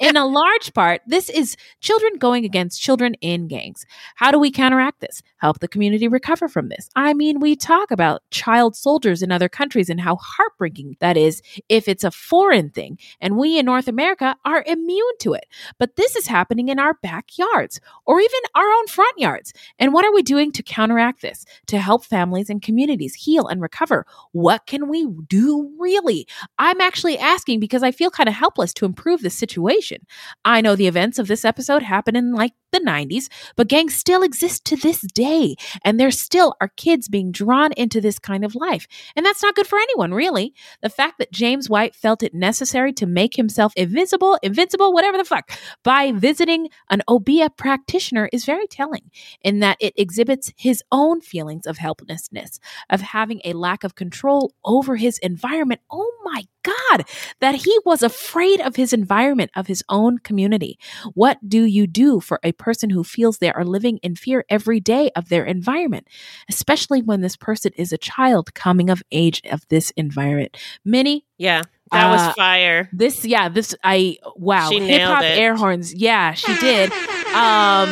In 0.01 0.17
a 0.17 0.27
large 0.27 0.73
part, 0.73 1.03
this 1.07 1.29
is 1.29 1.57
children 1.81 2.15
going 2.19 2.47
against 2.47 2.81
children 2.81 3.15
in 3.21 3.47
gangs. 3.47 3.85
How 4.15 4.31
do 4.31 4.39
we 4.39 4.51
counteract 4.51 5.01
this? 5.01 5.23
Help 5.37 5.59
the 5.61 5.69
community 5.69 6.09
recover 6.09 6.49
from 6.49 6.69
this? 6.69 6.89
I 6.97 7.13
mean, 7.13 7.39
we 7.39 7.57
talk 7.57 7.91
about 7.91 8.23
child 8.31 8.75
soldiers 8.75 9.23
in 9.23 9.31
other 9.31 9.51
countries 9.51 9.91
and 9.91 10.01
how 10.01 10.17
heartbreaking 10.17 10.97
that 11.01 11.19
is 11.19 11.43
if 11.69 11.89
it's 11.89 12.05
a 12.05 12.11
foreign 12.11 12.71
thing, 12.71 12.99
and 13.21 13.37
we 13.37 13.59
in 13.59 13.67
North 13.67 13.87
America 13.87 14.35
are 14.47 14.65
immune 14.67 15.19
to 15.21 15.35
it. 15.35 15.45
But 15.79 15.97
this 15.97 16.17
is 16.17 16.27
happening 16.27 16.69
in 16.69 16.79
our 16.79 16.95
backyards 17.03 17.81
or 18.07 18.21
even 18.21 18.41
our 18.55 18.67
own 18.67 18.87
front 18.87 19.19
yards. 19.19 19.53
And 19.79 19.93
what 19.93 20.07
are 20.07 20.15
we 20.15 20.23
doing 20.23 20.53
to 20.53 20.63
counteract 20.63 21.21
this? 21.21 21.45
To 21.67 21.79
help 21.79 22.05
families 22.05 22.49
and 22.49 22.63
communities 22.63 23.15
heal 23.15 23.47
and 23.47 23.61
recover? 23.61 24.07
What 24.33 24.67
can 24.67 24.89
we 24.89 25.07
do 25.29 25.71
really? 25.79 26.27
I'm 26.59 26.81
actually 26.81 27.19
asking 27.19 27.61
because 27.61 27.83
I 27.83 27.91
feel 27.91 28.11
kind 28.11 28.29
of 28.29 28.35
helpless 28.35 28.73
to 28.75 28.86
improve 28.87 29.21
this 29.21 29.35
situation. 29.35 30.07
I 30.45 30.63
know 30.63 30.75
the 30.75 30.87
events 30.87 31.19
of 31.19 31.27
this 31.27 31.45
episode 31.45 31.83
happened 31.83 32.17
in 32.17 32.33
like 32.33 32.53
the 32.73 32.81
90s, 32.81 33.29
but 33.57 33.69
gangs 33.69 33.95
still 33.95 34.23
exist 34.23 34.65
to 34.67 34.77
this 34.77 35.01
day. 35.15 35.57
And 35.85 35.99
there 35.99 36.11
still 36.11 36.55
are 36.61 36.71
kids 36.77 37.09
being 37.09 37.33
drawn 37.33 37.73
into 37.73 38.01
this 38.01 38.19
kind 38.19 38.45
of 38.45 38.55
life. 38.55 38.87
And 39.15 39.25
that's 39.25 39.43
not 39.43 39.55
good 39.55 39.67
for 39.67 39.79
anyone, 39.79 40.13
really. 40.13 40.55
The 40.83 40.89
fact 40.89 41.19
that 41.19 41.33
Jameswhite 41.33 41.95
felt 41.95 42.23
it 42.23 42.35
necessary 42.35 42.93
to 42.95 43.07
make 43.07 43.37
himself 43.37 43.73
invisible, 43.77 44.39
invincible, 44.43 44.93
whatever 44.93 45.17
the 45.17 45.25
fuck, 45.25 45.53
by 45.83 46.13
visiting 46.13 46.69
an 46.91 47.03
Obeah 47.09 47.51
practitioner 47.51 48.29
is 48.33 48.45
very 48.45 48.67
telling 48.67 49.11
in 49.43 49.61
that 49.61 49.77
it 49.81 49.95
exhibits 49.97 50.53
his 50.57 50.83
own 50.93 51.21
feelings 51.21 51.67
of 51.67 51.79
helplessness, 51.79 52.61
of 52.91 53.01
having 53.01 53.41
a 53.45 53.53
lack 53.53 53.85
of 53.85 53.95
control 53.95 54.53
over 54.65 54.97
his 54.97 55.19
environment. 55.19 55.81
Oh 55.91 56.13
my 56.25 56.45
God, 56.67 57.05
that 57.41 57.55
he 57.55 57.79
was 57.85 58.03
afraid 58.03 58.61
of 58.61 58.77
his 58.77 58.93
environment, 58.93 59.51
of 59.55 59.67
his 59.69 59.83
own 59.89 60.19
community. 60.19 60.79
What 61.15 61.39
do 61.49 61.63
you 61.65 61.87
do 61.87 62.21
for 62.21 62.41
a 62.43 62.53
person 62.53 62.91
who 62.91 63.05
feels 63.05 63.39
they 63.39 63.53
are 63.53 63.65
living 63.65 63.99
in 64.03 64.17
fear 64.17 64.45
every 64.49 64.81
day 64.81 65.11
of 65.17 65.29
their 65.29 65.45
environment, 65.45 66.09
especially 66.51 67.03
when 67.03 67.21
this 67.21 67.37
person 67.37 67.73
is 67.77 67.93
a 67.93 67.99
child 67.99 68.55
coming 68.55 68.91
of 68.91 69.03
age 69.13 69.41
of 69.51 69.67
this 69.69 69.91
environment? 69.97 70.57
Minnie, 70.85 71.25
Yeah, 71.39 71.63
that 71.93 72.11
was 72.11 72.21
Uh, 72.21 72.33
fire. 72.35 72.89
this, 72.93 73.25
yeah, 73.25 73.49
this, 73.49 73.75
I, 73.85 74.17
wow, 74.37 74.69
She 74.71 74.81
hip 74.81 75.03
hop 75.03 75.21
nailed 75.21 75.33
it. 75.33 75.39
air 75.39 75.55
horns. 75.57 75.95
Yeah, 75.95 76.33
she 76.35 76.53
did. 76.59 76.91
Um, 76.93 77.89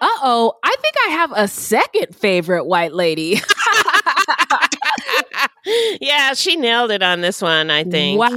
uh 0.00 0.18
oh, 0.24 0.54
I 0.64 0.74
think 0.80 0.94
I 1.06 1.10
have 1.10 1.32
a 1.34 1.46
second 1.48 2.16
favorite 2.16 2.64
white 2.64 2.92
lady. 2.92 3.40
yeah, 6.00 6.34
she 6.34 6.56
nailed 6.56 6.90
it 6.90 7.02
on 7.02 7.20
this 7.20 7.40
one, 7.42 7.70
I 7.70 7.84
think. 7.84 8.18
Wow. 8.18 8.32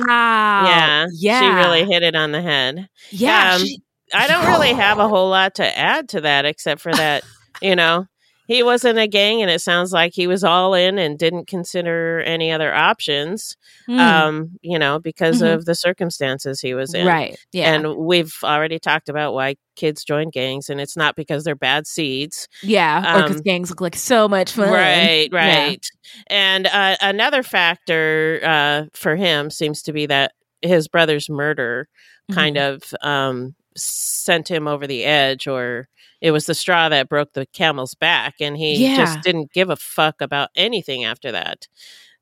Yeah. 0.65 1.05
Yeah. 1.13 1.39
She 1.39 1.47
really 1.67 1.85
hit 1.85 2.03
it 2.03 2.15
on 2.15 2.31
the 2.31 2.41
head. 2.41 2.87
Yeah, 3.11 3.55
Um, 3.55 3.61
she- 3.65 3.81
I 4.13 4.27
don't 4.27 4.45
really 4.45 4.71
have 4.73 4.99
a 4.99 5.07
whole 5.09 5.29
lot 5.29 5.55
to 5.55 5.77
add 5.77 6.09
to 6.09 6.21
that 6.21 6.45
except 6.45 6.79
for 6.81 6.93
that, 6.93 7.23
you 7.61 7.75
know, 7.75 8.05
he 8.47 8.63
was 8.63 8.83
in 8.85 8.97
a 8.97 9.07
gang 9.07 9.41
and 9.41 9.49
it 9.51 9.61
sounds 9.61 9.91
like 9.91 10.13
he 10.13 10.27
was 10.27 10.43
all 10.43 10.73
in 10.73 10.97
and 10.97 11.17
didn't 11.17 11.47
consider 11.47 12.21
any 12.21 12.51
other 12.51 12.73
options, 12.73 13.57
Hmm. 13.87 13.99
um, 13.99 14.51
you 14.61 14.77
know, 14.79 14.99
because 14.99 15.41
Mhm. 15.41 15.53
of 15.53 15.65
the 15.65 15.75
circumstances 15.75 16.61
he 16.61 16.73
was 16.73 16.93
in. 16.93 17.05
Right, 17.07 17.37
yeah. 17.51 17.73
And 17.73 17.95
we've 17.95 18.33
already 18.43 18.79
talked 18.79 19.09
about 19.09 19.33
why 19.33 19.55
kids 19.75 20.03
join 20.03 20.29
gangs 20.29 20.69
and 20.69 20.79
it's 20.79 20.95
not 20.95 21.15
because 21.15 21.43
they're 21.43 21.55
bad 21.55 21.85
seeds. 21.87 22.47
yeah, 22.63 22.99
or 23.17 23.23
because 23.23 23.37
Um, 23.37 23.43
gangs 23.43 23.69
look 23.69 23.81
like 23.81 23.95
so 23.95 24.27
much 24.27 24.51
fun. 24.51 24.69
Right, 24.71 25.29
Yeah. 25.31 25.37
right. 25.65 25.85
And 26.27 26.67
uh, 26.67 26.95
another 27.01 27.43
factor 27.43 28.39
uh, 28.43 28.83
for 28.93 29.15
him 29.15 29.49
seems 29.49 29.81
to 29.83 29.93
be 29.93 30.05
that 30.05 30.31
his 30.61 30.87
brother's 30.87 31.29
murder 31.29 31.87
kind 32.31 32.55
Mm-hmm. 32.55 32.75
of 32.75 32.93
um, 33.01 33.55
sent 33.77 34.47
him 34.49 34.67
over 34.67 34.87
the 34.87 35.03
edge, 35.03 35.47
or 35.47 35.87
it 36.21 36.31
was 36.31 36.45
the 36.45 36.55
straw 36.55 36.89
that 36.89 37.09
broke 37.09 37.33
the 37.33 37.45
camel's 37.47 37.95
back, 37.95 38.35
and 38.39 38.57
he 38.57 38.87
Yeah. 38.87 38.95
just 38.95 39.21
didn't 39.21 39.51
give 39.53 39.69
a 39.69 39.75
fuck 39.75 40.21
about 40.21 40.49
anything 40.55 41.03
after 41.03 41.31
that. 41.31 41.67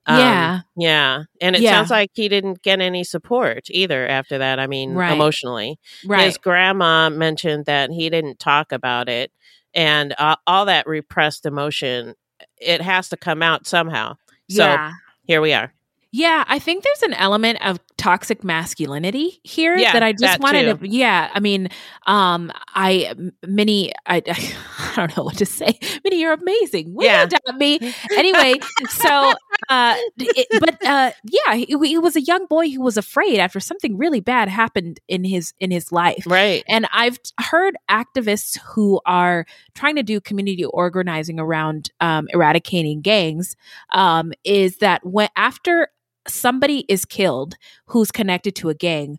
Um, 0.06 0.18
Yeah. 0.20 0.62
yeah, 0.76 1.24
and 1.40 1.56
it 1.56 1.62
Yeah. 1.62 1.72
sounds 1.72 1.90
like 1.90 2.12
he 2.14 2.28
didn't 2.28 2.62
get 2.62 2.82
any 2.82 3.04
support 3.06 3.66
either 3.70 4.06
after 4.08 4.38
that. 4.38 4.60
I 4.60 4.68
mean, 4.68 4.94
Right. 4.96 5.12
emotionally, 5.14 5.80
Right. 6.06 6.26
His 6.26 6.38
grandma 6.38 7.10
mentioned 7.10 7.66
that 7.66 7.90
he 7.92 8.10
didn't 8.10 8.40
talk 8.40 8.72
about 8.74 9.08
it, 9.10 9.32
and 9.74 10.14
uh, 10.18 10.36
all 10.46 10.66
that 10.66 10.88
repressed 10.88 11.46
emotion, 11.46 12.16
it 12.60 12.82
has 12.82 13.08
to 13.10 13.18
come 13.18 13.42
out 13.42 13.66
somehow. 13.66 14.16
So 14.50 14.66
Yeah. 14.66 14.92
here 15.26 15.40
we 15.42 15.54
are. 15.54 15.74
Yeah, 16.16 16.44
I 16.48 16.60
think 16.60 16.84
there's 16.84 17.02
an 17.02 17.14
element 17.16 17.58
of 17.66 17.80
toxic 17.98 18.44
masculinity 18.44 19.40
here 19.44 19.76
Yeah, 19.76 19.94
that 19.94 20.04
I 20.04 20.12
just 20.12 20.22
that 20.22 20.40
wanted 20.42 20.80
too. 20.80 20.88
to. 20.88 20.94
Yeah, 20.94 21.32
I 21.34 21.40
mean, 21.40 21.70
um, 22.06 22.52
I 22.76 23.08
m- 23.18 23.32
Minnie, 23.48 23.94
I, 24.06 24.22
I 24.28 24.94
don't 24.96 25.18
know 25.18 25.24
what 25.24 25.38
to 25.38 25.46
say. 25.48 25.80
Minnie, 26.04 26.20
you're 26.22 26.34
amazing. 26.34 26.96
Yeah. 27.00 27.28
me. 27.58 27.80
Anyway, 28.16 28.60
so, 28.90 29.34
uh, 29.70 29.96
it, 30.18 30.48
but 30.60 30.86
uh, 30.86 31.12
yeah, 31.24 31.56
he, 31.56 31.66
he 31.66 31.98
was 31.98 32.16
a 32.16 32.22
young 32.22 32.46
boy 32.46 32.70
who 32.70 32.82
was 32.82 32.96
afraid 32.96 33.40
after 33.40 33.60
something 33.60 33.98
really 33.98 34.20
bad 34.20 34.50
happened 34.50 35.00
in 35.08 35.24
his 35.24 35.54
in 35.60 35.72
his 35.72 35.92
life. 35.92 36.24
Right. 36.28 36.64
And 36.68 36.88
I've 36.94 37.18
heard 37.40 37.76
activists 37.90 38.60
who 38.60 39.02
are 39.08 39.46
trying 39.74 39.96
to 39.96 40.04
do 40.04 40.22
community 40.22 40.64
organizing 40.66 41.40
around 41.40 41.90
um, 42.02 42.28
eradicating 42.30 43.02
gangs 43.02 43.56
um, 43.94 44.32
is 44.44 44.78
that 44.78 45.04
when 45.04 45.30
after 45.36 45.88
somebody 46.28 46.86
is 46.88 47.06
killed 47.06 47.56
who's 47.88 48.12
connected 48.12 48.56
to 48.56 48.70
a 48.70 48.74
gang, 48.74 49.18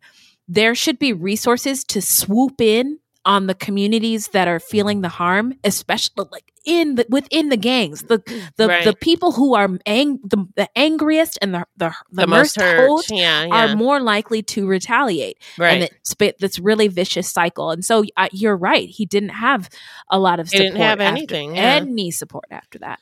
there 0.48 0.74
should 0.74 0.98
be 0.98 1.12
resources 1.12 1.84
to 1.84 2.02
swoop 2.02 2.60
in 2.60 2.98
on 3.24 3.46
the 3.46 3.54
communities 3.54 4.28
that 4.28 4.48
are 4.48 4.60
feeling 4.60 5.00
the 5.00 5.08
harm, 5.08 5.54
especially 5.64 6.26
like 6.30 6.52
in 6.64 6.94
the 6.96 7.06
within 7.08 7.48
the 7.50 7.56
gangs, 7.56 8.02
the 8.04 8.22
the, 8.56 8.68
Right. 8.68 8.84
the 8.84 8.94
people 8.96 9.32
who 9.32 9.54
are 9.54 9.68
ang- 9.86 10.20
the, 10.24 10.46
the 10.56 10.68
angriest 10.76 11.38
and 11.42 11.54
the 11.54 11.66
the, 11.76 11.94
the, 12.10 12.22
The 12.22 12.26
most 12.26 12.56
hurt. 12.60 13.10
Yeah, 13.10 13.44
yeah. 13.44 13.72
are 13.72 13.76
more 13.76 14.00
likely 14.00 14.42
to 14.42 14.66
retaliate. 14.66 15.38
Right. 15.58 15.74
And 15.74 15.82
it's 15.84 16.14
bit 16.14 16.38
this 16.38 16.58
really 16.58 16.88
vicious 16.88 17.30
cycle. 17.30 17.70
And 17.70 17.84
so 17.84 18.04
uh, 18.16 18.28
you're 18.32 18.56
right. 18.56 18.88
He 18.88 19.04
didn't 19.06 19.30
have 19.30 19.68
a 20.10 20.18
lot 20.18 20.40
of 20.40 20.48
He 20.48 20.56
support. 20.58 20.72
didn't 20.72 20.82
have 20.86 21.00
after- 21.00 21.16
anything, 21.16 21.56
yeah. 21.56 21.62
Any 21.82 22.10
support 22.10 22.44
after 22.50 22.78
that. 22.78 22.98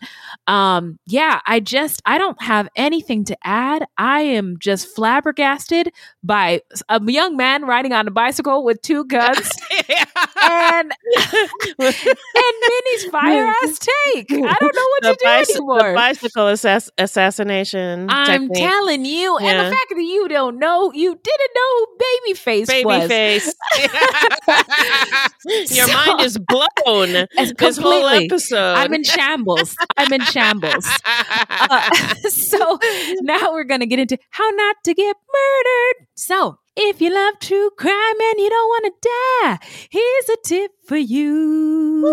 Um, 0.46 0.98
yeah, 1.06 1.40
I 1.46 1.60
just 1.60 2.02
I 2.04 2.18
don't 2.18 2.40
have 2.42 2.68
anything 2.76 3.24
to 3.26 3.36
add. 3.44 3.86
I 3.96 4.20
am 4.22 4.56
just 4.58 4.88
flabbergasted 4.94 5.92
by 6.22 6.62
a 6.88 7.00
young 7.04 7.36
man 7.36 7.64
riding 7.64 7.92
on 7.92 8.08
a 8.08 8.10
bicycle 8.10 8.64
with 8.64 8.82
two 8.82 9.04
guns 9.16 9.50
and 10.42 10.92
and 11.78 11.94
Minnie's 12.60 13.04
fire 13.10 13.51
ass 13.64 13.78
take. 13.78 14.30
I 14.32 14.56
don't 14.60 14.74
know 14.74 14.88
what 14.88 15.02
to 15.02 15.16
do 15.20 15.26
bicy- 15.26 15.50
anymore. 15.56 15.88
the 15.90 15.94
bicycle 15.94 16.46
assass- 16.46 16.90
assassination. 16.98 18.06
I'm 18.10 18.48
technique. 18.48 18.62
telling 18.62 19.04
you, 19.04 19.36
and 19.38 19.66
the 19.66 19.70
fact 19.76 19.90
that 19.90 20.02
you 20.02 20.26
don't 20.28 20.58
know, 20.58 20.92
you 20.92 21.14
didn't 21.14 21.50
know 21.54 21.70
who 21.78 21.86
Babyface 22.34 22.84
was. 22.84 23.10
Babyface. 23.10 23.52
Your 25.76 25.86
So- 25.88 25.92
mind 25.94 26.20
is 26.22 26.38
blown. 26.38 27.26
This 27.58 27.76
whole 27.76 28.06
episode. 28.08 28.74
I'm 28.74 28.92
in 28.94 29.04
shambles. 29.04 29.76
I'm 29.96 30.12
in 30.12 30.22
shambles. 30.22 30.88
Uh, 31.64 31.88
so 32.28 32.78
now 33.22 33.52
we're 33.52 33.64
going 33.64 33.80
to 33.80 33.86
get 33.86 33.98
into 33.98 34.18
how 34.30 34.48
not 34.50 34.76
to 34.84 34.94
get 34.94 35.16
murdered. 35.32 36.06
So 36.14 36.58
if 36.76 37.00
you 37.00 37.12
love 37.12 37.34
true 37.40 37.70
crime 37.76 38.20
and 38.20 38.38
you 38.38 38.48
don't 38.48 38.68
want 38.68 38.84
to 38.86 39.08
die, 39.08 39.58
here's 39.90 40.28
a 40.30 40.36
tip 40.44 40.70
for 40.86 40.96
you. 40.96 42.12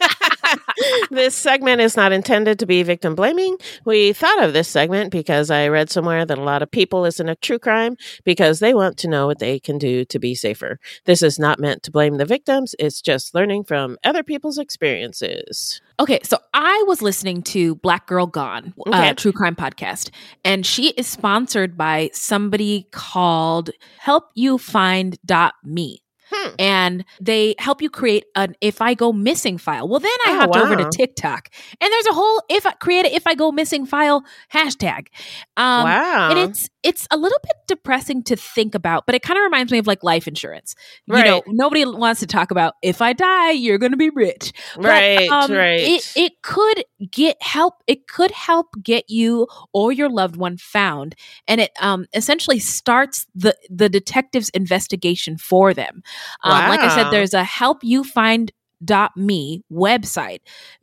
this 1.10 1.34
segment 1.34 1.80
is 1.80 1.96
not 1.96 2.12
intended 2.12 2.58
to 2.58 2.66
be 2.66 2.82
victim 2.82 3.14
blaming. 3.14 3.56
We 3.84 4.12
thought 4.12 4.42
of 4.42 4.52
this 4.52 4.68
segment 4.68 5.10
because 5.10 5.50
I 5.50 5.68
read 5.68 5.90
somewhere 5.90 6.26
that 6.26 6.38
a 6.38 6.42
lot 6.42 6.62
of 6.62 6.70
people 6.70 7.00
listen 7.00 7.26
to 7.26 7.36
true 7.36 7.58
crime 7.58 7.96
because 8.24 8.60
they 8.60 8.74
want 8.74 8.98
to 8.98 9.08
know 9.08 9.26
what 9.26 9.38
they 9.38 9.58
can 9.58 9.78
do 9.78 10.04
to 10.04 10.18
be 10.18 10.34
safer. 10.34 10.78
This 11.04 11.22
is 11.22 11.38
not 11.38 11.58
meant 11.58 11.82
to 11.84 11.90
blame 11.90 12.18
the 12.18 12.26
victims, 12.26 12.74
it's 12.78 13.00
just 13.00 13.34
learning 13.34 13.64
from 13.64 13.96
other 14.04 14.22
people's 14.22 14.58
experiences. 14.58 15.80
Okay, 16.00 16.20
so 16.24 16.38
I 16.54 16.84
was 16.86 17.02
listening 17.02 17.42
to 17.44 17.74
Black 17.76 18.06
Girl 18.06 18.26
Gone, 18.26 18.74
Okay. 18.88 19.10
uh, 19.10 19.14
true 19.14 19.32
crime 19.32 19.54
podcast, 19.54 20.10
and 20.44 20.64
she 20.66 20.88
is 20.90 21.06
sponsored 21.06 21.76
by 21.76 22.10
somebody 22.12 22.88
called 22.92 23.70
HelpYouFind.me. 24.04 25.98
Hmm. 26.34 26.54
And 26.58 27.04
they 27.20 27.54
help 27.58 27.82
you 27.82 27.90
create 27.90 28.24
an 28.34 28.54
if 28.62 28.80
I 28.80 28.94
go 28.94 29.12
missing 29.12 29.58
file. 29.58 29.86
Well, 29.86 30.00
then 30.00 30.10
I 30.26 30.30
Oh, 30.32 30.38
hopped 30.40 30.56
over 30.56 30.76
to. 30.76 30.88
TikTok, 30.90 31.50
and 31.78 31.92
there's 31.92 32.06
a 32.06 32.14
whole 32.14 32.42
if 32.48 32.64
I 32.64 32.72
create 32.72 33.04
a 33.04 33.14
if 33.14 33.26
I 33.26 33.34
go 33.34 33.52
missing 33.52 33.84
file 33.84 34.24
hashtag. 34.50 35.08
Um, 35.58 35.84
Wow. 35.84 36.30
and 36.30 36.38
it's 36.38 36.70
it's 36.82 37.06
a 37.10 37.16
little 37.16 37.38
bit 37.42 37.56
depressing 37.68 38.22
to 38.24 38.36
think 38.36 38.74
about, 38.74 39.06
but 39.06 39.14
it 39.14 39.22
kind 39.22 39.38
of 39.38 39.44
reminds 39.44 39.72
me 39.72 39.78
of 39.78 39.86
like 39.86 40.02
life 40.02 40.26
insurance. 40.26 40.74
You 41.06 41.14
know, 41.24 41.42
nobody 41.46 41.84
wants 41.84 42.20
to 42.20 42.26
talk 42.26 42.50
about 42.50 42.74
if 42.82 43.00
I 43.00 43.12
die, 43.12 43.50
you're 43.52 43.78
going 43.78 43.92
to 43.92 43.96
be 43.98 44.10
rich. 44.10 44.52
But, 44.76 44.84
Right, 44.84 45.28
um, 45.28 45.52
right. 45.52 45.80
It, 45.80 46.12
it 46.16 46.32
could 46.42 46.84
get 47.10 47.36
help. 47.42 47.74
It 47.86 48.08
could 48.08 48.30
help 48.32 48.68
get 48.82 49.08
you 49.08 49.46
or 49.72 49.92
your 49.92 50.08
loved 50.08 50.36
one 50.36 50.56
found, 50.56 51.14
and 51.46 51.60
it 51.60 51.70
um, 51.80 52.06
essentially 52.14 52.58
starts 52.58 53.26
the 53.34 53.56
the 53.70 53.88
detective's 53.88 54.48
investigation 54.50 55.38
for 55.38 55.72
them. 55.74 56.02
Um, 56.42 56.68
Like 56.68 56.80
I 56.80 56.94
said, 56.94 57.10
there's 57.10 57.34
a 57.34 57.44
help 57.44 57.84
you 57.84 58.04
find 58.04 58.50
dot 58.84 59.16
me 59.16 59.62
website 59.70 60.40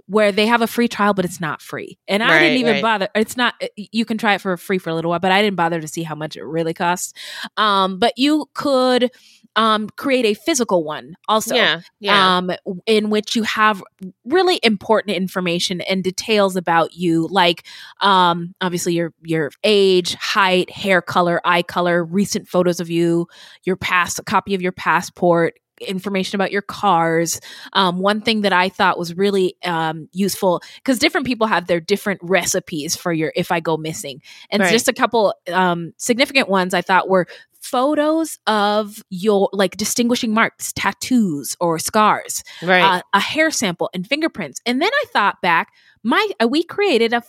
where 0.10 0.32
they 0.32 0.48
have 0.48 0.62
a 0.62 0.68
free 0.68 0.88
trial 0.88 1.14
but 1.14 1.24
it's 1.24 1.40
not 1.40 1.62
free 1.62 1.98
and 2.08 2.24
i 2.24 2.40
didn't 2.40 2.58
even 2.58 2.74
right. 2.74 2.82
bother 2.82 3.08
it's 3.16 3.38
not 3.38 3.54
you 3.76 4.04
can 4.06 4.18
try 4.18 4.34
it 4.34 4.42
for 4.42 4.58
free 4.58 4.80
for 4.80 4.90
a 4.90 4.96
little 4.96 5.10
while 5.10 5.20
but 5.20 5.32
i 5.32 5.42
didn't 5.42 5.56
bother 5.56 5.80
to 5.80 5.88
see 5.88 6.04
how 6.04 6.16
much 6.16 6.36
it 6.36 6.44
really 6.44 6.74
costs 6.74 7.14
um 7.58 8.00
but 8.00 8.14
you 8.18 8.48
could 8.56 9.12
um 9.56 9.88
create 9.98 10.26
a 10.26 10.34
physical 10.34 10.84
one 10.84 11.16
also 11.28 11.56
Yeah, 11.56 11.82
yeah. 12.00 12.38
um 12.38 12.52
in 12.86 13.10
which 13.10 13.36
you 13.36 13.44
have 13.44 13.84
really 14.26 14.60
important 14.64 15.16
information 15.16 15.82
and 15.82 16.04
details 16.04 16.56
about 16.56 16.94
you 16.96 17.28
like 17.30 17.66
um 18.02 18.54
obviously 18.62 18.94
your 18.94 19.14
your 19.22 19.52
age 19.64 20.16
height 20.16 20.70
hair 20.72 21.02
color 21.02 21.40
eye 21.46 21.62
color 21.62 22.04
recent 22.04 22.48
photos 22.48 22.80
of 22.80 22.90
you 22.90 23.28
your 23.64 23.76
past, 23.76 24.20
a 24.20 24.24
copy 24.24 24.56
of 24.56 24.62
your 24.62 24.72
passport 24.72 25.56
information 25.82 26.36
about 26.36 26.52
your 26.52 26.62
cars 26.62 27.40
um, 27.74 28.00
one 28.00 28.22
thing 28.22 28.42
that 28.42 28.54
i 28.54 28.70
thought 28.70 28.98
was 28.98 29.16
really 29.16 29.56
um, 29.64 30.08
useful 30.12 30.62
because 30.76 31.00
different 31.00 31.26
people 31.28 31.48
have 31.48 31.68
their 31.68 31.80
different 31.80 32.20
recipes 32.24 32.96
for 32.96 33.12
your 33.14 33.32
if 33.36 33.52
i 33.52 33.60
go 33.60 33.78
missing 33.78 34.22
and 34.50 34.62
Right. 34.62 34.72
just 34.72 34.88
a 34.88 34.94
couple 34.94 35.34
um, 35.52 35.94
significant 35.98 36.50
ones 36.50 36.74
i 36.74 36.82
thought 36.82 37.10
were 37.10 37.28
photos 37.62 38.38
of 38.48 39.04
your 39.10 39.50
like 39.52 39.76
distinguishing 39.78 40.34
marks 40.34 40.72
tattoos 40.74 41.56
or 41.60 41.78
scars 41.78 42.42
Right. 42.64 42.82
uh, 42.84 43.02
a 43.14 43.20
hair 43.20 43.52
sample 43.52 43.90
and 43.94 44.08
fingerprints 44.08 44.62
and 44.66 44.82
then 44.82 44.90
i 44.92 45.04
thought 45.12 45.42
back 45.42 45.74
my 46.04 46.26
uh, 46.42 46.48
we 46.48 46.64
created 46.64 47.14
a 47.14 47.22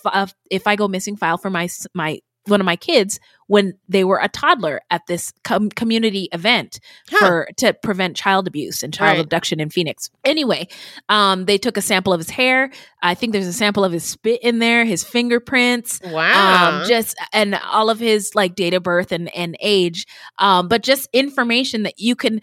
if 0.51 0.67
i 0.67 0.77
go 0.77 0.87
missing 0.89 1.17
file 1.17 1.37
for 1.39 1.51
my 1.51 1.69
my 1.95 2.21
one 2.47 2.61
of 2.61 2.65
my 2.65 2.77
kids 2.77 3.21
when 3.49 3.75
they 3.89 4.05
were 4.05 4.19
a 4.23 4.29
toddler 4.29 4.81
at 4.91 5.03
this 5.09 5.33
com- 5.45 5.69
community 5.71 6.29
event 6.33 6.79
for 7.19 7.49
to 7.57 7.75
prevent 7.75 8.17
child 8.17 8.47
abuse 8.47 8.83
and 8.83 8.95
child 8.95 9.17
Right. 9.17 9.21
abduction 9.25 9.61
in 9.61 9.71
Phoenix. 9.71 10.09
Anyway, 10.25 10.69
um, 11.09 11.45
they 11.47 11.59
took 11.59 11.77
a 11.77 11.83
sample 11.83 12.13
of 12.13 12.21
his 12.21 12.31
hair. 12.31 12.71
I 13.03 13.15
think 13.15 13.33
there's 13.33 13.47
a 13.47 13.53
sample 13.53 13.85
of 13.85 13.93
his 13.93 14.05
spit 14.05 14.41
in 14.43 14.59
there, 14.61 14.85
his 14.85 15.03
fingerprints. 15.05 16.01
Wow. 16.05 16.81
Um, 16.83 16.89
just 16.89 17.17
and 17.33 17.55
all 17.57 17.91
of 17.91 17.99
his 17.99 18.35
like 18.35 18.55
date 18.55 18.75
of 18.75 18.83
birth 18.83 19.13
and 19.13 19.35
and 19.37 19.57
age. 19.61 20.07
Um, 20.39 20.69
but 20.69 20.83
just 20.83 21.09
information 21.13 21.83
that 21.83 21.99
you 21.99 22.15
can 22.17 22.41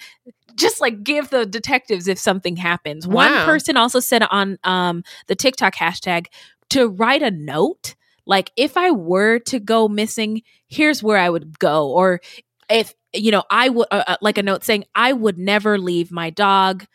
just 0.56 0.82
like 0.82 1.04
give 1.04 1.30
the 1.30 1.46
detectives 1.46 2.08
if 2.08 2.18
something 2.20 2.56
happens. 2.56 3.08
One 3.08 3.32
person 3.46 3.78
also 3.78 4.00
said 4.00 4.24
on 4.30 4.58
um 4.64 5.04
the 5.28 5.36
TikTok 5.36 5.74
hashtag 5.76 6.28
to 6.70 6.88
write 6.90 7.22
a 7.24 7.32
note 7.32 7.96
like 8.28 8.52
if 8.56 8.78
I 8.78 8.92
were 8.92 9.40
to 9.40 9.60
go 9.60 9.88
missing, 9.88 10.44
here's 10.68 11.02
where 11.02 11.18
I 11.18 11.30
would 11.30 11.58
go 11.60 11.90
or 11.92 12.22
if 12.70 12.94
you 13.14 13.32
know, 13.32 13.44
I 13.50 13.70
would 13.70 13.88
uh, 13.92 14.04
uh, 14.08 14.18
like 14.22 14.38
a 14.38 14.44
note 14.44 14.64
saying 14.64 14.84
I 14.94 15.14
would 15.14 15.38
never 15.38 15.80
leave 15.80 16.12
my 16.12 16.30
dog. 16.30 16.86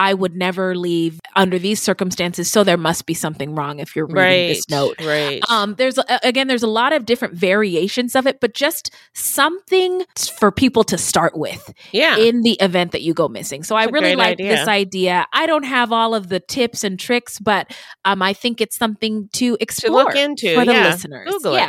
I 0.00 0.14
would 0.14 0.34
never 0.34 0.74
leave 0.74 1.20
under 1.36 1.58
these 1.58 1.78
circumstances. 1.78 2.50
So 2.50 2.64
there 2.64 2.78
must 2.78 3.04
be 3.04 3.12
something 3.12 3.54
wrong 3.54 3.80
if 3.80 3.94
you're 3.94 4.06
reading 4.06 4.48
this 4.48 4.66
note. 4.70 4.98
right. 4.98 5.42
Um, 5.50 5.74
there's 5.74 5.98
again, 6.22 6.48
there's 6.48 6.62
a 6.62 6.68
lot 6.68 6.94
of 6.94 7.04
different 7.04 7.34
variations 7.34 8.16
of 8.16 8.26
it, 8.26 8.40
but 8.40 8.54
just 8.54 8.94
something 9.12 10.02
for 10.38 10.50
people 10.50 10.84
to 10.84 10.96
start 10.96 11.36
with. 11.36 11.74
Yeah. 11.92 12.16
In 12.16 12.40
the 12.40 12.52
event 12.60 12.92
that 12.92 13.02
you 13.02 13.12
go 13.12 13.28
missing. 13.28 13.62
So 13.62 13.76
I 13.76 13.82
That's 13.84 13.90
a 13.90 13.92
really 13.92 14.16
like 14.16 14.32
idea. 14.32 14.56
this 14.56 14.68
idea. 14.68 15.26
I 15.34 15.44
don't 15.44 15.64
have 15.64 15.92
all 15.92 16.14
of 16.14 16.30
the 16.30 16.40
tips 16.40 16.82
and 16.82 16.98
tricks, 16.98 17.38
but 17.38 17.70
um, 18.06 18.22
I 18.22 18.32
think 18.32 18.62
it's 18.62 18.78
something 18.78 19.28
to 19.34 19.58
explore 19.60 20.16
into, 20.16 20.54
for 20.54 20.64
the 20.64 20.72
yeah. 20.72 20.88
listeners. 20.88 21.28
Google 21.28 21.56
it. 21.56 21.68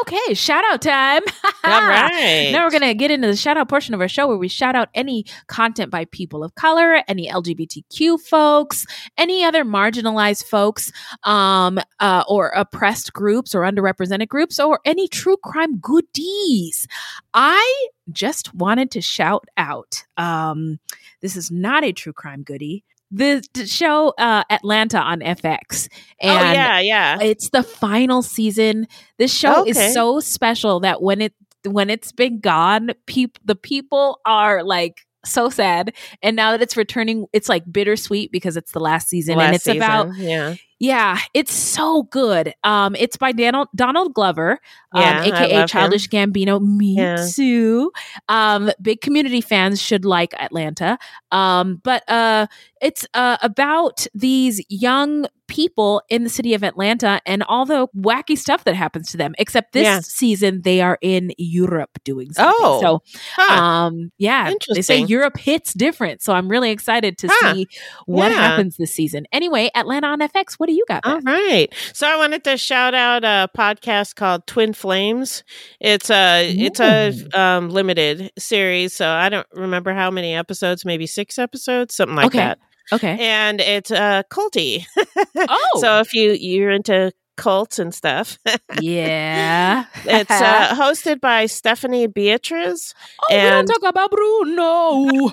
Okay, 0.00 0.34
shout 0.34 0.64
out 0.72 0.82
time. 0.82 1.22
All 1.64 1.86
right. 1.86 2.50
Now 2.50 2.64
we're 2.64 2.70
going 2.70 2.82
to 2.82 2.94
get 2.94 3.10
into 3.10 3.28
the 3.28 3.36
shout 3.36 3.56
out 3.56 3.68
portion 3.68 3.94
of 3.94 4.00
our 4.00 4.08
show 4.08 4.26
where 4.26 4.36
we 4.36 4.48
shout 4.48 4.74
out 4.74 4.88
any 4.94 5.24
content 5.46 5.90
by 5.90 6.06
people 6.06 6.42
of 6.42 6.54
color, 6.54 7.02
any 7.06 7.30
LGBTQ 7.66 8.20
folks, 8.20 8.86
any 9.16 9.44
other 9.44 9.64
marginalized 9.64 10.44
folks, 10.44 10.90
um, 11.24 11.78
uh, 12.00 12.24
or 12.28 12.48
oppressed 12.48 13.12
groups 13.12 13.54
or 13.54 13.62
underrepresented 13.62 14.28
groups, 14.28 14.58
or 14.58 14.80
any 14.84 15.08
true 15.08 15.36
crime 15.42 15.78
goodies. 15.78 16.86
I 17.34 17.88
just 18.10 18.54
wanted 18.54 18.90
to 18.92 19.00
shout 19.00 19.46
out. 19.56 20.04
Um, 20.16 20.78
this 21.20 21.36
is 21.36 21.50
not 21.50 21.84
a 21.84 21.92
true 21.92 22.12
crime 22.12 22.42
goodie. 22.42 22.84
The, 23.12 23.42
show 23.66 24.14
uh, 24.18 24.44
Atlanta 24.50 25.00
on 25.00 25.18
FX. 25.20 25.88
And 26.20 26.48
oh 26.48 26.52
yeah, 26.52 26.78
yeah. 26.80 27.18
it's 27.20 27.50
the 27.50 27.64
final 27.64 28.22
season. 28.22 28.86
This 29.18 29.34
show 29.34 29.62
Okay. 29.62 29.70
is 29.70 29.94
so 29.94 30.20
special 30.20 30.80
that 30.80 31.02
when 31.02 31.20
it 31.20 31.34
when 31.66 31.90
it's 31.90 32.12
been 32.12 32.40
gone, 32.40 32.92
peop- 33.06 33.38
the 33.44 33.56
people 33.56 34.20
are 34.24 34.62
like 34.62 35.06
so 35.24 35.48
sad. 35.50 35.94
And 36.22 36.36
now 36.36 36.52
that 36.52 36.62
it's 36.62 36.76
returning, 36.76 37.26
it's 37.32 37.48
like 37.48 37.64
bittersweet 37.70 38.32
because 38.32 38.56
it's 38.56 38.72
the 38.72 38.80
last 38.80 39.08
season 39.08 39.32
and 39.32 39.52
Last 39.52 39.66
it's 39.66 39.76
about 39.76 40.10
season, 40.12 40.26
yeah. 40.28 40.54
yeah, 40.78 41.18
it's 41.34 41.52
so 41.52 42.04
good. 42.04 42.54
Um, 42.64 42.96
it's 42.96 43.16
by 43.16 43.32
Donald 43.32 43.68
Donald 43.74 44.14
Glover, 44.14 44.58
um, 44.92 45.02
Yeah, 45.02 45.22
aka 45.24 45.66
Childish 45.66 46.08
Gambino. 46.08 46.60
Me 46.60 46.94
Yeah. 46.96 47.26
too. 47.34 47.92
Um, 48.28 48.70
big 48.80 49.00
community 49.00 49.40
fans 49.40 49.80
should 49.80 50.04
like 50.04 50.32
Atlanta. 50.40 50.98
Um, 51.30 51.80
but 51.84 52.08
uh, 52.08 52.46
it's 52.80 53.06
uh 53.14 53.36
about 53.42 54.06
these 54.14 54.60
young 54.68 55.26
people 55.50 56.00
in 56.08 56.24
the 56.24 56.30
city 56.30 56.54
of 56.54 56.64
Atlanta 56.64 57.20
and 57.26 57.42
all 57.42 57.66
the 57.66 57.88
wacky 57.96 58.38
stuff 58.38 58.64
that 58.64 58.74
happens 58.74 59.10
to 59.10 59.16
them. 59.18 59.34
Except 59.38 59.72
this 59.72 59.84
Yeah. 59.84 60.00
season, 60.00 60.62
they 60.62 60.80
are 60.80 60.96
in 61.02 61.32
Europe 61.36 61.90
doing 62.04 62.32
something. 62.32 62.54
Oh, 62.58 62.80
so 62.80 63.02
huh. 63.36 63.52
um, 63.62 64.12
yeah, 64.16 64.52
they 64.72 64.80
say 64.80 64.98
Europe 65.00 65.36
hits 65.36 65.74
different. 65.74 66.22
So 66.22 66.32
I'm 66.32 66.48
really 66.48 66.70
excited 66.70 67.18
to 67.18 67.28
Huh. 67.30 67.54
see 67.54 67.66
what 68.06 68.30
Yeah. 68.30 68.38
happens 68.38 68.76
this 68.76 68.94
season. 68.94 69.26
Anyway, 69.32 69.70
Atlanta 69.74 70.06
on 70.06 70.20
FX. 70.22 70.54
What 70.54 70.68
do 70.68 70.72
you 70.74 70.84
got? 70.88 71.04
All 71.04 71.20
right. 71.20 71.68
So 71.92 72.06
I 72.06 72.16
wanted 72.16 72.44
to 72.44 72.56
shout 72.56 72.94
out 72.94 73.24
a 73.24 73.48
podcast 73.56 74.14
called 74.14 74.46
Twin 74.46 74.72
Flames. 74.72 75.42
It's 75.80 76.10
a 76.10 76.48
it's 76.56 76.78
a 76.80 77.12
um, 77.38 77.70
limited 77.70 78.30
series, 78.38 78.94
so 78.94 79.08
I 79.08 79.28
don't 79.28 79.46
remember 79.52 79.92
how 79.92 80.10
many 80.10 80.34
episodes, 80.34 80.84
maybe 80.84 81.06
six 81.06 81.38
episodes, 81.38 81.94
something 81.94 82.14
like 82.16 82.26
Okay. 82.26 82.38
that. 82.38 82.58
Okay. 82.92 83.16
And 83.20 83.60
it's 83.60 83.90
uh, 83.90 84.22
culty. 84.30 84.84
Oh. 85.36 85.78
so 85.80 86.00
if 86.00 86.12
you 86.14 86.32
you're 86.32 86.70
into 86.70 87.12
cults 87.36 87.78
and 87.78 87.94
stuff, 87.94 88.36
Yeah. 88.80 89.84
it's 90.04 90.30
uh, 90.30 90.68
hosted 90.74 91.20
by 91.20 91.46
Stephanie 91.46 92.06
Beatriz. 92.06 92.94
Oh, 93.22 93.26
we 93.30 93.36
don't 93.36 93.66
talk 93.66 93.82
about 93.88 94.10
Bruno. 94.10 95.30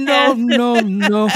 no, 0.00 0.34
no, 0.34 0.80
no. 0.80 1.28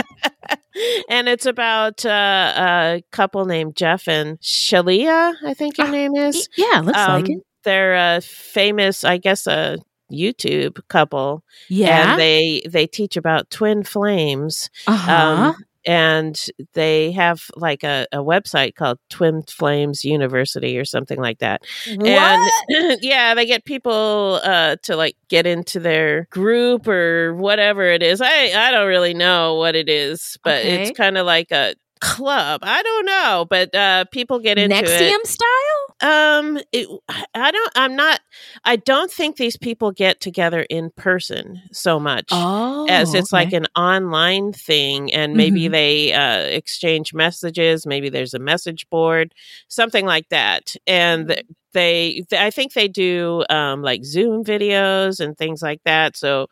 and 1.08 1.28
it's 1.28 1.46
about 1.46 2.04
uh, 2.04 2.52
a 2.56 3.02
couple 3.10 3.44
named 3.46 3.74
Jeff 3.76 4.06
and 4.08 4.38
Shaleia, 4.40 5.34
I 5.44 5.54
think 5.54 5.78
your 5.78 5.88
name 5.88 6.14
is. 6.14 6.48
yeah, 6.56 6.80
looks 6.80 6.98
like 6.98 7.28
it. 7.28 7.38
They're 7.64 8.16
a 8.16 8.20
famous, 8.20 9.02
I 9.04 9.16
guess, 9.18 9.46
a 9.46 9.78
YouTube 10.12 10.80
couple. 10.88 11.42
Yeah. 11.68 12.12
and 12.12 12.20
they 12.20 12.62
they 12.68 12.86
teach 12.86 13.16
about 13.16 13.50
twin 13.50 13.82
flames. 13.82 14.70
Uh-huh. 14.86 15.54
and 15.86 16.46
they 16.74 17.12
have 17.12 17.42
like 17.56 17.82
a, 17.82 18.06
a 18.12 18.18
website 18.18 18.74
called 18.74 18.98
Twin 19.08 19.42
Flames 19.42 20.04
University 20.04 20.76
or 20.78 20.84
something 20.84 21.18
like 21.18 21.38
that. 21.38 21.62
And 21.86 22.50
yeah, 23.00 23.34
they 23.34 23.46
get 23.46 23.64
people 23.64 24.40
uh, 24.44 24.76
to 24.82 24.96
like 24.96 25.16
get 25.28 25.46
into 25.46 25.80
their 25.80 26.24
group 26.30 26.86
or 26.88 27.34
whatever 27.34 27.84
it 27.84 28.02
is. 28.02 28.20
I 28.20 28.50
I 28.54 28.70
don't 28.70 28.88
really 28.88 29.14
know 29.14 29.54
what 29.54 29.74
it 29.76 29.88
is, 29.88 30.36
but 30.44 30.58
Okay. 30.60 30.82
it's 30.82 30.96
kind 30.98 31.16
of 31.16 31.24
like 31.24 31.50
a 31.52 31.74
club. 32.00 32.60
I 32.64 32.82
don't 32.82 33.06
know, 33.06 33.46
but 33.48 33.74
uh, 33.74 34.04
people 34.12 34.38
get 34.40 34.58
into 34.58 34.76
NXIVM 34.76 35.14
it. 35.20 35.26
style? 35.26 35.77
Um, 36.00 36.58
it, 36.72 36.88
I 37.34 37.50
don't. 37.50 37.72
I'm 37.74 37.96
not. 37.96 38.20
I 38.64 38.76
don't 38.76 39.10
think 39.10 39.36
these 39.36 39.56
people 39.56 39.90
get 39.90 40.20
together 40.20 40.62
in 40.70 40.90
person 40.90 41.60
so 41.72 41.98
much 41.98 42.30
Oh, 42.32 42.86
as 42.88 43.14
it's 43.14 43.32
like 43.32 43.52
an 43.52 43.66
online 43.76 44.52
thing, 44.52 45.12
and 45.12 45.34
maybe 45.34 45.68
Mhm. 45.68 45.72
they 45.72 46.12
uh, 46.12 46.40
exchange 46.42 47.12
messages. 47.14 47.86
Maybe 47.86 48.08
there's 48.10 48.34
a 48.34 48.38
message 48.38 48.88
board, 48.90 49.34
something 49.68 50.06
like 50.06 50.28
that, 50.28 50.74
and 50.86 51.42
th- 51.72 52.26
they. 52.30 52.36
I 52.38 52.50
think 52.50 52.72
they 52.72 52.88
do 52.88 53.44
um, 53.50 53.82
like 53.82 54.04
Zoom 54.04 54.44
videos 54.44 55.20
and 55.20 55.36
things 55.36 55.62
like 55.62 55.80
that. 55.84 56.16
So 56.16 56.48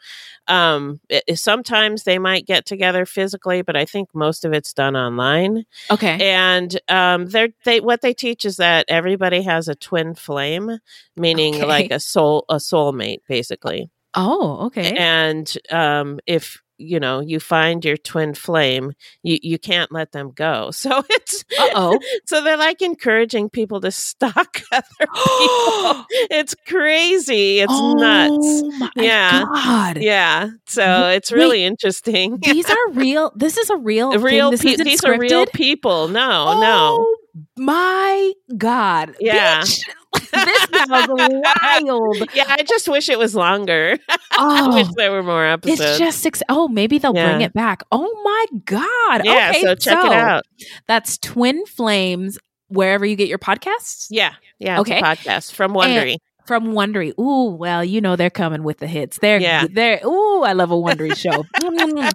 um, 0.48 1.00
it- 1.08 1.38
sometimes 1.38 2.04
they 2.04 2.18
might 2.18 2.46
get 2.46 2.66
together 2.66 3.04
physically, 3.06 3.62
but 3.62 3.76
I 3.76 3.84
think 3.84 4.08
most 4.14 4.44
of 4.44 4.52
it's 4.52 4.72
done 4.72 4.96
online 4.96 5.64
Okay. 5.90 6.18
and 6.30 6.78
um 6.88 7.26
they're 7.26 7.48
they 7.64 7.80
what 7.80 8.00
they 8.00 8.14
teach 8.14 8.44
is 8.44 8.56
that 8.58 8.84
everybody 8.88 9.42
has 9.42 9.68
a 9.68 9.74
twin 9.74 10.14
flame 10.14 10.78
meaning 11.16 11.54
Okay. 11.56 11.64
like 11.66 11.90
a 11.90 11.98
soul 12.00 12.44
a 12.48 12.56
soulmate 12.56 13.18
basically 13.28 13.90
Oh, 14.14 14.66
okay. 14.66 14.94
and 14.96 15.52
um 15.70 16.20
if 16.26 16.62
you 16.78 17.00
know 17.00 17.20
you 17.20 17.40
find 17.40 17.84
your 17.84 17.96
twin 17.96 18.34
flame 18.34 18.92
you 19.22 19.38
you 19.42 19.58
can't 19.58 19.90
let 19.92 20.12
them 20.12 20.30
go. 20.34 20.70
So 20.86 21.02
it's 21.10 21.44
Uh-oh. 21.58 21.98
so 22.26 22.42
they're 22.42 22.56
like 22.56 22.82
encouraging 22.82 23.48
people 23.50 23.80
to 23.80 23.90
stalk 23.90 24.60
other 24.72 24.84
people. 24.98 26.04
It's 26.30 26.54
crazy. 26.66 27.60
It's 27.60 27.72
nuts. 27.72 28.36
Oh 28.38 28.70
my 28.78 28.90
yeah. 28.96 29.44
God. 29.44 29.98
yeah. 29.98 30.48
So 30.66 31.08
it's 31.08 31.30
Wait, 31.32 31.38
really 31.38 31.64
interesting. 31.64 32.38
These 32.42 32.68
are 32.70 32.90
real. 32.92 33.32
This 33.34 33.56
is 33.56 33.70
a 33.70 33.76
real 33.92 34.12
thing. 34.12 34.22
real 34.22 34.50
This 34.50 34.62
pe- 34.62 34.76
these 34.76 35.04
are 35.04 35.18
real 35.18 35.46
people. 35.46 36.08
No 36.08 36.60
no. 36.60 36.98
Oh 37.00 37.16
my 37.56 38.32
God. 38.56 39.14
Yeah. 39.20 39.60
Bitch. 39.62 39.80
this 40.32 40.66
was 40.88 41.08
wild. 41.08 42.30
Yeah, 42.34 42.44
I 42.48 42.62
just 42.62 42.88
wish 42.88 43.08
it 43.08 43.18
was 43.18 43.34
longer. 43.34 43.98
Oh, 44.38 44.72
I 44.72 44.74
wish 44.76 44.88
there 44.96 45.10
were 45.12 45.22
more 45.22 45.46
episodes. 45.46 45.80
It's 45.80 45.98
just 45.98 46.18
six 46.20 46.42
oh 46.50 46.68
maybe 46.68 46.98
they'll 46.98 47.14
bring 47.14 47.40
it 47.40 47.54
back. 47.54 47.82
Oh 47.90 48.10
my 48.22 48.60
God. 48.66 49.24
Yeah, 49.24 49.50
okay, 49.50 49.62
so 49.62 49.74
check 49.74 50.04
it 50.04 50.12
out. 50.12 50.44
That's 50.86 51.16
Twin 51.16 51.64
Flames, 51.64 52.36
wherever 52.68 53.06
you 53.06 53.16
get 53.16 53.28
your 53.28 53.38
podcasts. 53.38 54.08
yeah, 54.10 54.34
yeah. 54.58 54.78
Okay. 54.80 54.98
Okay, 54.98 55.02
podcast 55.02 55.52
from 55.52 55.72
Wondery. 55.72 56.12
And- 56.12 56.20
from 56.46 56.66
Wondery. 56.74 57.18
Ooh, 57.18 57.56
well, 57.56 57.82
you 57.82 58.00
know 58.00 58.14
they're 58.14 58.28
coming 58.30 58.62
with 58.62 58.78
the 58.78 58.86
hits. 58.86 59.18
They're 59.18 59.40
Yeah. 59.40 59.66
they're 59.68 60.00
ooh, 60.06 60.42
I 60.44 60.52
love 60.52 60.70
a 60.70 60.74
Wondery 60.76 61.16
show. 61.16 61.44
Mm. 61.62 62.12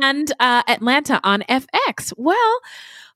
and 0.00 0.32
uh 0.40 0.62
Atlanta 0.66 1.20
on 1.22 1.42
FX. 1.42 2.12
Well, 2.16 2.58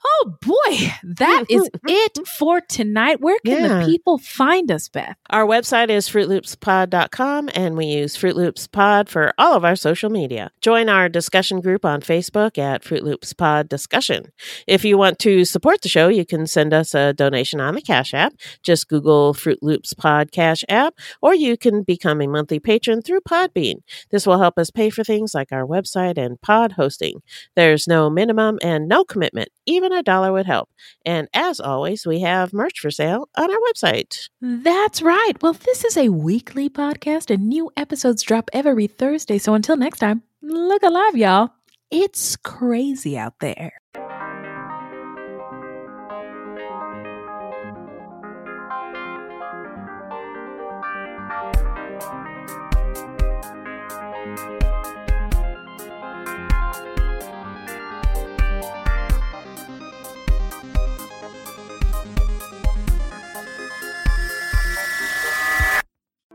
oh 0.04 0.36
boy, 0.40 0.92
that 1.02 1.44
is 1.48 1.62
mm-hmm. 1.68 1.88
it 1.88 2.26
for 2.26 2.60
tonight. 2.60 3.20
Where 3.20 3.38
can 3.44 3.62
Yeah. 3.62 3.80
the 3.80 3.86
people 3.86 4.18
find 4.18 4.70
us, 4.70 4.88
Beth? 4.88 5.16
Our 5.30 5.46
website 5.46 5.90
is 5.90 6.08
fruitloopspod.com 6.08 7.50
and 7.54 7.76
we 7.76 7.86
use 7.86 8.16
Fruit 8.16 8.36
Loops 8.36 8.66
Pod 8.66 9.08
for 9.08 9.32
all 9.38 9.54
of 9.54 9.64
our 9.64 9.76
social 9.76 10.10
media. 10.10 10.50
Join 10.60 10.88
our 10.88 11.08
discussion 11.08 11.60
group 11.60 11.84
on 11.84 12.00
Facebook 12.00 12.58
at 12.58 12.84
Fruit 12.84 13.04
Loops 13.04 13.32
Pod 13.32 13.68
Discussion. 13.68 14.32
If 14.66 14.84
you 14.84 14.98
want 14.98 15.18
to 15.20 15.44
support 15.44 15.82
the 15.82 15.88
show, 15.88 16.08
you 16.08 16.24
can 16.24 16.46
send 16.46 16.72
us 16.72 16.94
a 16.94 17.12
donation 17.12 17.60
on 17.60 17.74
the 17.74 17.82
Cash 17.82 18.14
App. 18.14 18.34
Just 18.62 18.88
Google 18.88 19.34
Fruit 19.34 19.58
Loops 19.62 19.94
Pod 19.94 20.32
Cash 20.32 20.64
App, 20.68 20.94
or 21.22 21.34
you 21.34 21.56
can 21.56 21.82
become 21.82 22.20
a 22.20 22.26
monthly 22.26 22.60
patron 22.60 23.02
through 23.02 23.20
Podbean. 23.20 23.76
This 24.10 24.26
will 24.26 24.38
help 24.38 24.58
us 24.58 24.70
pay 24.70 24.90
for 24.90 25.04
things 25.04 25.34
like 25.34 25.52
our 25.52 25.66
website 25.66 26.18
and 26.18 26.40
pod 26.40 26.72
hosting. 26.72 27.20
There's 27.56 27.86
no 27.86 28.10
minimum 28.10 28.58
and 28.62 28.88
no 28.88 29.04
commitment. 29.04 29.48
Even 29.66 29.87
a 29.92 30.02
dollar 30.02 30.32
would 30.32 30.46
help. 30.46 30.68
And 31.04 31.28
as 31.34 31.60
always, 31.60 32.06
we 32.06 32.20
have 32.20 32.52
merch 32.52 32.80
for 32.80 32.90
sale 32.90 33.28
on 33.36 33.50
our 33.50 33.58
website. 33.72 34.28
That's 34.40 35.02
right. 35.02 35.34
Well, 35.40 35.54
this 35.54 35.84
is 35.84 35.96
a 35.96 36.08
weekly 36.08 36.68
podcast 36.68 37.32
and 37.32 37.48
new 37.48 37.70
episodes 37.76 38.22
drop 38.22 38.50
every 38.52 38.86
Thursday. 38.86 39.38
So 39.38 39.54
until 39.54 39.76
next 39.76 39.98
time, 39.98 40.22
look 40.42 40.82
alive, 40.82 41.16
y'all. 41.16 41.50
It's 41.90 42.36
crazy 42.36 43.16
out 43.16 43.34
there. 43.40 43.72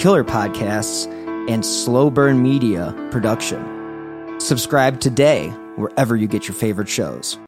killer 0.00 0.24
podcasts, 0.24 1.06
and 1.50 1.64
slow 1.64 2.10
burn 2.10 2.42
media 2.42 2.94
production. 3.10 4.40
Subscribe 4.40 4.98
today 4.98 5.50
wherever 5.76 6.16
you 6.16 6.26
get 6.26 6.48
your 6.48 6.54
favorite 6.54 6.88
shows. 6.88 7.38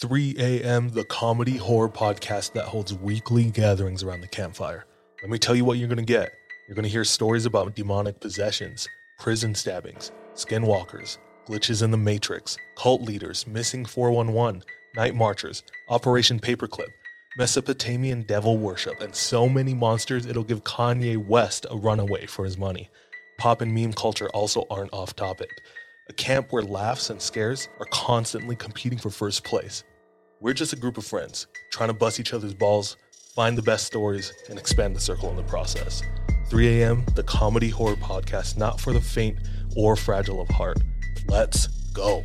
3 0.00 0.34
a.m., 0.36 0.88
the 0.88 1.04
comedy 1.04 1.56
horror 1.56 1.88
podcast 1.88 2.52
that 2.54 2.64
holds 2.64 2.92
weekly 2.92 3.44
gatherings 3.44 4.02
around 4.02 4.22
the 4.22 4.26
campfire. 4.26 4.86
Let 5.22 5.30
me 5.30 5.38
tell 5.38 5.54
you 5.54 5.64
what 5.64 5.78
you're 5.78 5.88
going 5.88 5.98
to 5.98 6.02
get. 6.02 6.32
You're 6.66 6.74
going 6.74 6.82
to 6.82 6.88
hear 6.88 7.04
stories 7.04 7.46
about 7.46 7.76
demonic 7.76 8.18
possessions, 8.18 8.88
prison 9.20 9.54
stabbings, 9.54 10.10
skinwalkers, 10.34 11.18
glitches 11.46 11.80
in 11.80 11.92
the 11.92 11.96
Matrix, 11.96 12.56
cult 12.76 13.02
leaders, 13.02 13.46
missing 13.46 13.84
411, 13.84 14.64
night 14.96 15.14
marchers, 15.14 15.62
Operation 15.88 16.40
Paperclip, 16.40 16.88
Mesopotamian 17.36 18.22
devil 18.22 18.58
worship, 18.58 19.00
and 19.00 19.14
so 19.14 19.48
many 19.48 19.72
monsters 19.72 20.26
it'll 20.26 20.42
give 20.42 20.64
Kanye 20.64 21.16
West 21.16 21.64
a 21.70 21.76
runaway 21.76 22.26
for 22.26 22.44
his 22.44 22.58
money. 22.58 22.88
Pop 23.38 23.60
and 23.60 23.72
meme 23.72 23.92
culture 23.92 24.28
also 24.30 24.66
aren't 24.68 24.92
off 24.92 25.14
topic. 25.14 25.48
A 26.08 26.12
camp 26.12 26.52
where 26.52 26.62
laughs 26.62 27.08
and 27.08 27.22
scares 27.22 27.68
are 27.78 27.86
constantly 27.92 28.56
competing 28.56 28.98
for 28.98 29.10
first 29.10 29.44
place. 29.44 29.84
We're 30.40 30.54
just 30.54 30.72
a 30.72 30.76
group 30.76 30.98
of 30.98 31.06
friends 31.06 31.46
trying 31.70 31.88
to 31.88 31.94
bust 31.94 32.18
each 32.18 32.34
other's 32.34 32.52
balls, 32.52 32.96
find 33.36 33.56
the 33.56 33.62
best 33.62 33.86
stories, 33.86 34.32
and 34.48 34.58
expand 34.58 34.96
the 34.96 35.00
circle 35.00 35.30
in 35.30 35.36
the 35.36 35.44
process. 35.44 36.02
3 36.48 36.82
a.m., 36.82 37.04
the 37.14 37.22
comedy 37.22 37.68
horror 37.68 37.94
podcast, 37.94 38.56
not 38.56 38.80
for 38.80 38.92
the 38.92 39.00
faint 39.00 39.38
or 39.76 39.94
fragile 39.94 40.40
of 40.40 40.48
heart. 40.48 40.78
Let's 41.28 41.68
go. 41.92 42.24